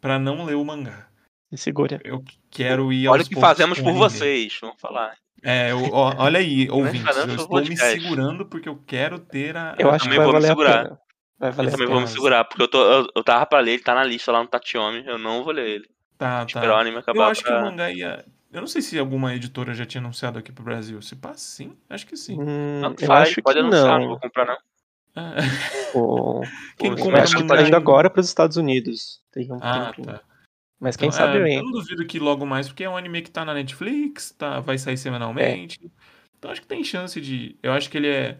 pra 0.01 0.19
não 0.19 0.45
ler 0.45 0.55
o 0.55 0.65
mangá. 0.65 1.09
Se 1.51 1.59
segura. 1.59 2.01
Eu 2.05 2.25
quero 2.51 2.93
ir 2.93 3.09
Olha 3.09 3.21
aos 3.21 3.27
o 3.27 3.31
que 3.31 3.41
fazemos 3.41 3.81
por 3.81 3.93
vocês, 3.93 4.57
vamos 4.61 4.81
falar. 4.81 5.17
É, 5.43 5.71
eu- 5.73 5.93
ó, 5.93 6.15
olha 6.17 6.39
aí, 6.39 6.69
ouvintes, 6.71 7.03
fazendo 7.03 7.33
eu 7.33 7.37
estou 7.37 7.61
me 7.61 7.77
segurando 7.77 8.47
porque 8.47 8.69
eu 8.69 8.77
quero 8.87 9.19
ter 9.19 9.57
a. 9.57 9.77
Eu 9.79 9.91
acho 9.91 10.05
que 10.05 10.11
também 10.11 10.19
vai 10.19 10.27
vou 10.27 10.41
me 10.41 10.47
segurar. 10.47 10.99
Vai 11.39 11.51
Eu 11.51 11.53
valer 11.53 11.69
a 11.69 11.73
também 11.73 11.87
vou 11.87 12.01
me 12.01 12.09
segurar, 12.09 12.45
porque 12.45 12.63
eu, 12.63 12.69
tô, 12.69 12.83
eu, 12.83 13.07
eu 13.15 13.23
tava 13.23 13.45
pra 13.45 13.61
ler, 13.61 13.73
ele 13.73 13.83
tá 13.83 13.95
na 13.95 14.03
lista 14.03 14.33
lá 14.33 14.43
no 14.43 14.49
Tatiome, 14.49 15.05
eu 15.07 15.19
não 15.19 15.45
vou 15.45 15.53
ler 15.53 15.69
ele. 15.69 15.91
Tá, 16.17 16.45
Esperar 16.47 16.71
o 16.71 16.75
tá. 16.75 16.81
anime 16.81 16.97
Eu 16.97 17.01
acabar 17.01 17.31
acho 17.31 17.43
que 17.45 17.51
o 17.51 17.53
pra... 17.53 17.63
mangá 17.63 17.91
ia. 17.93 18.25
Eu 18.53 18.61
não 18.61 18.67
sei 18.69 18.81
se 18.81 18.99
alguma 18.99 19.35
editora 19.35 19.75
já 19.75 19.85
tinha 19.85 20.01
anunciado 20.01 20.39
aqui 20.39 20.53
pro 20.53 20.65
Brasil. 20.65 21.01
Se 21.03 21.17
passa, 21.17 21.41
sim. 21.41 21.77
Acho 21.91 22.07
que 22.07 22.17
sim. 22.17 22.41
Hum, 22.41 22.81
Tanto 22.81 23.03
eu 23.05 23.09
faz, 23.09 23.29
acho 23.31 23.43
pode 23.43 23.59
que 23.59 23.61
anunciar, 23.65 23.87
não 23.95 24.01
não. 24.01 24.09
vou 24.09 24.21
comprar 24.21 24.47
não. 24.47 24.59
Ah, 25.15 25.35
O- 25.95 26.43
Quem 26.77 26.95
compra 26.97 27.23
acho 27.23 27.37
que 27.37 27.45
tá 27.45 27.63
indo 27.63 27.75
agora 27.77 28.09
para 28.11 28.21
os 28.21 28.29
Estados 28.29 28.57
Unidos. 28.57 29.23
Tem 29.33 29.51
um 29.53 29.59
Ah, 29.61 29.87
tempinho. 29.93 30.07
tá. 30.07 30.23
Mas 30.79 30.97
quem 30.97 31.09
Então, 31.09 31.19
sabe 31.19 31.39
é, 31.39 31.43
vem. 31.43 31.57
Eu 31.57 31.65
não 31.65 31.73
duvido 31.73 32.07
que 32.07 32.19
logo 32.19 32.45
mais, 32.45 32.69
porque 32.69 32.85
é 32.85 32.89
um 32.91 32.97
anime 32.97 33.23
que 33.23 33.31
tá 33.31 33.45
na 33.45 33.55
Netflix, 33.55 34.31
tá, 34.33 34.61
vai 34.61 34.77
sair 34.79 34.99
semanalmente. 34.99 35.91
Então 36.39 36.51
acho 36.51 36.61
que 36.61 36.67
tem 36.67 36.85
chance 36.85 37.19
de. 37.21 37.57
Eu 37.63 37.73
acho 37.73 37.89
que 37.91 37.97
ele 37.97 38.09
é. 38.09 38.39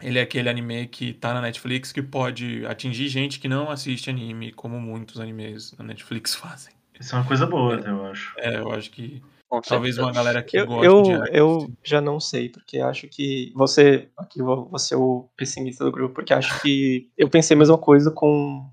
Ele 0.00 0.18
é 0.18 0.22
aquele 0.22 0.48
anime 0.48 0.86
que 0.88 1.12
tá 1.12 1.34
na 1.34 1.42
Netflix 1.42 1.92
que 1.92 2.02
pode 2.02 2.64
atingir 2.64 3.08
gente 3.08 3.38
que 3.38 3.48
não 3.48 3.70
assiste 3.70 4.08
anime, 4.08 4.50
como 4.52 4.80
muitos 4.80 5.20
animes 5.20 5.72
na 5.76 5.84
Netflix 5.84 6.34
fazem. 6.36 6.72
Isso 7.00 7.14
é 7.14 7.18
uma 7.18 7.26
coisa 7.26 7.46
boa, 7.46 7.76
até, 7.76 7.88
eu 7.90 8.04
acho. 8.06 8.34
É, 8.36 8.56
eu 8.58 8.70
acho 8.72 8.90
que 8.90 9.22
Com 9.48 9.60
talvez 9.62 9.94
certeza. 9.94 10.02
uma 10.02 10.12
galera 10.12 10.42
que 10.42 10.58
Eu, 10.58 10.66
gosta 10.66 10.86
eu, 10.86 11.02
de 11.02 11.12
anime, 11.12 11.28
eu 11.32 11.56
assim. 11.56 11.76
já 11.82 12.00
não 12.00 12.20
sei, 12.20 12.48
porque 12.50 12.78
acho 12.78 13.08
que 13.08 13.52
você. 13.54 14.08
Aqui 14.16 14.42
vou 14.42 14.78
ser 14.78 14.96
o 14.96 15.28
pessimista 15.36 15.82
do 15.84 15.90
grupo, 15.90 16.14
porque 16.14 16.34
acho 16.34 16.60
que 16.60 17.10
eu 17.16 17.28
pensei 17.28 17.54
a 17.54 17.58
mesma 17.58 17.78
coisa 17.78 18.10
com, 18.10 18.70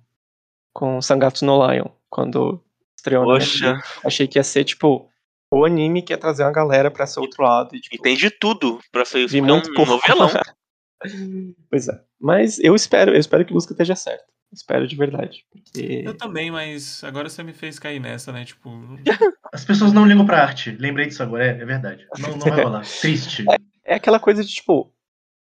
com 0.74 1.02
Sangatsu 1.02 1.46
no 1.46 1.66
Lion, 1.66 1.88
quando 2.10 2.62
estreou 2.98 3.24
Poxa. 3.24 3.82
Achei 4.04 4.28
que 4.28 4.38
ia 4.38 4.44
ser, 4.44 4.66
tipo, 4.66 5.10
o 5.52 5.64
anime 5.64 6.02
que 6.02 6.12
ia 6.12 6.18
trazer 6.18 6.44
uma 6.44 6.52
galera 6.52 6.92
pra 6.92 7.06
esse 7.06 7.18
outro 7.20 7.44
lado. 7.44 7.76
E, 7.76 7.80
tipo, 7.80 7.96
e 7.96 8.00
tem 8.00 8.18
de 8.18 8.30
tudo 8.30 8.80
pra 8.92 9.06
ser 9.06 9.20
isso, 9.20 9.32
vi 9.32 9.40
é 9.40 9.42
muito 9.42 9.70
um 9.72 9.86
novelão. 9.86 10.30
pois 11.70 11.88
é. 11.88 12.04
Mas 12.20 12.60
eu 12.60 12.76
espero, 12.76 13.12
eu 13.12 13.20
espero 13.20 13.46
que 13.46 13.52
o 13.52 13.56
Lusca 13.56 13.74
esteja 13.74 13.96
certo. 13.96 14.26
Espero 14.52 14.88
de 14.88 14.96
verdade. 14.96 15.46
Porque. 15.52 16.04
Eu 16.06 16.16
também, 16.16 16.50
mas 16.50 17.04
agora 17.04 17.30
você 17.30 17.44
me 17.44 17.54
fez 17.54 17.78
cair 17.78 18.00
nessa, 18.00 18.32
né? 18.32 18.46
Tipo, 18.46 18.70
As 19.52 19.66
pessoas 19.66 19.92
não 19.92 20.06
ligam 20.06 20.26
pra 20.26 20.44
arte. 20.44 20.72
Lembrei 20.72 21.08
disso 21.08 21.24
agora, 21.24 21.46
é, 21.46 21.50
é 21.50 21.66
verdade. 21.66 22.08
Não, 22.20 22.30
não 22.32 22.40
vai 22.40 22.64
rolar. 22.64 22.84
Triste. 23.02 23.46
é 23.84 23.96
aquela 23.96 24.20
coisa 24.20 24.44
de, 24.44 24.50
tipo, 24.50 24.94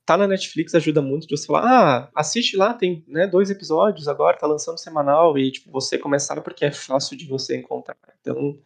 tá 0.04 0.16
na 0.16 0.26
Netflix 0.26 0.74
ajuda 0.74 1.02
muito 1.02 1.26
de 1.26 1.36
você 1.36 1.46
falar, 1.46 1.64
ah, 1.64 2.10
assiste 2.14 2.56
lá, 2.56 2.72
tem 2.72 3.04
né, 3.08 3.26
dois 3.26 3.50
episódios 3.50 4.06
agora, 4.06 4.36
tá 4.36 4.46
lançando 4.46 4.78
semanal, 4.78 5.36
e 5.36 5.50
tipo, 5.50 5.70
você 5.70 5.98
começar 5.98 6.40
porque 6.40 6.64
é 6.64 6.72
fácil 6.72 7.16
de 7.16 7.26
você 7.26 7.56
encontrar. 7.56 7.96
Então, 8.20 8.56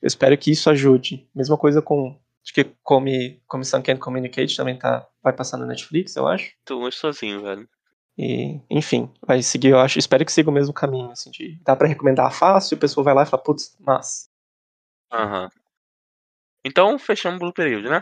eu 0.00 0.06
espero 0.06 0.36
que 0.38 0.50
isso 0.50 0.70
ajude. 0.70 1.28
Mesma 1.34 1.56
coisa 1.56 1.82
com. 1.82 2.18
Acho 2.44 2.54
que 2.54 2.64
Come, 2.82 3.42
Come 3.46 3.64
Sun 3.64 3.82
Can't 3.82 4.00
Communicate 4.00 4.56
também 4.56 4.78
tá, 4.78 5.06
vai 5.22 5.32
passar 5.32 5.58
na 5.58 5.66
Netflix, 5.66 6.16
eu 6.16 6.26
acho. 6.26 6.52
Tô 6.64 6.80
muito 6.80 6.96
sozinho, 6.96 7.42
velho. 7.42 7.68
E, 8.16 8.60
enfim, 8.70 9.12
vai 9.26 9.42
seguir, 9.42 9.68
eu 9.68 9.78
acho, 9.78 9.98
espero 9.98 10.24
que 10.24 10.32
siga 10.32 10.50
o 10.50 10.52
mesmo 10.52 10.74
caminho, 10.74 11.10
assim, 11.10 11.30
de 11.30 11.56
dá 11.62 11.76
pra 11.76 11.86
recomendar 11.86 12.32
fácil, 12.32 12.76
a 12.76 12.80
pessoa 12.80 13.04
vai 13.04 13.14
lá 13.14 13.22
e 13.22 13.26
fala, 13.26 13.42
putz, 13.42 13.76
mas, 13.78 14.28
Aham. 15.12 15.48
Então, 16.64 16.98
fechamos 16.98 17.36
o 17.36 17.40
Blue 17.40 17.52
Period, 17.52 17.88
né? 17.88 18.00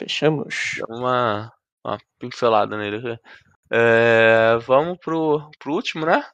fechamos. 0.00 0.80
Uma, 0.88 1.52
uma 1.84 1.98
pincelada 2.18 2.76
nele 2.76 2.96
aqui. 2.96 3.22
É, 3.72 4.56
vamos 4.66 4.98
pro, 4.98 5.50
pro 5.58 5.74
último, 5.74 6.06
né? 6.06 6.24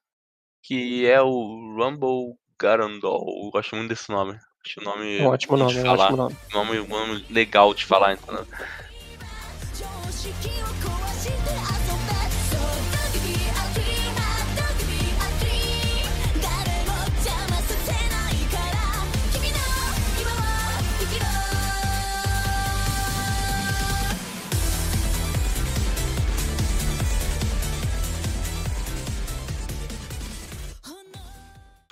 Que 0.63 1.07
é 1.07 1.21
o 1.21 1.77
Rumble 1.77 2.37
Garandol. 2.61 3.27
Eu 3.45 3.51
gosto 3.51 3.75
muito 3.77 3.89
desse 3.89 4.11
nome. 4.11 4.39
Acho 4.67 4.81
o 4.81 4.85
nome. 4.85 5.19
É 5.19 5.23
um 5.23 5.27
ótimo 5.27 5.57
nome, 5.57 5.79
é 5.79 5.83
um 5.85 5.93
ótimo 5.93 6.17
nome. 6.17 6.37
um 6.81 6.89
nome 6.89 7.25
legal 7.31 7.73
de 7.73 7.85
falar, 7.85 8.15
então. 8.15 8.45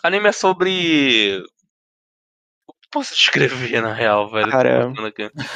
anime 0.04 0.28
é 0.28 0.32
sobre 0.32 1.42
Posso 2.94 3.14
descrever 3.14 3.80
na 3.82 3.92
real, 3.92 4.30
velho? 4.30 4.50
Cara. 4.50 4.92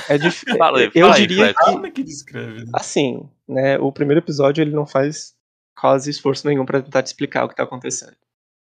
É 0.09 0.19
difícil. 0.19 0.56
Fala 0.59 0.78
aí, 0.81 0.90
eu 0.93 1.02
fala 1.06 1.15
aí, 1.15 1.27
diria 1.27 1.55
que 1.55 1.65
como 1.65 1.86
é 1.86 1.90
que 1.90 2.02
descreve? 2.02 2.65
né? 2.65 2.70
Assim, 2.74 3.28
né, 3.48 3.78
o 3.78 3.93
primeiro 3.93 4.20
episódio 4.20 4.60
ele 4.60 4.73
não 4.73 4.85
faz 4.85 5.35
quase 5.78 6.10
esforço 6.10 6.47
nenhum 6.48 6.66
pra 6.66 6.82
tentar 6.82 7.02
te 7.02 7.06
explicar 7.06 7.44
o 7.44 7.48
que 7.48 7.55
tá 7.55 7.62
acontecendo. 7.62 8.16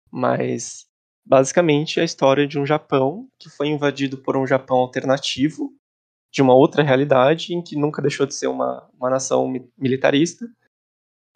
Mas 0.09 0.85
basicamente 1.25 1.99
é 1.99 2.01
a 2.01 2.05
história 2.05 2.47
de 2.47 2.57
um 2.57 2.65
Japão 2.65 3.27
que 3.37 3.49
foi 3.49 3.67
invadido 3.67 4.17
por 4.17 4.37
um 4.37 4.47
Japão 4.47 4.77
alternativo, 4.77 5.73
de 6.33 6.41
uma 6.41 6.53
outra 6.55 6.81
realidade 6.81 7.53
em 7.53 7.61
que 7.61 7.75
nunca 7.75 8.01
deixou 8.01 8.25
de 8.25 8.33
ser 8.33 8.47
uma, 8.47 8.89
uma 8.97 9.09
nação 9.09 9.47
mi- 9.49 9.69
militarista. 9.77 10.47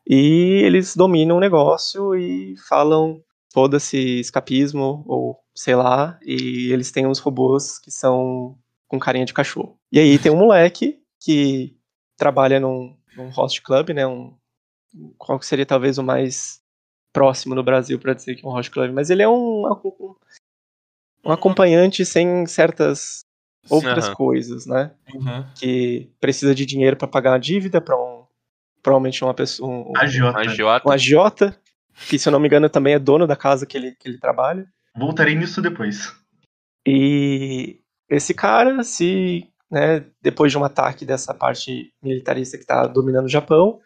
E 0.07 0.62
eles 0.64 0.95
dominam 0.95 1.36
o 1.38 1.40
negócio 1.41 2.16
e 2.16 2.56
falam 2.70 3.22
foda-se 3.53 3.98
escapismo 4.22 5.03
ou 5.07 5.38
sei 5.56 5.76
lá, 5.76 6.19
e 6.22 6.72
eles 6.72 6.91
têm 6.91 7.07
uns 7.07 7.19
robôs 7.19 7.80
que 7.80 7.90
são 7.90 8.57
com 8.88 8.99
carinha 8.99 9.26
de 9.26 9.34
cachorro. 9.34 9.80
E 9.91 9.99
aí 9.99 10.19
tem 10.19 10.32
um 10.32 10.38
moleque 10.38 11.02
que 11.19 11.76
trabalha 12.18 12.60
num, 12.60 12.95
num 13.15 13.30
host 13.30 13.61
club, 13.61 13.90
né? 13.90 14.06
Um, 14.06 14.36
qual 15.18 15.40
que 15.40 15.45
seria 15.45 15.65
talvez 15.65 15.98
o 15.98 16.03
mais 16.03 16.61
próximo 17.11 17.56
no 17.56 17.64
Brasil 17.64 17.98
para 17.98 18.14
dizer 18.14 18.36
que 18.36 18.45
é 18.45 18.49
um 18.49 18.52
host 18.52 18.69
club, 18.72 18.91
mas 18.91 19.10
ele 19.10 19.23
é 19.23 19.30
um, 19.30 19.65
um, 19.65 20.15
um 21.26 21.32
acompanhante 21.32 22.06
sem 22.06 22.45
certas 22.45 23.26
outras 23.69 24.06
Aham. 24.06 24.15
coisas, 24.15 24.65
né? 24.65 24.91
Uhum. 25.14 25.45
Que 25.56 26.11
precisa 26.19 26.53
de 26.53 26.65
dinheiro 26.65 26.98
para 26.98 27.07
pagar 27.07 27.34
a 27.34 27.40
dívida 27.40 27.82
para 27.82 27.98
um 27.98 28.26
provavelmente 28.84 29.23
uma 29.23 29.34
pessoa 29.34 29.68
um. 29.68 29.94
Agiota. 29.98 30.88
um 30.88 30.91
agiota, 30.91 31.60
que 32.07 32.19
se 32.19 32.27
eu 32.30 32.32
não 32.32 32.40
me 32.40 32.48
engano 32.48 32.69
também 32.69 32.94
é 32.94 32.99
dono 32.99 33.26
da 33.26 33.36
casa 33.36 33.65
que 33.65 33.76
ele, 33.76 33.95
que 33.95 34.07
ele 34.07 34.19
trabalha. 34.19 34.68
Voltarei 34.98 35.36
nisso 35.36 35.62
depois. 35.62 36.14
E 36.88 37.80
esse 38.10 38.34
cara, 38.34 38.84
se 38.84 39.48
né, 39.70 40.06
depois 40.22 40.52
de 40.52 40.58
um 40.58 40.64
ataque 40.64 41.06
dessa 41.06 41.34
parte 41.34 41.92
militarista 42.04 42.58
que 42.58 42.64
está 42.64 42.86
dominando 42.88 43.26
o 43.26 43.30
Japão, 43.30 43.80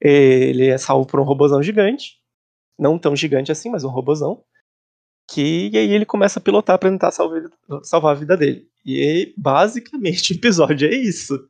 ele 0.00 0.66
é 0.66 0.78
salvo 0.78 1.06
por 1.06 1.20
um 1.20 1.24
robozão 1.24 1.62
gigante, 1.62 2.18
não 2.78 2.98
tão 2.98 3.14
gigante 3.16 3.50
assim, 3.50 3.70
mas 3.70 3.84
um 3.84 3.88
robozão, 3.90 4.44
que 5.30 5.70
e 5.72 5.76
aí 5.78 5.90
ele 5.92 6.06
começa 6.06 6.38
a 6.38 6.42
pilotar 6.42 6.78
para 6.78 6.90
tentar 6.90 7.10
salvar, 7.10 7.42
salvar 7.82 8.12
a 8.14 8.18
vida 8.18 8.36
dele. 8.36 8.68
E 8.84 9.34
basicamente 9.36 10.32
o 10.34 10.36
episódio 10.36 10.88
é 10.88 10.94
isso. 10.94 11.48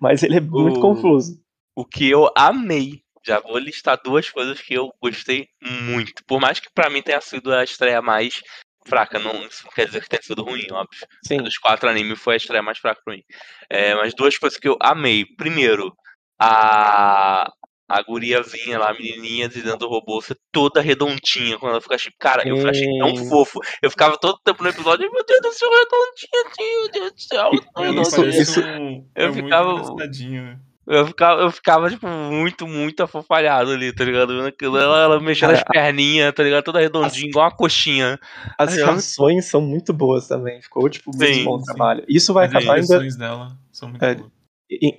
Mas 0.00 0.22
ele 0.22 0.36
é 0.36 0.40
muito 0.40 0.78
O- 0.78 0.80
confuso. 0.80 1.40
O 1.76 1.84
que 1.84 2.08
eu 2.08 2.30
amei. 2.36 3.02
Já 3.26 3.40
vou 3.40 3.58
listar 3.58 3.98
duas 4.04 4.28
coisas 4.30 4.60
que 4.60 4.74
eu 4.74 4.90
gostei 5.02 5.46
muito. 5.62 6.22
Por 6.26 6.40
mais 6.40 6.60
que 6.60 6.68
pra 6.74 6.90
mim 6.90 7.02
tenha 7.02 7.20
sido 7.20 7.52
a 7.54 7.64
estreia 7.64 8.02
mais 8.02 8.40
fraca. 8.86 9.18
Não, 9.18 9.46
isso 9.46 9.64
não 9.64 9.72
quer 9.72 9.86
dizer 9.86 10.02
que 10.02 10.08
tenha 10.10 10.22
sido 10.22 10.42
ruim, 10.42 10.66
óbvio. 10.70 11.00
Sim. 11.26 11.38
Dos 11.38 11.56
quatro 11.58 11.88
animes 11.88 12.20
foi 12.20 12.34
a 12.34 12.36
estreia 12.36 12.62
mais 12.62 12.78
fraca 12.78 13.00
pra 13.04 13.14
mim. 13.14 13.22
É, 13.70 13.94
mas 13.94 14.14
duas 14.14 14.36
coisas 14.36 14.58
que 14.58 14.68
eu 14.68 14.76
amei. 14.80 15.24
Primeiro, 15.36 15.92
a. 16.38 17.50
A 17.86 18.00
guriazinha 18.02 18.78
lá, 18.78 18.88
a 18.90 18.94
menininha 18.94 19.46
de 19.46 19.60
dentro 19.60 19.80
do 19.80 19.88
robô, 19.88 20.18
ser 20.22 20.38
toda 20.50 20.80
redondinha 20.80 21.58
quando 21.58 21.72
ela 21.72 21.82
fica 21.82 21.98
chip. 21.98 22.16
Cara, 22.18 22.42
eu 22.48 22.56
achei 22.66 22.88
tão 22.98 23.14
fofo. 23.28 23.60
Eu 23.82 23.90
ficava 23.90 24.16
todo 24.16 24.40
tempo 24.42 24.62
no 24.62 24.70
episódio, 24.70 25.12
meu 25.12 25.22
Deus 25.22 25.40
do 25.42 25.52
céu, 25.52 25.68
redondinha, 25.70 26.50
tio, 26.56 26.80
meu 26.80 26.90
Deus 26.90 27.12
do 27.12 27.20
céu. 27.20 27.50
Ela 27.76 28.00
Isso- 28.02 28.24
isso- 28.24 28.60
eu 28.60 29.04
é 29.14 29.28
muito 29.28 29.44
ficava- 29.44 29.94
né? 29.96 30.58
Eu 30.86 31.06
ficava, 31.06 31.40
eu 31.40 31.50
ficava, 31.50 31.88
tipo, 31.90 32.06
muito, 32.06 32.66
muito 32.66 33.02
afofalhado 33.02 33.70
ali, 33.70 33.92
tá 33.92 34.04
ligado? 34.04 34.36
Vendo 34.36 34.48
aquilo, 34.48 34.76
ela, 34.78 35.02
ela 35.02 35.20
mexendo 35.20 35.50
Cara, 35.50 35.58
as 35.58 35.64
perninhas, 35.64 36.32
tá 36.34 36.42
ligado? 36.42 36.64
Toda 36.64 36.78
redondinha, 36.80 37.26
igual 37.28 37.46
uma 37.46 37.56
coxinha. 37.56 38.18
As 38.58 38.72
Aí 38.74 38.80
eu- 38.80 38.86
reações 38.86 39.46
são 39.46 39.60
muito 39.62 39.92
boas 39.92 40.28
também. 40.28 40.60
Ficou, 40.60 40.88
tipo, 40.90 41.10
muito 41.16 41.34
Sim, 41.34 41.44
bom 41.44 41.54
o 41.56 41.58
sim. 41.60 41.64
trabalho. 41.64 42.04
Isso 42.08 42.32
vai 42.34 42.44
As 42.46 42.50
acabar 42.50 42.72
ainda 42.74 42.80
expressões 42.82 43.16
dela 43.16 43.56
são 43.72 43.88
muito 43.88 44.04
É, 44.04 44.14
boas. 44.14 44.30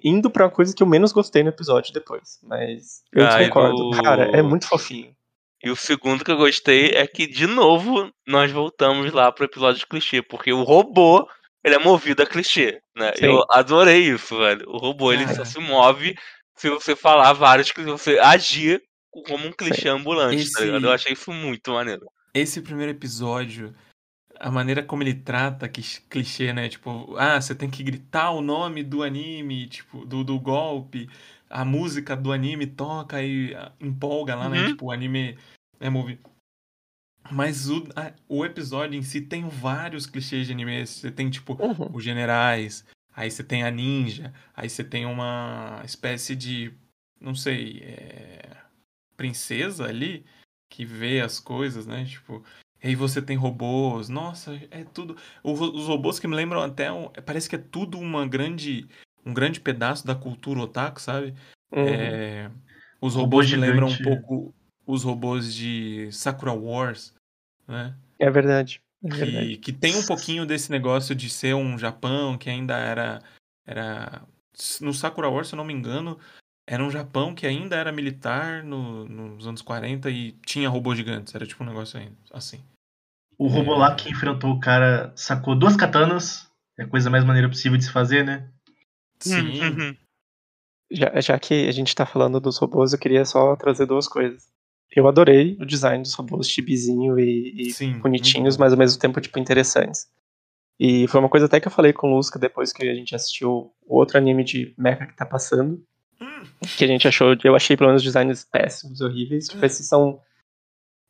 indo 0.03 0.29
pra 0.29 0.45
uma 0.45 0.51
coisa 0.51 0.73
que 0.75 0.81
eu 0.81 0.87
menos 0.87 1.11
gostei 1.11 1.43
no 1.43 1.49
episódio 1.49 1.93
depois. 1.93 2.39
Mas 2.43 3.01
eu 3.13 3.25
Ah, 3.25 3.43
concordo. 3.43 3.89
do- 3.91 4.01
Cara, 4.01 4.29
é 4.35 4.41
muito 4.41 4.67
fofinho. 4.67 5.13
E 5.63 5.69
o 5.69 5.75
segundo 5.75 6.23
que 6.23 6.31
eu 6.31 6.37
gostei 6.37 6.89
é 6.89 7.07
que, 7.07 7.25
de 7.25 7.47
novo, 7.47 8.11
nós 8.27 8.51
voltamos 8.51 9.11
lá 9.11 9.31
pro 9.31 9.45
episódio 9.45 9.79
de 9.79 9.87
clichê, 9.87 10.21
porque 10.21 10.53
o 10.53 10.63
robô, 10.63 11.27
ele 11.65 11.73
é 11.73 11.79
movido 11.79 12.21
a 12.21 12.27
clichê, 12.27 12.79
né? 12.95 13.11
Sim. 13.15 13.25
Eu 13.25 13.43
adorei 13.49 14.11
isso, 14.13 14.37
velho. 14.37 14.69
O 14.69 14.77
robô, 14.77 15.11
ele 15.11 15.23
Cara. 15.25 15.37
só 15.37 15.45
se 15.45 15.59
move 15.59 16.15
se 16.55 16.69
você 16.69 16.95
falar 16.95 17.33
vários, 17.33 17.67
se 17.69 17.83
você 17.83 18.19
agir 18.19 18.83
como 19.27 19.47
um 19.47 19.51
clichê 19.51 19.89
ambulante, 19.89 20.37
tá 20.51 20.59
Esse- 20.59 20.65
ligado? 20.65 20.85
Eu 20.85 20.91
achei 20.91 21.13
isso 21.13 21.31
muito 21.33 21.71
maneiro. 21.71 22.05
Esse 22.35 22.61
primeiro 22.61 22.91
episódio, 22.91 23.73
a 24.39 24.51
maneira 24.51 24.83
como 24.83 25.01
ele 25.01 25.15
trata 25.15 25.67
que 25.67 25.81
clichê, 26.07 26.53
né? 26.53 26.69
Tipo, 26.69 27.15
ah, 27.17 27.41
você 27.41 27.55
tem 27.55 27.69
que 27.69 27.81
gritar 27.81 28.29
o 28.29 28.41
nome 28.41 28.83
do 28.83 29.01
anime, 29.01 29.67
tipo, 29.67 30.05
do, 30.05 30.23
do 30.23 30.39
golpe, 30.39 31.09
a 31.49 31.65
música 31.65 32.15
do 32.15 32.31
anime 32.31 32.67
toca 32.67 33.23
e 33.23 33.55
ah, 33.55 33.71
empolga 33.81 34.35
lá, 34.35 34.47
né? 34.49 34.59
Uhum. 34.61 34.67
Tipo, 34.67 34.85
o 34.85 34.91
anime 34.91 35.35
é 35.79 35.89
movido. 35.89 36.21
Mas 37.31 37.69
o, 37.69 37.87
a- 37.95 38.13
o 38.27 38.45
episódio 38.45 38.97
em 38.97 39.03
si 39.03 39.21
tem 39.21 39.47
vários 39.47 40.05
clichês 40.05 40.45
de 40.47 40.53
anime. 40.53 40.85
Você 40.85 41.11
tem, 41.11 41.29
tipo, 41.29 41.53
Uhum. 41.61 41.89
os 41.93 42.03
generais, 42.03 42.85
aí 43.15 43.29
você 43.31 43.43
tem 43.43 43.63
a 43.63 43.71
ninja, 43.71 44.33
aí 44.55 44.69
você 44.69 44.83
tem 44.83 45.05
uma 45.05 45.81
espécie 45.83 46.35
de, 46.35 46.73
não 47.19 47.33
sei, 47.33 47.79
é, 47.83 48.55
princesa 49.17 49.85
ali 49.85 50.25
que 50.69 50.85
vê 50.85 51.21
as 51.21 51.39
coisas, 51.39 51.85
né? 51.87 52.05
Tipo, 52.05 52.43
e 52.83 52.87
aí 52.89 52.95
você 52.95 53.21
tem 53.21 53.35
robôs, 53.37 54.09
nossa, 54.09 54.53
é 54.69 54.83
tudo. 54.83 55.15
o- 55.41 55.53
Os 55.53 55.87
robôs 55.87 56.19
que 56.19 56.27
me 56.27 56.35
lembram 56.35 56.61
até, 56.61 56.91
um- 56.91 57.09
parece 57.25 57.49
que 57.49 57.55
é 57.55 57.59
tudo 57.59 57.97
uma 57.97 58.27
grande, 58.27 58.87
um 59.25 59.33
grande 59.33 59.59
pedaço 59.59 60.05
da 60.05 60.13
cultura 60.15 60.59
otaku, 60.59 61.01
sabe? 61.01 61.33
Uhum. 61.71 61.87
É, 61.87 62.51
os 63.01 63.15
Robô 63.15 63.37
robôs 63.37 63.49
me 63.51 63.57
lembram 63.57 63.87
um 63.87 63.97
pouco 63.97 64.53
os 64.85 65.03
robôs 65.03 65.53
de 65.55 66.09
Sakura 66.11 66.53
Wars, 66.53 67.14
né? 67.67 67.95
É 68.19 68.29
verdade. 68.29 68.81
É 69.03 69.09
verdade. 69.09 69.57
que, 69.57 69.57
que 69.57 69.73
tem 69.73 69.95
um 69.95 70.05
pouquinho 70.05 70.45
desse 70.45 70.71
negócio 70.71 71.13
de 71.13 71.29
ser 71.29 71.53
um 71.53 71.77
Japão 71.77 72.37
que 72.37 72.49
ainda 72.49 72.75
era 72.77 73.21
era 73.67 74.21
no 74.81 74.93
Sakura 74.93 75.29
Wars, 75.29 75.47
se 75.49 75.53
eu 75.55 75.57
não 75.57 75.65
me 75.65 75.73
engano, 75.73 76.17
era 76.67 76.83
um 76.83 76.89
Japão 76.89 77.35
que 77.35 77.45
ainda 77.45 77.75
era 77.75 77.91
militar 77.91 78.63
no- 78.63 79.05
nos 79.07 79.45
anos 79.47 79.61
40 79.61 80.09
e 80.09 80.31
tinha 80.45 80.69
robôs 80.69 80.97
gigantes, 80.97 81.35
era 81.35 81.45
tipo 81.45 81.63
um 81.63 81.67
negócio 81.67 81.99
assim. 82.31 82.63
O 83.37 83.47
robô 83.47 83.75
lá 83.75 83.93
que 83.95 84.09
enfrentou 84.09 84.51
o 84.51 84.59
cara 84.59 85.11
sacou 85.15 85.55
duas 85.55 85.75
katanas. 85.75 86.49
É 86.77 86.83
a 86.83 86.87
coisa 86.87 87.09
mais 87.09 87.23
maneira 87.25 87.49
possível 87.49 87.77
de 87.77 87.83
se 87.85 87.91
fazer, 87.91 88.23
né? 88.23 88.49
Sim. 89.19 89.61
Uhum. 89.61 89.97
Já, 90.91 91.19
já 91.19 91.39
que 91.39 91.67
a 91.67 91.71
gente 91.71 91.93
tá 91.95 92.05
falando 92.05 92.39
dos 92.39 92.57
robôs, 92.57 92.93
eu 92.93 92.99
queria 92.99 93.25
só 93.25 93.55
trazer 93.55 93.85
duas 93.85 94.07
coisas. 94.07 94.47
Eu 94.95 95.07
adorei 95.07 95.57
o 95.59 95.65
design 95.65 96.01
dos 96.01 96.13
robôs, 96.13 96.49
chibizinho 96.49 97.19
e, 97.19 97.53
e 97.67 97.73
Sim, 97.73 97.99
bonitinhos, 97.99 98.55
mas 98.55 98.71
ao 98.71 98.79
mesmo 98.79 98.99
tempo, 98.99 99.19
tipo, 99.19 99.37
interessantes. 99.37 100.07
E 100.79 101.07
foi 101.07 101.19
uma 101.19 101.29
coisa 101.29 101.45
até 101.47 101.59
que 101.59 101.67
eu 101.67 101.71
falei 101.71 101.91
com 101.93 102.11
o 102.11 102.15
Lusca 102.15 102.39
depois 102.39 102.71
que 102.71 102.87
a 102.87 102.95
gente 102.95 103.13
assistiu 103.15 103.73
o 103.85 103.97
outro 103.97 104.17
anime 104.17 104.43
de 104.43 104.73
mecha 104.77 105.05
que 105.05 105.15
tá 105.15 105.25
passando. 105.25 105.83
Hum. 106.21 106.43
Que 106.77 106.85
a 106.85 106.87
gente 106.87 107.07
achou, 107.07 107.35
eu 107.43 107.55
achei 107.55 107.75
pelo 107.75 107.89
menos 107.89 108.03
designs 108.03 108.45
péssimos, 108.45 109.01
horríveis. 109.01 109.47
Tipo, 109.47 109.65
esses 109.65 109.87
são. 109.87 110.19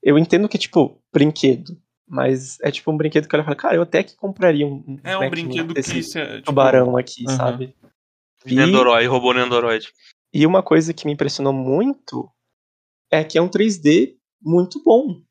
Eu 0.02 0.18
entendo 0.18 0.48
que 0.50 0.58
é 0.58 0.60
tipo 0.60 1.02
brinquedo, 1.12 1.80
mas 2.08 2.60
é 2.62 2.72
tipo 2.72 2.92
um 2.92 2.98
brinquedo 2.98 3.28
que 3.28 3.36
ela 3.36 3.44
fala, 3.44 3.56
cara, 3.56 3.76
eu 3.76 3.82
até 3.82 4.04
que 4.04 4.16
compraria 4.16 4.66
um, 4.66 5.00
É 5.04 5.18
um 5.18 5.30
brinquedo 5.30 5.74
desse 5.74 5.92
que 5.92 6.04
se, 6.04 6.24
tipo, 6.24 6.42
tubarão 6.44 6.96
aqui, 6.98 7.26
aham. 7.28 7.38
sabe? 7.38 7.76
E- 8.46 8.56
Nendoroid, 8.56 9.08
robô 9.08 9.34
Nendoroid. 9.34 9.92
E 10.32 10.46
uma 10.46 10.62
coisa 10.62 10.94
que 10.94 11.06
me 11.06 11.14
impressionou 11.14 11.54
muito 11.54 12.30
é 13.12 13.24
que 13.24 13.38
é 13.38 13.42
um 13.42 13.48
3D 13.50 14.16
muito 14.42 14.82
bom 14.84 15.22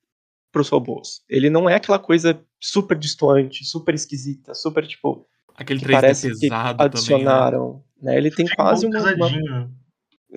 pros 0.53 0.69
robôs. 0.69 1.23
Ele 1.29 1.51
não 1.51 1.69
é 1.69 1.75
aquela 1.75 1.99
coisa 1.99 2.41
super 2.61 2.97
distoante, 2.97 3.65
super 3.65 3.95
esquisita, 3.95 4.55
super 4.55 4.87
tipo 4.87 5.27
aquele 5.57 5.81
que 5.81 5.87
3D 5.87 6.01
parece 6.01 6.33
que 6.33 6.39
pesado 6.41 6.77
também. 6.79 6.79
né? 6.79 6.85
adicionaram, 6.87 7.85
né? 8.01 8.17
Ele 8.17 8.31
tem 8.31 8.47
Fica 8.47 8.63
quase 8.63 8.87
um 8.87 8.91
uma, 8.91 9.27
uma- 9.29 9.71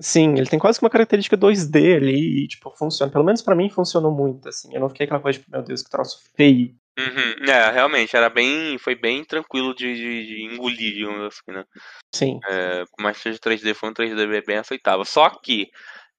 sim, 0.00 0.32
ele 0.36 0.46
tem 0.46 0.58
quase 0.58 0.78
que 0.78 0.84
uma 0.84 0.90
característica 0.90 1.36
2D 1.36 1.96
ali 1.96 2.44
e 2.44 2.48
tipo 2.48 2.70
funciona. 2.76 3.10
Pelo 3.12 3.24
menos 3.24 3.42
pra 3.42 3.54
mim 3.54 3.70
funcionou 3.70 4.12
muito 4.12 4.48
assim. 4.48 4.74
Eu 4.74 4.80
não 4.80 4.88
fiquei 4.88 5.04
aquela 5.04 5.20
coisa 5.20 5.38
tipo, 5.38 5.50
meu 5.50 5.62
Deus, 5.62 5.82
que 5.82 5.90
troço 5.90 6.20
feio. 6.36 6.74
Uhum. 6.98 7.48
É, 7.48 7.70
realmente, 7.70 8.16
era 8.16 8.28
bem. 8.28 8.76
Foi 8.78 8.96
bem 8.96 9.24
tranquilo 9.24 9.72
de, 9.72 9.94
de, 9.94 10.26
de 10.26 10.42
engolir, 10.42 10.94
digamos 10.94 11.26
assim, 11.26 11.52
né? 11.56 11.64
Sim. 12.12 12.40
É, 12.50 12.82
que 12.84 13.18
seja 13.20 13.38
3D, 13.38 13.72
foi 13.72 13.90
um 13.90 13.94
3D 13.94 14.26
bem- 14.26 14.42
bem 14.44 14.56
aceitável. 14.56 15.04
Só 15.04 15.30
que 15.30 15.68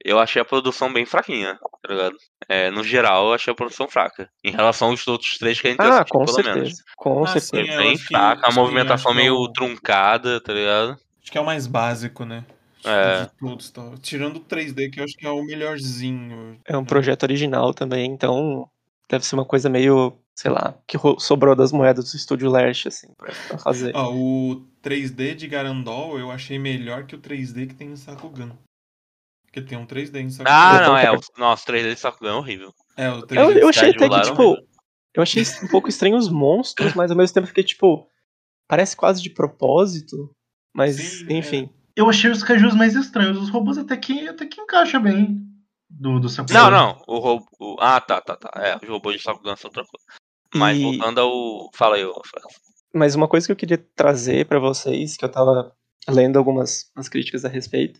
eu 0.03 0.19
achei 0.19 0.41
a 0.41 0.45
produção 0.45 0.91
bem 0.91 1.05
fraquinha, 1.05 1.57
tá 1.81 1.93
ligado? 1.93 2.15
É, 2.47 2.69
no 2.71 2.84
geral, 2.84 3.27
eu 3.27 3.34
achei 3.34 3.51
a 3.51 3.55
produção 3.55 3.88
fraca. 3.88 4.30
Em 4.43 4.51
relação 4.51 4.89
aos 4.89 5.07
outros 5.07 5.38
três 5.38 5.59
que 5.59 5.67
a 5.67 5.71
gente 5.71 5.81
Ah, 5.81 5.89
assistiu, 5.99 6.19
com 6.19 6.26
pelo 6.26 6.35
certeza. 6.35 6.55
menos. 6.57 6.73
Com 6.95 7.23
Ah, 7.23 7.27
certeza. 7.27 7.71
sim, 7.71 7.77
bem 7.77 7.97
fraca, 7.97 8.47
a 8.47 8.51
movimentação 8.53 9.13
meio 9.13 9.35
truncada, 9.53 10.41
tá 10.41 10.53
ligado? 10.53 10.97
Acho 11.21 11.31
que 11.31 11.38
é 11.38 11.41
o 11.41 11.45
mais 11.45 11.67
básico, 11.67 12.26
né? 12.26 12.45
É. 12.85 13.26
De 13.26 13.31
todos, 13.38 13.69
tá? 13.71 13.91
Tirando 14.01 14.38
o 14.38 14.39
3D, 14.39 14.89
que 14.89 14.99
eu 15.01 15.03
acho 15.03 15.15
que 15.17 15.26
é 15.27 15.30
o 15.30 15.43
melhorzinho. 15.43 16.59
É 16.65 16.77
um 16.77 16.85
projeto 16.85 17.23
original 17.23 17.73
também, 17.73 18.09
então 18.09 18.69
deve 19.09 19.26
ser 19.26 19.35
uma 19.35 19.43
coisa 19.45 19.69
meio, 19.69 20.17
sei 20.34 20.49
lá, 20.49 20.76
que 20.88 20.95
ro- 20.95 21.19
sobrou 21.19 21.55
das 21.55 21.71
moedas 21.73 22.11
do 22.11 22.15
estúdio 22.15 22.49
Lerche, 22.49 22.88
assim, 22.88 23.07
pra, 23.17 23.57
fazer. 23.57 23.91
Ó, 23.95 24.13
o 24.13 24.65
3D 24.81 25.35
de 25.35 25.47
Garandol 25.47 26.17
eu 26.17 26.31
achei 26.31 26.57
melhor 26.57 27.05
que 27.05 27.15
o 27.15 27.19
3D 27.19 27.67
que 27.67 27.76
tem 27.76 27.89
em 27.91 27.95
Sakugan. 27.97 28.51
Porque 29.51 29.61
tem 29.61 29.77
um 29.77 29.85
3D 29.85 30.15
em 30.19 30.30
Sakugan. 30.30 30.49
Ah, 30.55 30.77
Eu 30.81 30.88
não, 30.88 30.97
é. 30.97 31.11
O, 31.11 31.19
nossa, 31.38 31.65
3D 31.65 31.93
de 31.95 31.99
Sakugan 31.99 32.31
é 32.31 32.34
horrível. 32.35 32.73
É, 32.95 33.09
o 33.09 33.15
Eu, 33.19 33.21
3D 33.27 33.57
eu 33.61 33.69
achei 33.69 33.89
Skyrim 33.89 34.05
até 34.05 34.21
que, 34.21 34.30
tipo, 34.30 34.57
eu 35.15 35.23
achei 35.23 35.43
um 35.63 35.67
pouco 35.67 35.89
estranho 35.89 36.15
os 36.17 36.30
monstros, 36.30 36.93
mas 36.93 37.09
ao 37.11 37.17
mesmo 37.17 37.34
tempo 37.34 37.47
fiquei, 37.47 37.63
tipo, 37.63 38.07
parece 38.67 38.95
quase 38.95 39.21
de 39.23 39.30
propósito, 39.31 40.30
mas, 40.73 40.95
Sim, 40.97 41.26
é. 41.30 41.34
enfim. 41.38 41.69
Eu 41.95 42.07
achei 42.09 42.30
os 42.31 42.43
cajus 42.43 42.76
mais 42.76 42.95
estranhos. 42.95 43.38
Os 43.38 43.49
robôs 43.49 43.77
até 43.77 43.97
que, 43.97 44.27
até 44.27 44.45
que 44.45 44.61
encaixa 44.61 44.99
bem. 44.99 45.41
Do, 45.89 46.19
do 46.19 46.30
Sakura. 46.30 46.53
Não, 46.59 46.69
não. 46.71 47.03
O 47.07 47.17
robô. 47.17 47.45
o- 47.59 47.76
Ah, 47.80 47.99
tá, 47.99 48.21
tá, 48.21 48.35
tá. 48.38 48.51
É, 48.55 48.77
os 48.77 48.88
robôs 48.88 49.17
de 49.17 49.23
Sakugan 49.23 49.55
são 49.55 49.69
outra 49.69 49.84
coisa. 49.84 50.05
Mas 50.53 50.77
E- 50.77 50.84
voltando 50.84 51.19
ao. 51.19 51.69
Fala 51.73 51.95
aí. 51.95 52.03
Mas 52.93 53.15
uma 53.15 53.27
coisa 53.27 53.47
que 53.47 53.51
eu 53.51 53.55
queria 53.55 53.77
trazer 53.95 54.45
pra 54.45 54.59
vocês, 54.59 55.17
que 55.17 55.26
eu 55.26 55.30
tava 55.30 55.76
lendo 56.07 56.38
algumas 56.38 56.89
umas 56.95 57.09
críticas 57.09 57.43
a 57.43 57.49
respeito, 57.49 57.99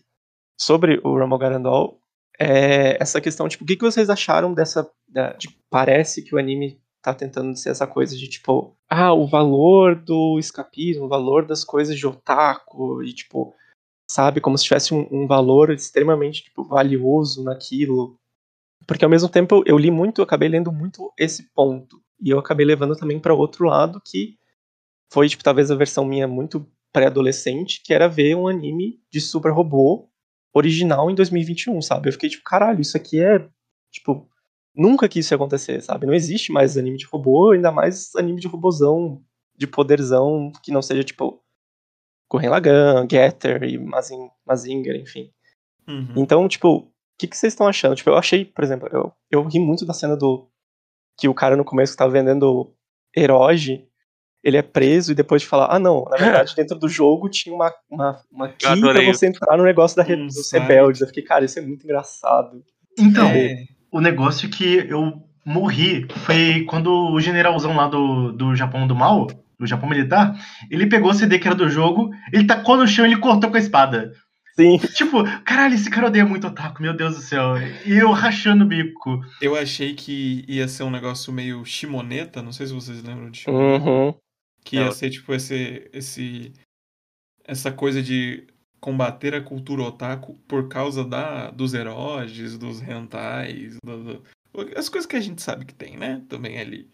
sobre 0.60 1.00
o 1.02 1.18
Rumble 1.18 1.38
Garandol, 1.38 1.98
é 2.38 3.02
essa 3.02 3.20
questão, 3.20 3.48
tipo, 3.48 3.64
o 3.64 3.66
que, 3.66 3.76
que 3.76 3.84
vocês 3.84 4.10
acharam 4.10 4.52
dessa. 4.52 4.90
Da, 5.08 5.32
de, 5.32 5.48
parece 5.70 6.22
que 6.22 6.34
o 6.34 6.38
anime 6.38 6.78
tá 7.02 7.14
tentando 7.14 7.56
ser 7.56 7.70
essa 7.70 7.86
coisa 7.86 8.14
de, 8.14 8.28
tipo, 8.28 8.76
ah, 8.88 9.12
o 9.12 9.26
valor 9.26 9.96
do 9.96 10.38
escapismo, 10.38 11.06
o 11.06 11.08
valor 11.08 11.46
das 11.46 11.64
coisas 11.64 11.96
de 11.96 12.06
otaku, 12.06 13.02
e, 13.02 13.12
tipo, 13.14 13.54
sabe, 14.10 14.40
como 14.40 14.56
se 14.58 14.64
tivesse 14.64 14.92
um, 14.92 15.08
um 15.10 15.26
valor 15.26 15.70
extremamente, 15.70 16.44
tipo, 16.44 16.62
valioso 16.62 17.42
naquilo. 17.42 18.16
Porque 18.86 19.04
ao 19.04 19.10
mesmo 19.10 19.28
tempo 19.28 19.62
eu 19.66 19.78
li 19.78 19.90
muito, 19.90 20.20
eu 20.20 20.24
acabei 20.24 20.48
lendo 20.48 20.70
muito 20.70 21.10
esse 21.18 21.50
ponto. 21.54 22.02
E 22.20 22.28
eu 22.28 22.38
acabei 22.38 22.66
levando 22.66 22.96
também 22.96 23.18
pra 23.18 23.34
outro 23.34 23.66
lado 23.66 24.00
que 24.04 24.36
foi, 25.10 25.28
tipo, 25.28 25.42
talvez 25.42 25.70
a 25.70 25.74
versão 25.74 26.04
minha 26.04 26.28
muito 26.28 26.66
pré-adolescente, 26.92 27.82
que 27.82 27.94
era 27.94 28.08
ver 28.08 28.34
um 28.34 28.46
anime 28.46 29.00
de 29.10 29.20
super 29.20 29.52
robô 29.52 30.09
original 30.52 31.10
em 31.10 31.14
2021, 31.14 31.80
sabe? 31.80 32.08
Eu 32.08 32.12
fiquei 32.12 32.28
tipo, 32.28 32.44
caralho, 32.44 32.80
isso 32.80 32.96
aqui 32.96 33.22
é, 33.22 33.48
tipo, 33.90 34.28
nunca 34.74 35.08
que 35.08 35.20
isso 35.20 35.32
ia 35.32 35.36
acontecer, 35.36 35.80
sabe? 35.82 36.06
Não 36.06 36.14
existe 36.14 36.52
mais 36.52 36.76
anime 36.76 36.96
de 36.96 37.06
robô, 37.06 37.52
ainda 37.52 37.70
mais 37.70 38.14
anime 38.16 38.40
de 38.40 38.48
robozão, 38.48 39.22
de 39.56 39.66
poderzão, 39.66 40.52
que 40.62 40.72
não 40.72 40.82
seja, 40.82 41.04
tipo, 41.04 41.42
Gurren 42.30 42.48
Lagann, 42.48 43.06
Getter 43.10 43.62
e 43.64 43.76
Mazin, 43.78 44.30
Mazinger, 44.46 44.96
enfim. 44.96 45.32
Uhum. 45.88 46.14
Então, 46.16 46.48
tipo, 46.48 46.78
o 46.78 46.92
que, 47.18 47.26
que 47.26 47.36
vocês 47.36 47.52
estão 47.52 47.66
achando? 47.66 47.96
Tipo, 47.96 48.10
eu 48.10 48.16
achei, 48.16 48.44
por 48.44 48.62
exemplo, 48.64 48.88
eu, 48.92 49.12
eu 49.30 49.42
ri 49.46 49.58
muito 49.58 49.84
da 49.84 49.92
cena 49.92 50.16
do. 50.16 50.48
Que 51.18 51.28
o 51.28 51.34
cara 51.34 51.56
no 51.56 51.64
começo 51.64 51.96
tava 51.96 52.12
vendendo 52.12 52.72
Eroge, 53.14 53.89
ele 54.42 54.56
é 54.56 54.62
preso 54.62 55.12
e 55.12 55.14
depois 55.14 55.42
de 55.42 55.48
falar, 55.48 55.66
ah 55.70 55.78
não, 55.78 56.04
na 56.10 56.16
verdade 56.16 56.54
dentro 56.56 56.78
do 56.78 56.88
jogo 56.88 57.28
tinha 57.28 57.54
uma, 57.54 57.72
uma, 57.90 58.20
uma 58.32 58.48
key 58.48 58.80
pra 58.80 59.02
você 59.04 59.26
entrar 59.26 59.56
no 59.56 59.64
negócio 59.64 59.96
da 59.96 60.02
re- 60.02 60.16
Um 60.16 60.26
dos 60.26 60.50
rebeldes. 60.52 61.00
Eu 61.00 61.06
fiquei, 61.08 61.22
cara, 61.22 61.44
isso 61.44 61.58
é 61.58 61.62
muito 61.62 61.84
engraçado. 61.84 62.62
Então, 62.98 63.28
É. 63.28 63.64
o 63.92 64.00
negócio 64.00 64.48
que 64.48 64.86
eu 64.88 65.12
morri 65.44 66.06
foi 66.24 66.64
quando 66.68 66.90
o 67.12 67.20
generalzão 67.20 67.74
lá 67.76 67.86
do, 67.88 68.32
do 68.32 68.54
Japão 68.54 68.86
do 68.86 68.94
Mal, 68.94 69.26
do 69.58 69.66
Japão 69.66 69.88
militar, 69.88 70.34
ele 70.70 70.86
pegou 70.86 71.10
o 71.10 71.14
CD 71.14 71.38
que 71.38 71.46
era 71.46 71.54
do 71.54 71.68
jogo, 71.68 72.10
ele 72.32 72.46
tacou 72.46 72.76
no 72.76 72.86
chão 72.86 73.04
e 73.06 73.08
ele 73.12 73.20
cortou 73.20 73.50
com 73.50 73.56
a 73.56 73.60
espada. 73.60 74.12
Sim, 74.56 74.78
Tipo, 74.78 75.22
caralho, 75.44 75.74
esse 75.74 75.88
cara 75.88 76.08
odeia 76.08 76.26
muito 76.26 76.46
otaku, 76.46 76.82
meu 76.82 76.94
Deus 76.94 77.14
do 77.14 77.22
céu. 77.22 77.54
E 77.86 77.92
eu 77.96 78.10
rachando 78.10 78.64
o 78.64 78.66
bico. 78.66 79.20
Eu 79.40 79.54
achei 79.56 79.94
que 79.94 80.44
ia 80.48 80.66
ser 80.68 80.82
um 80.82 80.90
negócio 80.90 81.32
meio 81.32 81.64
chimoneta, 81.64 82.42
não 82.42 82.52
sei 82.52 82.66
se 82.66 82.72
vocês 82.74 83.02
lembram 83.02 83.30
de 83.30 83.38
chimoneta. 83.38 83.84
uhum. 83.88 84.14
Que 84.64 84.76
ia 84.76 84.86
Eu- 84.86 84.92
ser 84.92 85.10
tipo 85.10 85.32
esse, 85.34 85.88
esse. 85.92 86.52
Essa 87.44 87.72
coisa 87.72 88.02
de 88.02 88.46
combater 88.80 89.34
a 89.34 89.40
cultura 89.42 89.82
otaku 89.82 90.34
por 90.48 90.68
causa 90.68 91.04
da, 91.04 91.50
dos 91.50 91.74
heróis, 91.74 92.56
dos 92.58 92.80
hentais, 92.80 93.76
do- 93.84 94.04
do- 94.14 94.22
as 94.76 94.88
coisas 94.88 95.06
que 95.06 95.16
a 95.16 95.20
gente 95.20 95.42
sabe 95.42 95.64
que 95.64 95.74
tem, 95.74 95.96
né? 95.96 96.22
Também 96.28 96.58
ali. 96.58 96.88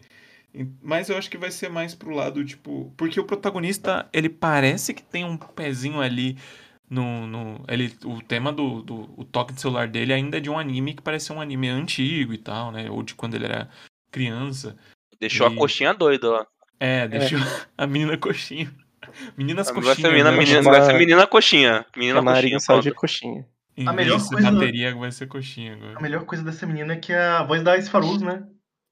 Mas 0.81 1.09
eu 1.09 1.17
acho 1.17 1.29
que 1.29 1.37
vai 1.37 1.51
ser 1.51 1.69
mais 1.69 1.93
pro 1.93 2.13
lado, 2.15 2.43
tipo. 2.43 2.91
Porque 2.97 3.19
o 3.19 3.25
protagonista, 3.25 4.09
ele 4.11 4.29
parece 4.29 4.93
que 4.93 5.03
tem 5.03 5.23
um 5.23 5.37
pezinho 5.37 5.99
ali 6.01 6.37
no. 6.89 7.27
no 7.27 7.63
ele, 7.67 7.93
o 8.05 8.21
tema 8.21 8.51
do, 8.51 8.81
do 8.81 9.13
o 9.19 9.23
toque 9.23 9.53
de 9.53 9.61
celular 9.61 9.87
dele 9.87 10.13
ainda 10.13 10.37
é 10.37 10.39
de 10.39 10.49
um 10.49 10.57
anime 10.57 10.93
que 10.95 11.01
parece 11.01 11.31
um 11.31 11.39
anime 11.41 11.67
antigo 11.67 12.33
e 12.33 12.37
tal, 12.37 12.71
né? 12.71 12.89
Ou 12.89 13.03
de 13.03 13.13
quando 13.13 13.35
ele 13.35 13.45
era 13.45 13.69
criança. 14.11 14.75
Deixou 15.19 15.47
E- 15.49 15.53
a 15.53 15.55
coxinha 15.57 15.93
doida 15.93 16.29
lá. 16.31 16.47
É, 16.79 17.07
deixou 17.07 17.39
a 17.77 17.87
menina 17.87 18.17
coxinha. 18.17 18.71
Meninas 19.37 19.67
Vai 19.67 19.75
coxinhas. 19.75 19.97
ser 19.97 20.07
menina, 20.09 20.31
né? 20.31 20.37
menina, 20.37 20.63
Chamar- 20.63 20.79
vai 20.79 20.85
ser 20.85 20.97
menina 20.97 21.27
coxinha. 21.27 21.85
Menina 21.95 22.21
coxinha. 22.23 22.59
só 22.59 22.79
de 22.79 22.91
coxinha. 22.91 23.45
Em 23.75 23.87
A 23.87 23.93
melhor 23.93 24.19
coisa- 24.27 24.51
bateria, 24.51 24.95
vai 24.95 25.11
ser 25.11 25.27
coxinha 25.27 25.73
agora. 25.75 25.97
A 25.97 26.01
melhor 26.01 26.25
coisa 26.25 26.43
dessa 26.43 26.65
menina 26.65 26.93
é 26.93 26.97
que 26.97 27.13
é 27.13 27.19
a 27.21 27.43
voz 27.43 27.61
da 27.63 27.79
Sfaruz, 27.79 28.21
né? 28.21 28.43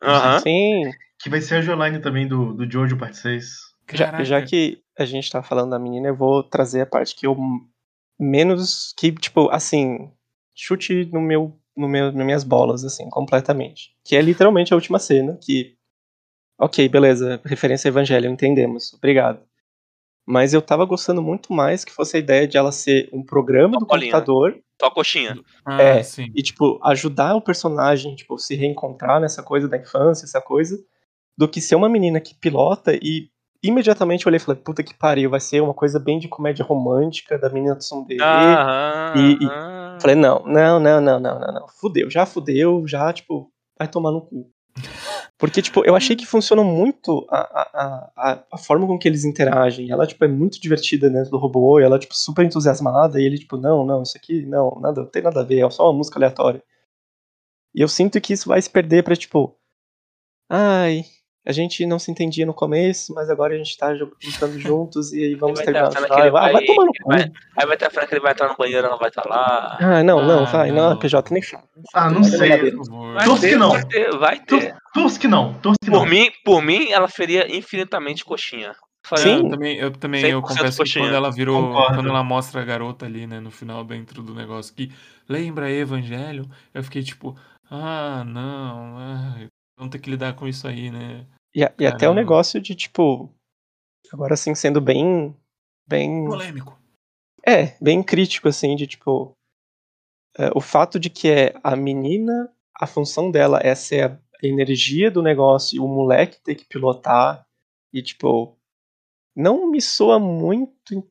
Aham. 0.03 0.39
Sim, 0.39 0.91
Que 1.19 1.29
vai 1.29 1.41
ser 1.41 1.55
a 1.55 1.61
Jolaine 1.61 1.99
também 1.99 2.27
do, 2.27 2.53
do 2.53 2.69
Jojo 2.71 2.95
Parte 2.97 3.17
6. 3.17 3.45
já, 3.93 4.23
já 4.23 4.41
que 4.41 4.79
a 4.97 5.05
gente 5.05 5.29
tá 5.31 5.41
falando 5.41 5.71
da 5.71 5.79
menina, 5.79 6.07
eu 6.09 6.15
vou 6.15 6.43
trazer 6.43 6.81
a 6.81 6.85
parte 6.85 7.15
que 7.15 7.25
eu 7.25 7.35
menos. 8.19 8.93
que, 8.97 9.11
tipo, 9.11 9.49
assim, 9.49 10.09
chute 10.55 11.05
no 11.11 11.21
meu, 11.21 11.57
no 11.75 11.87
meu, 11.87 12.11
nas 12.11 12.25
minhas 12.25 12.43
bolas, 12.43 12.83
assim, 12.83 13.09
completamente. 13.09 13.91
Que 14.03 14.15
é 14.15 14.21
literalmente 14.21 14.73
a 14.73 14.75
última 14.75 14.99
cena, 14.99 15.37
que. 15.41 15.75
Ok, 16.57 16.87
beleza, 16.89 17.41
referência 17.45 17.87
ao 17.89 17.91
Evangelho, 17.91 18.29
entendemos, 18.29 18.93
obrigado. 18.93 19.39
Mas 20.27 20.53
eu 20.53 20.61
tava 20.61 20.85
gostando 20.85 21.21
muito 21.21 21.53
mais 21.53 21.83
que 21.85 21.91
fosse 21.91 22.17
a 22.17 22.19
ideia 22.19 22.47
de 22.47 22.57
ela 22.57 22.71
ser 22.71 23.09
um 23.13 23.23
programa 23.23 23.77
do 23.77 23.85
Bolinha. 23.85 24.11
computador 24.11 24.57
Só 24.81 24.89
coxinha. 24.89 25.37
Ah, 25.65 25.81
É. 25.81 26.03
sim. 26.03 26.31
e, 26.35 26.41
tipo, 26.41 26.79
ajudar 26.83 27.35
o 27.35 27.41
personagem, 27.41 28.15
tipo, 28.15 28.37
se 28.39 28.55
reencontrar 28.55 29.19
nessa 29.21 29.43
coisa 29.43 29.67
da 29.67 29.77
infância, 29.77 30.25
essa 30.25 30.41
coisa, 30.41 30.77
do 31.37 31.47
que 31.47 31.61
ser 31.61 31.75
uma 31.75 31.89
menina 31.89 32.19
que 32.19 32.33
pilota 32.33 32.93
e 32.95 33.29
imediatamente 33.61 34.25
eu 34.25 34.29
olhei 34.29 34.37
e 34.37 34.39
falei, 34.39 34.61
puta 34.61 34.81
que 34.83 34.93
pariu, 34.97 35.29
vai 35.29 35.39
ser 35.39 35.61
uma 35.61 35.73
coisa 35.73 35.99
bem 35.99 36.17
de 36.19 36.27
comédia 36.27 36.63
romântica 36.65 37.37
da 37.37 37.49
menina 37.49 37.75
do 37.75 37.79
Tsundere. 37.79 38.21
Aham. 38.23 39.13
e- 39.17 39.33
e-. 39.45 40.01
Falei, 40.01 40.15
não, 40.15 40.43
não, 40.45 40.79
não, 40.79 41.01
não, 41.01 41.19
não, 41.19 41.39
não, 41.39 41.53
não. 41.53 41.67
Fudeu, 41.67 42.09
já 42.09 42.25
fudeu, 42.25 42.85
já, 42.87 43.11
tipo, 43.13 43.51
vai 43.77 43.87
tomar 43.87 44.11
no 44.11 44.21
cu. 44.21 44.51
Porque, 45.37 45.61
tipo, 45.61 45.83
eu 45.85 45.95
achei 45.95 46.15
que 46.15 46.25
funcionou 46.25 46.63
muito 46.63 47.25
a, 47.29 47.37
a, 47.37 48.11
a, 48.15 48.43
a 48.53 48.57
forma 48.57 48.87
com 48.87 48.97
que 48.97 49.07
eles 49.07 49.25
interagem. 49.25 49.91
Ela, 49.91 50.07
tipo, 50.07 50.23
é 50.23 50.27
muito 50.27 50.59
divertida 50.59 51.09
dentro 51.09 51.31
do 51.31 51.37
robô, 51.37 51.79
e 51.79 51.83
ela, 51.83 51.99
tipo, 51.99 52.15
super 52.15 52.45
entusiasmada, 52.45 53.19
e 53.19 53.25
ele, 53.25 53.37
tipo, 53.37 53.57
não, 53.57 53.85
não, 53.85 54.03
isso 54.03 54.17
aqui, 54.17 54.45
não, 54.45 54.79
nada, 54.79 55.01
não 55.01 55.09
tem 55.09 55.21
nada 55.21 55.41
a 55.41 55.43
ver, 55.43 55.65
é 55.65 55.69
só 55.69 55.89
uma 55.89 55.97
música 55.97 56.17
aleatória. 56.17 56.63
E 57.73 57.81
eu 57.81 57.87
sinto 57.87 58.19
que 58.21 58.33
isso 58.33 58.47
vai 58.47 58.61
se 58.61 58.69
perder 58.69 59.03
pra, 59.03 59.15
tipo, 59.15 59.57
ai, 60.49 61.03
a 61.45 61.51
gente 61.51 61.85
não 61.85 61.99
se 61.99 62.09
entendia 62.09 62.45
no 62.45 62.53
começo, 62.53 63.13
mas 63.13 63.29
agora 63.29 63.53
a 63.53 63.57
gente 63.57 63.77
tá 63.77 63.93
jo- 63.93 64.11
lutando 64.25 64.59
juntos, 64.59 65.13
e 65.13 65.23
aí 65.23 65.35
vamos 65.35 65.57
Vai 65.59 65.65
ter 65.65 65.73
terminar 65.73 65.91
ele 66.19 66.27
Ah, 66.27 66.31
vai 66.31 66.53
vai- 66.53 66.65
tomar 66.65 66.85
no 66.85 66.91
cu. 66.91 67.07
vai- 67.09 67.31
Aí 67.57 67.67
vai 67.67 67.77
ter 67.77 67.85
a 67.85 67.89
frente 67.91 68.07
que 68.09 68.13
ele 68.15 68.21
vai 68.21 68.31
entrar 68.31 68.47
no 68.49 68.55
banheiro, 68.57 68.87
ela 68.87 68.97
vai 68.97 69.09
estar 69.09 69.25
lá. 69.27 69.77
Ah, 69.79 70.03
não, 70.03 70.25
não, 70.25 70.39
Ah, 70.43 70.45
vai, 70.45 70.71
não, 70.71 70.89
não. 70.91 70.97
PJ, 70.99 71.31
nem 71.33 71.43
fala. 71.43 71.63
Ah, 71.93 72.09
não 72.09 72.21
Vai 72.21 72.31
sei. 72.31 72.49
Vai 72.49 72.59
ter, 73.39 73.49
que 73.49 73.55
não. 73.55 73.69
vai 73.71 73.85
ter, 73.85 74.17
vai 74.17 74.39
ter. 74.39 74.75
Torço 74.93 75.19
que 75.19 75.27
não, 75.27 75.53
torço 75.55 75.77
que 75.83 75.91
Por 75.91 75.99
não. 75.99 76.05
mim, 76.05 76.31
por 76.43 76.61
mim, 76.61 76.89
ela 76.91 77.07
seria 77.07 77.55
infinitamente 77.55 78.25
coxinha. 78.25 78.73
Sim. 79.17 79.43
Eu 79.43 79.49
também, 79.49 79.77
eu, 79.77 79.91
também 79.91 80.21
100% 80.23 80.29
eu 80.31 80.41
confesso 80.41 80.83
que 80.83 80.99
quando 80.99 81.13
ela 81.13 81.31
virou. 81.31 81.61
Concordo. 81.67 81.93
Quando 81.95 82.09
ela 82.09 82.23
mostra 82.23 82.61
a 82.61 82.65
garota 82.65 83.05
ali, 83.05 83.27
né, 83.27 83.39
no 83.39 83.51
final, 83.51 83.83
dentro 83.83 84.23
do 84.23 84.33
negócio, 84.33 84.73
que 84.73 84.91
lembra 85.29 85.69
Evangelho, 85.71 86.49
eu 86.73 86.83
fiquei 86.83 87.03
tipo, 87.03 87.37
ah, 87.69 88.23
não, 88.25 88.97
ai, 88.97 89.47
vamos 89.77 89.91
ter 89.91 89.99
que 89.99 90.09
lidar 90.09 90.33
com 90.33 90.47
isso 90.47 90.67
aí, 90.67 90.89
né? 90.89 91.23
E, 91.55 91.63
a- 91.63 91.73
e 91.79 91.87
até 91.87 92.09
o 92.09 92.13
negócio 92.13 92.59
de, 92.61 92.75
tipo, 92.75 93.33
agora 94.11 94.33
assim, 94.33 94.53
sendo 94.53 94.81
bem. 94.81 95.33
Bem. 95.87 96.25
Polêmico. 96.25 96.77
É, 97.45 97.77
bem 97.81 98.03
crítico, 98.03 98.49
assim, 98.49 98.75
de 98.75 98.85
tipo. 98.85 99.31
é, 100.37 100.49
o 100.53 100.59
fato 100.59 100.99
de 100.99 101.09
que 101.09 101.29
é 101.29 101.53
a 101.63 101.75
menina, 101.75 102.51
a 102.77 102.85
função 102.85 103.31
dela 103.31 103.59
é 103.63 103.73
ser 103.73 104.03
a 104.11 104.19
energia 104.43 105.09
do 105.09 105.21
negócio 105.23 105.77
e 105.77 105.79
o 105.79 105.87
moleque 105.87 106.41
ter 106.43 106.55
que 106.55 106.65
pilotar. 106.65 107.45
E, 107.93 108.01
tipo. 108.01 108.57
Não 109.35 109.69
me 109.69 109.81
soa 109.81 110.19
muito. 110.19 111.07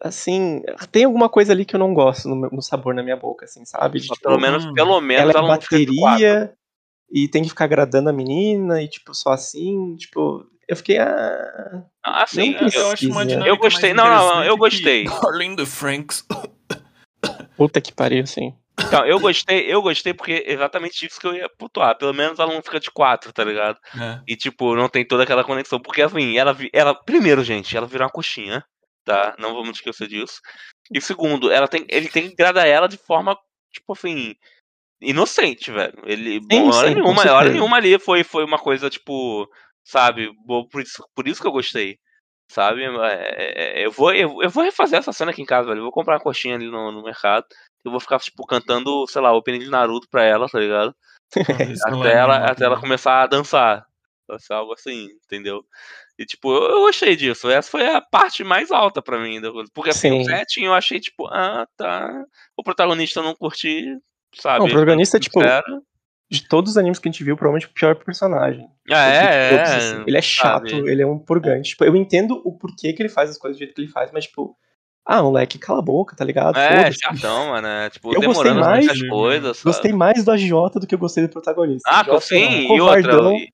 Assim. 0.00 0.62
Tem 0.90 1.04
alguma 1.04 1.28
coisa 1.28 1.52
ali 1.52 1.64
que 1.64 1.74
eu 1.76 1.80
não 1.80 1.94
gosto 1.94 2.28
no, 2.28 2.36
meu- 2.36 2.50
no 2.50 2.62
sabor 2.62 2.92
na 2.94 3.02
minha 3.02 3.16
boca, 3.16 3.44
assim, 3.46 3.64
sabe? 3.64 3.98
De, 4.00 4.08
tipo, 4.08 4.20
pelo 4.20 4.38
menos, 4.38 4.64
pelo 4.72 5.00
menos 5.00 5.22
ela 5.22 5.30
é 5.32 5.48
não 5.48 5.60
fica 5.60 5.78
de 5.78 5.86
quatro. 5.86 6.00
bateria 6.00 6.56
e 7.12 7.28
tem 7.28 7.42
que 7.42 7.48
ficar 7.50 7.64
agradando 7.66 8.08
a 8.08 8.12
menina 8.12 8.82
e, 8.82 8.88
tipo, 8.88 9.14
só 9.14 9.30
assim, 9.30 9.94
tipo. 9.96 10.44
Eu 10.68 10.76
fiquei. 10.76 10.98
Ah, 10.98 11.82
Ah, 12.02 12.26
sim. 12.26 12.52
Eu- 12.52 12.58
precisa. 12.58 12.82
Eu 12.84 12.90
acho 12.92 13.08
uma 13.10 13.22
Eu 13.22 13.26
dinâmica 13.26 13.50
Eu 13.50 13.56
gostei. 13.58 13.92
Não, 13.92 14.04
não, 14.06 14.34
não, 14.36 14.44
eu 14.44 14.56
gostei. 14.56 15.06
Arlindo 15.08 15.66
Franks. 15.66 16.24
puta 17.56 17.80
que 17.80 17.92
pariu, 17.92 18.22
assim. 18.22 18.54
Então, 18.80 19.04
eu 19.04 19.20
gostei, 19.20 19.72
eu 19.72 19.82
gostei 19.82 20.14
porque 20.14 20.32
é 20.46 20.52
exatamente 20.52 21.06
isso 21.06 21.20
que 21.20 21.26
eu 21.26 21.34
ia 21.34 21.48
pontuar. 21.58 21.96
Pelo 21.98 22.14
menos 22.14 22.38
ela 22.38 22.52
não 22.52 22.62
fica 22.62 22.80
de 22.80 22.90
quatro, 22.90 23.32
tá 23.32 23.44
ligado? 23.44 23.78
É. 24.00 24.20
E, 24.26 24.34
tipo, 24.34 24.74
não 24.74 24.88
tem 24.88 25.04
toda 25.06 25.22
aquela 25.24 25.44
conexão. 25.44 25.78
Porque, 25.78 26.00
assim, 26.02 26.38
ela, 26.38 26.52
vi- 26.54 26.70
ela 26.72 26.94
primeiro, 26.94 27.44
gente, 27.44 27.76
ela 27.76 27.86
virou 27.86 28.06
uma 28.06 28.12
coxinha, 28.12 28.64
tá? 29.04 29.36
Não 29.38 29.52
vamos 29.54 29.76
esquecer 29.76 30.08
disso. 30.08 30.40
E 30.92 31.00
segundo, 31.00 31.50
ela 31.50 31.68
tem, 31.68 31.84
ele 31.88 32.08
tem 32.08 32.28
que 32.28 32.32
agradar 32.34 32.66
ela 32.66 32.88
de 32.88 32.96
forma, 32.96 33.36
tipo 33.72 33.92
assim, 33.92 34.34
inocente, 35.02 35.70
velho. 35.70 35.94
Ele, 36.04 36.40
Sim, 36.50 36.68
hora 36.70 36.88
sim, 36.88 36.94
nenhuma, 36.94 37.32
hora 37.32 37.50
nenhuma 37.50 37.76
ali 37.76 37.98
foi, 37.98 38.24
foi 38.24 38.44
uma 38.44 38.58
coisa, 38.58 38.88
tipo, 38.88 39.48
sabe? 39.84 40.30
Por 40.46 40.80
isso, 40.80 41.04
por 41.14 41.28
isso 41.28 41.40
que 41.40 41.46
eu 41.46 41.52
gostei. 41.52 41.98
Sabe? 42.50 42.84
É, 42.84 43.80
é, 43.80 43.86
eu, 43.86 43.90
vou, 43.90 44.12
eu, 44.12 44.42
eu 44.42 44.50
vou 44.50 44.62
refazer 44.62 44.98
essa 44.98 45.12
cena 45.12 45.30
aqui 45.30 45.40
em 45.40 45.46
casa, 45.46 45.68
velho. 45.68 45.78
Eu 45.78 45.84
vou 45.84 45.92
comprar 45.92 46.16
uma 46.16 46.22
coxinha 46.22 46.54
ali 46.54 46.70
no, 46.70 46.92
no 46.92 47.02
mercado. 47.02 47.46
Eu 47.84 47.90
vou 47.90 47.98
ficar, 47.98 48.18
tipo, 48.18 48.46
cantando, 48.46 49.06
sei 49.08 49.22
lá, 49.22 49.32
o 49.32 49.38
opening 49.38 49.60
de 49.60 49.70
Naruto 49.70 50.06
pra 50.10 50.22
ela, 50.22 50.48
tá 50.48 50.60
ligado? 50.60 50.94
Ela 51.88 52.00
Até 52.00 52.12
ela, 52.12 52.36
até 52.36 52.64
ela 52.64 52.74
também. 52.74 52.80
começar 52.80 53.22
a 53.22 53.26
dançar. 53.26 53.86
Ser 54.38 54.54
algo 54.54 54.72
assim, 54.72 55.08
entendeu? 55.24 55.64
E 56.18 56.24
tipo, 56.24 56.52
eu, 56.54 56.62
eu 56.70 56.80
gostei 56.80 57.16
disso. 57.16 57.50
Essa 57.50 57.70
foi 57.70 57.86
a 57.86 58.00
parte 58.00 58.44
mais 58.44 58.70
alta 58.70 59.02
pra 59.02 59.18
mim. 59.18 59.40
Porque 59.74 59.90
assim, 59.90 60.10
o 60.10 60.24
Sim. 60.24 60.30
setting 60.30 60.64
eu 60.64 60.74
achei, 60.74 61.00
tipo, 61.00 61.26
ah, 61.28 61.66
tá. 61.76 62.24
O 62.56 62.62
protagonista 62.62 63.22
não 63.22 63.34
curti, 63.34 63.84
sabe? 64.34 64.58
Não, 64.60 64.66
o 64.66 64.70
protagonista, 64.70 65.18
tipo, 65.20 65.40
Sincero. 65.40 65.82
De 66.30 66.48
todos 66.48 66.70
os 66.72 66.78
animes 66.78 66.98
que 66.98 67.06
a 67.08 67.12
gente 67.12 67.22
viu, 67.22 67.36
provavelmente 67.36 67.66
o 67.70 67.74
pior 67.74 67.94
personagem. 67.94 68.66
Ah, 68.90 69.10
De 69.10 69.16
é, 69.16 69.50
todos, 69.50 69.70
é. 69.70 69.76
assim. 69.76 70.04
Ele 70.06 70.16
é 70.16 70.22
chato, 70.22 70.70
sabe? 70.70 70.90
ele 70.90 71.02
é 71.02 71.06
um 71.06 71.18
purgante. 71.18 71.70
Tipo, 71.70 71.84
eu 71.84 71.94
entendo 71.94 72.40
o 72.42 72.56
porquê 72.56 72.94
que 72.94 73.02
ele 73.02 73.10
faz 73.10 73.28
as 73.28 73.36
coisas 73.36 73.56
do 73.56 73.58
jeito 73.58 73.74
que 73.74 73.82
ele 73.82 73.88
faz, 73.90 74.10
mas, 74.12 74.24
tipo, 74.24 74.56
ah, 75.04 75.22
moleque, 75.22 75.58
cala 75.58 75.80
a 75.80 75.82
boca, 75.82 76.16
tá 76.16 76.24
ligado? 76.24 76.56
É, 76.58 76.90
chatão, 76.90 77.48
mano. 77.50 77.66
É, 77.66 77.90
tipo, 77.90 78.08
Eu 78.14 78.22
gostei 78.22 78.28
demorando 78.50 78.60
mais- 78.60 78.86
muitas 78.86 79.08
coisas. 79.10 79.56
sabe? 79.58 79.64
Gostei 79.74 79.92
mais 79.92 80.24
do 80.24 80.30
agiota 80.30 80.80
do 80.80 80.86
que 80.86 80.94
eu 80.94 80.98
gostei 80.98 81.26
do 81.26 81.28
protagonista. 81.30 81.82
Ah, 81.90 81.98
O 81.98 82.00
Agiota 82.00 82.20
sim, 82.22 82.66
é 82.66 82.72
um 82.72 82.76
e 82.76 82.80
outra. 82.80 83.12
E, 83.12 83.48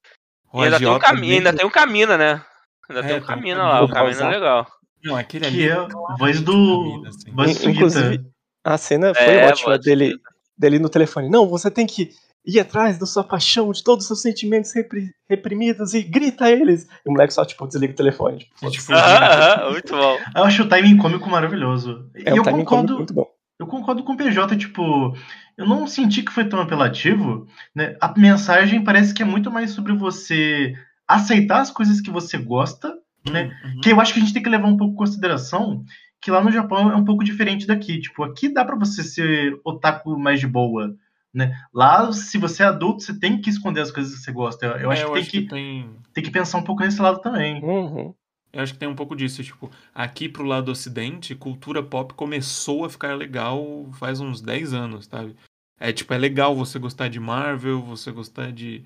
O 0.53 0.63
e 0.63 0.65
ainda, 0.65 0.79
tem 0.79 0.87
um 0.87 0.91
agiota 0.93 1.01
caminho, 1.07 1.35
ainda 1.35 1.53
tem 1.53 1.67
um 1.67 1.71
Camina, 1.71 2.17
né? 2.17 2.45
Ainda 2.89 3.01
É, 3.01 3.03
tem 3.03 3.17
um 3.17 3.21
tem 3.21 3.23
um 3.23 3.27
Camina 3.27 3.63
lá, 3.65 3.81
o 3.81 3.85
O 3.87 3.89
Camina 3.89 4.23
é 4.25 4.29
legal. 4.29 4.67
Não, 5.05 5.17
aquele 5.17 5.47
ali. 5.47 5.57
Que 5.57 5.69
é 5.69 5.73
a 5.73 6.17
voz 6.17 6.41
do. 6.41 7.03
Assim. 7.09 7.33
Voz 7.33 7.65
Inclusive, 7.65 8.21
a 8.63 8.79
cena 8.79 9.13
foi 9.15 9.25
É, 9.25 9.49
ótima 9.49 9.79
dele, 9.79 10.15
dele 10.59 10.79
no 10.79 10.89
telefone. 10.89 11.29
Não, 11.31 11.49
você 11.49 11.71
tem 11.71 11.87
que 11.87 12.11
ir 12.47 12.59
atrás 12.61 12.99
da 12.99 13.05
sua 13.07 13.23
paixão, 13.25 13.71
de 13.73 13.83
todos 13.85 14.05
os 14.05 14.09
seus 14.09 14.23
sentimentos 14.23 14.73
repri- 14.75 15.11
reprimidos 15.29 15.93
e 15.95 16.03
grita 16.03 16.47
a 16.47 16.51
eles. 16.51 16.85
E 17.05 17.09
o 17.09 17.13
moleque 17.13 17.35
só, 17.35 17.45
tipo, 17.45 17.67
desliga 17.67 17.93
o 17.93 17.97
telefone. 17.97 18.39
Tipo, 18.39 18.55
A 18.63 18.65
gente 18.71 18.81
foda-se. 18.81 19.05
fugiu. 19.05 19.25
Aham, 19.27 19.53
aham, 19.65 19.71
muito 19.73 19.97
bom. 19.97 20.19
Eu 20.37 20.45
acho 20.45 20.63
o 20.63 20.69
timing 20.69 20.97
cômico 20.97 21.29
maravilhoso. 21.29 22.11
é 22.15 22.31
e 22.31 22.33
um 22.33 22.37
eu 22.37 22.43
timing 22.43 22.65
concordo, 22.65 22.67
cômico 22.95 22.97
muito 22.99 23.15
bom. 23.15 23.27
eu 23.61 23.67
concordo 23.67 24.03
com 24.05 24.13
o 24.13 24.17
PJ, 24.17 24.57
tipo, 24.57 25.15
eu 25.59 25.67
não 25.67 25.87
senti 25.87 26.23
que 26.23 26.33
foi 26.33 26.45
tão 26.49 26.61
apelativo, 26.61 27.47
né? 27.75 27.97
A 28.01 28.15
mensagem 28.19 28.83
parece 28.83 29.13
que 29.13 29.23
é 29.23 29.27
muito 29.27 29.51
mais 29.51 29.73
sobre 29.73 29.93
você 29.93 30.73
aceitar 31.07 31.61
as 31.61 31.71
coisas 31.71 32.01
que 32.01 32.11
você 32.11 32.39
gosta, 32.39 32.95
né? 33.29 33.51
Uhum. 33.65 33.81
Que 33.83 33.91
eu 33.93 34.01
acho 34.01 34.15
que 34.15 34.21
a 34.21 34.23
gente 34.23 34.33
tem 34.33 34.43
que 34.43 34.49
levar 34.49 34.69
um 34.69 34.77
pouco 34.77 34.95
em 34.95 34.97
consideração 34.97 35.85
que 36.21 36.31
lá 36.31 36.43
no 36.43 36.51
Japão 36.51 36.91
é 36.91 36.97
um 36.97 37.05
pouco 37.05 37.25
diferente 37.25 37.67
daqui. 37.67 38.01
Tipo, 38.01 38.25
aqui 38.25 38.49
dá 38.49 38.65
pra 38.65 38.77
você 38.77 39.03
ser 39.03 39.59
otaku 39.65 40.19
mais 40.19 40.41
de 40.41 40.47
boa, 40.47 40.95
né? 41.33 41.57
Lá, 41.73 42.11
se 42.13 42.39
você 42.39 42.63
é 42.63 42.67
adulto, 42.67 43.03
você 43.03 43.19
tem 43.19 43.41
que 43.41 43.51
esconder 43.51 43.81
as 43.81 43.91
coisas 43.91 44.15
que 44.15 44.21
você 44.21 44.33
gosta. 44.33 44.67
Eu, 44.67 44.73
eu 44.73 44.93
É, 44.93 44.95
acho 44.95 45.07
que, 45.07 45.13
tem, 45.13 45.25
que, 45.25 45.49
tem. 45.49 45.91
tem 46.15 46.25
que 46.25 46.31
pensar 46.31 46.59
um 46.59 46.65
pouco 46.65 46.83
nesse 46.83 47.01
lado 47.01 47.21
também. 47.21 47.63
Uhum. 47.63 48.15
Eu 48.53 48.63
acho 48.63 48.73
que 48.73 48.79
tem 48.79 48.89
um 48.89 48.95
pouco 48.95 49.15
disso, 49.15 49.45
tipo, 49.45 49.71
aqui 49.95 50.29
pro 50.29 50.43
lado 50.43 50.67
do 50.67 50.73
ocidente, 50.73 51.35
cultura 51.35 51.83
pop 51.83 52.15
começou 52.15 52.85
a 52.85 52.91
ficar 52.91 53.15
legal 53.15 53.87
faz 53.99 54.21
uns 54.21 54.41
10 54.41 54.73
anos, 54.73 55.07
sabe? 55.07 55.37
É 55.79 55.93
tipo, 55.93 56.13
é 56.15 56.19
legal 56.19 56.57
você 56.57 56.79
gostar 56.79 57.09
de 57.09 57.21
Marvel, 57.21 57.81
você 57.83 58.11
gostar 58.11 58.51
de 58.51 58.83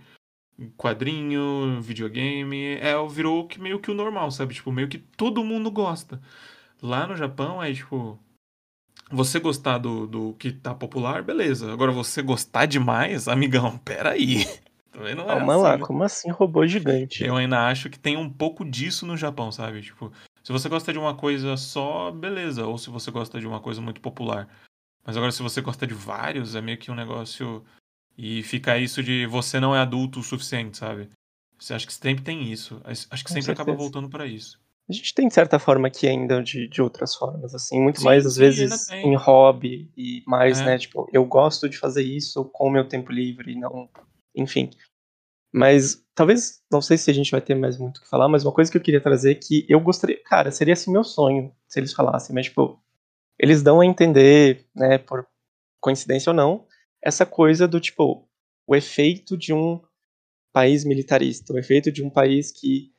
quadrinho, 0.77 1.81
videogame, 1.81 2.75
é, 2.75 2.93
virou 3.09 3.47
que 3.47 3.61
meio 3.61 3.79
que 3.79 3.91
o 3.91 3.95
normal, 3.95 4.31
sabe? 4.31 4.53
Tipo, 4.53 4.73
meio 4.73 4.89
que 4.89 4.99
todo 4.99 5.45
mundo 5.45 5.71
gosta. 5.71 6.21
Lá 6.83 7.07
no 7.07 7.15
Japão 7.15 7.63
é 7.63 7.73
tipo, 7.73 8.19
você 9.11 9.39
gostar 9.39 9.79
do, 9.79 10.07
do 10.07 10.35
que 10.35 10.51
tá 10.51 10.75
popular, 10.75 11.23
beleza. 11.23 11.73
Agora 11.73 11.93
você 11.93 12.21
gostar 12.23 12.67
demais, 12.67 13.29
amigão, 13.29 13.79
peraí. 13.85 14.45
Também 14.91 15.15
não 15.15 15.25
é 15.25 15.29
Calma 15.29 15.55
assim, 15.55 15.63
lá, 15.63 15.77
né? 15.79 15.85
como 15.85 16.03
assim 16.03 16.31
robô 16.31 16.67
gigante? 16.67 17.25
Eu 17.25 17.37
ainda 17.37 17.67
acho 17.69 17.89
que 17.89 17.99
tem 17.99 18.17
um 18.17 18.29
pouco 18.29 18.65
disso 18.65 19.07
no 19.07 19.17
Japão, 19.17 19.51
sabe? 19.53 19.81
Tipo, 19.81 20.13
se 20.43 20.51
você 20.53 20.69
gosta 20.69 20.93
de 20.93 20.99
uma 20.99 21.15
coisa 21.15 21.57
só, 21.57 22.11
beleza. 22.11 22.67
Ou 22.67 22.77
se 22.77 22.91
você 22.91 23.11
gosta 23.11 23.39
de 23.39 23.47
uma 23.47 23.61
coisa 23.61 23.81
muito 23.81 24.01
popular. 24.01 24.49
Mas 25.05 25.17
agora, 25.17 25.33
se 25.33 25.43
você 25.43 25.61
gosta 25.61 25.87
de 25.87 25.95
vários, 25.95 26.55
é 26.55 26.61
meio 26.61 26.79
que 26.79 26.91
um 26.91 26.95
negócio. 26.95 27.65
E 28.19 28.43
fica 28.43 28.77
isso 28.77 29.03
de 29.03 29.25
você 29.27 29.59
não 29.59 29.75
é 29.75 29.79
adulto 29.79 30.21
o 30.21 30.23
suficiente, 30.23 30.77
sabe? 30.77 31.09
Você 31.59 31.75
acha 31.75 31.87
que 31.87 31.95
sempre 31.95 32.25
tem 32.25 32.53
isso. 32.53 32.81
Acho 32.85 33.07
que 33.09 33.31
Com 33.31 33.35
sempre 33.35 33.53
acaba 33.53 33.71
certeza. 33.71 33.79
voltando 33.79 34.09
pra 34.09 34.27
isso. 34.27 34.61
A 34.89 34.93
gente 34.93 35.15
tem, 35.15 35.29
de 35.29 35.35
certa 35.35 35.59
forma, 35.59 35.87
aqui 35.89 36.09
ainda 36.09 36.43
de, 36.43 36.69
de 36.69 36.83
outras 36.83 37.15
formas, 37.15 37.55
assim, 37.55 37.81
muito 37.81 38.01
Sim, 38.01 38.05
mais, 38.05 38.27
às 38.27 38.35
sim, 38.35 38.41
vezes, 38.41 38.91
em 38.91 39.15
hobby 39.17 39.91
e 39.97 40.23
mais, 40.27 40.61
É. 40.61 40.65
né, 40.65 40.79
tipo, 40.79 41.09
eu 41.13 41.25
gosto 41.25 41.69
de 41.69 41.79
fazer 41.79 42.03
isso 42.03 42.45
com 42.47 42.67
o 42.69 42.71
meu 42.71 42.87
tempo 42.87 43.13
livre, 43.13 43.55
não, 43.55 43.89
enfim. 44.35 44.71
Mas, 45.55 46.05
talvez, 46.15 46.63
não 46.71 46.81
sei 46.81 46.97
se 46.99 47.11
a 47.11 47.15
gente 47.15 47.31
vai 47.31 47.41
ter 47.41 47.55
mais 47.55 47.79
muito 47.79 47.99
o 47.99 48.03
que 48.03 48.09
falar, 48.09 48.29
mas 48.29 48.45
uma 48.45 48.53
coisa 48.53 48.71
que 48.71 48.77
eu 48.77 48.83
queria 48.83 49.01
trazer 49.01 49.33
é 49.33 49.35
que 49.35 49.65
eu 49.69 49.79
gostaria, 49.81 50.21
cara, 50.25 50.51
seria 50.51 50.73
assim 50.75 50.91
meu 50.91 51.05
sonho, 51.05 51.55
se 51.69 51.79
eles 51.79 51.93
falassem, 51.93 52.35
mas, 52.35 52.47
tipo, 52.47 52.83
eles 53.39 53.63
dão 53.63 53.81
a 53.81 53.87
entender, 53.87 54.67
né, 54.75 54.99
por 54.99 55.27
coincidência 55.81 56.31
ou 56.31 56.37
não, 56.37 56.67
essa 57.03 57.25
coisa 57.25 57.69
do, 57.69 57.81
tipo, 57.81 58.29
o 58.67 58.77
efeito 58.77 59.37
de 59.37 59.53
um 59.53 59.81
país 60.53 60.85
militarista, 60.85 61.53
o 61.53 61.59
efeito 61.59 61.91
de 61.91 62.03
um 62.05 62.11
país 62.11 62.51
que 62.51 62.93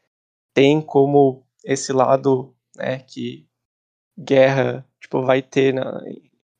tem 0.53 0.81
como 0.81 1.45
esse 1.63 1.91
lado, 1.93 2.55
né, 2.75 2.99
que 2.99 3.47
guerra, 4.17 4.85
tipo, 5.01 5.21
vai 5.23 5.41
ter 5.41 5.73
na, 5.73 6.01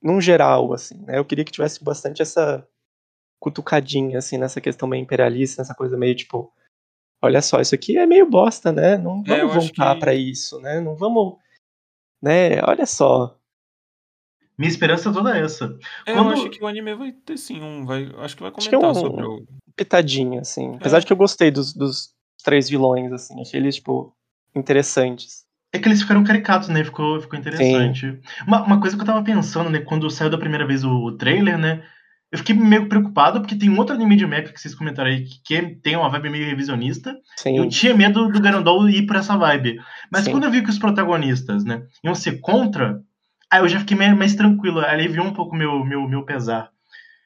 num 0.02 0.20
geral, 0.22 0.74
assim, 0.74 0.98
né? 1.04 1.18
Eu 1.18 1.26
queria 1.26 1.46
que 1.46 1.52
tivesse 1.52 1.84
bastante 1.84 2.22
essa 2.22 2.68
cutucadinha, 3.40 4.18
assim, 4.20 4.38
nessa 4.38 4.62
questão 4.62 4.88
meio 4.88 5.02
imperialista, 5.02 5.62
nessa 5.62 5.76
coisa 5.76 5.98
meio, 5.98 6.16
tipo, 6.16 6.52
olha 7.22 7.42
só, 7.42 7.60
isso 7.60 7.76
aqui 7.76 7.98
é 7.98 8.06
meio 8.06 8.30
bosta, 8.30 8.72
né? 8.72 8.98
Não 8.98 9.22
É, 9.28 9.40
vamos 9.40 9.56
acho 9.58 9.68
voltar 9.68 9.94
que- 9.96 10.00
pra 10.00 10.14
isso, 10.14 10.60
né? 10.62 10.80
Não 10.80 10.96
vamos, 10.96 11.38
né? 12.22 12.62
Olha 12.64 12.86
só. 12.86 13.38
Minha 14.58 14.70
esperança 14.70 15.10
é 15.10 15.14
toda 15.14 15.38
essa. 15.38 15.78
É, 16.06 16.14
Quando- 16.14 16.28
Eu 16.30 16.34
acho 16.34 16.50
que 16.52 16.64
o 16.64 16.68
anime 16.68 16.94
vai 16.96 17.12
ter 17.12 17.38
sim 17.38 17.60
um. 17.62 17.86
Vai, 17.86 18.06
acho 18.20 18.36
que 18.36 18.44
vai 18.44 18.52
Acho 18.56 18.70
que 18.70 18.76
é 18.76 18.80
comentar 18.80 19.02
um- 19.04 19.08
sobre 19.08 19.26
o. 19.26 19.46
Pitadinha, 19.76 20.42
assim. 20.42 20.76
Apesar 20.76 20.98
É. 20.98 21.00
de 21.00 21.08
que 21.08 21.12
eu 21.14 21.18
gostei 21.18 21.50
dos, 21.50 21.74
dos 21.74 22.14
três 22.44 22.70
vilões, 22.70 23.12
assim. 23.12 23.42
Achei 23.42 23.60
eles, 23.60 23.76
tipo, 23.76 24.16
interessantes. 24.56 25.44
É 25.74 25.80
que 25.80 25.88
eles 25.88 26.02
ficaram 26.02 26.24
caricatos, 26.24 26.70
né? 26.70 26.84
Ficou, 26.84 27.20
ficou 27.20 27.38
interessante. 27.40 28.20
Uma, 28.46 28.64
uma 28.64 28.80
coisa 28.80 28.96
que 28.96 29.02
eu 29.02 29.06
tava 29.08 29.24
pensando, 29.24 29.70
né? 29.70 29.80
Quando 29.80 30.10
saiu 30.10 30.30
da 30.30 30.38
primeira 30.38 30.68
vez 30.68 30.84
o, 30.84 30.92
o 30.92 31.18
trailer, 31.18 31.58
né? 31.58 31.84
Eu 32.32 32.40
fiquei 32.40 32.56
meio 32.56 32.88
preocupado 32.90 33.40
porque 33.42 33.56
tem 33.56 33.70
um 33.70 33.78
outro 33.78 33.94
anime 33.94 34.16
de 34.16 34.26
mecha 34.26 34.52
que 34.52 34.60
vocês 34.60 34.74
comentaram 34.74 35.10
aí 35.10 35.24
que, 35.26 35.42
que 35.44 35.76
tem 35.84 35.96
uma 35.96 36.10
vibe 36.10 36.30
meio 36.30 36.46
revisionista. 36.48 37.16
Sim. 37.38 37.58
Eu 37.58 37.70
tinha 37.70 37.96
medo 37.96 38.28
do 38.28 38.42
Garandol 38.42 38.90
ir 38.90 39.06
por 39.06 39.16
essa 39.16 39.38
vibe. 39.38 39.80
Mas 40.12 40.26
Sim. 40.26 40.32
quando 40.32 40.46
eu 40.46 40.52
vi 40.52 40.64
que 40.64 40.70
os 40.70 40.80
protagonistas, 40.80 41.64
né, 41.64 41.84
iam 42.04 42.16
ser 42.16 42.40
contra, 42.40 43.00
aí 43.52 43.60
eu 43.60 43.68
já 43.68 43.80
fiquei 43.80 43.96
mais, 43.96 44.18
mais 44.18 44.36
tranquilo, 44.36 44.80
aliviou 44.80 45.26
um 45.26 45.34
pouco 45.34 45.56
meu, 45.56 45.86
meu, 45.86 46.08
meu 46.08 46.24
pesar. 46.26 46.70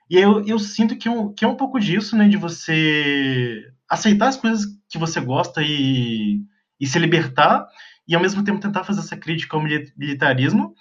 E 0.10 0.18
aí 0.18 0.24
eu, 0.24 0.46
eu 0.46 0.60
sinto 0.60 0.98
que, 0.98 1.08
é 1.08 1.12
um- 1.12 1.34
que 1.34 1.44
é 1.46 1.48
um 1.48 1.56
pouco 1.56 1.80
disso, 1.80 2.16
né, 2.18 2.28
de 2.28 2.36
você 2.38 3.62
aceitar 3.90 4.28
as 4.28 4.36
coisas 4.38 4.66
que 4.90 4.98
você 4.98 5.22
gosta 5.22 5.62
e, 5.64 6.42
e 6.80 6.88
se 6.88 7.00
libertar, 7.00 7.68
e 8.08 8.16
ao 8.16 8.22
mesmo 8.22 8.44
tempo 8.44 8.60
tentar 8.60 8.84
fazer 8.84 9.02
essa 9.02 9.18
crítica 9.18 9.56
ao 9.56 9.64
mili- 9.64 9.92
militarismo. 9.98 10.74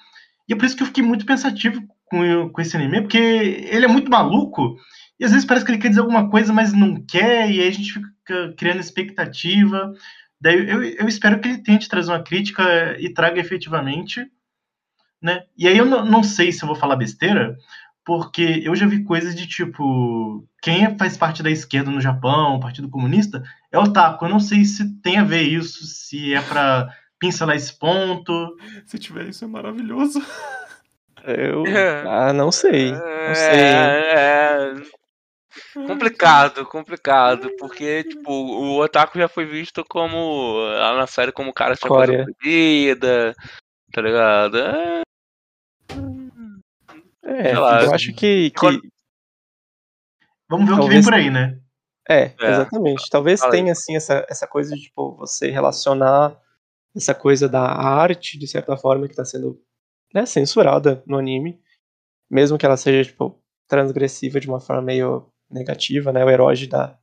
E 0.48 0.52
é 0.52 0.56
por 0.56 0.64
isso 0.64 0.76
que 0.76 0.82
eu 0.82 0.86
fiquei 0.86 1.02
muito 1.02 1.26
pensativo 1.26 1.82
com, 2.04 2.48
com 2.50 2.60
esse 2.60 2.76
anime, 2.76 3.02
porque 3.02 3.18
ele 3.18 3.84
é 3.84 3.88
muito 3.88 4.10
maluco, 4.10 4.76
e 5.18 5.24
às 5.24 5.32
vezes 5.32 5.46
parece 5.46 5.64
que 5.64 5.72
ele 5.72 5.78
quer 5.78 5.88
dizer 5.88 6.00
alguma 6.00 6.28
coisa, 6.30 6.52
mas 6.52 6.72
não 6.72 7.04
quer, 7.04 7.50
e 7.50 7.60
aí 7.60 7.68
a 7.68 7.70
gente 7.70 7.92
fica 7.92 8.54
criando 8.56 8.80
expectativa. 8.80 9.92
Daí 10.40 10.68
eu, 10.68 10.82
eu 10.82 11.08
espero 11.08 11.40
que 11.40 11.48
ele 11.48 11.62
tente 11.62 11.88
trazer 11.88 12.12
uma 12.12 12.22
crítica 12.22 12.96
e 13.00 13.12
traga 13.12 13.40
efetivamente, 13.40 14.26
né? 15.22 15.44
E 15.56 15.66
aí 15.66 15.78
eu 15.78 15.86
não 15.86 16.22
sei 16.22 16.52
se 16.52 16.62
eu 16.62 16.66
vou 16.66 16.76
falar 16.76 16.96
besteira, 16.96 17.56
porque 18.06 18.62
eu 18.64 18.76
já 18.76 18.86
vi 18.86 19.02
coisas 19.02 19.34
de 19.34 19.48
tipo, 19.48 20.46
quem 20.62 20.96
faz 20.96 21.16
parte 21.16 21.42
da 21.42 21.50
esquerda 21.50 21.90
no 21.90 22.00
Japão, 22.00 22.60
Partido 22.60 22.88
Comunista, 22.88 23.42
é 23.72 23.76
otaku. 23.76 24.24
Eu 24.24 24.28
não 24.28 24.38
sei 24.38 24.64
se 24.64 24.94
tem 25.02 25.18
a 25.18 25.24
ver 25.24 25.42
isso, 25.42 25.84
se 25.84 26.32
é 26.32 26.40
pra 26.40 26.88
pincelar 27.18 27.56
esse 27.56 27.76
ponto. 27.76 28.56
Se 28.86 28.96
tiver 28.96 29.28
isso, 29.28 29.44
é 29.44 29.48
maravilhoso. 29.48 30.24
Eu. 31.24 31.64
É. 31.66 32.04
Ah, 32.06 32.32
não 32.32 32.52
sei. 32.52 32.92
Não 32.92 33.34
sei. 33.34 33.58
É, 33.58 34.72
é 35.74 35.86
complicado, 35.86 36.64
complicado, 36.64 37.50
porque 37.58 38.04
tipo, 38.04 38.30
o 38.30 38.80
Otaku 38.80 39.18
já 39.18 39.26
foi 39.26 39.44
visto 39.44 39.84
como 39.88 40.58
lá 40.58 40.94
na 40.94 41.06
série 41.08 41.32
como 41.32 41.50
o 41.50 41.54
cara 41.54 41.74
tinha 41.74 41.88
coisa 41.88 42.12
Escória. 42.12 42.24
proibida, 42.24 43.34
tá 43.92 44.00
ligado? 44.00 44.58
É, 44.58 45.02
É, 47.26 47.58
lá, 47.58 47.82
eu 47.82 47.92
acho 47.94 48.12
que. 48.14 48.50
que- 48.50 48.58
quando- 48.58 48.80
Vamos 50.48 50.66
ver 50.66 50.72
o 50.72 50.76
que 50.76 50.80
Talvez- 50.82 51.04
vem 51.04 51.12
por 51.12 51.14
aí, 51.14 51.30
né? 51.30 51.60
É, 52.08 52.32
exatamente. 52.40 53.10
Talvez 53.10 53.42
aí. 53.42 53.50
tenha, 53.50 53.72
assim, 53.72 53.96
essa, 53.96 54.24
essa 54.28 54.46
coisa 54.46 54.74
de, 54.74 54.80
tipo, 54.82 55.16
você 55.16 55.50
relacionar 55.50 56.40
essa 56.94 57.12
coisa 57.14 57.48
da 57.48 57.62
arte, 57.62 58.38
de 58.38 58.46
certa 58.46 58.76
forma, 58.76 59.06
que 59.06 59.12
está 59.12 59.24
sendo 59.24 59.60
né, 60.14 60.24
censurada 60.24 61.02
no 61.04 61.18
anime, 61.18 61.60
mesmo 62.30 62.56
que 62.56 62.64
ela 62.64 62.76
seja, 62.76 63.10
tipo, 63.10 63.42
transgressiva 63.68 64.38
de 64.38 64.48
uma 64.48 64.60
forma 64.60 64.80
meio 64.82 65.28
negativa, 65.50 66.12
né? 66.12 66.24
O 66.24 66.30
herói 66.30 66.66
da. 66.68 66.96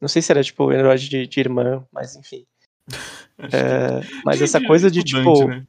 Não 0.00 0.08
sei 0.08 0.22
se 0.22 0.30
era, 0.30 0.42
tipo, 0.44 0.66
o 0.66 0.72
herói 0.72 0.96
de, 0.98 1.26
de 1.26 1.40
irmã, 1.40 1.84
mas 1.92 2.14
enfim. 2.16 2.46
É, 3.40 4.00
mas 4.24 4.42
essa 4.42 4.60
coisa 4.60 4.90
de, 4.90 5.02
tipo, 5.04 5.46
né? 5.46 5.64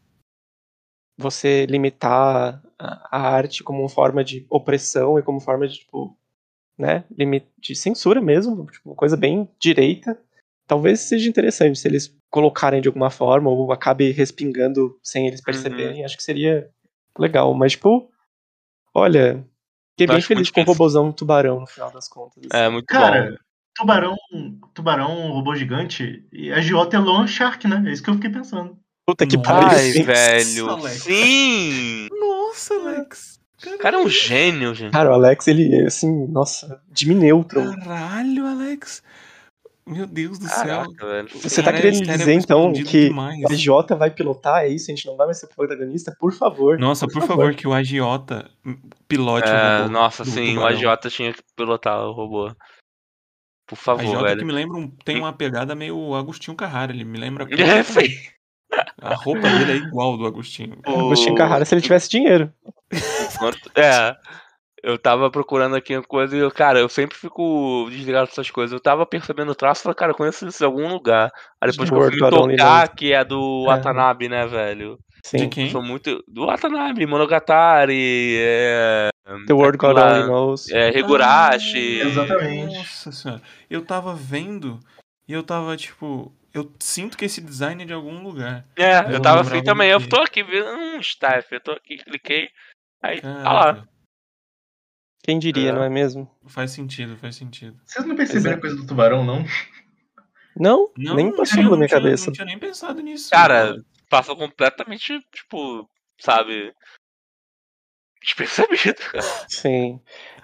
você 1.18 1.68
limitar 1.68 2.64
a, 2.80 3.20
arte 3.30 3.64
como 3.64 3.88
forma 3.90 4.24
de 4.24 4.46
opressão 4.50 5.20
e 5.20 5.22
como 5.22 5.40
forma 5.42 5.68
de, 5.68 5.80
tipo, 5.80 6.18
né, 6.78 7.04
limi- 7.12 7.46
de 7.58 7.76
censura 7.76 8.22
mesmo, 8.22 8.66
tipo, 8.72 8.90
uma 8.90 8.96
coisa 8.96 9.18
bem 9.18 9.50
direita, 9.60 10.18
talvez 10.66 11.02
seja 11.02 11.30
interessante 11.30 11.78
se 11.78 11.88
eles 11.88 12.16
colocarem 12.30 12.82
de 12.82 12.88
alguma 12.88 13.10
forma 13.10 13.50
ou 13.50 13.72
acabe 13.74 14.12
respingando 14.12 14.98
sem 15.04 15.28
eles 15.28 15.42
perceberem, 15.42 16.06
acho 16.06 16.16
que 16.16 16.24
seria 16.24 16.70
legal, 17.18 17.54
mas, 17.54 17.74
tipo, 17.74 18.10
olha, 18.94 19.46
fiquei 19.92 20.08
bem 20.08 20.22
feliz 20.22 20.50
com 20.50 20.62
o 20.62 20.64
robozão 20.64 21.12
tubarão 21.12 21.60
no 21.60 21.68
final 21.68 21.92
das 21.92 22.08
contas. 22.08 22.44
assim. 22.46 22.64
é 22.64 22.70
muito 22.70 22.86
Cara, 22.86 23.32
bom. 23.32 23.38
tubarão, 23.76 24.16
tubarão, 24.74 25.32
robô 25.34 25.54
gigante, 25.56 26.26
e 26.32 26.52
a 26.52 26.62
Giota 26.62 26.96
é 26.96 27.00
Loan 27.00 27.28
Shark, 27.28 27.68
né? 27.68 27.84
É 27.88 27.92
isso 27.92 28.02
que 28.04 28.10
eu 28.10 28.16
fiquei 28.16 28.30
pensando. 28.30 28.80
Puta 29.06 29.26
que 29.26 29.42
pariu. 29.42 29.68
Ai, 29.70 29.92
velho. 29.92 30.78
Sim! 30.86 32.08
Nossa, 32.50 32.74
Alex. 32.74 33.40
O 33.66 33.78
cara 33.78 33.98
é 33.98 34.00
um 34.00 34.10
gênio, 34.10 34.74
gente. 34.74 34.92
Cara, 34.94 35.12
o 35.12 35.14
Alex, 35.14 35.48
ele, 35.48 35.86
assim, 35.86 36.28
nossa, 36.28 36.82
de 36.90 37.14
neutron. 37.14 37.76
Caralho, 37.76 38.46
Alex. 38.46 39.04
Meu 39.86 40.06
Deus 40.08 40.38
do 40.40 40.48
céu. 40.48 40.64
Caraca, 40.66 41.06
velho. 41.08 41.30
Você 41.42 41.62
tá 41.64 41.72
Cara, 41.72 41.78
querendo 41.82 42.06
cérebro 42.06 42.18
dizer, 42.20 42.34
então, 42.34 42.74
que 42.74 43.08
demais. 43.10 43.44
o 43.50 43.56
Jota 43.56 43.96
vai 43.96 44.12
pilotar, 44.12 44.64
é 44.64 44.68
isso? 44.70 44.92
A 44.92 44.96
gente 44.96 45.06
não 45.08 45.18
vai 45.18 45.26
mais 45.28 45.40
ser 45.40 45.48
protagonista? 45.48 46.16
Por 46.20 46.32
favor. 46.32 46.78
Nossa, 46.80 47.08
por 47.08 47.22
favor, 47.26 47.54
que 47.56 47.68
o 47.68 47.74
agiota 47.74 48.50
pilote 49.08 49.48
o 49.50 49.54
É, 49.54 49.78
robô 49.80 49.92
nossa, 49.92 50.24
do 50.24 50.30
sim, 50.30 50.58
o 50.58 50.66
agiota 50.66 51.10
tinha 51.10 51.34
que 51.34 51.42
pilotar 51.56 52.00
o 52.06 52.12
robô. 52.14 52.52
Por 53.68 53.76
favor, 53.78 54.02
agiota 54.04 54.24
velho. 54.26 54.40
que 54.40 54.46
me 54.46 54.54
lembra, 54.54 54.78
um- 54.78 54.90
tem 55.04 55.18
uma 55.20 55.34
pegada 55.34 55.76
meio 55.76 56.14
Agostinho 56.16 56.56
Carrara, 56.56 56.92
ele 56.94 57.04
me 57.04 57.18
lembra... 57.20 57.46
É, 57.80 57.84
foi. 57.84 58.10
A 59.02 59.16
roupa 59.16 59.42
dele 59.42 59.72
é 59.72 59.76
igual 59.76 60.18
do 60.18 60.26
Agostinho. 60.26 60.78
O 60.86 61.00
Agostinho 61.00 61.36
Carrara 61.36 61.66
se 61.66 61.74
ele 61.74 61.82
tivesse 61.82 62.10
dinheiro. 62.10 62.52
É. 63.76 64.16
Eu 64.82 64.98
tava 64.98 65.30
procurando 65.30 65.76
aqui 65.76 65.96
uma 65.96 66.04
coisa 66.04 66.36
e, 66.36 66.40
eu, 66.40 66.50
cara, 66.50 66.80
eu 66.80 66.88
sempre 66.88 67.18
fico 67.18 67.88
desligado 67.90 68.28
dessas 68.28 68.50
coisas. 68.50 68.72
Eu 68.72 68.80
tava 68.80 69.06
percebendo 69.06 69.52
o 69.52 69.56
traço 69.56 69.82
e 69.82 69.84
falei, 69.84 69.96
cara, 69.96 70.12
eu 70.12 70.16
conheço 70.16 70.48
isso 70.48 70.64
em 70.64 70.66
algum 70.66 70.88
lugar. 70.88 71.32
Aí 71.60 71.70
depois 71.70 71.90
que 71.90 71.96
eu 71.96 72.00
Word 72.00 72.18
fui 72.18 72.28
Only 72.28 72.56
tocar, 72.56 72.88
que 72.96 73.12
é 73.12 73.26
do 73.26 73.66
É. 73.66 73.68
Watanabe, 73.68 74.30
né, 74.30 74.48
velho? 74.48 74.98
De 75.22 75.40
Sim. 75.40 75.50
quem? 75.50 75.70
Sou 75.70 75.82
muito. 75.82 76.24
Do 76.28 76.46
Watanabe, 76.46 77.06
Monogatari, 77.06 78.38
é. 78.40 79.10
The 79.46 79.54
World 79.54 79.78
God 79.78 79.98
Only 79.98 80.28
Knows. 80.28 80.70
é 80.72 80.98
Higurashi. 80.98 82.02
Ah, 82.02 82.06
exatamente. 82.08 82.78
Nossa 82.78 83.12
senhora. 83.12 83.42
Eu 83.70 83.86
tava 83.86 84.14
vendo 84.16 84.80
e 85.28 85.34
eu 85.34 85.44
tava 85.44 85.76
tipo. 85.76 86.32
Eu 86.54 86.74
sinto 86.80 87.18
que 87.18 87.26
esse 87.26 87.42
design 87.42 87.84
é 87.84 87.86
de 87.86 87.94
algum 87.94 88.22
lugar. 88.24 88.66
É, 88.76 89.00
Eu 89.06 89.12
eu 89.12 89.22
tava 89.22 89.42
assim 89.42 89.64
também. 89.64 89.90
Eu 89.90 90.08
tô 90.10 90.20
aqui 90.22 90.44
vendo 90.44 90.70
um 90.70 91.00
staff, 91.00 91.48
eu 91.54 91.62
tô 91.62 91.72
aqui, 91.72 91.98
cliquei. 91.98 92.50
Aí 93.04 93.22
tá 93.22 93.54
lá. 93.54 93.88
Quem 95.24 95.38
diria, 95.38 95.70
É. 95.70 95.72
não 95.72 95.84
é 95.84 95.90
mesmo? 95.90 96.30
faz 96.48 96.72
sentido, 96.72 97.16
faz 97.18 97.36
sentido. 97.36 97.80
Vocês 97.86 98.06
não 98.06 98.16
perceberam 98.16 98.58
a 98.58 98.62
coisa 98.62 98.76
do 98.76 98.88
tubarão, 98.88 99.24
não? 99.24 99.46
Não, 100.56 100.92
Não, 100.98 101.16
nem 101.16 101.34
passou 101.36 101.62
pela 101.64 101.76
minha 101.78 101.88
tinha- 101.88 102.00
cabeça. 102.02 102.26
Não 102.28 102.34
tinha 102.34 102.46
nem 102.46 102.58
pensado 102.60 103.00
nisso. 103.02 103.30
Cara, 103.30 103.76
passou 104.10 104.36
completamente, 104.36 105.20
tipo, 105.32 105.88
sabe? 106.20 106.74
Despercebido. 108.22 109.00
Sim. 109.48 110.02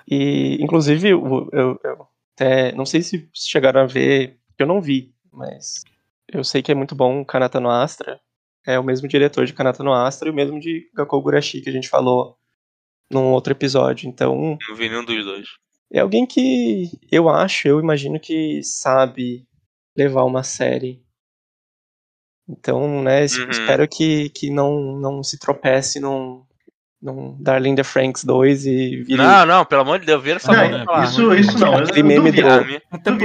E, 0.08 0.58
inclusive, 0.62 1.10
eu, 1.10 1.50
eu 1.52 2.08
até. 2.36 2.72
Não 2.74 2.86
sei 2.86 3.02
se 3.02 3.30
chegaram 3.34 3.82
a 3.82 3.86
ver, 3.88 4.40
que 4.56 4.64
eu 4.64 4.68
não 4.68 4.82
vi, 4.82 5.14
mas 5.32 5.84
eu 6.32 6.44
sei 6.44 6.62
que 6.62 6.72
é 6.72 6.76
muito 6.76 6.96
bom 6.96 7.22
o 7.22 7.26
Kanata 7.26 7.60
no 7.60 7.70
Astra. 7.70 8.20
É 8.68 8.80
o 8.80 8.84
mesmo 8.84 9.08
diretor 9.08 9.46
de 9.46 9.54
Kanata 9.54 9.84
no 9.84 9.94
Astra 9.94 10.28
e 10.28 10.32
o 10.32 10.34
mesmo 10.36 10.60
de 10.60 10.90
Gakou 10.96 11.22
Gurashi 11.22 11.62
que 11.62 11.70
a 11.70 11.74
gente 11.74 11.88
falou 11.90 12.36
num 13.12 13.32
outro 13.32 13.52
episódio. 13.54 14.10
Então, 14.10 14.58
Não 14.68 14.76
vi 14.76 14.90
nenhum 14.90 15.06
dos 15.06 15.24
dois. 15.24 15.48
é 15.94 16.00
alguém 16.00 16.26
que 16.26 16.90
eu 17.12 17.30
acho, 17.30 17.68
eu 17.68 17.80
imagino 17.80 18.20
que 18.20 18.62
sabe 18.64 19.46
levar 19.96 20.24
uma 20.24 20.42
série. 20.42 21.04
Então, 22.48 23.02
né, 23.02 23.22
Uhum. 23.22 23.50
espero 23.50 23.88
que, 23.88 24.30
que 24.30 24.50
não, 24.50 24.98
não 25.00 25.24
se 25.24 25.40
tropece 25.40 26.00
num, 26.00 26.44
num 27.02 27.36
Darling 27.42 27.76
the 27.76 27.84
Franks 27.84 28.24
2 28.24 28.66
e 28.68 29.04
vire 29.04 29.18
Não, 29.18 29.46
não, 29.46 29.66
pelo 29.66 29.82
amor 29.82 30.00
de 30.00 30.06
Deus, 30.06 30.24
vira 30.24 30.38
essa 30.38 30.52
Não, 30.52 31.04
isso, 31.04 31.34
isso 31.36 31.58
não. 31.60 31.74
Eu, 31.74 31.84
Aquele 31.86 32.00
eu 32.02 32.06
meme 32.06 32.32
do- 32.32 32.42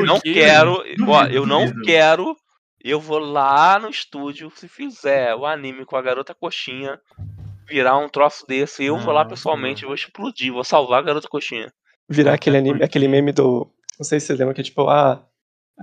não 0.07 0.21
quero, 0.21 0.83
ó, 1.09 1.25
eu 1.27 1.47
não 1.47 1.71
quero. 1.83 2.37
Eu 2.83 2.99
vou 3.01 3.19
lá 3.19 3.79
no 3.79 3.89
estúdio, 3.91 4.51
se 4.55 4.67
fizer 4.69 5.35
o 5.35 5.45
anime 5.45 5.85
com 5.85 5.97
a 5.97 6.03
garota 6.03 6.35
coxinha, 6.35 6.99
virar 7.69 7.99
um 7.99 8.09
troço 8.09 8.47
desse, 8.47 8.85
eu 8.85 8.99
vou 8.99 9.13
lá 9.13 9.23
Não, 9.23 9.29
pessoalmente, 9.31 9.85
vou 9.85 9.95
explodir, 9.95 10.53
vou 10.53 10.65
salvar 10.65 11.01
a 11.01 11.03
garota 11.03 11.29
coxinha. 11.29 11.71
virar 12.09 12.35
aquele, 12.35 12.57
anime, 12.57 12.83
aquele 12.83 13.07
meme 13.07 13.33
do. 13.33 13.71
Não 13.99 14.05
sei 14.05 14.19
se 14.19 14.27
vocês 14.27 14.39
lembram 14.39 14.55
que 14.55 14.63
é 14.63 14.65
tipo, 14.65 14.89
ah, 14.89 15.23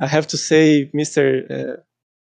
I 0.02 0.06
have 0.06 0.28
to 0.28 0.38
say, 0.38 0.90
Mr. 0.94 1.46
eh, 1.50 1.80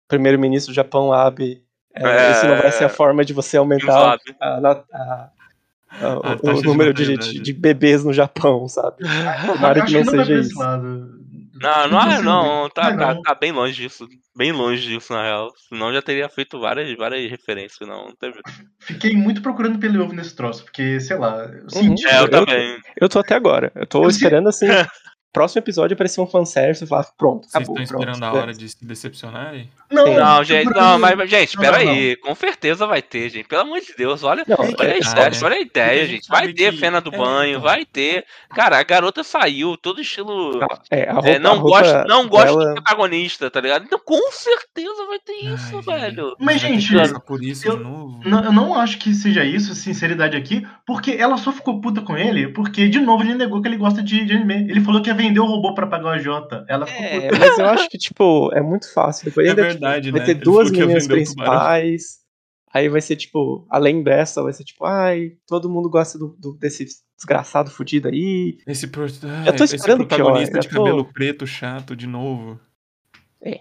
Primeiro-Ministro 0.09 0.73
do 0.73 0.77
Japão, 0.77 1.13
Abe. 1.13 1.63
eh, 1.95 2.07
É, 2.09 2.31
isso 2.33 2.47
não 2.47 2.57
vai 2.57 2.73
ser 2.73 2.85
a 2.85 2.89
forma 2.89 3.25
de 3.25 3.33
você 3.33 3.57
aumentar 3.57 4.19
a, 4.41 4.59
a- 4.59 5.31
a- 6.01 6.19
o, 6.43 6.61
de 6.61 6.67
número 6.67 6.93
de, 6.93 7.17
de, 7.17 7.41
de 7.41 7.53
bebês 7.53 8.05
no 8.05 8.13
Japão, 8.13 8.69
sabe? 8.69 8.97
Tomara 9.47 9.85
que 9.85 9.93
não 9.93 10.05
seja 10.05 10.35
isso. 10.35 10.59
lado. 10.59 11.24
Não, 11.65 11.89
não, 11.89 12.01
é, 12.01 12.17
sei, 12.17 12.25
não, 12.25 12.69
tá, 12.71 12.91
não. 12.91 12.97
tá, 12.99 13.23
tá 13.23 13.35
bem 13.35 13.51
longe 13.53 13.75
disso. 13.83 14.07
Bem 14.37 14.53
longe 14.53 14.83
disso, 14.87 15.13
na 15.13 15.23
real. 15.23 15.51
Senão 15.69 15.93
já 15.93 16.03
teria 16.03 16.29
feito 16.29 16.61
várias, 16.61 16.95
várias 16.97 17.31
referências, 17.31 17.89
não. 17.89 18.07
não 18.07 18.15
teve. 18.17 18.41
Fiquei 18.81 19.15
muito 19.17 19.41
procurando 19.41 19.79
pelo 19.79 20.03
ovo 20.05 20.13
nesse 20.13 20.37
troço, 20.37 20.65
porque, 20.65 21.01
sei 21.01 21.17
lá, 21.17 21.45
eu 21.45 21.63
Uhum. 21.63 21.69
senti. 21.71 22.07
É, 22.07 22.19
eu 22.19 22.23
Eu- 22.25 22.31
também. 22.31 22.79
Eu 23.01 23.09
tô 23.09 23.19
até 23.19 23.35
agora. 23.35 23.73
Eu 23.75 23.87
tô 23.87 24.05
Eu 24.05 24.11
sei- 24.11 24.17
esperando 24.19 24.49
assim. 24.49 24.67
Próximo 25.35 25.59
episódio 25.59 25.95
aparecer 25.95 26.21
um 26.21 26.27
fanservice 26.29 26.85
e 26.85 26.87
falar, 26.87 27.05
pronto, 27.19 27.43
Vocês 27.43 27.57
acabou. 27.57 27.77
estão 27.83 27.99
pronto, 27.99 28.09
esperando 28.09 28.23
a 28.33 28.39
é. 28.39 28.41
hora 28.43 28.55
de 28.55 28.69
se 28.69 28.85
decepcionarem? 28.87 29.69
Não. 29.91 30.15
Não, 30.15 30.37
tô 30.39 30.45
gente, 30.45 30.71
não, 30.71 30.99
mas, 30.99 31.29
gente, 31.29 31.57
Não, 31.57 31.63
pera 31.63 31.85
não, 31.85 31.91
aí. 31.93 32.17
Com 32.17 32.35
certeza 32.37 32.87
vai 32.87 33.03
ter, 33.03 33.29
gente. 33.31 33.47
Pelo 33.49 33.63
amor 33.63 33.81
de 33.81 33.93
Deus, 33.99 34.23
olha. 34.23 34.45
Não, 34.47 34.57
Olha 34.59 34.69
a 34.69 34.71
é- 34.71 34.99
ideia, 34.99 35.31
né? 35.31 35.39
olha 35.43 35.57
a 35.57 35.61
ideia, 35.61 35.91
a 36.03 36.07
gente 36.07 36.15
gente. 36.15 36.29
Vai 36.29 36.53
ter 36.53 36.73
que- 36.73 36.79
cena 36.79 37.01
do 37.01 37.13
é, 37.13 37.19
banho, 37.19 37.51
então. 37.51 37.63
vai 37.63 37.85
ter. 37.85 38.25
Cara, 38.55 38.79
a 38.79 38.83
garota 38.85 39.25
saiu, 39.25 39.77
todo 39.77 40.01
estilo. 40.01 40.61
É, 40.89 41.09
a 41.11 41.15
roupa, 41.15 41.29
é, 41.29 41.39
não 41.41 41.51
a 41.51 41.55
roupa 41.57 41.81
gosta, 41.81 42.05
não 42.05 42.29
gosta 42.29 42.47
dela- 42.47 42.69
do 42.69 42.75
protagonista, 42.75 43.51
tá 43.51 43.61
ligado? 43.61 43.85
Então 43.85 43.99
com 44.05 44.31
certeza 44.31 45.05
vai 45.09 45.19
ter 45.19 45.33
isso, 45.33 45.77
Ai, 45.89 46.01
velho. 46.01 46.37
Mas, 46.39 46.61
gente, 46.61 46.89
por 47.27 47.43
isso 47.43 47.67
eu- 47.69 47.77
de 47.79 47.83
novo. 47.83 48.21
Não, 48.25 48.45
eu 48.45 48.53
não 48.53 48.75
acho 48.79 48.99
que 48.99 49.13
seja 49.15 49.45
isso, 49.45 49.75
sinceridade 49.75 50.37
aqui, 50.37 50.65
porque 50.87 51.11
ela 51.13 51.37
só 51.37 51.51
ficou 51.53 51.81
puta 51.81 52.01
com 52.01 52.17
ele, 52.17 52.49
porque, 52.49 52.89
de 52.89 53.01
novo, 53.01 53.25
ele 53.25 53.35
negou 53.35 53.61
que 53.61 53.67
ele 53.69 53.77
gosta 53.77 54.01
de, 54.03 54.25
de 54.25 54.33
anime. 54.33 54.71
Ele 54.71 54.81
falou 54.81 55.03
que 55.03 55.09
ia 55.11 55.15
vender 55.29 55.41
o 55.41 55.47
robô 55.47 55.75
pra 55.75 55.87
pagar 55.87 56.17
o 56.17 56.19
Jota. 56.19 56.65
Ela 56.69 56.87
ficou 56.87 57.05
É, 57.05 57.31
mas 57.39 57.59
eu 57.59 57.67
acho 57.67 57.89
que, 57.89 57.99
tipo, 57.99 58.51
é 58.55 58.61
muito 58.61 58.93
fácil. 58.93 59.25
Depois 59.25 59.47
É 59.47 59.51
ainda, 59.51 59.63
tipo, 59.63 59.73
verdade, 59.81 60.11
vai 60.11 60.21
né? 60.21 60.27
ter 60.27 60.35
duas 60.35 60.71
meninas 60.71 61.07
principais. 61.07 62.23
Aí 62.73 62.89
vai 62.89 63.01
ser, 63.01 63.15
tipo, 63.17 63.67
além 63.71 64.03
dessa, 64.03 64.43
vai 64.43 64.53
ser 64.53 64.65
tipo, 64.65 64.85
ai, 64.85 65.33
todo 65.47 65.71
mundo 65.71 65.89
gosta 65.89 66.19
do, 66.19 66.37
do- 66.39 66.55
desse 66.55 66.85
desgraçado 67.17 67.71
fudido 67.71 68.09
aí. 68.09 68.59
Esse, 68.67 68.89
pro... 68.89 69.05
Eu 69.05 69.11
tô 69.11 69.27
ah, 69.29 69.65
esse 69.65 69.77
esperando 69.77 70.01
o 70.03 70.07
pior, 70.07 70.17
protagonista 70.17 70.57
eu 70.57 70.61
de 70.61 70.69
tô- 70.69 70.77
cabelo 70.79 71.05
preto 71.13 71.47
chato 71.47 71.95
de 71.95 72.09
novo. 72.09 72.59
É. 73.41 73.61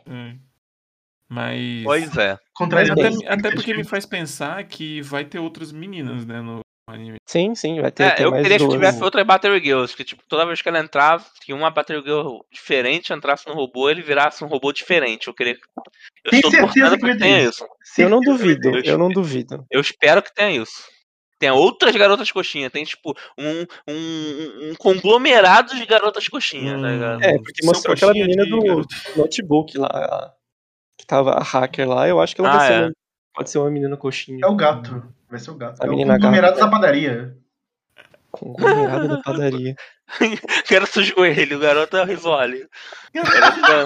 Mas. 1.30 1.84
Pois 1.84 2.18
é. 2.18 2.38
Mas 2.60 2.90
as 2.90 2.98
Até, 2.98 3.28
até 3.28 3.52
porque 3.52 3.74
me 3.76 3.84
faz 3.84 4.06
pensar 4.06 4.64
que 4.64 5.02
vai 5.02 5.24
ter 5.26 5.38
outras 5.40 5.72
meninas, 5.72 6.26
né, 6.26 6.42
no 6.42 6.62
anime. 6.88 7.18
Sim, 7.26 7.56
sim, 7.56 7.80
vai 7.82 7.92
ter, 7.92 8.04
É, 8.04 8.12
ter 8.12 8.24
eu 8.26 8.32
mais 8.32 8.44
queria 8.44 8.60
que 8.60 8.68
tivesse 8.68 9.04
outra 9.04 9.24
Battle 9.24 9.58
Girls, 9.60 9.96
que 9.96 10.04
tipo, 10.04 10.24
toda 10.28 10.46
vez 10.46 10.62
que 10.62 10.70
ela 10.70 10.80
entrava, 10.80 11.24
que 11.42 11.54
uma 11.54 11.70
Battle 11.72 12.04
Girl 12.04 12.40
diferente 12.52 13.14
entrasse 13.14 13.48
no 13.48 13.54
robô, 13.54 13.90
ele 13.90 14.02
virasse 14.02 14.44
um 14.44 14.48
robô 14.48 14.72
diferente. 14.72 15.28
Eu 15.28 15.34
queria. 15.34 15.58
Eu 16.26 16.32
Tem 16.32 16.42
certeza 16.42 16.98
que 16.98 17.06
que 17.06 17.18
tenha 17.18 17.42
isso. 17.42 17.66
isso. 17.84 18.02
Eu 18.02 18.10
não 18.10 18.20
duvido, 18.20 18.72
ter. 18.72 18.86
eu 18.88 18.98
não 18.98 19.10
duvido. 19.10 19.66
Eu 19.72 19.82
espero 19.82 20.22
que 20.22 20.34
tenha 20.34 20.62
isso. 20.62 20.92
Tem 21.40 21.52
outras 21.52 21.94
garotas 21.96 22.32
coxinha, 22.32 22.70
tem 22.70 22.86
tipo 22.86 23.14
um, 23.38 23.66
um, 23.88 24.70
um 24.72 24.76
conglomerado 24.76 25.76
de 25.76 25.86
garotas 25.86 26.28
coxinha, 26.30 26.80
tá 26.80 26.88
ligado? 26.90 27.22
É, 27.24 27.38
porque 27.38 27.62
São 27.64 27.74
mostrou 27.74 27.94
aquela 27.96 28.14
menina 28.14 28.46
do 28.46 28.62
garoto. 28.62 28.96
notebook 29.18 29.78
lá, 29.78 29.88
a- 29.88 30.34
que 30.98 31.06
tava 31.06 31.32
a 31.32 31.44
hacker 31.44 31.90
lá, 31.90 32.08
eu 32.08 32.22
acho 32.22 32.34
que 32.34 32.40
ela 32.40 32.62
Ah, 32.62 32.66
é. 32.72 32.82
uma, 32.84 32.92
pode 33.36 33.50
ser 33.50 33.58
uma 33.58 33.70
menina 33.70 33.98
coxinha. 33.98 34.40
É 34.42 34.48
o 34.48 34.56
gato. 34.56 35.04
Vai 35.34 35.40
ser 35.40 35.50
o 35.50 35.56
gato. 35.56 35.82
A 35.82 35.88
é 35.88 35.90
o 35.90 35.94
menina 35.94 36.14
conglomerado 36.14 36.54
gata. 36.54 36.66
da 36.66 36.72
padaria. 36.72 37.36
Conglomerado 38.30 39.08
da 39.08 39.18
padaria. 39.18 39.76
Garota 40.70 41.02
joelho, 41.02 41.58
garota 41.58 42.06
risole. 42.06 42.68
Garota... 43.12 43.86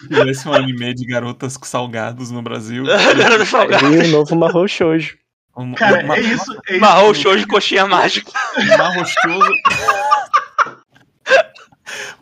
Se 0.00 0.08
tivesse 0.08 0.48
um 0.48 0.54
anime 0.54 0.94
de 0.94 1.04
garotas 1.04 1.58
salgados 1.62 2.30
no 2.30 2.40
Brasil. 2.40 2.84
garota 3.18 3.44
salgada. 3.44 3.84
E 3.84 4.08
o 4.08 4.12
novo 4.12 4.34
Mahou 4.34 4.66
Shoujo. 4.66 5.18
Um, 5.58 5.74
Cara, 5.74 6.04
uma- 6.04 6.16
é 6.16 6.20
isso. 6.20 6.58
É 6.70 7.14
show 7.14 7.36
de 7.36 7.46
coxinha 7.46 7.86
mágica. 7.86 8.32
marrochoso. 8.78 9.52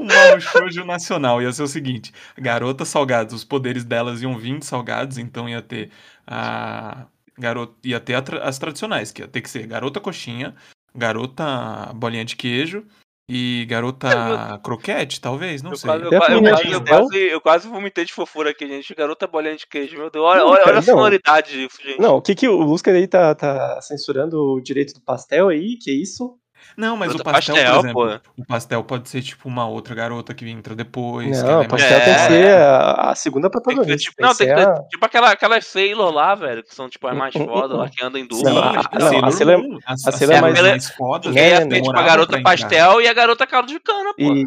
Um 0.04 0.06
marrochoso 0.06 0.84
nacional. 0.84 1.40
Ia 1.42 1.52
ser 1.52 1.62
o 1.62 1.68
seguinte: 1.68 2.12
garotas 2.38 2.88
salgadas, 2.88 3.32
os 3.32 3.44
poderes 3.44 3.84
delas 3.84 4.22
iam 4.22 4.36
vir 4.38 4.58
de 4.58 4.66
salgados, 4.66 5.18
então 5.18 5.48
ia 5.48 5.62
ter 5.62 5.90
a. 6.26 7.06
Garota, 7.36 7.74
ia 7.84 7.98
ter 7.98 8.14
a 8.14 8.22
tra- 8.22 8.44
as 8.44 8.58
tradicionais, 8.60 9.10
que 9.10 9.20
ia 9.20 9.26
ter 9.26 9.40
que 9.40 9.50
ser 9.50 9.66
garota 9.66 9.98
coxinha, 9.98 10.54
garota 10.94 11.90
bolinha 11.92 12.24
de 12.24 12.36
queijo 12.36 12.84
e 13.28 13.66
garota 13.68 14.60
croquete, 14.62 15.20
talvez, 15.20 15.60
não 15.60 15.72
Eu 15.72 15.76
sei. 15.76 15.88
quase, 15.90 16.04
eu, 16.04 16.10
quase, 16.10 16.32
eu, 16.34 16.42
quase, 16.42 16.70
eu, 16.72 16.80
quase, 16.84 17.18
eu 17.18 17.40
quase 17.40 17.68
vomitei 17.68 18.04
de 18.04 18.12
fofura 18.12 18.50
aqui, 18.50 18.68
gente. 18.68 18.94
Garota 18.94 19.26
bolinha 19.26 19.56
de 19.56 19.66
queijo, 19.66 19.96
meu 19.96 20.10
Deus. 20.10 20.24
Olha, 20.24 20.40
Não, 20.42 20.48
olha, 20.50 20.58
cara, 20.58 20.70
olha 20.70 20.78
a 20.78 20.82
sonoridade 20.82 21.52
disso, 21.52 21.82
gente. 21.82 22.00
Não, 22.00 22.16
o 22.18 22.22
que 22.22 22.36
que 22.36 22.46
o 22.46 22.56
Lusca 22.56 22.92
aí 22.92 23.08
tá, 23.08 23.34
tá 23.34 23.80
censurando 23.82 24.38
o 24.40 24.60
direito 24.60 24.94
do 24.94 25.00
pastel 25.00 25.48
aí? 25.48 25.76
Que 25.76 25.90
isso? 25.90 26.38
Não, 26.76 26.96
mas 26.96 27.14
o 27.14 27.22
pastel, 27.22 27.54
pastel, 27.54 27.72
por 27.92 28.08
exemplo, 28.08 28.20
pô. 28.34 28.42
o 28.42 28.46
pastel 28.46 28.84
pode 28.84 29.08
ser 29.08 29.22
tipo 29.22 29.48
uma 29.48 29.66
outra 29.68 29.94
garota 29.94 30.34
que 30.34 30.48
entra 30.48 30.74
depois. 30.74 31.42
Não, 31.42 31.48
o 31.48 31.52
é 31.52 31.54
mais- 31.56 31.68
pastel 31.68 31.98
tem 32.00 32.14
que 32.14 32.20
É. 32.20 32.28
ser 32.28 32.56
a, 32.56 32.90
a 33.10 33.14
segunda 33.14 33.48
protagonista. 33.50 33.96
tipo, 33.96 34.22
não, 34.22 34.34
tem 34.34 34.48
que 34.48 34.54
ser 34.54 34.68
a- 34.68 34.82
tipo 34.88 35.04
aquela, 35.04 35.30
aquelas 35.30 35.66
Sailor 35.66 36.10
lá, 36.12 36.34
velho, 36.34 36.62
que 36.64 36.74
são 36.74 36.88
tipo 36.88 37.06
as 37.06 37.16
mais 37.16 37.32
fodas 37.68 37.78
lá, 37.78 37.88
que 37.88 38.04
andam 38.04 38.20
em 38.20 38.28
Não, 38.30 38.38
dupla. 38.38 38.70
a- 38.70 38.82
tipo, 38.82 38.98
não, 38.98 39.06
Sailor 39.08 39.24
a 39.24 39.30
Sailor- 39.30 39.78
a 39.86 39.96
Sailor 39.96 40.14
é 40.14 40.18
Sailor 40.18 40.40
mais- 40.40 40.60
mais 40.62 40.90
fodas. 40.90 41.32
que 41.32 41.38
é 41.38 41.64
né, 41.64 41.80
a 41.94 42.02
garota 42.02 42.42
pastel 42.42 43.00
e 43.00 43.08
a 43.08 43.12
garota 43.12 43.46
caldo 43.46 43.68
de 43.68 43.78
cana, 43.80 44.12
pô. 44.14 44.22
E, 44.22 44.44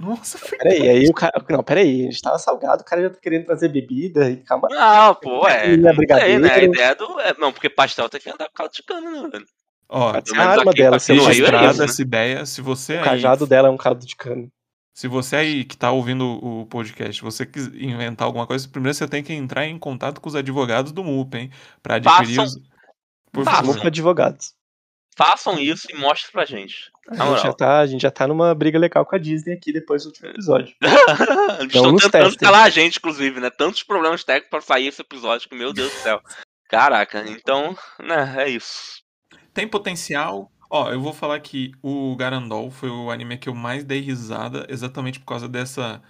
Nossa, 0.00 0.36
foi 0.38 0.58
peraí, 0.58 0.88
aí 0.88 1.06
o 1.06 1.12
cara. 1.12 1.32
Não, 1.50 1.62
peraí, 1.62 2.08
a 2.08 2.10
gente 2.10 2.22
tava 2.22 2.38
salgado, 2.38 2.82
o 2.82 2.84
cara 2.84 3.02
já 3.02 3.10
tá 3.10 3.18
querendo 3.22 3.44
trazer 3.44 3.68
bebida 3.68 4.28
e 4.30 4.38
calma. 4.38 4.66
Não, 4.70 5.14
pô, 5.14 5.46
é. 5.46 5.64
Sei, 5.64 5.76
né? 6.38 6.50
A 6.50 6.58
ideia 6.62 6.94
do. 6.94 7.20
é, 7.20 7.34
não, 7.38 7.52
porque 7.52 7.68
pastel 7.68 8.08
tem 8.08 8.20
que 8.20 8.28
andar 8.30 8.46
com 8.48 8.54
caldo 8.54 8.72
de 8.72 8.82
cana, 8.82 9.10
né, 9.10 9.28
velho? 9.30 9.44
Ó, 9.94 10.12
Pode 10.14 10.28
ser 10.30 10.34
Pelo 10.36 10.48
a 10.48 10.50
arma 10.52 10.72
dela, 10.72 10.96
Rio 10.96 11.22
é 11.22 11.26
registrada 11.26 11.78
né? 11.78 11.84
essa 11.84 12.00
ideia, 12.02 12.46
se 12.46 12.62
você 12.62 12.94
O 12.94 12.98
aí, 13.00 13.04
cajado 13.04 13.46
dela 13.46 13.68
é 13.68 13.70
um 13.70 13.76
caldo 13.76 14.06
de 14.06 14.16
cana. 14.16 14.48
se 14.94 15.06
você 15.06 15.36
aí 15.36 15.64
que 15.64 15.76
tá 15.76 15.90
ouvindo 15.90 16.24
o 16.42 16.64
podcast, 16.66 17.20
você 17.22 17.44
quis 17.44 17.66
inventar 17.74 18.26
alguma 18.26 18.46
coisa, 18.46 18.66
primeiro 18.68 18.94
você 18.94 19.06
tem 19.06 19.22
que 19.22 19.34
entrar 19.34 19.66
em 19.66 19.78
contato 19.78 20.18
com 20.20 20.28
os 20.30 20.34
advogados 20.34 20.92
do 20.92 21.04
MUP, 21.04 21.36
hein, 21.36 21.50
Pra 21.82 21.96
adquirir 21.96 22.36
Façam- 22.36 22.44
os 22.44 22.56
Por 23.30 23.44
Façam. 23.44 23.74
Para 23.74 23.88
advogados. 23.88 24.54
Façam 25.14 25.58
isso 25.58 25.86
e 25.90 25.94
mostrem 25.94 26.32
pra 26.32 26.46
gente. 26.46 26.90
A 27.10 27.14
gente, 27.26 27.42
já 27.42 27.52
tá, 27.52 27.80
a 27.80 27.86
gente 27.86 28.00
já 28.00 28.10
tá 28.10 28.26
numa 28.26 28.54
briga 28.54 28.78
legal 28.78 29.04
com 29.04 29.14
a 29.14 29.18
Disney 29.18 29.52
aqui 29.52 29.72
depois 29.74 30.04
do 30.04 30.06
último 30.06 30.28
episódio. 30.30 30.74
Eles 31.60 31.74
estão 31.74 31.96
tentando 31.96 32.10
testem. 32.10 32.38
calar 32.38 32.64
a 32.64 32.70
gente, 32.70 32.96
inclusive, 32.96 33.40
né? 33.40 33.50
Tantos 33.50 33.82
problemas 33.82 34.24
técnicos 34.24 34.48
pra 34.50 34.60
sair 34.62 34.86
esse 34.86 35.02
episódio 35.02 35.48
que, 35.50 35.54
meu 35.54 35.70
Deus 35.72 35.92
do 35.92 35.98
céu. 35.98 36.20
Caraca, 36.70 37.22
então, 37.28 37.76
né, 38.02 38.34
é 38.38 38.48
isso. 38.48 39.01
Tem 39.52 39.68
potencial. 39.68 40.50
Ó, 40.70 40.90
eu 40.90 41.00
vou 41.00 41.12
falar 41.12 41.38
que 41.40 41.72
o 41.82 42.16
Garandol 42.16 42.70
foi 42.70 42.88
o 42.88 43.10
anime 43.10 43.36
que 43.36 43.48
eu 43.48 43.54
mais 43.54 43.84
dei 43.84 44.00
risada, 44.00 44.66
exatamente 44.68 45.20
por 45.20 45.26
causa 45.26 45.48
dessa 45.48 46.02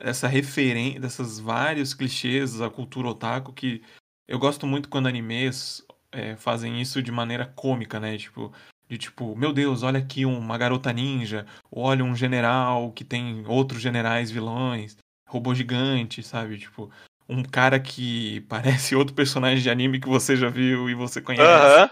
essa 0.00 0.28
referência, 0.28 1.00
dessas 1.00 1.40
vários 1.40 1.92
clichês 1.92 2.58
da 2.58 2.70
cultura 2.70 3.08
otaku 3.08 3.52
que 3.52 3.82
eu 4.28 4.38
gosto 4.38 4.66
muito 4.66 4.88
quando 4.88 5.08
animes 5.08 5.84
é, 6.12 6.36
fazem 6.36 6.80
isso 6.80 7.02
de 7.02 7.10
maneira 7.10 7.46
cômica, 7.46 7.98
né? 7.98 8.16
Tipo, 8.16 8.52
de 8.88 8.98
tipo, 8.98 9.34
meu 9.34 9.52
Deus, 9.52 9.82
olha 9.82 9.98
aqui 9.98 10.24
uma 10.24 10.56
garota 10.58 10.92
ninja, 10.92 11.46
olha 11.70 12.04
um 12.04 12.14
general 12.14 12.92
que 12.92 13.04
tem 13.04 13.44
outros 13.46 13.80
generais 13.80 14.30
vilões, 14.30 14.96
robô 15.26 15.54
gigante, 15.54 16.22
sabe? 16.22 16.58
Tipo, 16.58 16.90
um 17.28 17.42
cara 17.42 17.80
que 17.80 18.40
parece 18.48 18.94
outro 18.94 19.14
personagem 19.14 19.62
de 19.62 19.70
anime 19.70 20.00
que 20.00 20.08
você 20.08 20.36
já 20.36 20.48
viu 20.48 20.88
e 20.88 20.94
você 20.94 21.20
conhece. 21.20 21.90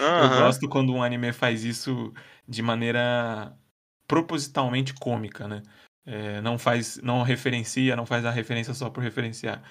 Aham. 0.00 0.24
Eu 0.24 0.42
gosto 0.44 0.68
quando 0.68 0.92
um 0.92 1.02
anime 1.02 1.32
faz 1.32 1.64
isso 1.64 2.12
de 2.48 2.62
maneira 2.62 3.52
propositalmente 4.06 4.94
cômica, 4.94 5.46
né? 5.48 5.62
É, 6.04 6.40
não 6.40 6.56
faz, 6.58 6.98
não 7.02 7.22
referencia, 7.22 7.96
não 7.96 8.06
faz 8.06 8.24
a 8.24 8.30
referência 8.30 8.72
só 8.74 8.88
por 8.88 9.02
referenciar. 9.02 9.62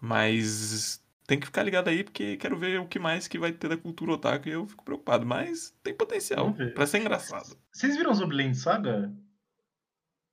Mas 0.00 1.02
tem 1.26 1.38
que 1.38 1.46
ficar 1.46 1.62
ligado 1.62 1.88
aí 1.88 2.04
porque 2.04 2.36
quero 2.36 2.56
ver 2.58 2.80
o 2.80 2.86
que 2.86 2.98
mais 2.98 3.28
que 3.28 3.38
vai 3.38 3.52
ter 3.52 3.68
da 3.68 3.76
cultura 3.76 4.12
otaku 4.12 4.48
e 4.48 4.52
eu 4.52 4.66
fico 4.66 4.84
preocupado. 4.84 5.26
Mas 5.26 5.74
tem 5.82 5.94
potencial 5.94 6.54
pra 6.74 6.86
ser 6.86 6.98
engraçado. 6.98 7.56
Vocês 7.72 7.96
viram 7.96 8.14
Zombieland 8.14 8.56
Saga? 8.56 9.12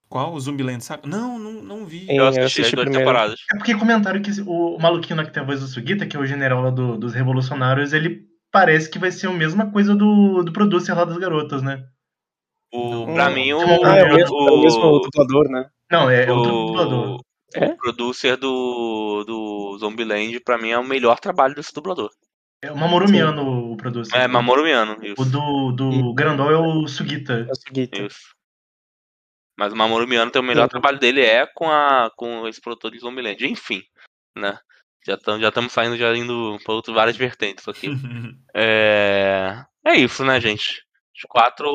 Qual? 0.09 0.34
O 0.34 0.39
Zumbiland 0.39 0.81
Saga? 0.84 1.05
Não, 1.05 1.38
não, 1.38 1.61
não 1.61 1.85
vi. 1.85 2.07
Eu 2.09 2.15
eu 2.18 2.27
assisti 2.27 2.41
as 2.41 2.45
assisti 2.53 2.76
duas 2.76 2.85
primeiro. 2.85 3.05
temporadas. 3.05 3.39
É 3.53 3.57
porque 3.57 3.76
comentaram 3.76 4.22
que 4.22 4.31
o, 4.41 4.76
o 4.77 4.80
maluquinho 4.81 5.18
lá 5.18 5.26
que 5.26 5.34
tem 5.34 5.43
a 5.43 5.45
voz 5.45 5.59
do 5.59 5.68
Sugita, 5.68 6.05
que 6.07 6.15
é 6.15 6.19
o 6.19 6.26
general 6.26 6.61
lá 6.61 6.69
do- 6.69 6.97
dos 6.97 7.14
revolucionários, 7.14 7.91
ele 7.91 8.26
parece 8.58 8.90
que 8.90 8.98
vai 8.98 9.12
ser 9.12 9.28
a 9.28 9.32
mesma 9.32 9.72
coisa 9.72 9.94
do, 9.94 10.42
do 10.42 10.52
producer 10.52 10.92
lá 10.96 11.06
das 11.06 11.18
garotas, 11.18 11.62
né? 11.62 11.86
O, 12.74 13.06
Não. 13.06 13.14
pra 13.14 13.30
mim, 13.30 13.54
o, 13.54 13.60
Ah, 13.86 13.98
é 13.98 14.04
o 14.04 14.16
mesmo, 14.16 14.36
é 14.36 14.52
o 14.52 14.62
mesmo 14.62 14.84
o, 14.84 15.00
dublador, 15.00 15.48
né? 15.48 15.70
Não, 15.92 16.10
é, 16.10 16.26
é 16.26 16.32
outro 16.32 16.52
o, 16.52 16.66
dublador. 16.66 17.20
É? 17.54 17.66
o 17.66 17.78
producer 17.78 18.36
do, 18.36 19.24
do 19.26 19.78
Zombieland, 19.80 20.40
pra 20.40 20.58
mim, 20.58 20.70
é 20.70 20.78
o 20.80 20.84
melhor 20.84 21.20
trabalho 21.20 21.54
desse 21.54 21.72
dublador. 21.72 22.10
É 22.60 22.72
o 22.72 22.76
Mamoru 22.76 23.08
Miano, 23.08 23.72
o 23.72 23.78
producer. 23.78 24.18
É, 24.18 24.28
Mamoru 24.28 24.64
Miano, 24.64 24.98
isso. 25.04 25.22
O 25.22 25.26
do, 25.26 25.72
do 25.72 26.14
Grandol 26.16 26.52
é 26.52 26.58
o 26.58 26.88
Sugita. 26.88 27.46
É 27.48 27.52
o 27.52 27.56
seguinte. 27.56 28.08
Isso. 28.08 28.36
Mas 29.56 29.72
o 29.72 29.76
Mamoru 29.76 30.08
Miano 30.08 30.32
tem 30.32 30.42
o 30.42 30.46
melhor 30.46 30.64
Sim. 30.64 30.72
trabalho 30.72 31.00
dele 31.00 31.22
é 31.22 31.46
com, 31.46 31.70
a, 31.70 32.12
com 32.18 32.48
esse 32.48 32.60
produtor 32.60 32.90
de 32.90 33.00
Zombieland. 33.00 33.46
Enfim, 33.46 33.84
né? 34.36 34.60
Já 35.08 35.14
estamos 35.16 35.42
já 35.42 35.52
tamo 35.52 35.70
saindo, 35.70 35.96
já 35.98 36.14
indo 36.16 36.58
pra 36.66 36.74
outras, 36.74 36.94
várias 36.96 37.16
vertentes 37.18 37.68
aqui. 37.68 37.88
É... 38.54 39.64
é 39.86 39.96
isso, 39.96 40.26
né, 40.26 40.40
gente? 40.42 40.84
Os 41.16 41.22
quatro. 41.30 41.66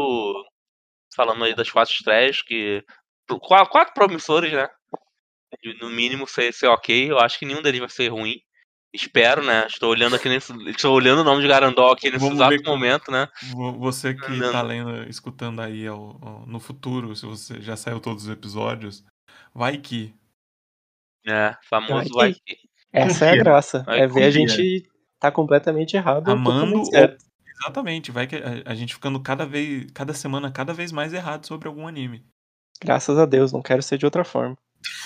Falando 1.14 1.44
aí 1.44 1.54
das 1.54 1.70
quatro 1.70 1.92
estreias, 1.94 2.42
que. 2.42 2.84
Qu- 3.28 3.38
Quatro 3.68 3.94
promissores, 3.94 4.52
né? 4.52 4.68
No 5.80 5.88
mínimo 5.90 6.26
ser, 6.26 6.52
ser 6.52 6.66
ok. 6.68 7.10
Eu 7.10 7.18
acho 7.18 7.38
que 7.38 7.46
nenhum 7.46 7.62
deles 7.62 7.80
vai 7.80 7.88
ser 7.88 8.08
ruim. 8.08 8.36
Espero, 8.92 9.42
né? 9.44 9.66
Estou 9.66 9.90
olhando 9.90 10.16
aqui 10.16 10.28
nesse. 10.28 10.52
Estou 10.68 10.94
olhando 10.94 11.20
o 11.20 11.24
nome 11.24 11.40
de 11.40 11.48
Garandol 11.48 11.92
aqui 11.92 12.10
nesse 12.10 12.18
Vamos 12.24 12.34
exato 12.34 12.62
momento, 12.64 13.10
né? 13.10 13.26
Vo- 13.52 13.78
Você 13.78 14.14
que 14.14 14.30
Não. 14.32 14.52
tá 14.52 14.60
lendo, 14.62 15.08
escutando 15.08 15.60
aí 15.60 15.86
ao- 15.86 16.18
ao- 16.22 16.46
no 16.46 16.60
futuro, 16.60 17.14
se 17.16 17.24
você 17.24 17.60
já 17.62 17.76
saiu 17.76 18.00
todos 18.00 18.24
os 18.24 18.30
episódios, 18.30 19.04
vai 19.54 19.78
que. 19.78 20.14
É, 21.26 21.56
famoso 21.68 22.12
Vai 22.14 22.32
vai 22.32 22.34
que. 22.34 22.56
Essa 22.92 23.26
é 23.26 23.30
a 23.30 23.36
graça. 23.36 23.82
Vai, 23.84 24.00
é 24.00 24.06
ver 24.06 24.24
a 24.24 24.30
gente 24.30 24.88
tá 25.18 25.30
completamente 25.30 25.96
errado 25.96 26.28
ou 26.28 26.34
Amando 26.34 26.84
certo. 26.86 27.24
Exatamente, 27.62 28.10
vai 28.10 28.26
que 28.26 28.36
a, 28.36 28.70
a 28.70 28.74
gente 28.74 28.94
ficando 28.94 29.20
cada 29.20 29.46
vez, 29.46 29.90
cada 29.92 30.12
semana, 30.12 30.50
cada 30.50 30.74
vez 30.74 30.90
mais 30.90 31.12
errado 31.12 31.46
sobre 31.46 31.68
algum 31.68 31.86
anime. 31.86 32.24
Graças 32.80 33.16
a 33.16 33.24
Deus, 33.24 33.52
não 33.52 33.62
quero 33.62 33.82
ser 33.82 33.98
de 33.98 34.04
outra 34.04 34.24
forma. 34.24 34.56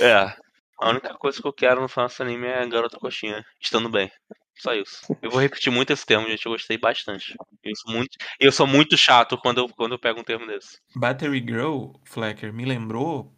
É. 0.01 0.35
A 0.81 0.91
única 0.91 1.15
coisa 1.15 1.41
que 1.41 1.47
eu 1.47 1.53
quero 1.53 1.81
no 1.81 1.89
final 1.89 2.09
desse 2.09 2.23
anime 2.23 2.47
é 2.47 2.67
Garota 2.67 2.99
Coxinha, 2.99 3.45
estando 3.61 3.91
bem. 3.91 4.11
Só 4.59 4.73
isso. 4.75 5.03
Eu 5.21 5.31
vou 5.31 5.41
repetir 5.41 5.71
muito 5.71 5.93
esse 5.93 6.05
termo, 6.07 6.27
gente. 6.27 6.45
Eu 6.47 6.53
gostei 6.53 6.79
bastante. 6.79 7.35
Eu 7.63 7.77
sou 7.77 7.93
muito, 7.93 8.17
eu 8.41 8.53
sou 8.53 8.67
muito 8.67 8.97
chato 8.97 9.37
quando 9.37 9.59
eu, 9.59 9.69
quando 9.69 9.93
eu 9.93 9.99
pego 9.99 10.21
um 10.21 10.25
termo 10.25 10.47
desse. 10.47 10.79
Battery 10.95 11.41
Girl, 11.41 11.93
Flecker, 12.07 12.53
me 12.55 12.65
lembrou, 12.65 13.35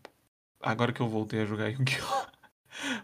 agora 0.60 0.92
que 0.92 1.00
eu 1.00 1.08
voltei 1.08 1.42
a 1.42 1.44
jogar 1.44 1.68
Yu-Gi-Oh! 1.70 2.38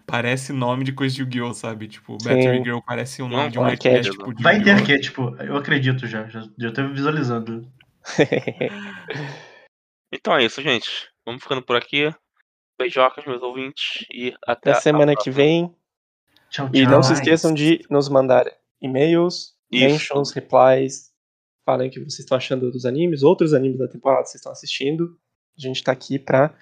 Parece 0.07 0.53
nome 0.53 0.85
de 0.85 0.93
coisa 0.93 1.15
de 1.15 1.23
Yu-Gi-Oh, 1.23 1.55
sabe? 1.55 1.89
Tipo, 1.89 2.17
Sim. 2.21 2.29
Battery 2.29 2.63
Girl 2.63 2.79
parece 2.87 3.23
o 3.23 3.29
nome 3.29 3.43
Não, 3.45 3.51
de 3.51 3.59
um 3.59 3.63
um 3.63 3.65
arquétipo 3.67 4.15
arquétipo. 4.23 4.35
de 4.35 4.43
Vai 4.43 4.63
ter 4.63 4.71
arquétipo, 4.71 5.37
eu 5.41 5.57
acredito 5.57 6.07
já. 6.07 6.27
Já, 6.29 6.49
já 6.59 6.73
tô 6.73 6.89
visualizando. 6.89 7.71
Então 10.13 10.37
é 10.37 10.45
isso, 10.45 10.63
gente. 10.63 11.09
Vamos 11.27 11.43
ficando 11.43 11.63
por 11.63 11.75
aqui. 11.77 12.09
Beijocas, 12.79 13.25
meus 13.25 13.43
ouvintes. 13.43 14.07
E 14.13 14.29
até, 14.47 14.71
Até 14.71 14.73
a 14.73 14.75
semana 14.81 15.13
que 15.13 15.25
próxima. 15.25 15.35
vem. 15.37 15.77
Tchau, 16.51 16.71
tchau. 16.71 16.71
E 16.73 16.87
não 16.87 17.03
se 17.03 17.13
esqueçam 17.15 17.53
de 17.53 17.85
nos 17.91 18.09
mandar 18.09 18.47
e-mails, 18.81 19.55
Isso. 19.73 19.85
mentions, 19.85 20.31
replies. 20.33 21.13
Falem 21.67 21.89
o 21.89 21.91
que 21.91 21.99
vocês 21.99 22.21
estão 22.21 22.37
achando 22.37 22.71
dos 22.71 22.85
animes, 22.85 23.23
outros 23.23 23.55
animes 23.55 23.79
da 23.79 23.89
temporada 23.89 24.23
que 24.23 24.29
vocês 24.29 24.41
estão 24.41 24.53
assistindo. 24.53 25.19
A 25.57 25.61
gente 25.61 25.83
tá 25.83 25.93
aqui 25.93 26.19
pra 26.19 26.55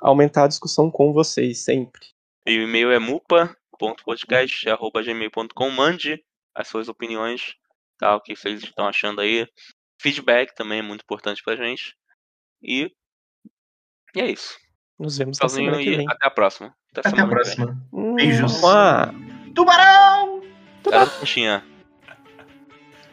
aumentar 0.00 0.44
a 0.44 0.48
discussão 0.48 0.90
com 0.90 1.12
vocês 1.12 1.58
sempre. 1.64 2.06
E 2.46 2.58
o 2.58 2.62
e-mail 2.62 2.90
é 2.90 2.98
mupa.podcast.gmail.com. 2.98 5.70
Mande 5.70 6.22
as 6.54 6.68
suas 6.68 6.88
opiniões, 6.88 7.54
tá? 7.98 8.14
O 8.16 8.20
que 8.20 8.34
vocês 8.36 8.62
estão 8.62 8.86
achando 8.88 9.20
aí. 9.20 9.46
Feedback 10.00 10.54
também 10.54 10.78
é 10.78 10.82
muito 10.82 11.02
importante 11.02 11.42
pra 11.42 11.56
gente. 11.56 11.94
E, 12.62 12.90
e 14.14 14.20
é 14.20 14.30
isso. 14.30 14.56
Nos 14.98 15.18
vemos 15.18 15.38
na 15.38 15.48
Sozinho 15.48 15.66
semana 15.70 15.82
que 15.84 15.90
e 15.90 15.96
vem. 15.96 16.06
até 16.08 16.26
a 16.26 16.30
próxima. 16.30 16.74
Até, 16.96 17.08
Até 17.08 17.20
a 17.20 17.26
próxima. 17.26 17.76
Hum, 17.92 18.14
Beijos. 18.14 18.60
mua. 18.60 19.12
Tubarão! 19.54 20.42
Garota 20.84 21.18
Coxinha. 21.20 21.64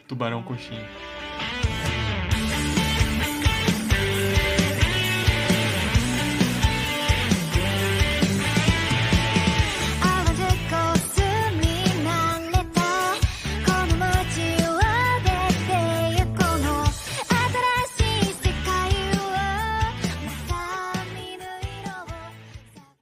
Tubarão 0.08 0.42
coxinha. 0.42 0.88